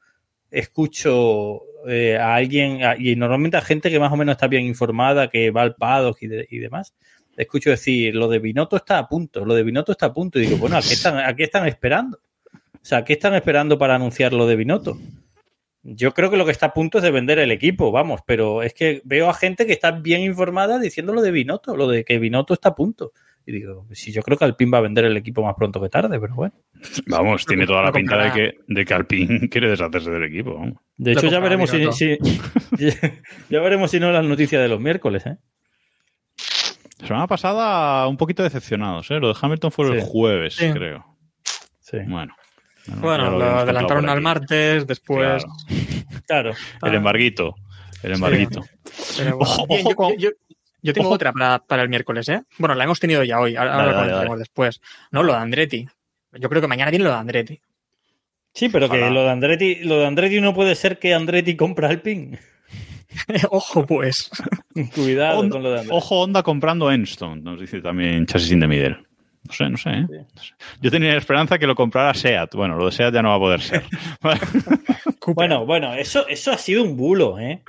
escucho 0.49 1.61
eh, 1.87 2.17
a 2.17 2.35
alguien, 2.35 2.83
a- 2.83 2.95
y 2.97 3.15
normalmente 3.15 3.57
a 3.57 3.61
gente 3.61 3.89
que 3.89 3.99
más 3.99 4.11
o 4.11 4.17
menos 4.17 4.33
está 4.33 4.47
bien 4.47 4.65
informada, 4.65 5.29
que 5.29 5.49
va 5.51 5.63
al 5.63 5.75
paddock 5.75 6.21
y, 6.21 6.27
de- 6.27 6.47
y 6.49 6.59
demás, 6.59 6.93
escucho 7.35 7.69
decir, 7.71 8.13
lo 8.15 8.27
de 8.27 8.37
Binotto 8.39 8.75
está 8.75 8.99
a 8.99 9.07
punto, 9.07 9.45
lo 9.45 9.55
de 9.55 9.63
Binotto 9.63 9.91
está 9.93 10.07
a 10.07 10.13
punto. 10.13 10.37
Y 10.37 10.43
digo, 10.43 10.57
bueno, 10.57 10.77
¿a 10.77 10.81
qué 10.81 10.93
están, 10.93 11.17
a 11.17 11.35
qué 11.35 11.43
están 11.43 11.67
esperando? 11.67 12.19
O 12.53 12.83
sea, 12.85 13.03
¿qué 13.03 13.13
están 13.13 13.33
esperando 13.33 13.77
para 13.79 13.95
anunciar 13.95 14.33
lo 14.33 14.45
de 14.45 14.55
Binotto? 14.55 14.97
Yo 15.83 16.13
creo 16.13 16.29
que 16.29 16.37
lo 16.37 16.45
que 16.45 16.51
está 16.51 16.67
a 16.67 16.73
punto 16.73 16.99
es 16.99 17.03
de 17.03 17.09
vender 17.11 17.39
el 17.39 17.51
equipo, 17.51 17.91
vamos, 17.91 18.21
pero 18.27 18.61
es 18.61 18.73
que 18.75 19.01
veo 19.03 19.29
a 19.29 19.33
gente 19.33 19.65
que 19.65 19.73
está 19.73 19.89
bien 19.91 20.21
informada 20.21 20.77
diciendo 20.77 21.13
lo 21.13 21.21
de 21.23 21.31
Binotto, 21.31 21.75
lo 21.75 21.87
de 21.87 22.03
que 22.05 22.19
Binotto 22.19 22.53
está 22.53 22.69
a 22.69 22.75
punto. 22.75 23.13
Y 23.45 23.51
digo, 23.53 23.87
si 23.91 24.11
yo 24.11 24.21
creo 24.21 24.37
que 24.37 24.45
Alpine 24.45 24.71
va 24.71 24.77
a 24.77 24.81
vender 24.81 25.05
el 25.05 25.17
equipo 25.17 25.43
más 25.43 25.55
pronto 25.55 25.81
que 25.81 25.89
tarde, 25.89 26.19
pero 26.19 26.35
bueno. 26.35 26.53
Vamos, 27.07 27.45
tiene 27.45 27.65
toda 27.65 27.81
la 27.81 27.87
Lo 27.87 27.93
pinta 27.93 28.17
de 28.17 28.31
que, 28.31 28.57
de 28.67 28.85
que 28.85 28.93
Alpine 28.93 29.49
quiere 29.49 29.69
deshacerse 29.69 30.11
del 30.11 30.23
equipo. 30.25 30.53
vamos. 30.55 30.75
De 30.97 31.13
hecho, 31.13 31.27
ya 31.27 31.39
veremos 31.39 31.69
si, 31.95 32.17
ya 33.49 33.59
veremos 33.61 33.89
si 33.91 33.99
no 33.99 34.11
las 34.11 34.23
noticias 34.23 34.61
de 34.61 34.67
los 34.67 34.79
miércoles, 34.79 35.25
¿eh? 35.25 35.37
La 36.99 37.07
semana 37.07 37.27
pasada 37.27 38.07
un 38.07 38.17
poquito 38.17 38.43
decepcionados, 38.43 39.09
¿eh? 39.09 39.19
Lo 39.19 39.29
de 39.33 39.39
Hamilton 39.41 39.71
fue 39.71 39.87
el 39.91 40.01
Sí. 40.01 40.07
jueves, 40.09 40.55
Sí. 40.55 40.71
creo. 40.71 41.03
Sí. 41.79 41.97
Bueno. 42.07 42.35
ya 42.85 42.95
Bueno, 42.97 43.31
lo 43.31 43.39
lo, 43.39 43.45
adelantaron 43.45 44.07
al 44.07 44.21
martes, 44.21 44.85
después. 44.85 45.43
Claro, 46.27 46.51
Claro. 46.51 46.53
el 46.83 46.93
embarguito. 46.95 47.55
El 48.03 48.13
embarguito. 48.13 48.61
Pero 49.17 49.37
bueno. 49.37 49.51
Ojo, 49.51 49.65
ojo 49.67 49.89
yo, 49.89 49.95
con- 49.95 50.17
yo- 50.17 50.29
yo 50.81 50.93
tengo 50.93 51.07
ojo. 51.07 51.15
otra 51.15 51.31
para, 51.31 51.59
para 51.59 51.83
el 51.83 51.89
miércoles, 51.89 52.27
¿eh? 52.29 52.41
Bueno, 52.57 52.75
la 52.75 52.83
hemos 52.83 52.99
tenido 52.99 53.23
ya 53.23 53.39
hoy, 53.39 53.55
ahora, 53.55 53.93
Dale, 53.93 54.11
ahora 54.13 54.35
después. 54.35 54.81
No, 55.11 55.23
lo 55.23 55.33
de 55.33 55.39
Andretti. 55.39 55.87
Yo 56.33 56.49
creo 56.49 56.61
que 56.61 56.67
mañana 56.67 56.91
viene 56.91 57.05
lo 57.05 57.11
de 57.11 57.17
Andretti. 57.17 57.61
Sí, 58.53 58.69
pero 58.69 58.89
que 58.89 58.97
lo 58.97 59.23
de 59.23 59.29
Andretti, 59.29 59.75
lo 59.83 59.99
de 59.99 60.07
Andretti 60.07 60.41
no 60.41 60.53
puede 60.53 60.75
ser 60.75 60.99
que 60.99 61.13
Andretti 61.13 61.55
compra 61.55 61.89
Alpine. 61.89 62.39
Ojo, 63.49 63.85
pues. 63.85 64.29
Cuidado 64.95 65.49
con 65.49 65.63
lo 65.63 65.71
de 65.71 65.79
Andretti. 65.79 65.97
Ojo, 65.97 66.21
Honda 66.21 66.43
comprando 66.43 66.91
Enstone, 66.91 67.41
nos 67.41 67.59
dice 67.59 67.81
también 67.81 68.25
Chassis 68.25 68.51
in 68.51 68.59
the 68.59 68.67
Middle. 68.67 68.97
No 69.43 69.53
sé, 69.53 69.69
no 69.69 69.77
sé, 69.77 69.89
¿eh? 69.89 70.05
No 70.09 70.41
sé. 70.41 70.53
Yo 70.81 70.91
tenía 70.91 71.13
la 71.13 71.17
esperanza 71.17 71.57
que 71.57 71.65
lo 71.65 71.75
comprara 71.75 72.13
SEAT. 72.13 72.53
Bueno, 72.53 72.75
lo 72.75 72.85
de 72.85 72.91
SEAT 72.91 73.13
ya 73.13 73.21
no 73.21 73.29
va 73.29 73.35
a 73.35 73.39
poder 73.39 73.61
ser. 73.61 73.83
Bueno, 75.33 75.67
bueno, 75.67 75.93
eso, 75.93 76.27
eso 76.27 76.51
ha 76.51 76.57
sido 76.57 76.83
un 76.83 76.97
bulo, 76.97 77.37
¿eh? 77.39 77.61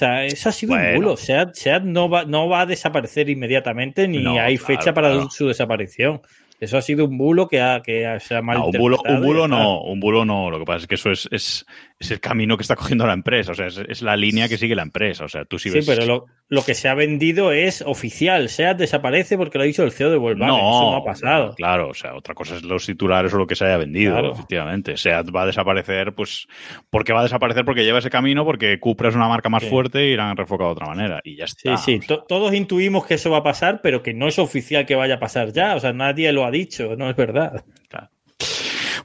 O 0.00 0.02
sea, 0.02 0.24
eso 0.24 0.48
ha 0.48 0.52
sido 0.52 0.72
un 0.72 0.94
bulo. 0.94 1.14
Seat, 1.14 1.54
Seat 1.54 1.82
no, 1.82 2.08
va, 2.08 2.24
no 2.24 2.48
va 2.48 2.62
a 2.62 2.66
desaparecer 2.66 3.28
inmediatamente 3.28 4.08
ni 4.08 4.22
No, 4.22 4.40
hay 4.40 4.56
claro, 4.56 4.78
fecha 4.78 4.94
para 4.94 5.10
claro. 5.10 5.30
su 5.30 5.48
desaparición. 5.48 6.22
Eso 6.60 6.76
ha 6.78 6.82
sido 6.82 7.06
un 7.06 7.16
bulo 7.18 7.48
que, 7.48 7.60
ha, 7.60 7.80
que 7.82 8.06
ha- 8.06 8.20
se 8.20 8.36
ha 8.36 8.42
No, 8.42 8.66
un 8.66 8.72
bulo, 8.72 8.98
un 9.04 9.22
bulo 9.22 9.48
no, 9.48 9.80
un 9.82 9.98
bulo 9.98 10.24
no. 10.24 10.50
Lo 10.50 10.58
que 10.58 10.64
pasa 10.66 10.78
es 10.80 10.86
que 10.86 10.94
eso 10.96 11.10
es, 11.10 11.28
es, 11.32 11.66
es 11.98 12.10
el 12.10 12.20
camino 12.20 12.56
que 12.56 12.62
está 12.62 12.76
cogiendo 12.76 13.06
la 13.06 13.14
empresa. 13.14 13.52
O 13.52 13.54
sea, 13.54 13.66
es, 13.66 13.78
es 13.78 14.02
la 14.02 14.16
línea 14.16 14.48
que 14.48 14.58
sigue 14.58 14.74
la 14.74 14.82
empresa. 14.82 15.24
O 15.24 15.28
sea, 15.28 15.44
tú 15.44 15.58
sí 15.58 15.70
Sí, 15.70 15.76
ves. 15.76 15.86
pero 15.86 16.04
lo, 16.06 16.26
lo 16.48 16.62
que 16.62 16.74
se 16.74 16.88
ha 16.88 16.94
vendido 16.94 17.52
es 17.52 17.82
oficial. 17.86 18.48
Seat 18.48 18.76
desaparece 18.78 19.36
porque 19.38 19.58
lo 19.58 19.64
ha 19.64 19.66
dicho 19.66 19.82
el 19.84 19.92
CEO 19.92 20.10
de 20.10 20.16
Volkswagen. 20.18 20.54
Eso 20.56 20.90
no 20.90 20.96
ha 20.96 21.04
pasado. 21.04 21.54
Claro, 21.54 21.88
o 21.88 21.94
sea, 21.94 22.14
otra 22.14 22.34
cosa 22.34 22.56
es 22.56 22.62
los 22.62 22.84
titulares 22.86 23.32
o 23.32 23.38
lo 23.38 23.46
que 23.46 23.54
se 23.56 23.64
haya 23.64 23.76
vendido, 23.78 24.12
Claro. 24.12 24.32
efectivamente. 24.32 24.96
SEAT 24.96 25.28
va 25.34 25.42
a 25.42 25.46
desaparecer, 25.46 26.14
pues, 26.14 26.46
porque 26.90 27.12
va 27.12 27.20
a 27.20 27.24
desaparecer 27.24 27.64
porque 27.64 27.84
lleva 27.84 28.00
ese 28.00 28.10
camino, 28.10 28.44
porque 28.44 28.78
Cupra 28.80 29.08
es 29.08 29.14
una 29.14 29.28
marca 29.28 29.48
más 29.48 29.62
Sí. 29.62 29.68
fuerte 29.70 30.06
y 30.08 30.16
la 30.16 30.30
han 30.30 30.38
enfocado 30.38 30.70
de 30.70 30.72
otra 30.74 30.86
manera. 30.88 31.20
Y 31.24 31.36
ya 31.36 31.46
Sí, 31.46 31.54
está. 31.68 31.76
sí, 31.78 31.96
O 31.96 32.02
sea, 32.02 32.16
to- 32.18 32.24
todos 32.28 32.52
intuimos 32.54 33.06
que 33.06 33.14
eso 33.14 33.30
va 33.30 33.38
a 33.38 33.42
pasar, 33.42 33.80
pero 33.82 34.02
que 34.02 34.12
no 34.14 34.28
es 34.28 34.38
oficial 34.38 34.84
que 34.86 34.94
vaya 34.94 35.14
a 35.14 35.20
pasar 35.20 35.52
ya. 35.52 35.74
O 35.76 35.80
sea, 35.80 35.92
nadie 35.92 36.32
lo 36.32 36.44
ha 36.44 36.49
dicho, 36.50 36.94
no 36.96 37.08
es 37.10 37.16
verdad. 37.16 37.64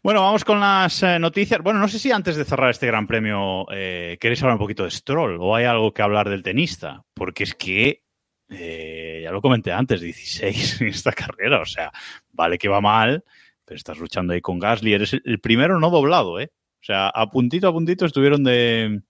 Bueno, 0.03 0.21
vamos 0.21 0.43
con 0.45 0.59
las 0.59 1.01
eh, 1.01 1.17
noticias. 1.17 1.61
Bueno, 1.61 1.79
no 1.79 1.87
sé 1.87 1.97
si 1.97 2.11
antes 2.11 2.35
de 2.35 2.45
cerrar 2.45 2.69
este 2.69 2.85
gran 2.85 3.07
premio 3.07 3.65
eh, 3.71 4.17
queréis 4.19 4.41
hablar 4.43 4.55
un 4.55 4.59
poquito 4.59 4.83
de 4.83 4.91
Stroll 4.91 5.37
o 5.39 5.55
hay 5.55 5.65
algo 5.65 5.93
que 5.93 6.03
hablar 6.03 6.29
del 6.29 6.43
tenista, 6.43 7.03
porque 7.15 7.43
es 7.43 7.55
que, 7.55 8.03
eh, 8.49 9.21
ya 9.23 9.31
lo 9.31 9.41
comenté 9.41 9.71
antes, 9.71 10.01
16 10.01 10.81
en 10.81 10.87
esta 10.89 11.11
carrera, 11.11 11.59
o 11.59 11.65
sea, 11.65 11.91
vale 12.31 12.59
que 12.59 12.69
va 12.69 12.81
mal, 12.81 13.23
pero 13.65 13.77
estás 13.77 13.97
luchando 13.97 14.33
ahí 14.33 14.41
con 14.41 14.59
Gasly, 14.59 14.93
eres 14.93 15.13
el, 15.23 15.39
primero 15.39 15.79
no 15.79 15.89
doblado, 15.89 16.39
¿eh? 16.39 16.51
O 16.81 16.85
sea, 16.85 17.07
a 17.09 17.27
puntito 17.31 17.67
a 17.67 17.73
puntito 17.73 18.05
estuvieron 18.05 18.43
de, 18.43 19.01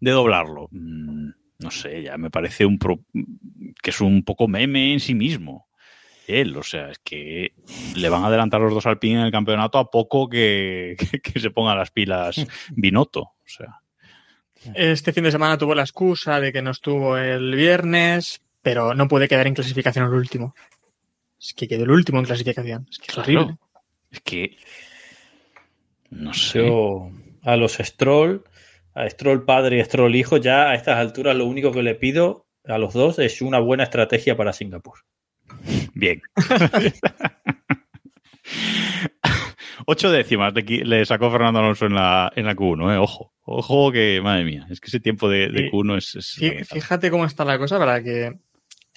de 0.00 0.10
doblarlo. 0.10 0.68
Mm, 0.70 1.28
no 1.58 1.70
sé, 1.70 2.02
ya 2.02 2.16
me 2.16 2.30
parece 2.30 2.64
un 2.64 2.78
pro- 2.78 3.04
que 3.82 3.90
es 3.90 4.00
un 4.00 4.22
poco 4.24 4.48
meme 4.48 4.94
en 4.94 5.00
sí 5.00 5.14
mismo 5.14 5.68
él. 6.26 6.56
O 6.56 6.62
sea, 6.62 6.90
es 6.90 6.98
que 6.98 7.52
le 7.96 8.08
van 8.08 8.24
a 8.24 8.26
adelantar 8.28 8.60
los 8.60 8.74
dos 8.74 8.86
Alpine 8.86 9.20
en 9.20 9.26
el 9.26 9.32
campeonato 9.32 9.78
a 9.78 9.90
poco 9.90 10.28
que, 10.28 10.96
que, 11.10 11.20
que 11.20 11.40
se 11.40 11.50
pongan 11.50 11.78
las 11.78 11.90
pilas 11.90 12.36
Binotto. 12.70 13.20
O 13.20 13.34
sea, 13.46 13.80
Este 14.74 15.12
fin 15.12 15.24
de 15.24 15.32
semana 15.32 15.58
tuvo 15.58 15.74
la 15.74 15.82
excusa 15.82 16.40
de 16.40 16.52
que 16.52 16.62
no 16.62 16.70
estuvo 16.70 17.16
el 17.16 17.54
viernes, 17.54 18.42
pero 18.62 18.94
no 18.94 19.08
puede 19.08 19.28
quedar 19.28 19.46
en 19.46 19.54
clasificación 19.54 20.06
el 20.06 20.14
último. 20.14 20.54
Es 21.40 21.54
que 21.54 21.66
quedó 21.66 21.84
el 21.84 21.90
último 21.90 22.20
en 22.20 22.26
clasificación. 22.26 22.86
Es 22.90 22.98
que 22.98 23.10
es 23.10 23.18
horrible. 23.18 23.44
Claro. 23.44 23.58
es 24.10 24.20
que. 24.20 24.56
No 26.10 26.32
sé. 26.34 26.66
Yo 26.66 27.10
a 27.42 27.56
los 27.56 27.74
Stroll, 27.74 28.44
a 28.94 29.08
Stroll 29.08 29.44
padre 29.44 29.80
y 29.80 29.84
Stroll 29.84 30.14
hijo, 30.14 30.36
ya 30.36 30.70
a 30.70 30.74
estas 30.74 30.98
alturas 30.98 31.36
lo 31.36 31.46
único 31.46 31.72
que 31.72 31.82
le 31.82 31.94
pido 31.94 32.46
a 32.64 32.78
los 32.78 32.94
dos 32.94 33.18
es 33.18 33.42
una 33.42 33.58
buena 33.58 33.84
estrategia 33.84 34.36
para 34.36 34.52
Singapur. 34.52 35.00
Bien. 35.94 36.20
Ocho 39.86 40.10
décimas 40.12 40.52
le, 40.54 41.04
sacó 41.04 41.30
Fernando 41.30 41.58
Alonso 41.60 41.86
en 41.86 41.94
la, 41.94 42.32
en 42.36 42.46
la 42.46 42.54
Q1, 42.54 42.94
¿eh? 42.94 42.98
Ojo. 42.98 43.32
Ojo 43.44 43.90
que, 43.90 44.20
madre 44.22 44.44
mía, 44.44 44.66
es 44.70 44.80
que 44.80 44.86
ese 44.86 45.00
tiempo 45.00 45.28
de, 45.28 45.48
de 45.48 45.62
Sí. 45.64 45.70
Q1 45.72 45.96
es... 45.98 46.14
es 46.16 46.38
Fí- 46.38 46.64
Fíjate 46.64 47.10
cómo 47.10 47.24
está 47.24 47.44
la 47.44 47.58
cosa 47.58 47.78
para 47.78 48.02
que 48.02 48.32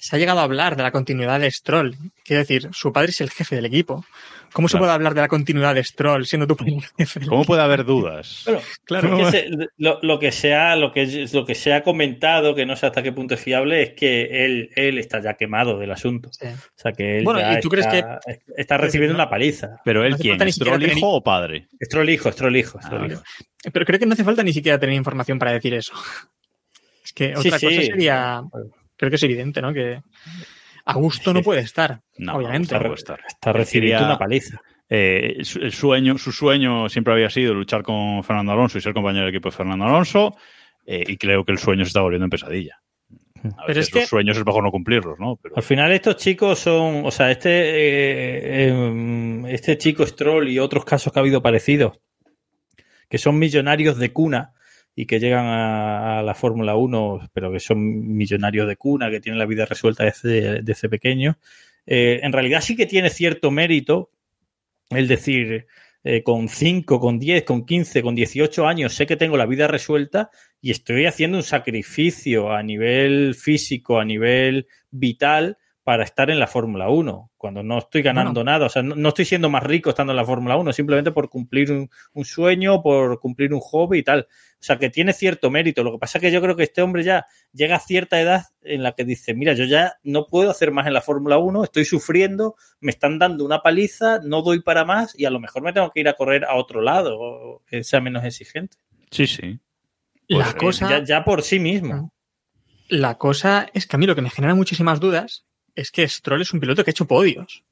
se 0.06 0.16
ha 0.16 0.18
llegado 0.18 0.40
a 0.40 0.44
hablar 0.44 0.76
de 0.76 0.82
la 0.84 0.90
continuidad 0.92 1.40
de 1.40 1.50
Stroll. 1.50 1.96
Quiero 2.24 2.40
decir, 2.40 2.68
su 2.72 2.92
padre 2.92 3.10
es 3.10 3.20
el 3.20 3.30
jefe 3.30 3.56
del 3.56 3.64
equipo. 3.66 4.04
¿Cómo 4.52 4.68
se 4.68 4.72
Claro. 4.72 4.82
puede 4.84 4.92
hablar 4.94 5.14
de 5.14 5.20
la 5.20 5.28
continuidad 5.28 5.74
de 5.74 5.82
Stroll 5.84 6.24
siendo 6.24 6.46
tu 6.46 6.56
padre 6.56 6.76
jefe 6.96 7.18
del 7.20 7.28
¿Cómo 7.28 7.40
equipo? 7.42 7.48
puede 7.52 7.62
haber 7.62 7.84
dudas? 7.84 8.42
Bueno, 8.46 8.60
claro. 8.84 9.16
Que 9.18 9.30
se- 9.32 9.48
lo, 9.76 9.98
lo 10.02 10.18
que 10.18 10.30
se 10.32 10.54
ha, 10.54 10.76
lo, 10.76 10.92
que, 10.92 11.26
lo 11.32 11.44
que 11.44 11.54
se 11.56 11.74
ha 11.74 11.82
comentado, 11.82 12.54
que 12.54 12.64
no 12.64 12.76
sé 12.76 12.86
hasta 12.86 13.02
qué 13.02 13.12
punto 13.12 13.34
es 13.34 13.40
fiable, 13.40 13.82
es 13.82 13.90
que 13.94 14.44
él, 14.46 14.70
él 14.76 14.98
está 14.98 15.20
ya 15.20 15.34
quemado 15.34 15.78
del 15.78 15.90
asunto. 15.90 16.30
Sí. 16.32 16.46
O 16.46 16.58
sea 16.78 16.92
que 16.92 17.18
él 17.18 17.24
Bueno, 17.24 17.40
ya 17.40 17.54
¿y 17.58 17.60
tú 17.60 17.68
crees 17.68 17.86
está, 17.86 18.20
está 18.56 18.78
recibiendo 18.78 19.14
una 19.14 19.28
paliza. 19.28 19.80
Pero 19.84 20.04
él, 20.04 20.12
no 20.12 20.18
¿quién? 20.18 20.52
¿Stroll 20.52 20.80
tener- 20.80 20.96
hijo 20.96 21.10
o 21.16 21.22
padre? 21.24 21.66
Stroll 21.82 22.08
hijo, 22.08 22.30
Stroll 22.32 22.56
hijo, 22.56 22.80
Stroll 22.80 23.02
Ah, 23.10 23.12
hijo. 23.14 23.22
Pero 23.72 23.84
creo 23.84 23.98
que 23.98 24.06
no 24.06 24.12
hace 24.14 24.24
falta 24.24 24.42
ni 24.44 24.52
siquiera 24.52 24.78
tener 24.78 24.94
información 24.94 25.38
para 25.38 25.52
decir 25.52 25.74
eso. 25.74 25.92
Es 27.04 27.12
que 27.12 27.34
Sí, 27.36 27.48
otra 27.48 27.58
cosa 27.60 27.68
sí. 27.68 27.86
sería, 27.86 28.42
creo 28.96 29.10
que 29.10 29.16
es 29.16 29.22
evidente, 29.22 29.60
¿no? 29.62 29.72
Que 29.72 30.00
a 30.84 30.94
gusto 30.94 31.32
no 31.34 31.42
puede 31.42 31.60
estar, 31.60 32.00
No, 32.18 32.36
obviamente. 32.36 32.74
no 32.74 32.80
puede 32.80 32.94
estar. 32.94 33.20
Está 33.26 33.52
recibiendo 33.52 34.04
una 34.04 34.18
paliza. 34.18 34.60
Eh, 34.88 35.38
su- 35.42 35.58
el 35.60 35.72
sueño, 35.72 36.16
su 36.16 36.30
sueño 36.30 36.88
siempre 36.88 37.12
había 37.12 37.28
sido 37.28 37.52
luchar 37.54 37.82
con 37.82 38.22
Fernando 38.22 38.52
Alonso 38.52 38.78
y 38.78 38.80
ser 38.80 38.94
compañero 38.94 39.24
de 39.24 39.30
equipo 39.30 39.50
de 39.50 39.56
Fernando 39.56 39.84
Alonso. 39.84 40.36
eh, 40.88 41.02
y 41.08 41.16
creo 41.16 41.44
que 41.44 41.50
el 41.50 41.58
sueño 41.58 41.84
se 41.84 41.88
está 41.88 42.00
volviendo 42.00 42.26
en 42.26 42.30
pesadilla. 42.30 42.80
A 43.38 43.40
Pero 43.42 43.66
veces 43.66 43.86
es 43.88 43.92
que- 43.92 44.00
los 44.02 44.08
sueños 44.08 44.36
es 44.36 44.46
mejor 44.46 44.62
no 44.62 44.70
cumplirlos, 44.70 45.18
¿no? 45.18 45.34
Pero 45.42 45.56
Al 45.56 45.64
final 45.64 45.90
estos 45.90 46.14
chicos 46.16 46.60
son, 46.60 47.04
o 47.04 47.10
sea, 47.10 47.32
este, 47.32 47.50
eh, 48.68 49.42
este 49.48 49.76
chico 49.78 50.06
Stroll 50.06 50.48
y 50.48 50.60
otros 50.60 50.84
casos 50.84 51.12
que 51.12 51.18
ha 51.18 51.22
habido 51.22 51.42
parecidos, 51.42 51.98
que 53.08 53.18
son 53.18 53.36
millonarios 53.38 53.98
de 53.98 54.12
cuna 54.12 54.52
y 54.98 55.04
que 55.04 55.20
llegan 55.20 55.44
a, 55.44 56.22
la 56.22 56.34
Fórmula 56.34 56.74
1, 56.74 57.28
pero 57.34 57.52
que 57.52 57.60
son 57.60 58.16
millonarios 58.16 58.66
de 58.66 58.76
cuna, 58.76 59.10
que 59.10 59.20
tienen 59.20 59.38
la 59.38 59.44
vida 59.44 59.66
resuelta 59.66 60.04
desde, 60.04 60.88
pequeños, 60.88 61.36
eh, 61.86 62.20
en 62.22 62.32
realidad 62.32 62.62
sí 62.62 62.74
que 62.74 62.86
tiene 62.86 63.10
cierto 63.10 63.50
mérito 63.50 64.10
el 64.88 65.06
decir, 65.06 65.66
eh, 66.02 66.22
con 66.22 66.48
5, 66.48 66.98
con 66.98 67.18
10, 67.18 67.42
con 67.42 67.66
15, 67.66 68.02
con 68.02 68.14
18 68.14 68.66
años 68.66 68.94
sé 68.94 69.06
que 69.06 69.16
tengo 69.16 69.36
la 69.36 69.44
vida 69.44 69.66
resuelta 69.66 70.30
y 70.62 70.70
estoy 70.70 71.04
haciendo 71.04 71.36
un 71.36 71.42
sacrificio 71.42 72.52
a 72.52 72.62
nivel 72.62 73.34
físico, 73.34 73.98
a 73.98 74.04
nivel 74.04 74.66
vital 74.90 75.58
para 75.86 76.02
estar 76.02 76.30
en 76.32 76.40
la 76.40 76.48
Fórmula 76.48 76.88
1, 76.88 77.30
cuando 77.36 77.62
no 77.62 77.78
estoy 77.78 78.02
ganando 78.02 78.42
nada, 78.42 78.66
o 78.66 78.68
sea, 78.68 78.82
no, 78.82 78.96
no 78.96 79.10
estoy 79.10 79.24
siendo 79.24 79.48
más 79.48 79.62
rico 79.62 79.90
estando 79.90 80.12
en 80.12 80.16
la 80.16 80.24
Fórmula 80.24 80.56
1, 80.56 80.72
simplemente 80.72 81.12
por 81.12 81.28
cumplir 81.30 81.70
un, 81.70 81.88
un 82.12 82.24
sueño, 82.24 82.82
por 82.82 83.20
cumplir 83.20 83.54
un 83.54 83.60
hobby 83.60 83.98
y 83.98 84.02
tal. 84.02 84.26
O 84.54 84.62
sea, 84.66 84.78
que 84.80 84.90
tiene 84.90 85.12
cierto 85.12 85.48
mérito. 85.48 85.84
Lo 85.84 85.92
que 85.92 85.98
pasa 85.98 86.18
es 86.18 86.22
que 86.22 86.32
yo 86.32 86.42
creo 86.42 86.56
que 86.56 86.64
este 86.64 86.82
hombre 86.82 87.04
ya 87.04 87.28
llega 87.52 87.76
a 87.76 87.78
cierta 87.78 88.20
edad 88.20 88.46
en 88.62 88.82
la 88.82 88.96
que 88.96 89.04
dice, 89.04 89.32
mira, 89.32 89.52
yo 89.52 89.64
ya 89.64 89.94
no 90.02 90.26
puedo 90.26 90.50
hacer 90.50 90.72
más 90.72 90.88
en 90.88 90.92
la 90.94 91.02
Fórmula 91.02 91.38
1, 91.38 91.62
estoy 91.62 91.84
sufriendo, 91.84 92.56
me 92.80 92.90
están 92.90 93.20
dando 93.20 93.44
una 93.44 93.60
paliza, 93.60 94.18
no 94.24 94.42
doy 94.42 94.62
para 94.62 94.84
más 94.84 95.16
y 95.16 95.24
a 95.24 95.30
lo 95.30 95.38
mejor 95.38 95.62
me 95.62 95.72
tengo 95.72 95.92
que 95.92 96.00
ir 96.00 96.08
a 96.08 96.14
correr 96.14 96.46
a 96.46 96.56
otro 96.56 96.80
lado, 96.80 97.16
o 97.16 97.62
que 97.64 97.84
sea 97.84 98.00
menos 98.00 98.24
exigente. 98.24 98.76
sí, 99.12 99.28
sí. 99.28 99.60
La 100.26 100.38
Pues, 100.38 100.48
eh, 100.48 100.58
cosa, 100.58 100.88
Ya, 100.90 101.04
ya 101.04 101.24
por 101.24 101.42
sí 101.42 101.60
mismo. 101.60 102.12
la 102.88 103.18
cosa 103.18 103.68
es 103.72 103.86
que 103.86 103.94
a 103.94 104.00
mí 104.00 104.06
lo 104.06 104.16
que 104.16 104.22
me 104.22 104.30
genera 104.30 104.56
muchísimas 104.56 104.98
dudas 104.98 105.46
es 105.76 105.90
que 105.92 106.08
Stroll 106.08 106.42
es 106.42 106.52
un 106.52 106.58
piloto 106.60 106.82
que 106.84 106.90
ha 106.90 106.92
hecho 106.92 107.06
podios. 107.06 107.62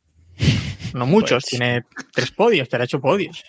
No 0.92 1.06
muchos, 1.06 1.42
Pues- 1.44 1.50
tiene 1.50 1.82
tres 2.12 2.30
podios, 2.30 2.68
pero 2.68 2.82
ha 2.82 2.84
hecho 2.84 3.00
podios. 3.00 3.42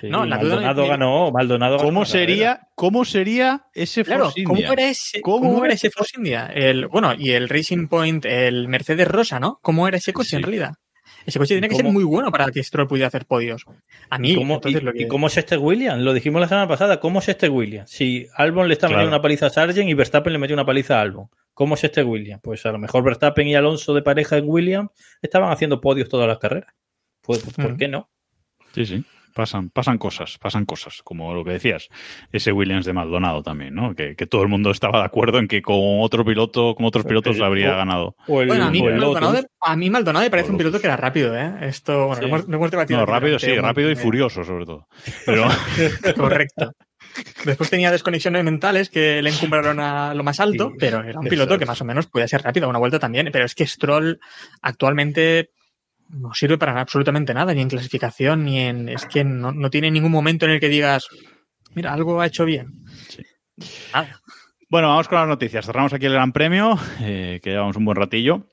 Sí, 0.00 0.08
No, 0.08 0.24
la 0.24 0.38
duda 0.38 0.56
Maldonado 0.56 0.86
ganó, 0.86 1.30
Maldonado 1.30 1.76
ganó 1.76 1.88
¿Cómo 1.88 2.00
carrera. 2.02 2.18
sería, 2.26 2.60
¿Cómo 2.74 3.04
sería 3.04 3.64
ese 3.74 4.04
Claro, 4.04 4.24
Force 4.26 4.44
¿cómo 4.44 4.58
India? 4.58 4.72
era 4.72 4.88
ese, 4.88 5.20
¿Cómo 5.20 5.38
cómo 5.40 5.56
era 5.58 5.66
era 5.66 5.74
ese 5.74 5.90
Force 5.90 6.16
India? 6.16 6.46
El, 6.54 6.86
bueno, 6.88 7.14
y 7.18 7.30
el 7.32 7.48
Racing 7.48 7.86
Point, 7.88 8.24
el 8.24 8.68
Mercedes 8.68 9.08
Rosa, 9.08 9.38
¿no? 9.40 9.58
¿Cómo 9.62 9.86
era 9.88 9.98
ese 9.98 10.12
coche 10.14 10.30
Sí. 10.30 10.36
en 10.36 10.42
realidad? 10.42 10.72
Ese 11.26 11.38
coche 11.38 11.54
tenía 11.54 11.68
que 11.68 11.74
ser 11.76 11.84
muy 11.84 12.04
bueno 12.04 12.30
para 12.30 12.50
que 12.50 12.62
Stroll 12.62 12.88
pudiera 12.88 13.08
hacer 13.08 13.26
podios. 13.26 13.64
A 14.08 14.18
mí, 14.18 14.32
¿Y 14.32 14.34
cómo, 14.36 14.54
entonces 14.54 14.80
y- 14.80 14.84
lo 14.84 14.92
que... 14.92 15.02
y 15.02 15.08
cómo 15.08 15.26
es 15.26 15.36
este 15.36 15.56
Williams? 15.56 16.02
Lo 16.02 16.12
dijimos 16.14 16.40
la 16.40 16.48
semana 16.48 16.66
pasada. 16.68 16.98
¿Cómo 17.00 17.18
es 17.18 17.28
este 17.28 17.48
Williams? 17.48 17.90
Si 17.90 18.26
Albon 18.34 18.68
le 18.68 18.74
está 18.74 18.86
Claro. 18.86 18.98
metiendo 19.00 19.16
una 19.16 19.22
paliza 19.22 19.46
a 19.46 19.50
Sargent 19.50 19.88
y 19.88 19.94
Verstappen 19.94 20.32
le 20.32 20.38
metió 20.38 20.54
una 20.54 20.64
paliza 20.64 20.98
a 20.98 21.02
Albon. 21.02 21.28
¿Cómo 21.52 21.74
es 21.74 21.84
este 21.84 22.02
Williams? 22.02 22.40
Pues 22.42 22.64
a 22.64 22.72
lo 22.72 22.78
mejor 22.78 23.02
Verstappen 23.04 23.46
y 23.46 23.54
Alonso 23.54 23.92
de 23.94 24.02
pareja 24.02 24.38
en 24.38 24.44
Williams 24.48 24.90
estaban 25.20 25.50
haciendo 25.52 25.80
podios 25.80 26.08
todas 26.08 26.26
las 26.26 26.38
carreras. 26.38 26.72
Pues, 27.20 27.40
pues, 27.40 27.54
¿por 27.56 27.74
Mm. 27.74 27.76
qué 27.76 27.88
no? 27.88 28.08
Sí, 28.74 28.86
sí. 28.86 29.04
Pasan, 29.40 29.70
pasan 29.70 29.96
cosas, 29.96 30.36
pasan 30.38 30.66
cosas, 30.66 31.00
como 31.02 31.32
lo 31.32 31.42
que 31.44 31.52
decías, 31.52 31.88
ese 32.30 32.52
Williams 32.52 32.84
de 32.84 32.92
Maldonado 32.92 33.42
también, 33.42 33.74
¿no? 33.74 33.94
Que, 33.94 34.14
que 34.16 34.26
todo 34.26 34.42
el 34.42 34.48
mundo 34.48 34.70
estaba 34.70 34.98
de 34.98 35.06
acuerdo 35.06 35.38
en 35.38 35.48
que 35.48 35.62
con 35.62 35.78
otro 36.00 36.26
piloto, 36.26 36.74
con 36.74 36.84
otros 36.84 37.06
pilotos 37.06 37.36
Pero- 37.36 37.46
habría 37.46 37.72
o- 37.72 37.76
ganado. 37.78 38.16
O 38.26 38.42
el, 38.42 38.48
Bueno, 38.48 38.64
a 38.66 38.70
mí, 38.70 38.82
o 38.82 38.88
el 38.90 38.96
Maldonado, 38.96 39.32
Lotus. 39.32 39.50
a 39.62 39.76
mí 39.76 39.88
Maldonado 39.88 40.24
me 40.26 40.30
parece 40.30 40.50
un 40.50 40.58
piloto 40.58 40.78
que 40.78 40.86
era 40.88 40.98
rápido, 40.98 41.34
¿eh? 41.34 41.54
Esto, 41.62 42.06
bueno, 42.08 42.16
Sí. 42.16 42.20
lo 42.20 42.26
hemos, 42.28 42.48
lo 42.48 42.56
hemos 42.56 42.70
debatido 42.70 43.00
No, 43.00 43.06
rápido 43.06 43.38
sí, 43.38 43.54
rápido 43.56 43.90
y 43.90 43.94
de- 43.94 44.02
furioso 44.02 44.44
sobre 44.44 44.66
todo. 44.66 44.86
Pero 45.24 45.44
Correcto. 46.16 46.72
Después 47.44 47.70
tenía 47.70 47.90
desconexiones 47.90 48.44
mentales 48.44 48.90
que 48.90 49.20
le 49.22 49.30
encumbraron 49.30 49.80
a 49.80 50.12
lo 50.14 50.22
más 50.22 50.38
alto, 50.38 50.68
Sí, 50.68 50.76
pero 50.78 51.02
era 51.02 51.18
un 51.18 51.26
piloto 51.26 51.54
es. 51.54 51.58
que 51.60 51.66
más 51.66 51.80
o 51.80 51.84
menos 51.84 52.06
podía 52.06 52.28
ser 52.28 52.42
rápido, 52.42 52.66
a 52.66 52.68
una 52.70 52.78
vuelta 52.78 52.98
también. 52.98 53.30
Pero 53.32 53.46
es 53.46 53.54
que 53.54 53.66
Stroll 53.66 54.20
actualmente 54.62 55.50
no 56.10 56.34
sirve 56.34 56.58
para 56.58 56.80
absolutamente 56.80 57.34
nada, 57.34 57.54
ni 57.54 57.60
en 57.60 57.68
clasificación, 57.68 58.44
ni 58.44 58.60
en. 58.60 58.88
Es 58.88 59.06
que 59.06 59.24
no, 59.24 59.52
no 59.52 59.70
tiene 59.70 59.90
ningún 59.90 60.12
momento 60.12 60.46
en 60.46 60.52
el 60.52 60.60
que 60.60 60.68
digas, 60.68 61.08
mira, 61.74 61.92
algo 61.92 62.20
ha 62.20 62.26
hecho 62.26 62.44
bien. 62.44 62.84
Sí. 63.08 63.22
Nada. 63.92 64.20
Bueno, 64.68 64.88
vamos 64.88 65.08
con 65.08 65.18
las 65.18 65.28
noticias. 65.28 65.66
Cerramos 65.66 65.92
aquí 65.92 66.06
el 66.06 66.12
Gran 66.12 66.32
Premio, 66.32 66.78
eh, 67.00 67.40
que 67.42 67.50
llevamos 67.50 67.76
un 67.76 67.84
buen 67.84 67.96
ratillo. 67.96 68.46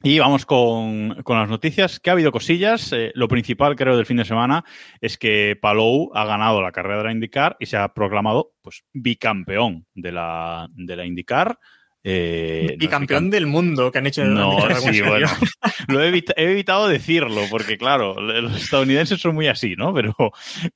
Y 0.00 0.20
vamos 0.20 0.46
con, 0.46 1.22
con 1.24 1.38
las 1.38 1.48
noticias, 1.48 1.98
que 1.98 2.10
ha 2.10 2.12
habido 2.12 2.30
cosillas. 2.30 2.92
Eh, 2.92 3.10
lo 3.14 3.26
principal, 3.26 3.74
creo, 3.74 3.96
del 3.96 4.06
fin 4.06 4.18
de 4.18 4.24
semana 4.24 4.64
es 5.00 5.18
que 5.18 5.58
Palou 5.60 6.12
ha 6.14 6.24
ganado 6.24 6.62
la 6.62 6.70
carrera 6.70 6.98
de 6.98 7.04
la 7.04 7.12
IndyCar 7.12 7.56
y 7.58 7.66
se 7.66 7.76
ha 7.76 7.92
proclamado 7.92 8.52
pues, 8.62 8.84
bicampeón 8.92 9.86
de 9.94 10.12
la, 10.12 10.68
de 10.76 10.94
la 10.94 11.04
IndyCar. 11.04 11.58
Eh, 12.10 12.76
y 12.80 12.84
no, 12.84 12.90
campeón 12.90 13.28
del 13.30 13.46
mundo 13.46 13.92
que 13.92 13.98
han 13.98 14.06
hecho. 14.06 14.24
No, 14.24 14.52
dicho 14.52 14.64
algo 14.66 14.78
sí, 14.80 14.84
serio. 14.86 15.06
bueno. 15.08 15.26
Lo 15.88 16.02
he, 16.02 16.08
evita- 16.10 16.32
he 16.36 16.44
evitado 16.50 16.88
decirlo, 16.88 17.42
porque 17.50 17.76
claro, 17.76 18.14
los 18.20 18.62
estadounidenses 18.62 19.20
son 19.20 19.34
muy 19.34 19.46
así, 19.48 19.74
¿no? 19.76 19.92
Pero, 19.94 20.14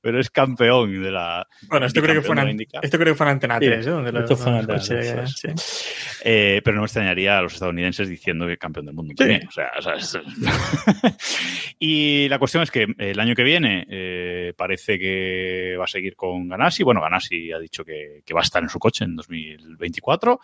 pero 0.01 0.19
es 0.19 0.29
campeón 0.29 1.01
de 1.01 1.11
la. 1.11 1.47
Bueno, 1.67 1.85
esto 1.85 2.01
creo 2.01 2.15
que 2.15 2.21
fue 2.27 2.39
en, 2.39 2.49
IndyCar. 2.49 2.83
esto 2.85 2.97
creo 2.97 3.13
que 3.13 3.17
fue 3.17 3.25
en 3.27 3.31
Antena 3.31 3.57
Sí, 3.59 3.65
3, 3.65 3.87
¿eh? 3.87 3.89
Donde 3.89 4.11
lo- 4.11 4.19
esto 4.19 4.35
fue 4.37 4.47
en 4.49 4.53
lo 4.53 4.59
Antena 4.73 4.79
escuché, 4.79 5.13
3, 5.13 5.35
sí. 5.57 6.19
Eh, 6.25 6.61
pero 6.63 6.75
no 6.75 6.81
me 6.81 6.85
extrañaría 6.85 7.37
a 7.37 7.41
los 7.41 7.53
estadounidenses 7.53 8.07
diciendo 8.09 8.47
que 8.47 8.57
campeón 8.57 8.85
del 8.85 8.95
mundo 8.95 9.11
Sí. 9.11 9.15
también. 9.17 9.47
O 9.47 9.51
sea, 9.51 9.71
o 9.77 9.81
sea, 9.81 9.95
es- 9.95 10.17
y 11.79 12.27
la 12.29 12.39
cuestión 12.39 12.63
es 12.63 12.71
que 12.71 12.87
el 12.97 13.19
año 13.19 13.35
que 13.35 13.43
viene 13.43 13.85
eh, 13.89 14.53
parece 14.57 14.97
que 14.99 15.75
va 15.79 15.85
a 15.85 15.87
seguir 15.87 16.15
con 16.15 16.47
Ganassi. 16.47 16.83
Bueno, 16.83 17.01
Ganassi 17.01 17.51
ha 17.51 17.59
dicho 17.59 17.83
que, 17.83 18.21
que 18.25 18.33
va 18.33 18.41
a 18.41 18.43
estar 18.43 18.61
en 18.63 18.69
su 18.69 18.79
coche 18.79 19.03
en 19.05 19.15
2024. 19.15 20.39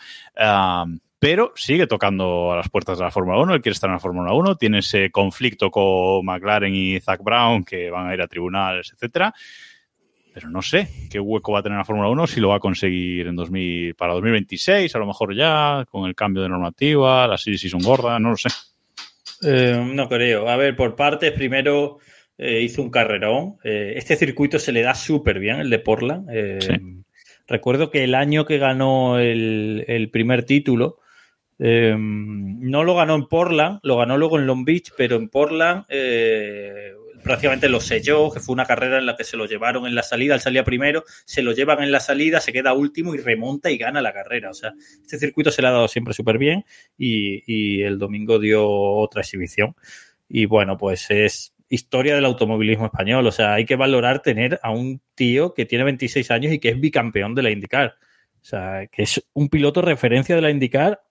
Pero 1.19 1.51
sigue 1.55 1.85
tocando 1.85 2.53
a 2.53 2.55
las 2.55 2.69
puertas 2.69 2.97
de 2.97 3.03
la 3.03 3.11
Fórmula 3.11 3.39
1. 3.39 3.55
Él 3.55 3.61
quiere 3.61 3.73
estar 3.73 3.89
en 3.89 3.95
la 3.95 3.99
Fórmula 3.99 4.33
1. 4.33 4.55
Tiene 4.55 4.79
ese 4.79 5.11
conflicto 5.11 5.69
con 5.69 6.25
McLaren 6.25 6.73
y 6.73 6.99
Zach 7.01 7.21
Brown 7.21 7.65
que 7.65 7.89
van 7.89 8.07
a 8.07 8.13
ir 8.13 8.21
a 8.21 8.27
tribunales, 8.27 8.91
etcétera. 8.93 9.33
Pero 10.33 10.49
no 10.49 10.61
sé 10.61 10.87
qué 11.09 11.19
hueco 11.19 11.51
va 11.51 11.59
a 11.59 11.63
tener 11.63 11.77
la 11.77 11.83
Fórmula 11.83 12.07
1 12.09 12.27
si 12.27 12.39
lo 12.39 12.49
va 12.49 12.55
a 12.55 12.59
conseguir 12.59 13.27
en 13.27 13.35
2000, 13.35 13.95
para 13.95 14.13
2026, 14.13 14.95
a 14.95 14.99
lo 14.99 15.07
mejor 15.07 15.35
ya, 15.35 15.85
con 15.89 16.07
el 16.07 16.15
cambio 16.15 16.43
de 16.43 16.49
normativa, 16.49 17.27
las 17.27 17.41
series 17.41 17.69
son 17.69 17.81
gordas, 17.81 18.21
no 18.21 18.29
lo 18.29 18.37
sé. 18.37 18.49
Eh, 19.41 19.81
no 19.93 20.07
creo. 20.07 20.47
A 20.47 20.55
ver, 20.55 20.75
por 20.75 20.95
partes, 20.95 21.31
primero 21.31 21.97
eh, 22.37 22.61
hizo 22.61 22.81
un 22.81 22.89
carrerón. 22.89 23.57
Eh, 23.63 23.93
este 23.95 24.15
circuito 24.15 24.59
se 24.59 24.71
le 24.71 24.81
da 24.81 24.93
súper 24.93 25.39
bien, 25.39 25.59
el 25.59 25.69
de 25.69 25.79
Portland. 25.79 26.29
Sí. 26.61 26.98
Recuerdo 27.49 27.89
que 27.89 28.03
el 28.03 28.13
año 28.13 28.45
que 28.45 28.59
ganó 28.59 29.17
el, 29.17 30.09
primer 30.13 30.43
título, 30.43 30.99
eh, 31.57 31.95
no 31.97 32.83
lo 32.83 32.95
ganó 32.95 33.15
en 33.15 33.27
Portland, 33.27 33.79
lo 33.81 33.97
ganó 33.97 34.17
luego 34.17 34.37
en 34.37 34.45
Long 34.45 34.63
Beach, 34.63 34.91
pero 34.95 35.15
en 35.15 35.29
Portland 35.29 35.83
eh, 35.89 36.93
prácticamente 37.23 37.67
lo 37.67 37.81
selló, 37.81 38.29
que 38.31 38.39
fue 38.39 38.53
una 38.53 38.65
carrera 38.65 38.99
en 38.99 39.07
la 39.07 39.15
que 39.15 39.23
se 39.23 39.35
lo 39.35 39.47
llevaron 39.47 39.87
en 39.87 39.95
la 39.95 40.03
salida, 40.03 40.35
él 40.35 40.41
salía 40.41 40.63
primero, 40.63 41.03
se 41.25 41.41
lo 41.41 41.51
llevan 41.51 41.81
en 41.81 41.91
la 41.91 41.99
salida, 41.99 42.39
se 42.39 42.53
queda 42.53 42.73
último 42.73 43.15
y 43.15 43.17
remonta 43.17 43.71
y 43.71 43.79
gana 43.79 43.99
la 43.99 44.13
carrera. 44.13 44.51
O 44.51 44.53
sea, 44.53 44.73
este 45.01 45.17
circuito 45.17 45.49
se 45.49 45.63
le 45.63 45.69
ha 45.69 45.71
dado 45.71 45.87
siempre 45.87 46.13
súper 46.13 46.37
bien 46.37 46.65
y 46.95 47.81
el 47.81 47.97
domingo 47.97 48.37
dio 48.37 48.69
otra 48.69 49.21
exhibición. 49.21 49.75
Y 50.29 50.45
bueno, 50.45 50.77
pues 50.77 51.09
es 51.09 51.55
historia 51.69 52.15
del 52.15 52.25
automovilismo 52.25 52.85
español. 52.85 53.25
O 53.27 53.31
sea, 53.31 53.53
hay 53.53 53.65
que 53.65 53.75
valorar 53.75 54.21
tener 54.21 54.59
a 54.63 54.71
un 54.71 55.01
tío 55.15 55.53
que 55.53 55.65
tiene 55.65 55.85
26 55.85 56.31
años 56.31 56.53
y 56.53 56.59
que 56.59 56.69
es 56.69 56.79
bicampeón 56.79 57.35
de 57.35 57.43
la 57.43 57.51
IndyCar. 57.51 57.95
O 58.41 58.45
sea, 58.45 58.87
que 58.87 59.03
es 59.03 59.23
un 59.33 59.49
piloto 59.49 59.81
referencia 59.81 60.35
de 60.35 60.41
la 60.41 60.49
IndyCar 60.49 61.01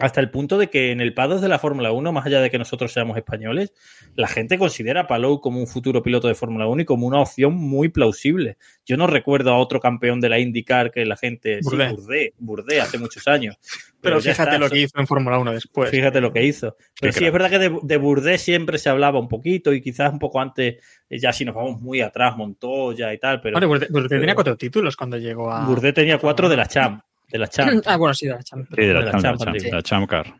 hasta 0.00 0.20
el 0.20 0.30
punto 0.30 0.58
de 0.58 0.70
que 0.70 0.90
en 0.90 1.00
el 1.00 1.14
paddock 1.14 1.40
de 1.40 1.48
la 1.48 1.60
Fórmula 1.60 1.92
1, 1.92 2.12
más 2.12 2.26
allá 2.26 2.40
de 2.40 2.50
que 2.50 2.58
nosotros 2.58 2.92
seamos 2.92 3.16
españoles, 3.16 3.72
la 4.16 4.26
gente 4.26 4.58
considera 4.58 5.02
a 5.02 5.06
Palou 5.06 5.40
como 5.40 5.60
un 5.60 5.68
futuro 5.68 6.02
piloto 6.02 6.26
de 6.26 6.34
Fórmula 6.34 6.66
1 6.66 6.82
y 6.82 6.84
como 6.84 7.06
una 7.06 7.20
opción 7.20 7.54
muy 7.54 7.90
plausible. 7.90 8.56
Yo 8.84 8.96
no 8.96 9.06
recuerdo 9.06 9.52
a 9.52 9.58
otro 9.58 9.78
campeón 9.78 10.20
de 10.20 10.28
la 10.28 10.40
IndyCar 10.40 10.90
que 10.90 11.04
la 11.04 11.16
gente... 11.16 11.60
Bourdais. 11.62 11.90
Sí, 11.90 11.96
Bourdais, 11.96 12.32
Bourdais, 12.38 12.82
hace 12.82 12.98
muchos 12.98 13.28
años. 13.28 13.56
Pero 14.00 14.20
fíjate 14.20 14.42
está, 14.42 14.58
lo 14.58 14.68
que 14.68 14.80
hizo 14.80 14.98
en 14.98 15.06
Fórmula 15.06 15.38
1 15.38 15.52
después. 15.52 15.90
Fíjate 15.90 16.20
lo 16.20 16.32
que 16.32 16.44
hizo. 16.44 16.76
Pero 17.00 17.12
sí, 17.12 17.24
es 17.24 17.32
verdad 17.32 17.48
que 17.48 17.58
de, 17.58 17.78
de 17.80 17.96
Bourdais 17.96 18.42
siempre 18.42 18.78
se 18.78 18.90
hablaba 18.90 19.20
un 19.20 19.28
poquito 19.28 19.72
y 19.72 19.80
quizás 19.80 20.12
un 20.12 20.18
poco 20.18 20.40
antes, 20.40 20.76
eh, 21.08 21.18
ya 21.18 21.32
si 21.32 21.44
nos 21.44 21.54
vamos 21.54 21.80
muy 21.80 22.00
atrás, 22.00 22.36
Montoya 22.36 23.14
y 23.14 23.18
tal, 23.18 23.40
pero 23.40 23.58
Bueno, 23.58 23.86
pero- 23.92 24.08
tenía 24.08 24.34
cuatro 24.34 24.56
títulos 24.56 24.96
cuando 24.96 25.16
llegó 25.18 25.50
a. 25.50 25.64
Bourdais 25.66 25.94
tenía 25.94 26.18
cuatro 26.18 26.48
de 26.48 26.56
la 26.56 26.66
Champ. 26.66 27.00
De 27.28 27.38
la 27.38 27.46
Champ. 27.48 27.82
Ah, 27.86 27.96
bueno, 27.96 28.14
sí, 28.14 28.26
de 28.26 28.32
la 28.34 28.42
Champions. 28.42 28.74
Sí, 28.76 28.86
de 28.86 28.92
la, 28.94 29.00
de 29.00 29.06
la 29.06 29.12
Champ, 29.12 29.22
de 29.22 29.28
la 29.28 29.36
Champ, 29.36 29.44
Champ, 29.44 29.58
sí. 29.58 29.64
de 29.66 29.72
la 29.72 29.82
Champ 29.82 30.08
Car. 30.10 30.34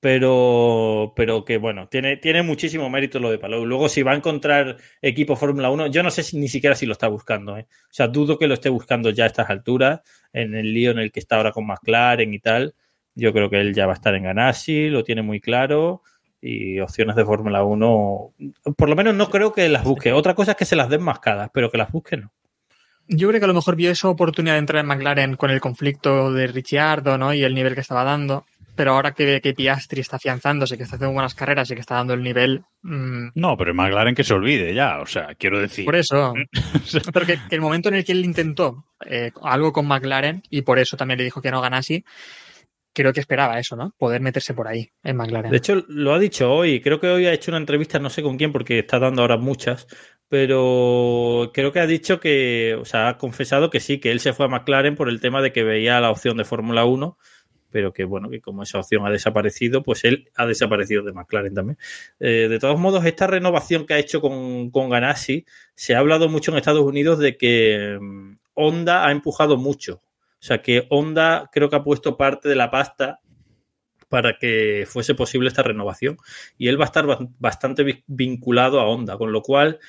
pero, 0.00 1.12
pero 1.16 1.44
que 1.44 1.56
bueno, 1.58 1.88
tiene, 1.88 2.16
tiene 2.16 2.42
muchísimo 2.42 2.88
mérito 2.90 3.18
lo 3.18 3.30
de 3.30 3.38
Palou. 3.38 3.66
Luego, 3.66 3.88
si 3.88 4.02
va 4.02 4.12
a 4.12 4.16
encontrar 4.16 4.76
equipo 5.02 5.34
Fórmula 5.36 5.70
1, 5.70 5.88
yo 5.88 6.02
no 6.02 6.10
sé 6.10 6.22
si- 6.22 6.38
ni 6.38 6.48
siquiera 6.48 6.76
si 6.76 6.86
lo 6.86 6.92
está 6.92 7.08
buscando. 7.08 7.56
¿eh? 7.56 7.66
O 7.70 7.92
sea, 7.92 8.06
dudo 8.08 8.38
que 8.38 8.46
lo 8.46 8.54
esté 8.54 8.68
buscando 8.68 9.10
ya 9.10 9.24
a 9.24 9.26
estas 9.28 9.50
alturas, 9.50 10.00
en 10.32 10.54
el 10.54 10.72
lío 10.72 10.90
en 10.92 10.98
el 10.98 11.10
que 11.10 11.20
está 11.20 11.36
ahora 11.36 11.50
con 11.52 11.66
McLaren 11.66 12.32
y 12.34 12.38
tal. 12.38 12.74
Yo 13.14 13.32
creo 13.32 13.48
que 13.50 13.60
él 13.60 13.74
ya 13.74 13.86
va 13.86 13.92
a 13.92 13.96
estar 13.96 14.14
en 14.14 14.24
Ganassi, 14.24 14.90
lo 14.90 15.02
tiene 15.02 15.22
muy 15.22 15.40
claro. 15.40 16.02
Y 16.40 16.78
opciones 16.80 17.16
de 17.16 17.24
Fórmula 17.24 17.64
1, 17.64 18.34
por 18.76 18.88
lo 18.88 18.94
menos 18.94 19.14
no 19.14 19.30
creo 19.30 19.52
que 19.52 19.68
las 19.70 19.82
busque. 19.84 20.12
Otra 20.12 20.34
cosa 20.34 20.52
es 20.52 20.56
que 20.58 20.66
se 20.66 20.76
las 20.76 20.88
den 20.90 21.02
mascadas, 21.02 21.50
pero 21.52 21.70
que 21.70 21.78
las 21.78 21.90
busque 21.90 22.18
no. 22.18 22.30
Yo 23.08 23.28
creo 23.28 23.40
que 23.40 23.44
a 23.44 23.48
lo 23.48 23.54
mejor 23.54 23.76
vio 23.76 23.90
esa 23.90 24.08
oportunidad 24.08 24.54
de 24.54 24.60
entrar 24.60 24.80
en 24.80 24.88
McLaren 24.88 25.36
con 25.36 25.50
el 25.50 25.60
conflicto 25.60 26.32
de 26.32 26.46
Ricciardo, 26.48 27.18
¿no? 27.18 27.32
Y 27.32 27.44
el 27.44 27.54
nivel 27.54 27.74
que 27.74 27.80
estaba 27.80 28.04
dando. 28.04 28.44
Pero 28.74 28.92
ahora 28.92 29.12
que 29.12 29.24
ve 29.24 29.40
que 29.40 29.54
Piastri 29.54 30.02
está 30.02 30.16
afianzándose, 30.16 30.76
que 30.76 30.82
está 30.82 30.96
haciendo 30.96 31.14
buenas 31.14 31.34
carreras 31.34 31.70
y 31.70 31.74
que 31.74 31.80
está 31.80 31.94
dando 31.94 32.12
el 32.12 32.22
nivel. 32.22 32.62
mm, 32.82 33.28
No, 33.34 33.56
pero 33.56 33.70
en 33.70 33.76
McLaren 33.76 34.14
que 34.14 34.22
se 34.24 34.34
olvide 34.34 34.74
ya, 34.74 35.00
o 35.00 35.06
sea, 35.06 35.34
quiero 35.38 35.58
decir. 35.58 35.86
por 35.86 35.96
eso. 35.96 36.34
pero 37.14 37.24
que, 37.24 37.38
que 37.48 37.54
el 37.54 37.62
momento 37.62 37.88
en 37.88 37.94
el 37.94 38.04
que 38.04 38.12
él 38.12 38.24
intentó 38.24 38.84
eh, 39.06 39.30
algo 39.42 39.72
con 39.72 39.86
McLaren, 39.86 40.42
y 40.50 40.60
por 40.62 40.78
eso 40.78 40.96
también 40.96 41.16
le 41.18 41.24
dijo 41.24 41.40
que 41.40 41.50
no 41.50 41.62
ganase, 41.62 42.04
creo 42.92 43.12
que 43.12 43.20
esperaba 43.20 43.58
eso, 43.58 43.76
¿no? 43.76 43.94
Poder 43.98 44.22
meterse 44.22 44.54
por 44.54 44.68
ahí 44.68 44.90
en 45.02 45.16
McLaren. 45.16 45.50
De 45.50 45.58
hecho, 45.58 45.84
lo 45.88 46.14
ha 46.14 46.18
dicho 46.18 46.50
hoy. 46.50 46.80
Creo 46.80 46.98
que 46.98 47.08
hoy 47.08 47.26
ha 47.26 47.32
hecho 47.32 47.50
una 47.50 47.58
entrevista, 47.58 47.98
no 47.98 48.08
sé 48.10 48.22
con 48.22 48.36
quién, 48.38 48.52
porque 48.52 48.78
está 48.78 48.98
dando 48.98 49.22
ahora 49.22 49.36
muchas. 49.36 49.86
Pero 50.28 51.50
creo 51.54 51.72
que 51.72 51.80
ha 51.80 51.86
dicho 51.86 52.18
que, 52.18 52.76
o 52.80 52.84
sea, 52.84 53.08
ha 53.08 53.18
confesado 53.18 53.70
que 53.70 53.80
sí, 53.80 53.98
que 54.00 54.10
él 54.10 54.20
se 54.20 54.32
fue 54.32 54.46
a 54.46 54.48
McLaren 54.48 54.96
por 54.96 55.08
el 55.08 55.20
tema 55.20 55.40
de 55.40 55.52
que 55.52 55.62
veía 55.62 56.00
la 56.00 56.10
opción 56.10 56.36
de 56.36 56.44
Fórmula 56.44 56.84
1, 56.84 57.16
pero 57.70 57.92
que 57.92 58.04
bueno, 58.04 58.28
que 58.30 58.40
como 58.40 58.62
esa 58.64 58.78
opción 58.80 59.06
ha 59.06 59.10
desaparecido, 59.10 59.82
pues 59.84 60.04
él 60.04 60.30
ha 60.36 60.46
desaparecido 60.46 61.02
de 61.04 61.12
McLaren 61.12 61.54
también. 61.54 61.78
Eh, 62.18 62.48
de 62.48 62.58
todos 62.58 62.78
modos, 62.80 63.04
esta 63.04 63.26
renovación 63.28 63.86
que 63.86 63.94
ha 63.94 63.98
hecho 63.98 64.20
con, 64.20 64.70
con 64.70 64.90
Ganassi, 64.90 65.44
se 65.74 65.94
ha 65.94 65.98
hablado 66.00 66.28
mucho 66.28 66.50
en 66.50 66.56
Estados 66.58 66.82
Unidos 66.84 67.18
de 67.20 67.36
que 67.36 67.98
mm, 68.00 68.32
Honda 68.54 69.06
ha 69.06 69.12
empujado 69.12 69.56
mucho. 69.56 70.02
O 70.40 70.42
sea, 70.46 70.60
que 70.62 70.86
Honda 70.90 71.50
creo 71.52 71.68
que 71.70 71.76
ha 71.76 71.84
puesto 71.84 72.16
parte 72.16 72.48
de 72.48 72.56
la 72.56 72.70
pasta 72.70 73.20
para 74.08 74.38
que 74.38 74.84
fuese 74.88 75.14
posible 75.14 75.48
esta 75.48 75.62
renovación. 75.62 76.16
Y 76.56 76.68
él 76.68 76.78
va 76.80 76.84
a 76.84 76.86
estar 76.86 77.06
ba- 77.06 77.18
bastante 77.38 77.82
vi- 77.82 78.04
vinculado 78.06 78.80
a 78.80 78.86
Honda, 78.88 79.16
con 79.18 79.32
lo 79.32 79.42
cual 79.42 79.80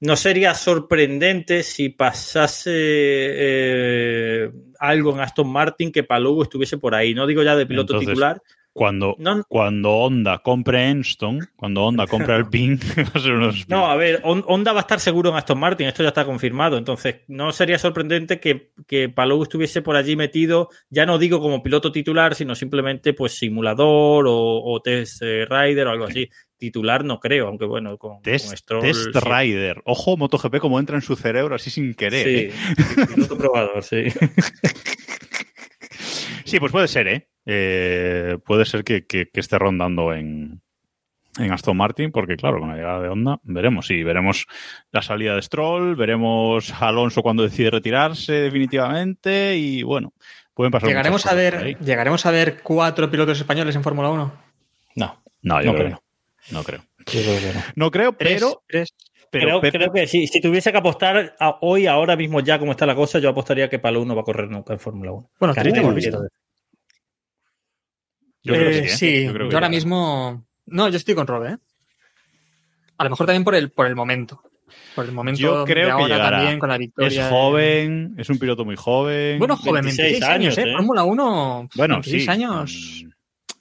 no 0.00 0.16
sería 0.16 0.54
sorprendente 0.54 1.62
si 1.62 1.90
pasase 1.90 2.70
eh, 2.74 4.50
algo 4.78 5.12
en 5.12 5.20
Aston 5.20 5.48
Martin 5.50 5.92
que 5.92 6.02
Palou 6.04 6.42
estuviese 6.42 6.78
por 6.78 6.94
ahí. 6.94 7.14
No 7.14 7.26
digo 7.26 7.42
ya 7.42 7.56
de 7.56 7.66
piloto 7.66 7.92
Entonces- 7.94 8.08
titular, 8.08 8.42
Cuando, 8.72 9.16
No- 9.18 9.42
cuando 9.48 9.90
Honda 9.90 10.38
compre 10.38 10.88
Enston, 10.90 11.40
cuando 11.56 11.82
Honda 11.84 12.06
compre 12.06 12.34
Alpine, 12.36 12.76
va 12.98 13.10
a 13.14 13.18
ser 13.18 13.32
unos 13.32 13.68
No, 13.68 13.86
a 13.90 13.96
ver, 13.96 14.20
Hon- 14.22 14.44
Honda 14.46 14.72
va 14.72 14.78
a 14.78 14.82
estar 14.82 15.00
seguro 15.00 15.30
en 15.30 15.36
Aston 15.36 15.58
Martin, 15.58 15.88
esto 15.88 16.04
ya 16.04 16.10
está 16.10 16.24
confirmado. 16.24 16.78
Entonces, 16.78 17.16
no 17.26 17.50
sería 17.50 17.78
sorprendente 17.80 18.38
que, 18.38 18.70
que 18.86 19.08
Palou 19.08 19.42
estuviese 19.42 19.82
por 19.82 19.96
allí 19.96 20.14
metido, 20.14 20.68
ya 20.88 21.04
no 21.04 21.18
digo 21.18 21.40
como 21.40 21.64
piloto 21.64 21.90
titular, 21.90 22.36
sino 22.36 22.54
simplemente 22.54 23.12
pues 23.12 23.32
simulador 23.36 24.26
o, 24.28 24.62
o 24.64 24.80
test 24.80 25.20
eh, 25.22 25.44
rider 25.46 25.88
o 25.88 25.90
algo 25.90 26.04
así. 26.04 26.30
Titular 26.60 27.04
no 27.04 27.18
creo, 27.18 27.48
aunque 27.48 27.64
bueno, 27.64 27.98
con, 27.98 28.22
Test, 28.22 28.46
con 28.48 28.56
Stroll, 28.56 28.82
test 28.82 29.06
sí. 29.12 29.18
Rider. 29.20 29.82
Ojo, 29.84 30.16
MotoGP, 30.16 30.58
como 30.58 30.78
entra 30.78 30.94
en 30.94 31.02
su 31.02 31.16
cerebro 31.16 31.56
así 31.56 31.70
sin 31.70 31.94
querer. 31.94 32.28
¿eh? 32.28 32.52
Sí, 32.52 32.84
sí, 32.84 33.06
piloto 33.14 33.36
probador, 33.38 33.82
sí. 33.82 34.04
Sí, 36.44 36.58
pues 36.58 36.72
puede 36.72 36.88
ser, 36.88 37.06
¿eh? 37.08 37.28
Eh, 37.46 38.36
puede 38.44 38.64
ser 38.64 38.82
que, 38.82 39.06
que- 39.06 39.28
que 39.32 39.40
esté 39.40 39.56
rondando 39.58 40.12
en, 40.12 40.60
en 41.38 41.52
Aston 41.52 41.76
Martin, 41.76 42.10
porque 42.10 42.36
claro, 42.36 42.58
con 42.58 42.70
la 42.70 42.76
llegada 42.76 43.00
de 43.02 43.08
Honda, 43.08 43.38
veremos. 43.44 43.86
Sí, 43.86 44.02
veremos 44.02 44.46
la 44.90 45.00
salida 45.02 45.36
de 45.36 45.42
Stroll, 45.42 45.94
veremos 45.94 46.72
a 46.72 46.88
Alonso 46.88 47.22
cuando 47.22 47.44
decide 47.44 47.70
retirarse 47.70 48.32
definitivamente 48.32 49.56
y 49.56 49.82
bueno, 49.84 50.12
pueden 50.54 50.72
pasar 50.72 50.88
¿Llegaremos 50.88 51.24
a, 51.26 51.34
ver, 51.34 51.56
ahí. 51.56 51.76
¿Llegaremos 51.84 52.26
a 52.26 52.30
ver 52.32 52.60
cuatro 52.62 53.08
pilotos 53.10 53.38
españoles 53.38 53.76
en 53.76 53.84
Fórmula 53.84 54.08
1? 54.10 54.32
No, 54.96 55.22
No, 55.42 55.62
yo 55.62 55.66
No 55.66 55.74
creo. 55.74 55.84
que 55.86 55.90
no. 55.92 56.02
No 56.50 56.62
creo. 56.64 56.80
yo 56.98 57.20
creo 57.22 57.38
que 57.38 57.54
no. 57.54 57.64
No 57.76 57.90
creo, 57.90 58.16
pero, 58.16 58.62
tres. 58.66 58.88
pero 59.30 59.46
creo, 59.46 59.60
Pepe- 59.60 59.78
creo 59.78 59.92
que 59.92 60.06
sí. 60.06 60.26
Si 60.26 60.40
tuviese 60.40 60.72
que 60.72 60.78
apostar 60.78 61.36
a- 61.38 61.58
hoy, 61.60 61.86
ahora 61.86 62.16
mismo, 62.16 62.40
ya 62.40 62.58
como 62.58 62.72
está 62.72 62.86
la 62.86 62.94
cosa, 62.94 63.18
yo 63.18 63.28
apostaría 63.28 63.68
que 63.68 63.78
Palou 63.78 64.04
no 64.04 64.14
va 64.14 64.22
a 64.22 64.24
correr 64.24 64.48
nunca 64.48 64.72
en 64.72 64.80
Fórmula 64.80 65.12
1. 65.12 65.30
Bueno, 65.38 65.54
Uy. 65.88 65.94
visto. 65.94 66.18
yo 68.42 68.54
creo 68.54 68.70
que 68.70 68.78
Eh, 68.78 68.88
sí, 68.88 69.06
¿eh? 69.06 69.18
sí, 69.20 69.24
Yo 69.26 69.32
creo 69.34 69.46
que 69.48 69.52
yo 69.52 69.56
ahora 69.58 69.66
ya. 69.68 69.70
mismo. 69.70 70.46
No, 70.66 70.88
yo 70.88 70.96
estoy 70.96 71.14
con 71.14 71.26
Rob, 71.26 71.44
¿eh? 71.46 71.56
A 72.98 73.04
lo 73.04 73.10
mejor 73.10 73.26
también 73.26 73.44
por 73.44 73.54
el, 73.54 73.70
por 73.70 73.86
el 73.86 73.94
momento. 73.96 74.42
Por 74.94 75.04
el 75.04 75.12
momento 75.12 75.40
Yo 75.40 75.64
creo 75.64 75.86
de 75.86 75.86
que 75.86 75.90
ahora 75.92 76.14
llegará. 76.16 76.36
también 76.38 76.58
con 76.58 76.68
la 76.68 76.74
Es 76.76 76.80
victoria. 76.80 77.24
de- 77.24 77.30
joven, 77.30 78.14
es 78.18 78.30
un 78.30 78.38
piloto 78.38 78.64
muy 78.64 78.76
joven. 78.76 79.38
Bueno, 79.38 79.56
joven, 79.56 79.82
26, 79.84 80.20
26 80.20 80.30
años, 80.30 80.58
¿eh? 80.58 80.62
¿eh? 80.62 80.72
Fórmula 80.76 81.04
1, 81.04 81.68
Bueno, 81.74 81.94
26 81.96 82.24
sí. 82.24 82.30
años. 82.30 83.04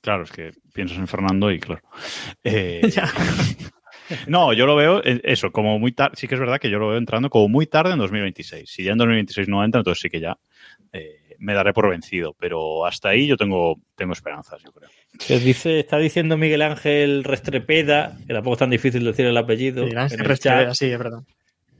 Claro, 0.02 0.24
es 0.24 0.32
que 0.32 0.52
piensas 0.74 0.98
en 0.98 1.08
Fernando 1.08 1.52
y 1.52 1.60
claro. 1.60 1.82
Eh, 2.44 2.82
Ya. 2.94 3.12
no, 4.28 4.54
yo 4.54 4.66
lo 4.66 4.76
veo, 4.76 5.04
eh, 5.04 5.22
eso, 5.24 5.52
como 5.52 5.78
muy 5.80 5.92
tarde. 5.92 6.16
Sí 6.18 6.28
que 6.28 6.36
es 6.36 6.40
verdad 6.40 6.60
que 6.60 6.70
yo 6.70 6.80
lo 6.80 6.88
veo 6.90 6.98
entrando 6.98 7.30
como 7.30 7.48
muy 7.48 7.68
tarde 7.68 7.92
en 7.94 8.00
2026. 8.00 8.70
Si 8.70 8.84
ya 8.84 8.94
en 8.94 8.98
2026 8.98 9.48
no 9.48 9.64
entra, 9.64 9.80
entonces 9.80 10.02
sí 10.02 10.10
que 10.10 10.20
ya 10.20 10.38
eh, 10.94 11.36
me 11.38 11.54
daré 11.54 11.74
por 11.74 11.90
vencido. 11.90 12.36
Pero 12.40 12.86
hasta 12.86 13.10
ahí 13.10 13.28
yo 13.28 13.38
tengo, 13.38 13.76
tengo 13.96 14.14
esperanzas, 14.14 14.62
yo 14.64 14.72
creo. 14.72 14.90
Dice, 15.42 15.80
está 15.80 15.98
diciendo 15.98 16.38
Miguel 16.38 16.62
Ángel 16.62 17.24
Restrepeda, 17.24 18.18
que 18.26 18.34
tampoco 18.34 18.54
es 18.54 18.60
tan 18.60 18.70
difícil 18.70 19.04
decir 19.04 19.26
el 19.26 19.38
apellido. 19.38 19.86
Sí, 19.88 19.96
Ángel 19.96 20.20
en 20.20 20.26
el 20.26 20.30
Restrepo, 20.30 20.64
chat. 20.66 20.74
sí, 20.76 20.86
es 20.86 20.98
verdad. 20.98 21.20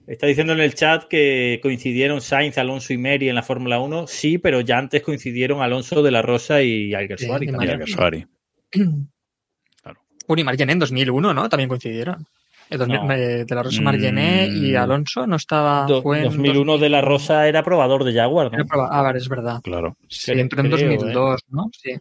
Está 0.10 0.26
diciendo 0.26 0.54
en 0.54 0.60
el 0.60 0.74
chat 0.74 1.04
que 1.04 1.60
coincidieron 1.62 2.20
Sainz, 2.20 2.58
Alonso 2.58 2.94
y 2.94 2.98
Meri 2.98 3.30
en 3.30 3.36
la 3.36 3.44
Fórmula 3.44 3.80
1. 3.80 4.08
Sí, 4.08 4.40
pero 4.40 4.60
ya 4.62 4.80
antes 4.80 5.04
coincidieron 5.04 5.62
Alonso 5.62 6.02
de 6.02 6.10
la 6.12 6.22
Rosa 6.24 6.64
y 6.64 6.94
Alguersuari. 6.96 7.46
Sí, 7.46 7.52
también. 7.52 7.74
Mira 7.78 7.86
que 7.86 7.92
Suari. 7.92 8.26
Bueno, 10.28 10.42
y 10.42 10.44
Margené 10.44 10.74
en 10.74 10.80
2001, 10.80 11.34
¿no? 11.34 11.50
También 11.50 11.70
coincidieron. 11.70 12.26
El 12.70 12.78
2000, 12.78 13.00
No. 13.08 13.14
eh, 13.14 13.46
de 13.46 13.56
la 13.56 13.64
Rosa 13.64 13.82
Mm. 13.82 13.84
Margené 13.84 14.48
y 14.48 14.76
Alonso 14.76 15.26
no 15.26 15.36
estaba. 15.36 15.86
Do- 15.88 16.04
fue 16.04 16.20
en 16.20 16.24
2001 16.26 16.78
de 16.78 16.90
la 16.90 17.02
Rosa 17.02 17.48
era 17.48 17.64
probador 17.64 18.04
de 18.04 18.14
Jaguar, 18.14 18.52
¿no? 18.52 18.64
proba- 18.66 18.90
Ah, 18.92 19.02
vale, 19.02 19.18
es 19.18 19.28
verdad. 19.28 19.60
Claro. 19.64 19.98
Sí, 20.08 20.32
Creo- 20.32 20.42
entró 20.42 20.62
en 20.62 20.68
creo, 20.72 20.88
2002, 20.90 21.42
¿no? 21.50 21.70
Sí. 21.74 21.96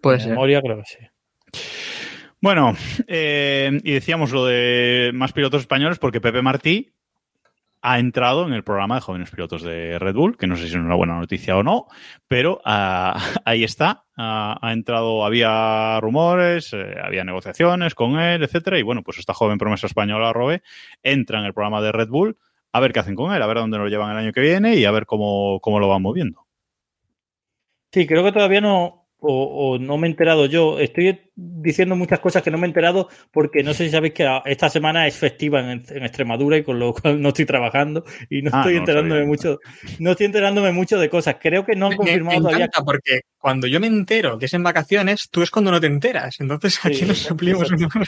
Puede 0.00 0.16
De 0.18 0.22
ser. 0.24 0.30
memoria 0.32 0.60
creo 0.62 0.78
que 0.78 0.84
sí. 0.84 0.98
Bueno, 2.40 2.76
eh, 3.06 3.80
y 3.84 3.92
decíamos 3.92 4.32
lo 4.32 4.46
de 4.46 5.10
más 5.14 5.32
pilotos 5.32 5.60
españoles 5.62 5.98
porque 5.98 6.20
Pepe 6.20 6.42
Martí 6.42 6.90
ha 7.90 7.98
entrado 7.98 8.46
en 8.46 8.52
el 8.52 8.64
programa 8.64 8.96
de 8.96 9.00
jóvenes 9.00 9.30
pilotos 9.30 9.62
de 9.62 9.98
Red 9.98 10.14
Bull, 10.14 10.36
que 10.36 10.46
no 10.46 10.56
sé 10.56 10.64
si 10.64 10.68
es 10.68 10.74
una 10.74 10.94
buena 10.94 11.18
noticia 11.18 11.56
o 11.56 11.62
no, 11.62 11.86
pero 12.26 12.60
ah, 12.66 13.18
ahí 13.46 13.64
está. 13.64 14.04
Ah, 14.14 14.58
ha 14.60 14.72
entrado, 14.74 15.24
había 15.24 15.98
rumores, 16.00 16.74
eh, 16.74 16.96
había 17.02 17.24
negociaciones 17.24 17.94
con 17.94 18.18
él, 18.18 18.42
etcétera, 18.42 18.78
y 18.78 18.82
bueno, 18.82 19.02
pues 19.02 19.18
esta 19.18 19.32
joven 19.32 19.56
promesa 19.56 19.86
española, 19.86 20.34
Robe, 20.34 20.62
entra 21.02 21.38
en 21.38 21.46
el 21.46 21.54
programa 21.54 21.80
de 21.80 21.92
Red 21.92 22.08
Bull 22.08 22.36
a 22.72 22.80
ver 22.80 22.92
qué 22.92 23.00
hacen 23.00 23.14
con 23.14 23.34
él, 23.34 23.40
a 23.40 23.46
ver 23.46 23.56
dónde 23.56 23.78
lo 23.78 23.88
llevan 23.88 24.10
el 24.10 24.18
año 24.18 24.32
que 24.32 24.42
viene 24.42 24.76
y 24.76 24.84
a 24.84 24.90
ver 24.90 25.06
cómo, 25.06 25.58
cómo 25.60 25.80
lo 25.80 25.88
van 25.88 26.02
moviendo. 26.02 26.46
Sí, 27.90 28.06
creo 28.06 28.22
que 28.22 28.32
todavía 28.32 28.60
no, 28.60 28.97
o, 29.20 29.72
o 29.74 29.78
no 29.78 29.98
me 29.98 30.06
he 30.06 30.10
enterado 30.10 30.46
yo. 30.46 30.78
Estoy 30.78 31.18
diciendo 31.34 31.94
muchas 31.96 32.18
cosas 32.20 32.42
que 32.42 32.50
no 32.50 32.58
me 32.58 32.66
he 32.66 32.70
enterado 32.70 33.08
porque 33.32 33.62
no 33.62 33.74
sé 33.74 33.84
si 33.86 33.90
sabéis 33.90 34.14
que 34.14 34.28
esta 34.46 34.68
semana 34.68 35.06
es 35.06 35.16
festiva 35.16 35.60
en, 35.60 35.84
en 35.88 36.04
Extremadura 36.04 36.56
y 36.56 36.62
con 36.64 36.78
lo 36.78 36.92
cual 36.92 37.20
no 37.20 37.28
estoy 37.28 37.44
trabajando 37.46 38.04
y 38.30 38.42
no 38.42 38.50
Ah, 38.52 38.60
estoy 38.60 38.74
no 38.74 38.80
enterándome 38.80 39.20
sabía. 39.20 39.26
mucho, 39.28 39.58
no 39.98 40.10
estoy 40.12 40.26
enterándome 40.26 40.72
mucho 40.72 40.98
de 40.98 41.08
cosas. 41.10 41.36
Creo 41.40 41.64
que 41.64 41.74
no 41.76 41.86
han 41.86 41.90
Me- 41.92 41.96
me, 41.96 42.04
confirmado 42.04 42.38
todavía. 42.42 42.68
porque 42.84 43.20
cuando 43.38 43.66
yo 43.66 43.78
me 43.80 43.86
entero 43.86 44.38
que 44.38 44.46
es 44.46 44.54
en 44.54 44.62
vacaciones, 44.62 45.28
tú 45.30 45.42
es 45.42 45.50
cuando 45.50 45.70
no 45.70 45.80
te 45.80 45.86
enteras. 45.88 46.40
Entonces 46.40 46.78
aquí 46.84 46.96
Sí, 46.96 47.04
nos 47.06 47.18
suplimos. 47.18 47.70
exacto. 47.70 48.00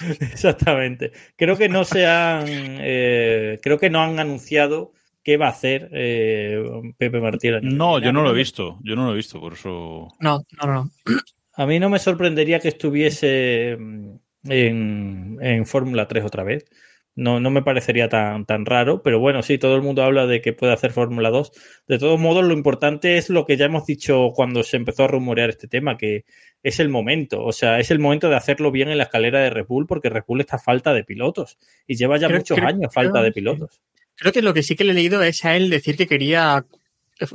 Exactamente. 0.20 1.12
Creo 1.36 1.56
que 1.56 1.68
no 1.68 1.84
se 1.84 2.06
han, 2.06 2.44
eh, 2.48 3.58
creo 3.62 3.78
que 3.78 3.90
no 3.90 4.02
han 4.02 4.18
anunciado 4.18 4.92
qué 5.26 5.36
va 5.36 5.46
a 5.46 5.50
hacer 5.50 5.88
eh, 5.92 6.62
Pepe 6.96 7.18
Martí. 7.20 7.48
el 7.48 7.56
año 7.56 7.68
que 7.68 7.74
No, 7.74 7.98
yo 7.98 8.12
no 8.12 8.22
lo 8.22 8.30
he 8.30 8.34
visto, 8.34 8.78
yo 8.84 8.94
no 8.94 9.06
lo 9.06 9.12
he 9.12 9.16
visto, 9.16 9.40
por 9.40 9.54
eso... 9.54 10.06
No, 10.20 10.38
no, 10.62 10.72
no. 10.72 10.90
A 11.56 11.66
mí 11.66 11.80
no 11.80 11.88
me 11.90 11.98
sorprendería 11.98 12.60
que 12.60 12.68
estuviese 12.68 13.76
mm, 13.76 14.10
en, 14.44 15.38
en 15.40 15.66
Fórmula 15.66 16.06
3 16.06 16.24
otra 16.24 16.44
vez. 16.44 16.64
No, 17.16 17.40
no 17.40 17.50
me 17.50 17.62
parecería 17.62 18.08
tan, 18.08 18.44
tan 18.44 18.66
raro, 18.66 19.02
pero 19.02 19.18
bueno, 19.18 19.42
sí, 19.42 19.58
todo 19.58 19.74
el 19.74 19.82
mundo 19.82 20.04
habla 20.04 20.26
de 20.26 20.40
que 20.42 20.52
puede 20.52 20.74
hacer 20.74 20.92
Fórmula 20.92 21.30
2. 21.30 21.50
De 21.88 21.98
todos 21.98 22.20
modos, 22.20 22.44
lo 22.44 22.52
importante 22.52 23.16
es 23.16 23.28
lo 23.30 23.46
que 23.46 23.56
ya 23.56 23.64
hemos 23.64 23.84
dicho 23.86 24.30
cuando 24.34 24.62
se 24.62 24.76
empezó 24.76 25.04
a 25.04 25.08
rumorear 25.08 25.48
este 25.50 25.66
tema, 25.66 25.96
que 25.96 26.24
es 26.62 26.78
el 26.78 26.88
momento. 26.90 27.42
O 27.42 27.52
sea, 27.52 27.80
es 27.80 27.90
el 27.90 27.98
momento 27.98 28.28
de 28.28 28.36
hacerlo 28.36 28.70
bien 28.70 28.90
en 28.90 28.98
la 28.98 29.04
escalera 29.04 29.40
de 29.40 29.50
Red 29.50 29.66
Bull, 29.66 29.86
porque 29.86 30.10
Red 30.10 30.24
Bull 30.28 30.40
está 30.42 30.56
a 30.56 30.58
falta 30.60 30.92
de 30.92 31.02
pilotos. 31.04 31.58
Y 31.86 31.96
lleva 31.96 32.16
ya 32.18 32.28
Creo- 32.28 32.38
muchos 32.40 32.56
creo- 32.58 32.68
años 32.68 32.92
falta 32.94 33.12
creo- 33.12 33.22
de 33.24 33.28
sí. 33.30 33.34
pilotos. 33.34 33.80
Creo 34.16 34.32
que 34.32 34.42
lo 34.42 34.54
que 34.54 34.62
sí 34.62 34.76
que 34.76 34.84
le 34.84 34.92
he 34.92 34.94
leído 34.94 35.22
es 35.22 35.44
a 35.44 35.56
él 35.56 35.70
decir 35.70 35.96
que 35.96 36.06
quería 36.06 36.64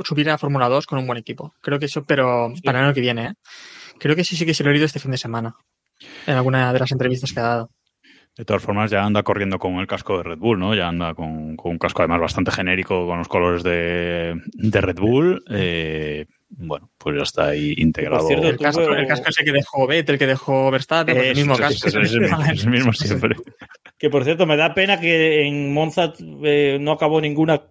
subir 0.06 0.30
a 0.30 0.38
Fórmula 0.38 0.70
2 0.70 0.86
con 0.86 1.00
un 1.00 1.08
buen 1.08 1.18
equipo. 1.18 1.54
Creo 1.62 1.80
que 1.80 1.86
eso, 1.86 2.04
pero 2.04 2.54
para 2.64 2.80
el 2.80 2.86
año 2.86 2.94
que 2.94 3.02
viene, 3.02 3.26
¿eh? 3.26 3.34
Creo 4.00 4.16
que 4.16 4.24
sí, 4.24 4.36
sí 4.36 4.46
que 4.46 4.54
se 4.54 4.64
lo 4.64 4.70
he 4.70 4.74
leído 4.74 4.86
este 4.86 5.00
fin 5.00 5.12
de 5.12 5.18
semana. 5.18 5.56
En 6.26 6.36
alguna 6.36 6.74
de 6.74 6.80
las 6.80 6.92
entrevistas 6.92 7.32
que 7.32 7.40
ha 7.40 7.44
dado. 7.44 7.70
De 8.36 8.46
todas 8.46 8.64
formas, 8.64 8.90
ya 8.90 9.04
anda 9.04 9.24
corriendo 9.24 9.60
con 9.60 9.76
el 9.76 9.88
casco 9.88 10.18
de 10.18 10.24
Red 10.24 10.38
Bull, 10.38 10.58
¿no? 10.58 10.74
Ya 10.74 10.88
anda 10.88 11.14
con, 11.14 11.56
con 11.58 11.74
un 11.74 11.78
casco 11.78 12.02
además 12.02 12.22
bastante 12.22 12.50
genérico 12.52 13.06
con 13.06 13.18
los 13.20 13.28
colores 13.28 13.62
de, 13.62 14.42
de 14.54 14.82
Red 14.82 14.96
Bull. 14.96 15.44
Eh, 15.50 16.26
bueno, 16.50 16.90
pues 16.98 17.18
ya 17.18 17.24
está 17.24 17.48
ahí 17.48 17.74
integrado. 17.78 18.26
cierto, 18.28 18.48
El 18.48 18.58
casco, 18.58 18.82
el 18.94 19.08
casco 19.08 19.30
ese 19.30 19.44
que 19.44 19.52
dejó 19.52 19.86
Vettel, 19.86 20.18
que 20.18 20.28
dejó 20.28 20.72
Verstappen, 20.72 21.16
pues 21.16 21.28
el 21.28 21.36
mismo 21.36 21.54
Eso, 21.54 21.62
casco. 21.62 21.88
eso, 21.90 22.00
es 22.00 22.14
es 22.14 22.64
el 22.64 22.70
mismo 22.70 22.94
siempre. 22.94 23.36
Que 24.02 24.10
por 24.10 24.24
cierto, 24.24 24.48
me 24.48 24.58
da 24.58 24.74
pena 24.74 25.00
que 25.00 25.46
en 25.46 25.72
Monza 25.72 26.14
eh, 26.44 26.80
no 26.82 26.92
acabó 26.94 27.22
ninguna 27.22 27.70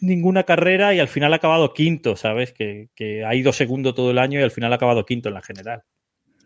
ninguna 0.00 0.44
carrera 0.44 0.94
y 0.94 1.00
al 1.00 1.08
final 1.08 1.34
ha 1.34 1.36
acabado 1.36 1.74
quinto, 1.74 2.16
¿sabes? 2.16 2.54
Que, 2.54 2.88
que 2.94 3.26
ha 3.26 3.34
ido 3.34 3.52
segundo 3.52 3.92
todo 3.92 4.10
el 4.10 4.16
año 4.16 4.40
y 4.40 4.42
al 4.42 4.50
final 4.50 4.72
ha 4.72 4.76
acabado 4.76 5.04
quinto 5.04 5.28
en 5.28 5.34
la 5.34 5.42
general. 5.42 5.82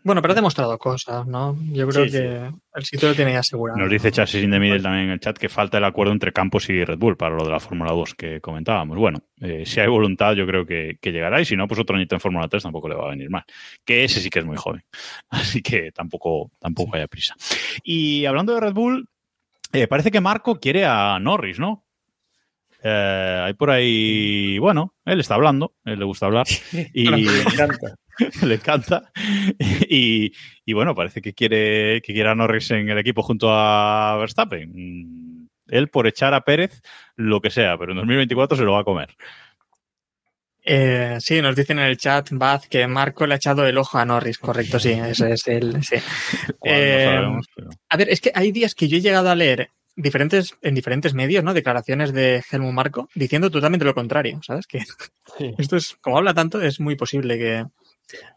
Bueno, 0.05 0.21
pero 0.21 0.33
ha 0.33 0.35
demostrado 0.35 0.77
cosas, 0.77 1.25
¿no? 1.25 1.57
Yo 1.71 1.87
creo 1.87 2.05
Sí, 2.05 2.11
sí. 2.11 2.17
que 2.19 2.51
el 2.75 2.85
sitio 2.85 3.09
lo 3.09 3.15
tiene 3.15 3.33
ya 3.33 3.39
asegurado. 3.39 3.79
Nos 3.79 3.89
dice 3.89 4.11
Chassis 4.11 4.43
in 4.43 4.51
the 4.51 4.59
Middle 4.59 4.79
también 4.79 5.05
en 5.05 5.09
el 5.09 5.19
chat 5.19 5.35
que 5.35 5.49
falta 5.49 5.79
el 5.79 5.83
acuerdo 5.83 6.13
entre 6.13 6.31
Campos 6.31 6.69
y 6.69 6.85
Red 6.85 6.99
Bull 6.99 7.17
para 7.17 7.35
lo 7.35 7.43
de 7.43 7.49
la 7.49 7.59
Fórmula 7.59 7.91
2 7.91 8.13
que 8.13 8.39
comentábamos. 8.39 8.99
Bueno, 8.99 9.23
eh, 9.41 9.63
si 9.65 9.79
hay 9.79 9.87
voluntad 9.87 10.33
yo 10.35 10.45
creo 10.45 10.63
que, 10.63 10.99
que 11.01 11.11
llegará 11.11 11.41
y 11.41 11.45
si 11.45 11.55
no, 11.55 11.67
pues 11.67 11.79
otro 11.79 11.95
añito 11.95 12.13
en 12.13 12.21
Fórmula 12.21 12.47
3 12.47 12.61
tampoco 12.61 12.87
le 12.87 12.93
va 12.93 13.07
a 13.07 13.09
venir 13.09 13.31
mal. 13.31 13.43
Que 13.83 14.03
ese 14.03 14.19
sí 14.19 14.29
que 14.29 14.37
es 14.39 14.45
muy 14.45 14.57
joven. 14.57 14.83
Así 15.29 15.63
que 15.63 15.91
tampoco, 15.91 16.51
tampoco 16.59 16.95
haya 16.95 17.07
prisa. 17.07 17.35
Y 17.83 18.25
hablando 18.25 18.53
de 18.53 18.59
Red 18.59 18.73
Bull, 18.73 19.09
eh, 19.73 19.87
parece 19.87 20.11
que 20.11 20.21
Marco 20.21 20.59
quiere 20.59 20.85
a 20.85 21.17
Norris, 21.19 21.57
¿no? 21.57 21.83
Eh, 22.83 23.41
hay 23.45 23.53
por 23.55 23.71
ahí, 23.71 24.59
bueno, 24.59 24.93
él 25.05 25.19
está 25.19 25.33
hablando, 25.33 25.73
él 25.83 25.97
le 25.97 26.05
gusta 26.05 26.27
hablar 26.27 26.45
y 26.93 27.09
Me 27.09 27.41
encanta. 27.41 27.95
le 28.43 28.55
encanta. 28.55 29.11
Y, 29.89 30.31
y 30.65 30.73
bueno, 30.73 30.95
parece 30.95 31.21
que 31.21 31.33
quiere, 31.33 32.01
que 32.01 32.13
quiere 32.13 32.29
a 32.29 32.35
Norris 32.35 32.71
en 32.71 32.89
el 32.89 32.97
equipo 32.97 33.21
junto 33.23 33.49
a 33.51 34.15
Verstappen. 34.17 35.49
Él 35.67 35.87
por 35.89 36.07
echar 36.07 36.33
a 36.33 36.41
Pérez 36.41 36.81
lo 37.15 37.41
que 37.41 37.49
sea, 37.49 37.77
pero 37.77 37.91
en 37.93 37.97
2024 37.97 38.55
se 38.57 38.63
lo 38.63 38.73
va 38.73 38.81
a 38.81 38.83
comer. 38.83 39.15
Eh, 40.67 41.17
sí, 41.19 41.41
nos 41.41 41.55
dicen 41.55 41.77
en 41.77 41.85
el 41.85 41.97
chat, 41.97 42.29
Baz, 42.31 42.67
que 42.67 42.87
Marco 42.87 43.27
le 43.27 43.35
ha 43.35 43.37
echado 43.37 43.67
el 43.67 43.77
ojo 43.77 43.99
a 43.99 44.05
Norris. 44.05 44.39
Correcto, 44.39 44.79
sí, 44.79 44.91
eso 45.05 45.27
es 45.27 45.47
él. 45.47 45.83
Sí. 45.83 45.95
No 46.47 46.55
Eh, 46.63 47.05
sabemos, 47.05 47.47
pero- 47.55 47.69
A 47.89 47.97
ver, 47.97 48.09
es 48.09 48.21
que 48.21 48.31
hay 48.33 48.51
días 48.51 48.73
que 48.73 48.87
yo 48.87 48.97
he 48.97 49.01
llegado 49.01 49.29
a 49.29 49.35
leer 49.35 49.69
diferentes, 49.95 50.55
en 50.61 50.73
diferentes 50.75 51.13
medios, 51.13 51.43
¿no? 51.43 51.53
Declaraciones 51.53 52.13
de 52.13 52.43
Helmut 52.51 52.73
Marco 52.73 53.09
diciendo 53.13 53.51
totalmente 53.51 53.85
lo 53.85 53.93
contrario, 53.93 54.41
¿sabes? 54.43 54.65
Que 54.65 54.79
Sí. 55.37 55.53
esto 55.59 55.77
es, 55.77 55.95
como 56.01 56.17
habla 56.17 56.33
tanto, 56.33 56.59
es 56.61 56.79
muy 56.79 56.95
posible 56.95 57.37
que, 57.37 57.63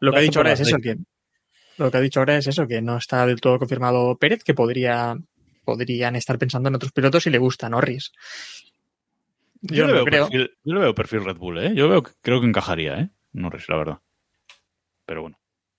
Lo 0.01 0.13
que 0.13 0.19
ha 0.19 0.23
dicho 0.23 0.39
ahora 0.41 0.53
es 0.53 0.61
eso, 0.61 0.79
que 0.79 0.97
lo 1.77 1.91
que 1.91 1.97
ha 1.97 2.01
dicho 2.01 2.21
ahora 2.21 2.37
es 2.37 2.47
eso, 2.47 2.67
que 2.67 2.83
no 2.83 2.97
está 2.97 3.27
del 3.27 3.41
todo 3.41 3.59
confirmado 3.59 4.17
Pérez, 4.19 4.43
que 4.45 4.55
podría 4.55 5.17
podrían 5.65 6.17
estar 6.17 6.39
pensando 6.39 6.71
en 6.71 6.77
otros 6.77 6.93
pilotos 6.93 7.27
y 7.27 7.31
le 7.31 7.39
gusta 7.39 7.69
Norris. 7.69 8.13
Yo, 9.61 9.75
Yo, 9.77 9.87
le 9.87 9.93
veo 9.93 10.05
creo. 10.05 10.29
perfil, 10.29 10.51
yo 10.65 10.75
le 10.75 10.81
veo 10.81 10.95
perfil 10.95 11.25
Red 11.25 11.37
Bull, 11.37 11.59
¿eh? 11.59 11.73
Yo 11.75 11.89
veo, 11.89 12.03
creo 12.23 12.41
que 12.41 12.47
encajaría, 12.47 12.99
¿eh? 13.01 13.11
Norris, 13.33 13.69
la 13.69 13.77
verdad. 13.77 13.99
Pero 15.05 15.23
bueno, 15.23 15.39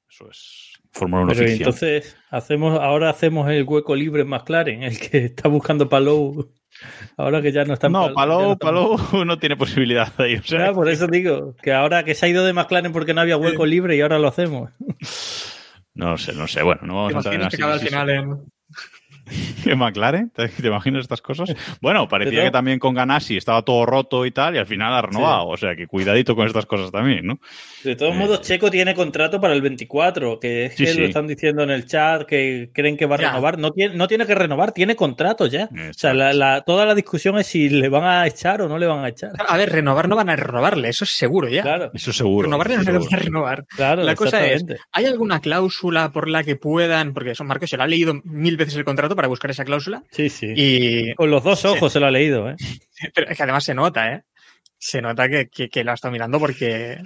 eso 0.10 0.30
es 0.30 0.74
Fórmula 0.92 1.24
1 1.24 1.32
Pero 1.34 1.40
ficción. 1.48 1.58
entonces 1.70 2.18
hacemos, 2.30 2.80
ahora 2.80 3.10
hacemos 3.10 3.50
el 3.50 3.64
hueco 3.64 3.96
libre 3.96 4.22
en 4.24 4.28
McLaren, 4.30 4.84
el 4.84 5.00
que 5.00 5.26
está 5.26 5.48
buscando 5.50 5.90
Palou. 5.90 6.52
Ahora 7.18 7.42
que 7.42 7.52
ya 7.52 7.66
no 7.66 7.74
está 7.74 7.88
en 7.88 7.94
no, 7.94 8.14
Palou, 8.14 8.58
Palou 8.58 8.98
no 9.26 9.38
tiene 9.40 9.58
posibilidad 9.58 10.12
de 10.16 10.32
ir. 10.32 10.40
o 10.40 10.44
sea, 10.44 10.72
por 10.74 10.90
eso 10.90 11.08
digo, 11.08 11.56
que 11.62 11.74
ahora 11.74 12.04
que 12.04 12.16
se 12.16 12.26
ha 12.26 12.30
ido 12.30 12.46
de 12.46 12.54
McLaren 12.54 12.92
porque 12.92 13.14
no 13.14 13.22
había 13.22 13.38
hueco 13.38 13.66
libre 13.66 13.96
y 13.96 14.02
ahora 14.02 14.20
lo 14.20 14.28
hacemos. 14.28 14.72
No 15.94 16.18
sé, 16.18 16.34
no 16.34 16.48
sé. 16.48 16.64
Bueno, 16.64 16.82
no 16.84 16.96
vamos 16.96 17.12
¿Te 17.24 17.30
a 17.30 17.34
entrar 17.34 17.34
en 17.36 17.42
imaginas 17.42 17.50
que 17.52 17.56
acaba 17.58 17.74
al 17.74 17.80
así. 17.80 17.88
final 17.88 18.10
en... 18.10 18.44
¿En 19.66 19.78
McLaren? 19.78 20.30
¿Te, 20.30 20.48
te 20.50 20.68
imaginas 20.68 21.02
estas 21.02 21.22
cosas? 21.22 21.54
Bueno, 21.82 22.08
parecía 22.08 22.44
que 22.44 22.52
también 22.52 22.80
con 22.80 22.94
Ganassi 22.94 23.38
estaba 23.38 23.62
todo 23.64 23.86
roto 23.86 24.26
y 24.26 24.32
tal, 24.32 24.56
y 24.56 24.58
al 24.58 24.66
final 24.66 24.94
ha 24.94 25.02
renovado. 25.02 25.48
O 25.48 25.58
sea, 25.58 25.76
que 25.76 25.88
cuidadito 25.88 26.36
con 26.36 26.48
estas 26.48 26.66
cosas 26.66 26.92
también, 26.92 27.26
¿no? 27.26 27.40
De 27.84 27.96
todos 27.96 28.14
Eh. 28.16 28.18
modos, 28.18 28.42
Checo 28.42 28.70
tiene 28.72 28.94
contrato 28.94 29.40
para 29.40 29.54
el 29.54 29.62
24, 29.62 30.40
que 30.40 30.66
es 30.66 30.76
Sí, 30.76 30.86
que 30.86 30.94
sí. 30.94 31.00
lo 31.00 31.08
están 31.08 31.28
diciendo 31.28 31.64
en 31.64 31.70
el 31.70 31.86
chat, 31.86 32.24
que 32.26 32.70
creen 32.74 32.98
que 32.98 33.06
va 33.06 33.16
a 33.16 33.20
Ya. 33.20 33.30
renovar. 33.30 33.58
No 33.58 33.72
tiene, 33.72 33.96
no 33.96 34.08
tiene 34.08 34.26
que 34.26 34.36
renovar, 34.36 34.72
tiene 34.72 34.96
contrato 34.96 35.46
ya. 35.48 35.66
O 35.72 35.76
sea, 35.76 35.88
Exacto. 35.88 36.14
la- 36.18 36.34
la- 36.34 36.62
toda 36.62 36.86
la 36.86 36.96
discusión 36.96 37.38
es 37.38 37.48
si 37.48 37.70
le 37.70 37.90
van 37.90 38.04
a 38.04 38.28
echar 38.28 38.62
o 38.62 38.68
no 38.68 38.78
le 38.78 38.88
van 38.88 39.04
a 39.06 39.10
echar. 39.10 39.32
A 39.48 39.58
ver, 39.58 39.72
renovar 39.72 40.08
no 40.10 40.16
van 40.16 40.30
a 40.30 40.36
renovarle, 40.36 40.90
eso 40.90 41.04
es 41.04 41.12
seguro 41.12 41.48
ya. 41.50 41.62
Claro, 41.62 41.92
Eso 41.94 42.12
seguro. 42.14 42.46
Renovarle 42.48 42.78
no 42.78 42.84
le 42.84 42.92
van 42.94 43.14
a 43.14 43.18
renovar. 43.18 43.66
claro. 43.68 44.04
La 44.04 44.16
cosa 44.16 44.46
es. 44.46 44.66
¿hay 44.92 45.06
alguna 45.06 45.40
cláusula 45.40 46.12
por 46.12 46.28
la 46.30 46.44
que 46.44 46.56
puedan, 46.56 47.14
porque 47.14 47.36
son 47.36 47.48
Marcos 47.48 47.70
se 47.70 47.78
lo 47.78 47.84
ha 47.84 47.88
leído 47.88 48.14
mil 48.24 48.58
veces 48.58 48.76
el 48.76 48.84
contrato 48.84 49.16
para 49.20 49.28
buscar 49.28 49.52
esa 49.52 49.66
cláusula, 49.66 50.02
Sí, 50.12 50.30
sí. 50.30 50.54
y 50.56 51.14
Con 51.16 51.30
los 51.30 51.44
dos 51.44 51.66
ojos 51.66 51.92
se 51.92 52.00
lo 52.00 52.06
ha 52.06 52.12
leído, 52.12 52.50
¿eh? 52.50 52.56
pero 53.14 53.30
es 53.30 53.36
que 53.36 53.44
además 53.44 53.66
se 53.66 53.74
nota, 53.74 54.14
¿eh? 54.14 54.24
Se 54.78 55.02
nota 55.02 55.28
que, 55.28 55.50
que, 55.50 55.68
que 55.68 55.84
lo 55.84 55.92
ha 55.92 55.96
estado 55.96 56.14
mirando 56.14 56.40
porque, 56.40 57.00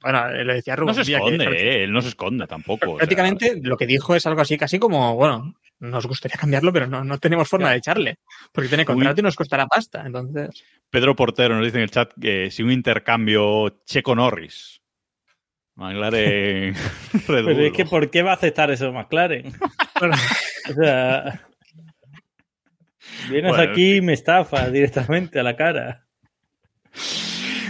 bueno, 0.00 0.28
lo 0.42 0.54
decía 0.54 0.74
Rubén. 0.74 0.96
No 0.96 1.04
se 1.04 1.08
que 1.08 1.16
esconde, 1.16 1.44
eh, 1.44 1.84
él 1.84 1.92
no 1.92 2.02
se 2.02 2.08
esconde 2.08 2.48
tampoco. 2.48 2.86
o 2.86 2.88
sea, 2.94 2.96
prácticamente 2.96 3.60
lo 3.62 3.76
que 3.76 3.86
dijo 3.86 4.16
es 4.16 4.26
algo 4.26 4.40
así, 4.40 4.58
casi 4.58 4.80
como, 4.80 5.14
bueno, 5.14 5.54
nos 5.78 6.04
gustaría 6.06 6.36
cambiarlo, 6.36 6.72
pero 6.72 6.88
no, 6.88 7.04
no 7.04 7.18
tenemos 7.18 7.48
forma 7.48 7.70
de 7.70 7.76
echarle, 7.76 8.18
porque 8.50 8.68
tiene 8.68 8.84
contrato 8.84 9.20
y 9.20 9.22
nos 9.22 9.36
costará 9.36 9.68
pasta, 9.68 10.02
entonces... 10.04 10.64
Pedro 10.90 11.14
Portero 11.14 11.54
nos 11.54 11.64
dice 11.64 11.76
en 11.76 11.84
el 11.84 11.92
chat 11.92 12.12
que 12.20 12.50
si 12.50 12.64
un 12.64 12.72
intercambio 12.72 13.82
Checo-Norris. 13.86 14.80
McLaren 15.74 16.74
Red 17.28 17.44
Pero 17.46 17.60
es 17.60 17.72
que 17.72 17.84
¿por 17.86 18.10
qué 18.10 18.22
va 18.22 18.32
a 18.32 18.34
aceptar 18.34 18.72
eso 18.72 18.92
McLaren? 18.92 19.52
O 20.70 20.74
sea, 20.74 21.48
vienes 23.30 23.52
Bueno, 23.56 23.70
aquí 23.72 23.96
y 23.96 24.00
me 24.00 24.12
estafas 24.12 24.72
directamente 24.72 25.38
a 25.40 25.42
la 25.42 25.56
cara. 25.56 26.06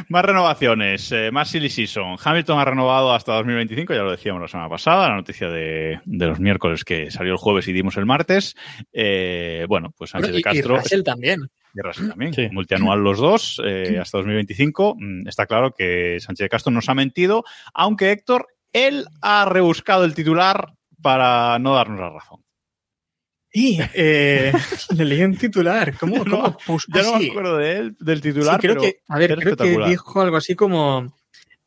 Más 0.09 0.25
renovaciones, 0.25 1.11
eh, 1.13 1.31
más 1.31 1.49
silly 1.49 1.71
season. 1.71 2.17
Hamilton 2.23 2.59
ha 2.59 2.65
renovado 2.65 3.15
hasta 3.15 3.33
2025, 3.35 3.95
ya 3.95 4.03
lo 4.03 4.11
decíamos 4.11 4.43
la 4.43 4.49
semana 4.49 4.69
pasada, 4.69 5.09
la 5.09 5.15
noticia 5.17 5.49
de, 5.49 6.01
de 6.05 6.27
los 6.27 6.39
miércoles 6.41 6.85
que 6.85 7.11
salió 7.11 7.33
el 7.33 7.39
jueves 7.39 7.67
y 7.69 7.73
dimos 7.73 7.97
el 7.97 8.05
martes. 8.05 8.55
Eh, 8.93 9.65
bueno, 9.69 9.95
pues 9.97 10.11
Sánchez 10.11 10.31
y, 10.31 10.33
de 10.35 10.39
y 10.41 10.43
Castro 10.43 10.77
Russell 10.77 11.03
también. 11.03 11.41
y 11.75 11.81
Russell 11.81 12.09
también, 12.09 12.35
Sí. 12.35 12.49
multianual 12.51 13.03
los 13.03 13.19
dos, 13.19 13.63
eh, 13.65 13.99
hasta 14.01 14.19
2025. 14.19 14.97
Mm, 14.99 15.29
Está 15.29 15.47
claro 15.47 15.73
que 15.73 16.19
Sánchez 16.21 16.45
de 16.47 16.49
Castro 16.51 16.73
nos 16.73 16.89
ha 16.91 16.95
mentido, 16.95 17.45
aunque 17.73 18.11
Héctor, 18.11 18.49
él 18.73 19.07
ha 19.23 19.45
rebuscado 19.47 20.05
el 20.05 20.15
titular 20.15 20.73
para 21.01 21.59
no 21.59 21.75
darnos 21.75 22.01
la 22.01 22.11
razón. 22.11 22.41
Y 23.53 23.79
eh, 23.95 24.53
le 24.97 25.05
leí 25.05 25.23
un 25.23 25.37
titular. 25.37 25.97
¿Cómo? 25.99 26.25
No, 26.25 26.25
cómo 26.25 26.59
pus- 26.67 26.87
Ya 26.89 27.03
no 27.03 27.15
ah, 27.15 27.19
me 27.19 27.29
acuerdo 27.31 27.57
de 27.59 27.77
él, 27.79 27.97
del 28.01 28.23
Sí, 28.23 28.23
titular, 28.23 28.61
creo 28.61 28.75
pero 28.75 28.81
que, 28.83 28.97
a 29.09 29.19
ver, 29.19 29.37
creo 29.37 29.57
que 29.57 29.79
dijo 29.91 30.21
algo 30.23 30.37
así 30.37 30.55
como 30.55 31.15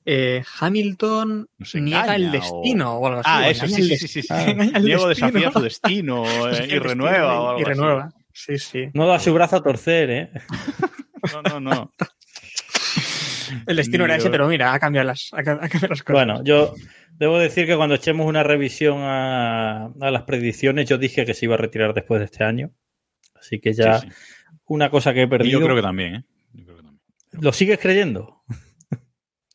eh, 0.06 0.44
Hamilton 0.60 1.48
niega 1.76 2.16
el 2.16 2.32
destino 2.32 2.94
o, 2.98 3.08
algo 3.08 3.20
así. 3.20 3.30
Ah, 3.32 3.44
o 3.46 3.50
eso, 3.50 3.68
sí, 3.68 3.82
el 3.82 3.98
sí, 4.00 4.08
sí, 4.08 4.22
sí. 4.22 4.22
sí. 4.28 4.82
Diego 4.84 5.08
desafía 5.08 5.52
su 5.52 5.62
destino 5.62 6.24
eh, 6.50 6.68
y 6.70 6.80
renueva 6.80 7.42
o 7.42 7.50
algo 7.50 7.60
Y 7.60 7.64
así. 7.64 7.70
renueva. 7.72 8.14
Sí, 8.34 8.58
sí. 8.58 8.90
No 8.94 9.08
da 9.08 9.20
su 9.20 9.34
brazo 9.34 9.58
a 9.58 9.64
torcer, 9.64 10.10
¿eh? 10.10 10.32
No, 11.32 11.42
no, 11.42 11.60
no. 11.60 11.92
El 13.68 13.76
destino 13.78 14.06
era 14.06 14.16
ese, 14.16 14.30
pero 14.30 14.48
mira, 14.48 14.74
ha 14.74 14.80
cambiado 14.80 15.08
las, 15.08 15.30
ha 15.34 15.44
ca- 15.44 15.54
ha 15.62 15.70
cambiado 15.70 15.88
las 15.90 16.04
cosas. 16.04 16.14
Bueno, 16.26 16.44
yo 16.44 16.74
debo 17.14 17.38
decir 17.40 17.66
que 17.66 17.76
cuando 17.76 17.96
echemos 17.96 18.28
una 18.28 18.44
revisión 18.44 18.98
a, 19.02 19.86
a 19.86 20.12
las 20.12 20.24
predicciones, 20.24 20.88
yo 20.90 20.98
dije 20.98 21.26
que 21.26 21.34
se 21.34 21.46
iba 21.46 21.56
a 21.56 21.58
retirar 21.58 21.94
después 21.94 22.20
de 22.20 22.26
este 22.26 22.44
año. 22.44 22.72
Así 23.36 23.60
que 23.60 23.74
ya 23.74 24.00
Sí, 24.00 24.08
sí. 24.10 24.16
una 24.68 24.90
cosa 24.90 25.14
que 25.14 25.22
he 25.22 25.26
Y 25.26 25.28
perdido. 25.28 25.60
yo 25.60 25.66
creo 25.66 25.76
que 25.76 25.82
también, 25.82 26.16
¿eh? 26.16 26.24
Yo 26.54 26.64
creo 26.66 26.78
que 26.78 26.84
también. 26.84 27.02
¿Lo 27.42 27.52
sigues 27.54 27.80
creyendo? 27.80 28.42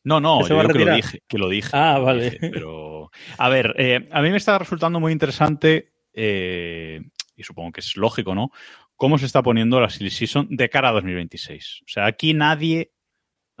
No, 0.03 0.19
no, 0.19 0.39
¿Que 0.39 0.45
se 0.45 0.49
yo 0.55 0.59
a 0.59 0.63
creo 0.63 0.73
que 0.77 0.85
lo 0.85 0.95
dije. 0.95 1.23
Que 1.27 1.37
lo 1.37 1.47
dije 1.49 1.69
Ah, 1.73 1.99
vale. 1.99 2.31
dije, 2.31 2.49
pero, 2.51 3.11
a 3.37 3.49
ver, 3.49 3.75
eh, 3.77 4.07
a 4.11 4.21
mí 4.23 4.31
me 4.31 4.37
está 4.37 4.57
resultando 4.57 4.99
muy 4.99 5.11
interesante, 5.13 5.91
eh, 6.13 7.01
y 7.35 7.43
supongo 7.43 7.71
que 7.71 7.81
es 7.81 7.95
lógico, 7.97 8.33
¿no? 8.33 8.49
Cómo 8.95 9.19
se 9.19 9.27
está 9.27 9.43
poniendo 9.43 9.79
la 9.79 9.91
Silly 9.91 10.09
Season 10.09 10.47
de 10.49 10.69
cara 10.69 10.89
a 10.89 10.93
2026. 10.93 11.81
O 11.85 11.87
sea, 11.87 12.07
aquí 12.07 12.33
nadie 12.33 12.91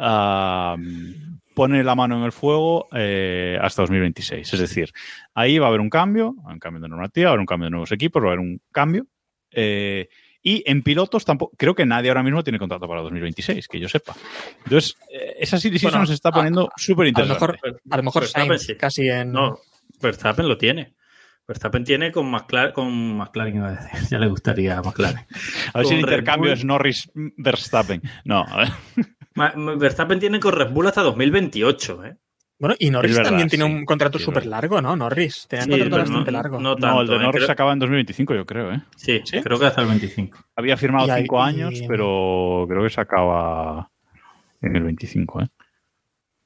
ah, 0.01 0.75
pone 1.53 1.83
la 1.83 1.95
mano 1.95 2.17
en 2.17 2.23
el 2.23 2.31
fuego 2.31 2.87
eh, 2.93 3.57
hasta 3.61 3.83
2026. 3.83 4.53
Es 4.53 4.59
decir, 4.59 4.91
ahí 5.33 5.57
va 5.59 5.67
a 5.67 5.69
haber 5.69 5.81
un 5.81 5.89
cambio, 5.89 6.35
un 6.43 6.59
cambio 6.59 6.81
de 6.81 6.89
normativa, 6.89 7.25
va 7.25 7.29
a 7.29 7.33
haber 7.33 7.39
un 7.41 7.45
cambio 7.45 7.65
de 7.65 7.71
nuevos 7.71 7.91
equipos, 7.91 8.21
va 8.21 8.27
a 8.27 8.29
haber 8.29 8.39
un 8.39 8.61
cambio. 8.71 9.05
eh, 9.51 10.09
y 10.43 10.63
en 10.65 10.81
pilotos 10.81 11.23
tampoco, 11.23 11.55
creo 11.55 11.75
que 11.75 11.85
nadie 11.85 12.09
ahora 12.09 12.23
mismo 12.23 12.43
tiene 12.43 12.57
contrato 12.57 12.87
para 12.87 13.01
2026, 13.01 13.67
que 13.67 13.79
yo 13.79 13.87
sepa. 13.87 14.15
Entonces, 14.63 14.97
eh, 15.11 15.35
esa 15.39 15.59
Season 15.59 15.91
Bueno, 15.91 16.05
se 16.07 16.15
está 16.15 16.31
poniendo 16.31 16.71
súper 16.77 17.03
a 17.03 17.05
lo 17.05 17.09
interesante. 17.09 17.59
mejor, 17.61 17.81
a 17.89 17.97
lo 17.97 18.03
mejor 18.03 18.21
Verstappen 18.23 18.47
Sainz 18.47 18.63
sí. 18.63 18.75
casi 18.75 19.07
en. 19.07 19.31
No, 19.31 19.59
Verstappen 20.01 20.47
lo 20.47 20.57
tiene. 20.57 20.95
Verstappen 21.47 21.83
tiene 21.83 22.11
con 22.11 22.29
McLaren, 22.31 22.71
con 22.73 23.17
McLaren 23.17 23.55
iba 23.55 23.67
a 23.67 23.71
decir, 23.71 23.91
ya 24.09 24.17
le 24.17 24.27
gustaría 24.27 24.77
a 24.77 24.81
McLaren. 24.81 25.25
A 25.73 25.77
ver 25.79 25.87
si 25.87 25.93
el 25.93 25.99
intercambio 25.99 26.53
es 26.53 26.65
Norris-Verstappen. 26.65 28.01
No, 28.25 28.43
a 28.47 28.57
ver. 28.57 28.69
Verstappen 29.35 30.19
tiene 30.19 30.39
con 30.39 30.53
Red 30.53 30.71
Bull 30.71 30.87
hasta 30.87 31.01
2028, 31.03 32.05
¿eh? 32.05 32.17
Bueno, 32.59 32.75
y 32.77 32.91
Norris 32.91 33.15
verdad, 33.15 33.29
también 33.31 33.49
tiene 33.49 33.65
sí. 33.65 33.71
un 33.71 33.85
contrato 33.85 34.19
Sí, 34.19 34.25
súper 34.25 34.43
verdad. 34.43 34.51
largo, 34.51 34.81
¿no? 34.81 34.95
Norris. 34.95 35.47
Tenía 35.47 35.65
un 35.65 35.71
Sí, 35.73 35.79
contrato 35.79 36.01
bastante 36.03 36.31
no- 36.31 36.37
largo. 36.37 36.59
no 36.59 36.69
no, 36.69 36.75
tanto, 36.75 37.01
el 37.01 37.07
de 37.07 37.15
¿eh? 37.15 37.19
Norris 37.19 37.43
Creo- 37.43 37.51
acaba 37.53 37.73
en 37.73 37.79
2025, 37.79 38.35
yo 38.35 38.45
creo, 38.45 38.71
¿eh? 38.71 38.81
Sí, 38.95 39.21
¿Sí? 39.25 39.41
creo 39.41 39.57
que 39.59 39.65
hasta 39.65 39.81
el 39.81 39.87
25. 39.87 40.37
Había 40.55 40.77
firmado 40.77 41.07
Y 41.07 41.09
ahí- 41.09 41.21
cinco 41.23 41.41
años, 41.41 41.73
y- 41.73 41.87
pero 41.87 42.65
creo 42.69 42.83
que 42.83 42.89
se 42.91 43.01
acaba 43.01 43.89
en 44.61 44.75
el 44.75 44.83
25, 44.83 45.41
¿eh? 45.41 45.47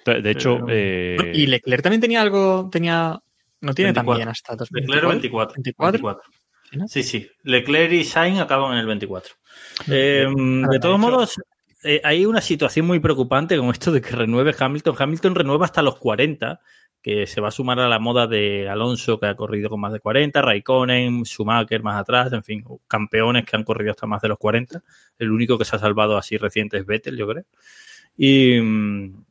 De, 0.05 0.31
hecho, 0.31 0.55
Pero- 0.65 0.67
eh, 0.69 1.31
Y 1.33 1.47
Leclerc 1.47 1.81
también 1.83 1.99
tenía 1.99 2.21
algo, 2.21 2.69
tenía. 2.71 3.19
No 3.61 3.73
tiene 3.73 3.87
24. 3.89 4.11
también 4.13 4.29
hasta 4.29 4.55
2024. 4.55 4.95
Leclerc 4.95 5.11
24. 5.11 5.53
24. 5.55 5.91
24. 5.91 6.23
¿Sí, 6.69 6.77
no? 6.77 6.87
Sí, 6.87 7.03
sí. 7.03 7.27
Leclerc 7.43 7.91
y 7.91 8.03
Sainz 8.05 8.39
acaban 8.39 8.73
en 8.73 8.77
el 8.79 8.85
24. 8.85 9.33
Eh, 9.87 10.27
de 10.69 10.79
todos 10.79 10.99
modos, 10.99 11.35
eh, 11.85 12.01
hay 12.03 12.25
una 12.25 12.41
situación 12.41 12.87
muy 12.87 12.99
preocupante 12.99 13.57
con 13.57 13.69
esto 13.69 13.91
de 13.91 14.01
que 14.01 14.15
renueve 14.15 14.55
Hamilton. 14.57 14.95
Hamilton 14.97 15.35
renueva 15.35 15.65
hasta 15.65 15.81
los 15.81 15.97
40, 15.97 16.59
que 17.01 17.27
se 17.27 17.39
va 17.39 17.49
a 17.49 17.51
sumar 17.51 17.79
a 17.79 17.87
la 17.87 17.99
moda 17.99 18.25
de 18.25 18.67
Alonso, 18.67 19.19
que 19.19 19.27
ha 19.27 19.35
corrido 19.35 19.69
con 19.69 19.79
más 19.79 19.93
de 19.93 19.99
40, 19.99 20.41
Raikkonen, 20.41 21.23
Schumacher 21.23 21.83
más 21.83 22.01
atrás, 22.01 22.33
en 22.33 22.43
fin, 22.43 22.63
campeones 22.87 23.45
que 23.45 23.55
han 23.55 23.63
corrido 23.63 23.91
hasta 23.91 24.07
más 24.07 24.21
de 24.21 24.29
los 24.29 24.39
40. 24.39 24.81
El 25.19 25.31
único 25.31 25.57
que 25.57 25.65
se 25.65 25.75
ha 25.75 25.79
salvado 25.79 26.17
así 26.17 26.37
reciente 26.37 26.77
es 26.77 26.85
Vettel, 26.85 27.17
yo 27.17 27.27
creo. 27.27 27.45
Y 28.17 28.59
mm, 28.59 29.23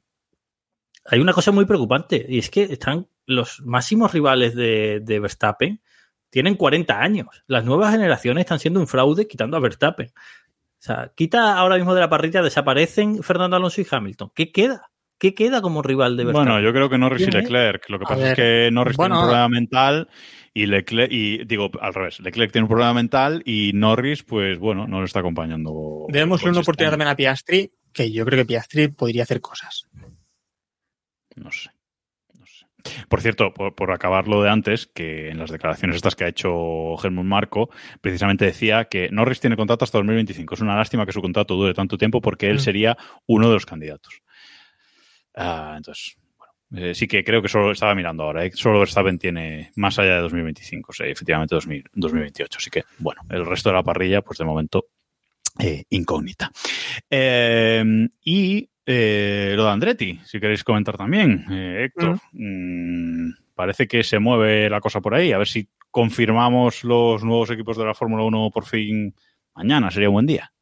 hay 1.07 1.21
una 1.21 1.33
cosa 1.33 1.51
muy 1.51 1.65
preocupante, 1.65 2.25
y 2.29 2.39
es 2.39 2.49
que 2.49 2.63
están 2.63 3.09
los 3.27 3.61
máximos 3.63 4.13
rivales 4.13 4.55
de, 4.55 5.01
de 5.03 5.19
Verstappen 5.19 5.81
tienen 6.35 6.57
40 6.57 7.01
años. 7.01 7.29
Las 7.47 7.65
nuevas 7.65 7.93
generaciones 7.93 8.41
están 8.41 8.59
siendo 8.59 8.81
un 8.81 8.89
fraude 8.89 9.29
quitando 9.29 9.57
a 9.57 9.61
Verstappen. 9.61 10.11
O 10.85 10.87
sea, 10.87 11.13
quita 11.17 11.57
ahora 11.57 11.77
mismo 11.77 11.95
de 11.95 12.03
la 12.03 12.11
parrilla, 12.11 12.43
desaparecen 12.43 13.23
Fernando 13.23 13.57
Alonso 13.57 13.81
y 13.81 13.87
Hamilton. 13.91 14.33
¿Qué 14.35 14.53
queda? 14.53 14.91
¿Qué 15.19 15.35
queda 15.35 15.63
como 15.63 15.81
rival 15.81 16.15
de 16.19 16.25
Verstappen? 16.25 16.53
bueno, 16.53 16.63
yo 16.63 16.75
creo 16.75 16.91
que 16.91 16.99
Norris 16.99 17.27
y 17.27 17.31
Leclerc. 17.31 17.89
Lo 17.89 17.99
que 17.99 18.05
A 18.05 18.09
pasa 18.09 18.31
es 18.31 18.37
que 18.37 18.69
Norris 18.71 18.99
tiene 18.99 19.15
un 19.15 19.23
problema 19.23 19.49
mental 19.49 20.11
y 20.53 20.67
Leclerc, 20.67 21.11
y 21.11 21.43
digo 21.47 21.71
al 21.81 21.95
revés, 21.95 22.21
Leclerc 22.21 22.53
tiene 22.53 22.65
un 22.65 22.69
problema 22.69 22.93
mental 22.93 23.43
y 23.47 23.73
Norris, 23.73 24.25
pues 24.25 24.59
bueno, 24.59 24.87
no 24.87 24.99
lo 24.99 25.07
está 25.07 25.21
acompañando. 25.21 26.05
Démosle 26.11 26.51
una 26.51 26.61
oportunidad 26.61 26.91
también 26.91 27.09
a 27.09 27.17
Piastri, 27.17 27.73
que 27.91 28.13
yo 28.13 28.27
creo 28.27 28.41
que 28.41 28.47
Piastri 28.47 28.89
podría 28.89 29.23
hacer 29.23 29.41
cosas. 29.41 29.89
No 31.37 31.51
sé. 31.51 31.71
Por 33.09 33.21
cierto, 33.23 33.53
por, 33.55 33.75
por 33.75 33.93
acabar 33.93 34.29
lo 34.29 34.43
de 34.43 34.51
antes, 34.51 34.87
que 34.87 35.31
en 35.31 35.39
las 35.39 35.51
declaraciones 35.51 35.97
estas 35.97 36.15
que 36.17 36.25
ha 36.25 36.29
hecho 36.29 36.95
Helmut 37.03 37.25
Marco, 37.25 37.71
precisamente 38.01 38.45
decía 38.45 38.85
que 38.87 39.09
Norris 39.11 39.41
tiene 39.41 39.57
contrato 39.57 39.85
hasta 39.85 39.99
2025. 39.99 40.55
Es 40.55 40.61
una 40.61 40.77
lástima 40.77 41.07
que 41.07 41.13
su 41.13 41.23
contrato 41.23 41.55
dure 41.55 41.73
tanto 41.75 41.97
tiempo 41.97 42.21
porque 42.21 42.49
él 42.51 42.57
Mm. 42.57 42.61
sería 42.61 42.97
uno 43.27 43.49
de 43.49 43.55
los 43.55 43.67
candidatos. 43.67 44.21
Ah, 45.35 45.75
entonces, 45.77 46.17
bueno, 46.37 46.53
Eh, 46.77 46.95
sí 46.95 47.07
que 47.09 47.23
creo 47.25 47.41
que 47.41 47.49
solo 47.49 47.71
estaba 47.73 47.95
mirando 47.95 48.25
ahora. 48.25 48.45
¿eh? 48.45 48.51
Solo 48.55 48.81
Verstappen 48.81 49.19
tiene 49.19 49.71
más 49.77 49.99
allá 49.99 50.17
de 50.17 50.21
2025, 50.23 50.91
o 50.91 50.95
sea, 50.95 51.07
efectivamente 51.07 51.55
2000 51.55 51.85
2028. 51.95 52.59
Así 52.59 52.71
que, 52.71 52.83
bueno, 52.99 53.23
el 53.31 53.47
resto 53.47 53.69
de 53.71 53.77
la 53.77 53.83
parrilla, 53.83 54.23
pues 54.23 54.39
de 54.39 54.45
momento, 54.45 54.87
eh, 55.59 55.85
incógnita. 55.91 56.51
Y 58.25 58.69
eh, 58.87 59.55
lo 59.57 59.65
de 59.65 59.71
Andretti, 59.71 60.21
si 60.25 60.41
queréis 60.41 60.65
comentar 60.65 60.97
también, 60.97 61.47
eh, 61.51 61.85
Héctor. 61.85 62.19
Mm, 62.33 63.31
parece 63.55 63.87
que 63.87 64.05
se 64.05 64.19
mueve 64.19 64.69
la 64.69 64.81
cosa 64.81 65.01
por 65.01 65.15
ahí. 65.15 65.33
A 65.33 65.39
ver 65.39 65.49
si 65.49 65.69
confirmamos 65.91 66.85
los 66.85 67.25
nuevos 67.25 67.51
equipos 67.51 67.77
de 67.77 67.85
la 67.85 67.95
Fórmula 67.95 68.25
1 68.25 68.51
por 68.53 68.67
fin 68.67 69.15
mañana. 69.55 69.91
Sería 69.91 70.09
un 70.09 70.15
buen 70.15 70.27
día. 70.27 70.53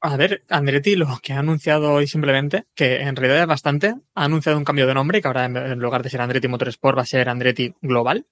A 0.00 0.16
ver, 0.16 0.44
Andretti 0.50 0.94
lo 0.94 1.18
que 1.22 1.32
ha 1.32 1.38
anunciado 1.38 1.92
hoy 1.92 2.06
simplemente, 2.06 2.66
que 2.74 3.00
en 3.00 3.16
realidad 3.16 3.42
es 3.42 3.46
bastante, 3.46 3.94
ha 4.14 4.24
anunciado 4.24 4.58
un 4.58 4.64
cambio 4.64 4.86
de 4.86 4.94
nombre, 4.94 5.22
que 5.22 5.26
ahora 5.26 5.46
en 5.46 5.56
en 5.56 5.78
lugar 5.78 6.02
de 6.02 6.10
ser 6.10 6.20
Andretti 6.20 6.48
Motorsport 6.48 6.98
va 6.98 7.02
a 7.02 7.06
ser 7.06 7.28
Andretti 7.28 7.74
Global. 7.80 8.26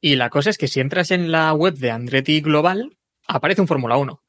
Y 0.00 0.16
la 0.16 0.30
cosa 0.30 0.50
es 0.50 0.58
que 0.58 0.68
si 0.68 0.80
entras 0.80 1.10
en 1.10 1.32
la 1.32 1.52
web 1.52 1.74
de 1.74 1.90
Andretti 1.90 2.40
Global, 2.40 2.96
aparece 3.26 3.60
un 3.60 3.66
Fórmula 3.66 3.96
1. 3.96 4.23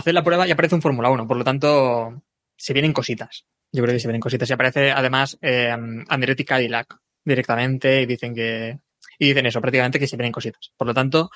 Haces 0.00 0.14
la 0.14 0.24
prueba 0.24 0.48
y 0.48 0.50
aparece 0.50 0.74
un 0.74 0.80
Fórmula 0.80 1.10
1, 1.10 1.28
por 1.28 1.36
lo 1.36 1.44
tanto, 1.44 2.22
se 2.56 2.72
vienen 2.72 2.94
cositas. 2.94 3.44
Yo 3.70 3.82
creo 3.82 3.94
que 3.94 4.00
se 4.00 4.08
vienen 4.08 4.22
cositas. 4.22 4.48
Y 4.48 4.52
aparece 4.54 4.90
además 4.92 5.36
eh, 5.42 5.76
Andretti 6.08 6.42
Cadillac 6.42 6.96
directamente 7.22 8.00
y 8.00 8.06
dicen 8.06 8.34
que. 8.34 8.78
Y 9.18 9.28
dicen 9.28 9.44
eso, 9.44 9.60
prácticamente 9.60 9.98
que 9.98 10.06
se 10.06 10.16
vienen 10.16 10.32
cositas. 10.32 10.72
Por 10.74 10.86
lo 10.86 10.94
tanto, 10.94 11.30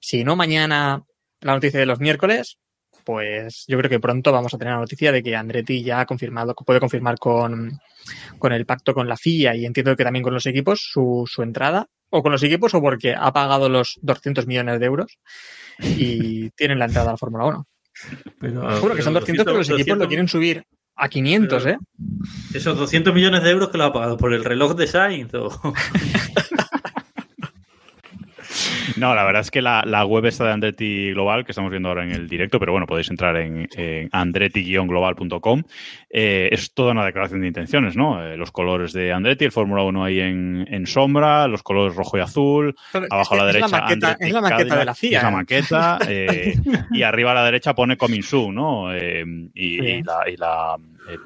si 0.00 0.24
no 0.24 0.34
mañana 0.34 1.04
la 1.40 1.52
noticia 1.52 1.78
de 1.78 1.86
los 1.86 2.00
miércoles, 2.00 2.58
pues 3.04 3.64
yo 3.68 3.78
creo 3.78 3.88
que 3.88 4.00
pronto 4.00 4.32
vamos 4.32 4.52
a 4.52 4.58
tener 4.58 4.74
la 4.74 4.80
noticia 4.80 5.12
de 5.12 5.22
que 5.22 5.36
Andretti 5.36 5.84
ya 5.84 6.00
ha 6.00 6.06
confirmado, 6.06 6.52
puede 6.56 6.80
confirmar 6.80 7.16
con, 7.20 7.78
con 8.40 8.52
el 8.52 8.66
pacto 8.66 8.92
con 8.92 9.06
la 9.06 9.16
FIA 9.16 9.54
y 9.54 9.66
entiendo 9.66 9.94
que 9.94 10.02
también 10.02 10.24
con 10.24 10.34
los 10.34 10.46
equipos 10.46 10.80
su, 10.90 11.30
su 11.30 11.44
entrada, 11.44 11.88
o 12.10 12.22
con 12.22 12.32
los 12.32 12.42
equipos 12.42 12.74
o 12.74 12.80
porque 12.80 13.14
ha 13.16 13.32
pagado 13.32 13.68
los 13.68 13.98
200 14.02 14.48
millones 14.48 14.80
de 14.80 14.86
euros 14.86 15.18
y 15.78 16.50
tienen 16.50 16.78
la 16.78 16.86
entrada 16.86 17.10
a 17.10 17.12
la 17.12 17.18
Fórmula 17.18 17.46
1. 17.46 17.66
Pero, 18.40 18.80
Juro 18.80 18.94
que 18.94 19.02
son 19.02 19.14
200, 19.14 19.44
pero 19.44 19.58
los 19.58 19.70
equipos 19.70 19.98
lo 19.98 20.08
quieren 20.08 20.28
subir 20.28 20.64
a 20.96 21.08
500, 21.08 21.62
Pero- 21.64 21.76
¿eh? 21.76 21.78
Esos 22.54 22.76
200 22.78 23.14
millones 23.14 23.42
de 23.42 23.50
euros 23.50 23.68
que 23.70 23.78
lo 23.78 23.84
ha 23.84 23.92
pagado 23.92 24.16
por 24.16 24.32
el 24.32 24.44
reloj 24.44 24.74
de 24.76 24.86
Sainz. 24.86 25.32
o- 25.34 25.50
No, 28.96 29.14
la 29.14 29.24
verdad 29.24 29.40
es 29.42 29.50
que 29.50 29.60
la, 29.62 29.82
la 29.86 30.04
web 30.04 30.24
está 30.26 30.44
de 30.44 30.52
Andretti 30.52 31.10
Global, 31.12 31.44
que 31.44 31.52
estamos 31.52 31.70
viendo 31.70 31.88
ahora 31.88 32.04
en 32.04 32.12
el 32.12 32.28
directo, 32.28 32.58
pero 32.60 32.72
bueno, 32.72 32.86
podéis 32.86 33.10
entrar 33.10 33.36
en, 33.36 33.68
en 33.76 34.08
andretti-global.com. 34.12 35.62
Eh, 36.10 36.48
es 36.52 36.72
toda 36.74 36.92
una 36.92 37.04
declaración 37.04 37.40
de 37.40 37.48
intenciones, 37.48 37.96
¿no? 37.96 38.24
Eh, 38.24 38.36
los 38.36 38.52
colores 38.52 38.92
de 38.92 39.12
Andretti, 39.12 39.44
el 39.44 39.52
Fórmula 39.52 39.82
1 39.82 40.04
ahí 40.04 40.20
en, 40.20 40.66
en 40.70 40.86
sombra, 40.86 41.46
los 41.48 41.62
colores 41.62 41.96
rojo 41.96 42.18
y 42.18 42.20
azul, 42.20 42.76
abajo 43.10 43.34
a 43.34 43.38
la 43.38 43.46
Es 43.48 43.54
derecha. 43.54 43.68
maqueta, 43.80 44.08
Andretti 44.12 44.24
es 44.26 44.32
la 44.32 44.40
maqueta 44.40 44.76
de 44.78 44.84
la 44.84 44.94
FIA. 44.94 45.18
Es 45.18 45.24
la 45.24 45.30
maqueta. 45.30 45.98
eh, 46.08 46.54
y 46.92 47.02
arriba 47.02 47.32
a 47.32 47.34
la 47.34 47.44
derecha 47.44 47.74
pone 47.74 47.96
Coming 47.96 48.22
Soon, 48.22 48.54
¿no? 48.54 48.94
Eh, 48.94 49.24
y, 49.54 49.84
y 49.84 50.02
la, 50.02 50.28
y 50.28 50.36
la- 50.36 50.76
el, 51.08 51.14
el 51.14 51.20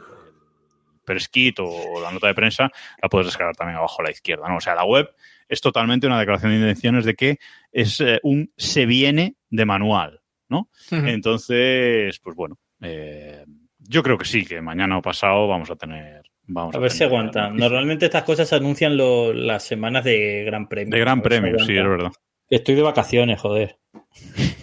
press 1.05 1.29
kit 1.29 1.57
o 1.61 2.01
la 2.03 2.11
nota 2.13 2.27
de 2.27 2.35
prensa 2.35 2.71
la 3.03 3.09
puedes 3.09 3.27
descargar 3.27 3.57
también 3.57 3.77
abajo 3.79 4.01
a 4.03 4.05
la 4.05 4.11
izquierda, 4.11 4.49
¿no? 4.49 4.57
O 4.57 4.61
sea, 4.61 4.75
la 4.75 4.85
web 4.85 5.09
es 5.49 5.61
totalmente 5.61 6.07
una 6.07 6.19
declaración 6.19 6.53
de 6.53 6.59
intenciones 6.59 7.05
de 7.05 7.15
que 7.15 7.39
es 7.73 8.01
eh, 8.01 8.21
un 8.23 8.51
se 8.57 8.87
viene 8.87 9.37
de 9.51 9.65
manual, 9.65 10.21
¿no? 10.49 10.69
Entonces, 10.91 12.19
pues 12.21 12.37
bueno, 12.37 12.59
eh, 12.81 13.45
yo 13.79 14.03
creo 14.03 14.19
que 14.19 14.25
sí, 14.25 14.45
que 14.45 14.61
mañana 14.61 14.99
o 14.99 15.03
pasado 15.03 15.47
vamos 15.49 15.71
a 15.71 15.77
tener... 15.77 16.23
Vamos 16.51 16.75
A 16.75 16.79
ver 16.79 16.91
si 16.91 17.05
noticias. 17.07 17.53
Normalmente 17.53 18.07
estas 18.07 18.23
cosas 18.23 18.49
se 18.49 18.55
anuncian 18.57 18.97
lo- 18.97 19.35
las 19.35 19.65
semanas 19.65 20.03
de 20.05 20.45
Gran 20.47 20.67
Premio. 20.67 20.95
De 20.95 21.01
Gran 21.01 21.21
Premio, 21.21 21.59
sí, 21.59 21.77
es 21.77 21.85
verdad. 21.85 22.11
Estoy 22.49 22.75
de 22.75 22.83
vacaciones, 22.83 23.39
joder. 23.41 23.77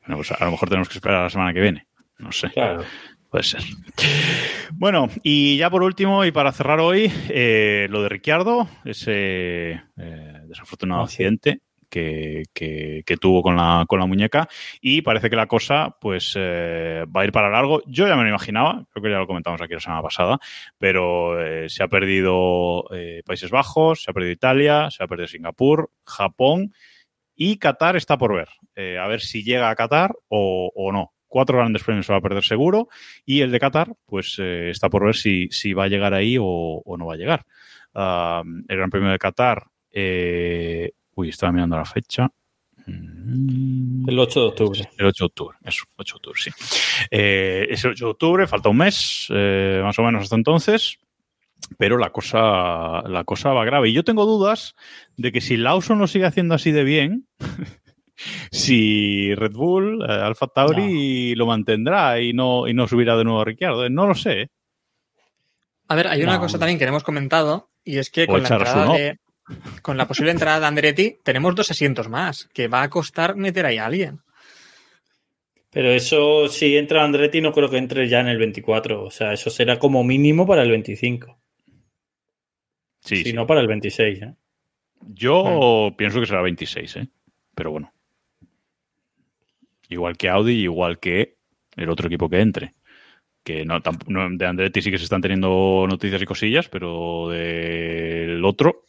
Bueno, 0.00 0.16
pues 0.16 0.32
a 0.32 0.44
lo 0.44 0.50
mejor 0.50 0.68
tenemos 0.68 0.88
que 0.88 0.94
esperar 0.94 1.18
a 1.20 1.22
la 1.24 1.30
semana 1.30 1.52
que 1.54 1.60
viene. 1.60 1.86
No 2.18 2.32
sé. 2.32 2.50
Claro. 2.50 2.82
Puede 3.30 3.44
ser. 3.44 3.60
Bueno, 4.72 5.08
y 5.22 5.56
ya 5.56 5.70
por 5.70 5.82
último, 5.82 6.24
y 6.24 6.32
para 6.32 6.52
cerrar 6.52 6.80
hoy, 6.80 7.10
eh, 7.28 7.86
lo 7.90 8.02
de 8.02 8.08
Ricciardo, 8.08 8.68
ese 8.84 9.72
eh, 9.96 10.40
desafortunado 10.46 11.02
Ah, 11.02 11.04
accidente 11.04 11.60
que, 11.88 12.44
que- 12.52 13.02
que 13.06 13.16
tuvo 13.16 13.42
con 13.42 13.56
la, 13.56 13.84
con 13.88 13.98
la 14.00 14.06
muñeca. 14.06 14.48
Y 14.80 15.02
parece 15.02 15.30
que 15.30 15.36
la 15.36 15.46
cosa 15.46 15.96
pues 16.00 16.34
eh, 16.36 17.04
va 17.14 17.20
a 17.22 17.24
ir 17.24 17.32
para 17.32 17.50
largo. 17.50 17.82
Yo 17.86 18.08
ya 18.08 18.16
me 18.16 18.22
lo 18.22 18.28
imaginaba, 18.30 18.84
creo 18.90 19.02
que 19.02 19.10
ya 19.10 19.18
lo 19.18 19.26
comentamos 19.26 19.60
aquí 19.60 19.74
la 19.74 19.80
semana 19.80 20.02
pasada, 20.02 20.38
pero 20.78 21.40
eh, 21.40 21.68
se 21.68 21.82
ha 21.84 21.88
perdido 21.88 22.84
eh, 22.92 23.22
Países 23.24 23.50
Bajos, 23.50 24.02
se 24.02 24.10
ha 24.10 24.14
perdido 24.14 24.32
Italia, 24.32 24.90
se 24.90 25.02
ha 25.04 25.06
perdido 25.08 25.28
Singapur, 25.28 25.90
Japón 26.04 26.72
y 27.36 27.58
Qatar 27.58 27.96
está 27.96 28.18
por 28.18 28.34
ver. 28.34 28.48
Eh, 28.74 28.98
a 28.98 29.06
ver 29.08 29.20
si 29.20 29.42
llega 29.44 29.70
a 29.70 29.76
Qatar 29.76 30.12
o, 30.28 30.70
o 30.74 30.90
no. 30.92 31.12
Cuatro 31.30 31.56
grandes 31.56 31.82
premios 31.84 32.04
se 32.06 32.12
va 32.12 32.18
a 32.18 32.22
perder 32.22 32.42
seguro 32.42 32.88
y 33.24 33.40
el 33.40 33.50
de 33.50 33.60
Qatar, 33.60 33.94
pues 34.04 34.36
eh, 34.38 34.68
está 34.68 34.90
por 34.90 35.06
ver 35.06 35.14
si, 35.14 35.48
si 35.50 35.72
va 35.72 35.84
a 35.84 35.88
llegar 35.88 36.12
ahí 36.12 36.36
o, 36.38 36.44
o 36.44 36.96
no 36.98 37.06
va 37.06 37.14
a 37.14 37.16
llegar. 37.16 37.46
Ah, 37.94 38.42
el 38.68 38.76
Gran 38.76 38.90
Premio 38.90 39.10
de 39.10 39.18
Qatar, 39.18 39.64
eh, 39.92 40.92
uy, 41.14 41.28
estaba 41.28 41.52
mirando 41.52 41.76
la 41.76 41.84
fecha. 41.84 42.28
Mm, 42.86 44.08
El 44.08 44.18
8 44.18 44.40
de 44.40 44.46
octubre. 44.46 44.90
El 44.98 45.06
8 45.06 45.24
de 45.24 45.26
octubre, 45.26 45.58
eso, 45.64 45.84
8 45.96 46.14
de 46.14 46.16
octubre, 46.16 46.40
sí. 46.42 46.50
Eh, 47.10 47.66
es 47.70 47.84
el 47.84 47.92
8 47.92 48.04
de 48.04 48.10
octubre, 48.10 48.46
falta 48.46 48.68
un 48.68 48.78
mes, 48.78 49.26
eh, 49.30 49.80
más 49.82 49.98
o 49.98 50.02
menos 50.02 50.24
hasta 50.24 50.36
entonces, 50.36 50.98
pero 51.78 51.98
la 51.98 52.10
cosa, 52.10 53.02
la 53.08 53.24
cosa 53.24 53.52
va 53.52 53.64
grave. 53.64 53.90
Y 53.90 53.92
yo 53.92 54.02
tengo 54.02 54.24
dudas 54.26 54.74
de 55.16 55.30
que 55.30 55.40
si 55.40 55.56
Lawson 55.56 55.98
lo 55.98 56.06
sigue 56.06 56.26
haciendo 56.26 56.54
así 56.54 56.72
de 56.72 56.84
bien, 56.84 57.26
si 58.50 59.34
Red 59.34 59.52
Bull, 59.52 60.02
eh, 60.02 60.12
Alfa 60.12 60.46
Tauri 60.46 61.34
lo 61.34 61.46
mantendrá 61.46 62.20
y 62.20 62.32
no, 62.32 62.66
y 62.68 62.74
no 62.74 62.86
subirá 62.88 63.16
de 63.16 63.24
nuevo 63.24 63.40
a 63.40 63.44
Ricciardo. 63.44 63.84
Eh, 63.86 63.90
No 63.90 64.06
lo 64.06 64.14
sé. 64.14 64.42
¿eh? 64.42 64.48
A 65.88 65.94
ver, 65.94 66.08
hay 66.08 66.22
una 66.22 66.34
No, 66.34 66.40
cosa 66.40 66.58
también 66.58 66.78
que 66.78 66.84
hemos 66.84 67.02
comentado 67.02 67.70
y 67.84 67.98
es 67.98 68.10
que 68.10 68.26
con 68.26 68.42
la, 68.42 68.48
entrada 68.48 68.84
no. 68.86 68.92
de, 68.94 69.18
con 69.82 69.96
la 69.96 70.06
posible 70.06 70.30
entrada 70.30 70.60
de 70.60 70.66
Andretti 70.66 71.16
tenemos 71.24 71.54
dos 71.54 71.70
asientos 71.70 72.08
más, 72.08 72.48
que 72.52 72.68
va 72.68 72.82
a 72.82 72.90
costar 72.90 73.36
meter 73.36 73.66
ahí 73.66 73.78
a 73.78 73.86
alguien. 73.86 74.20
Pero 75.72 75.90
eso, 75.90 76.48
si 76.48 76.76
entra 76.76 77.04
Andretti, 77.04 77.40
no 77.40 77.52
creo 77.52 77.70
que 77.70 77.78
entre 77.78 78.08
ya 78.08 78.20
en 78.20 78.26
el 78.28 78.38
24. 78.38 79.04
O 79.04 79.10
sea, 79.10 79.32
eso 79.32 79.50
será 79.50 79.78
como 79.78 80.02
mínimo 80.02 80.46
para 80.46 80.62
el 80.62 80.70
25. 80.70 81.38
Sí, 83.00 83.16
si 83.18 83.24
sí. 83.24 83.32
no 83.32 83.46
para 83.46 83.60
el 83.60 83.68
26. 83.68 84.22
¿eh? 84.22 84.34
Yo 85.06 85.94
pienso 85.96 86.20
que 86.20 86.26
será 86.26 86.42
26, 86.42 86.96
¿eh? 86.96 87.08
pero 87.54 87.70
bueno. 87.70 87.92
Igual 89.90 90.16
que 90.16 90.28
Audi, 90.30 90.54
igual 90.62 90.98
que 90.98 91.36
el 91.76 91.90
otro 91.90 92.06
equipo 92.06 92.28
que 92.30 92.40
entre. 92.40 92.72
Que 93.44 93.64
no, 93.64 93.80
tamp- 93.82 94.06
no, 94.06 94.28
de 94.36 94.46
Andretti 94.46 94.80
sí 94.82 94.90
que 94.90 94.98
se 94.98 95.04
están 95.04 95.20
teniendo 95.20 95.86
noticias 95.88 96.20
y 96.22 96.26
cosillas, 96.26 96.68
pero 96.68 97.28
del 97.30 98.44
otro 98.44 98.84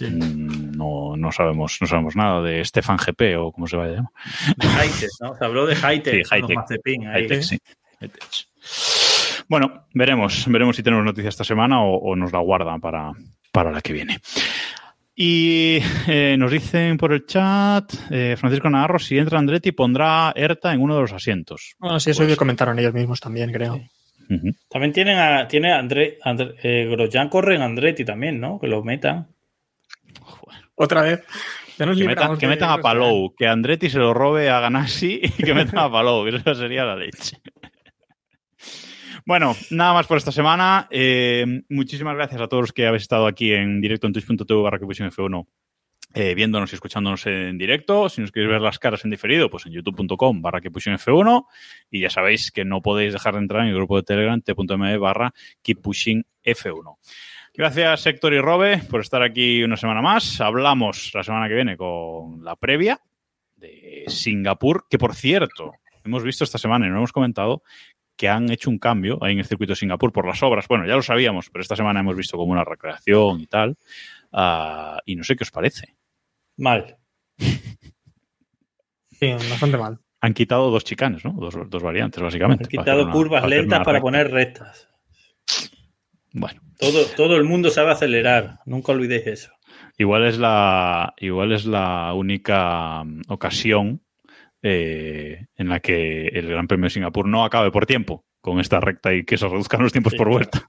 mm, 0.00 0.72
no, 0.76 1.16
no 1.16 1.32
sabemos 1.32 1.78
no 1.80 1.86
sabemos 1.86 2.14
nada 2.16 2.42
de 2.42 2.64
Stefan 2.64 2.96
GP 2.96 3.36
o 3.38 3.52
como 3.52 3.66
se 3.66 3.76
vaya 3.76 3.92
a 3.92 3.96
llamar. 3.96 4.12
De 4.56 4.66
Hightech, 4.68 5.10
¿no? 5.20 5.34
Se 5.36 5.44
habló 5.44 5.66
de 5.66 5.74
Hightech. 5.76 6.26
Sí. 6.26 6.54
Mazepin 6.54 7.06
ahí. 7.08 7.28
Hightech, 7.28 7.42
sí. 7.42 7.58
Bueno, 9.48 9.86
veremos, 9.94 10.44
veremos 10.48 10.76
si 10.76 10.82
tenemos 10.82 11.04
noticias 11.04 11.34
esta 11.34 11.44
semana 11.44 11.82
o, 11.82 11.96
o 11.98 12.16
nos 12.16 12.32
la 12.32 12.38
guardan 12.38 12.80
para, 12.80 13.12
para 13.50 13.70
la 13.72 13.80
que 13.80 13.92
viene. 13.92 14.18
Y 15.14 15.78
eh, 16.08 16.36
nos 16.38 16.50
dicen 16.50 16.96
por 16.96 17.12
el 17.12 17.26
chat, 17.26 17.92
eh, 18.10 18.34
Francisco 18.38 18.70
Navarro, 18.70 18.98
si 18.98 19.18
entra 19.18 19.38
Andretti 19.38 19.72
pondrá 19.72 20.32
ERTA 20.34 20.72
en 20.72 20.80
uno 20.80 20.94
de 20.96 21.02
los 21.02 21.12
asientos. 21.12 21.74
Bueno, 21.78 22.00
sí, 22.00 22.10
eso 22.10 22.20
Pues- 22.20 22.30
lo 22.30 22.36
comentaron 22.36 22.78
ellos 22.78 22.94
mismos 22.94 23.20
también, 23.20 23.52
creo. 23.52 23.80
También 24.70 24.92
tienen 24.94 25.18
a, 25.18 25.46
tiene 25.46 25.72
a 25.72 25.78
André, 25.78 26.16
André- 26.24 26.54
eh, 26.62 26.86
Grosjean 26.90 27.28
corre 27.28 27.56
en 27.56 27.62
Andretti 27.62 28.02
también, 28.04 28.40
¿no? 28.40 28.58
Que 28.58 28.66
lo 28.66 28.82
metan. 28.82 29.26
Otra 30.74 31.02
vez. 31.02 31.20
Ya 31.78 31.84
nos 31.84 31.98
Que, 31.98 32.04
metan, 32.06 32.38
que 32.38 32.46
a. 32.46 32.78
Palou, 32.78 33.34
que 33.36 33.46
Andretti 33.46 33.90
se 33.90 33.98
lo 33.98 34.14
robe 34.14 34.48
a 34.48 34.60
Ganassi 34.60 35.20
y 35.22 35.42
que 35.42 35.52
metan 35.52 35.78
a 35.80 35.90
Palou, 35.90 36.24
que 36.24 36.36
eso 36.36 36.54
sería 36.54 36.84
la 36.84 36.96
leche. 36.96 37.36
Bueno, 39.24 39.54
nada 39.70 39.94
más 39.94 40.06
por 40.06 40.18
esta 40.18 40.32
semana. 40.32 40.88
Eh, 40.90 41.62
muchísimas 41.68 42.16
gracias 42.16 42.40
a 42.40 42.48
todos 42.48 42.62
los 42.62 42.72
que 42.72 42.86
habéis 42.86 43.02
estado 43.02 43.26
aquí 43.26 43.52
en 43.52 43.80
directo 43.80 44.06
en 44.06 44.12
twitch.tv 44.12 44.62
barra 44.62 44.78
F1 44.78 45.46
eh, 46.14 46.34
viéndonos 46.34 46.70
y 46.72 46.74
escuchándonos 46.74 47.26
en 47.26 47.56
directo. 47.56 48.08
Si 48.08 48.20
nos 48.20 48.32
queréis 48.32 48.50
ver 48.50 48.60
las 48.60 48.78
caras 48.78 49.04
en 49.04 49.10
diferido, 49.10 49.48
pues 49.48 49.64
en 49.66 49.72
youtube.com 49.72 50.42
barra 50.42 50.60
F1 50.60 51.46
y 51.90 52.00
ya 52.00 52.10
sabéis 52.10 52.50
que 52.50 52.64
no 52.64 52.82
podéis 52.82 53.12
dejar 53.12 53.34
de 53.34 53.40
entrar 53.40 53.62
en 53.62 53.68
el 53.68 53.76
grupo 53.76 53.96
de 53.96 54.02
Telegram 54.02 54.40
t.me 54.40 54.98
barra 54.98 55.32
F1. 55.64 56.96
Gracias 57.54 58.06
Héctor 58.06 58.34
y 58.34 58.40
Robe 58.40 58.82
por 58.90 59.00
estar 59.00 59.22
aquí 59.22 59.62
una 59.62 59.76
semana 59.76 60.02
más. 60.02 60.40
Hablamos 60.40 61.12
la 61.14 61.22
semana 61.22 61.48
que 61.48 61.54
viene 61.54 61.76
con 61.76 62.44
la 62.44 62.56
previa 62.56 63.00
de 63.56 64.04
Singapur, 64.08 64.86
que 64.90 64.98
por 64.98 65.14
cierto, 65.14 65.72
hemos 66.04 66.24
visto 66.24 66.44
esta 66.44 66.58
semana 66.58 66.86
y 66.86 66.90
no 66.90 66.96
hemos 66.96 67.12
comentado 67.12 67.62
que 68.22 68.28
han 68.28 68.48
hecho 68.52 68.70
un 68.70 68.78
cambio 68.78 69.18
ahí 69.20 69.32
en 69.32 69.40
el 69.40 69.44
circuito 69.44 69.72
de 69.72 69.76
Singapur 69.76 70.12
por 70.12 70.24
las 70.28 70.40
obras. 70.44 70.68
Bueno, 70.68 70.86
ya 70.86 70.94
lo 70.94 71.02
sabíamos, 71.02 71.50
pero 71.50 71.60
esta 71.60 71.74
semana 71.74 71.98
hemos 71.98 72.14
visto 72.14 72.36
como 72.36 72.52
una 72.52 72.62
recreación 72.62 73.40
y 73.40 73.48
tal. 73.48 73.76
Ah, 74.30 75.00
y 75.04 75.16
no 75.16 75.24
sé 75.24 75.34
qué 75.34 75.42
os 75.42 75.50
parece. 75.50 75.96
Mal. 76.56 76.98
Sí, 79.10 79.32
bastante 79.50 79.76
mal. 79.76 79.98
Han 80.20 80.34
quitado 80.34 80.70
dos 80.70 80.84
chicanes, 80.84 81.24
¿no? 81.24 81.32
Dos, 81.32 81.56
dos 81.68 81.82
variantes, 81.82 82.22
básicamente. 82.22 82.64
Han 82.64 82.70
quitado 82.70 83.02
una- 83.04 83.12
curvas 83.12 83.42
para 83.42 83.54
lentas 83.56 83.84
para 83.84 84.00
poner 84.00 84.30
rectas. 84.30 84.88
Bueno, 86.32 86.60
Todo, 86.78 87.04
todo 87.16 87.36
el 87.36 87.44
mundo 87.44 87.70
sabe 87.70 87.90
acelerar. 87.92 88.58
Nunca 88.66 88.92
olvidéis 88.92 89.26
eso. 89.26 89.52
igual 89.98 90.26
es 90.26 90.38
la, 90.38 91.12
igual 91.18 91.52
es 91.52 91.66
la 91.66 92.12
única 92.14 93.02
mm, 93.04 93.22
ocasión 93.28 94.00
eh, 94.62 95.46
en 95.56 95.68
la 95.68 95.80
que 95.80 96.28
el 96.28 96.48
Gran 96.48 96.66
Premio 96.68 96.84
de 96.84 96.90
Singapur 96.90 97.26
no 97.26 97.44
acabe 97.44 97.70
por 97.70 97.86
tiempo 97.86 98.24
con 98.40 98.58
esta 98.60 98.80
recta 98.80 99.12
y 99.14 99.24
que 99.24 99.36
se 99.38 99.46
reduzcan 99.48 99.82
los 99.82 99.92
tiempos 99.92 100.12
Sí, 100.12 100.18
por 100.18 100.26
claro. 100.28 100.38
vuelta. 100.38 100.66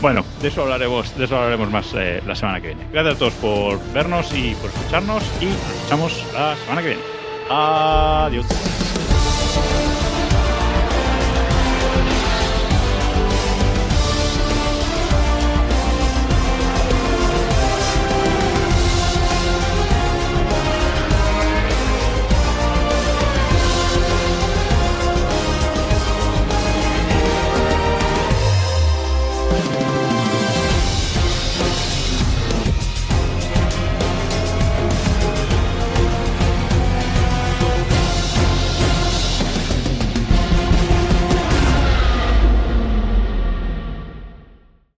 bueno, 0.00 0.24
de 0.42 0.48
eso 0.48 0.62
hablaremos, 0.62 1.16
de 1.18 1.24
eso 1.24 1.36
hablaremos 1.36 1.70
más 1.70 1.94
eh, 1.96 2.22
la 2.26 2.34
semana 2.34 2.60
que 2.60 2.68
viene. 2.68 2.86
Gracias 2.92 3.16
a 3.16 3.18
todos 3.18 3.34
por 3.34 3.92
vernos 3.92 4.32
y 4.34 4.54
por 4.56 4.70
escucharnos 4.70 5.22
y 5.40 5.46
nos 5.46 5.70
escuchamos 5.76 6.26
la 6.34 6.56
semana 6.56 6.82
que 6.82 6.88
viene. 6.88 7.02
Adiós. 7.50 9.03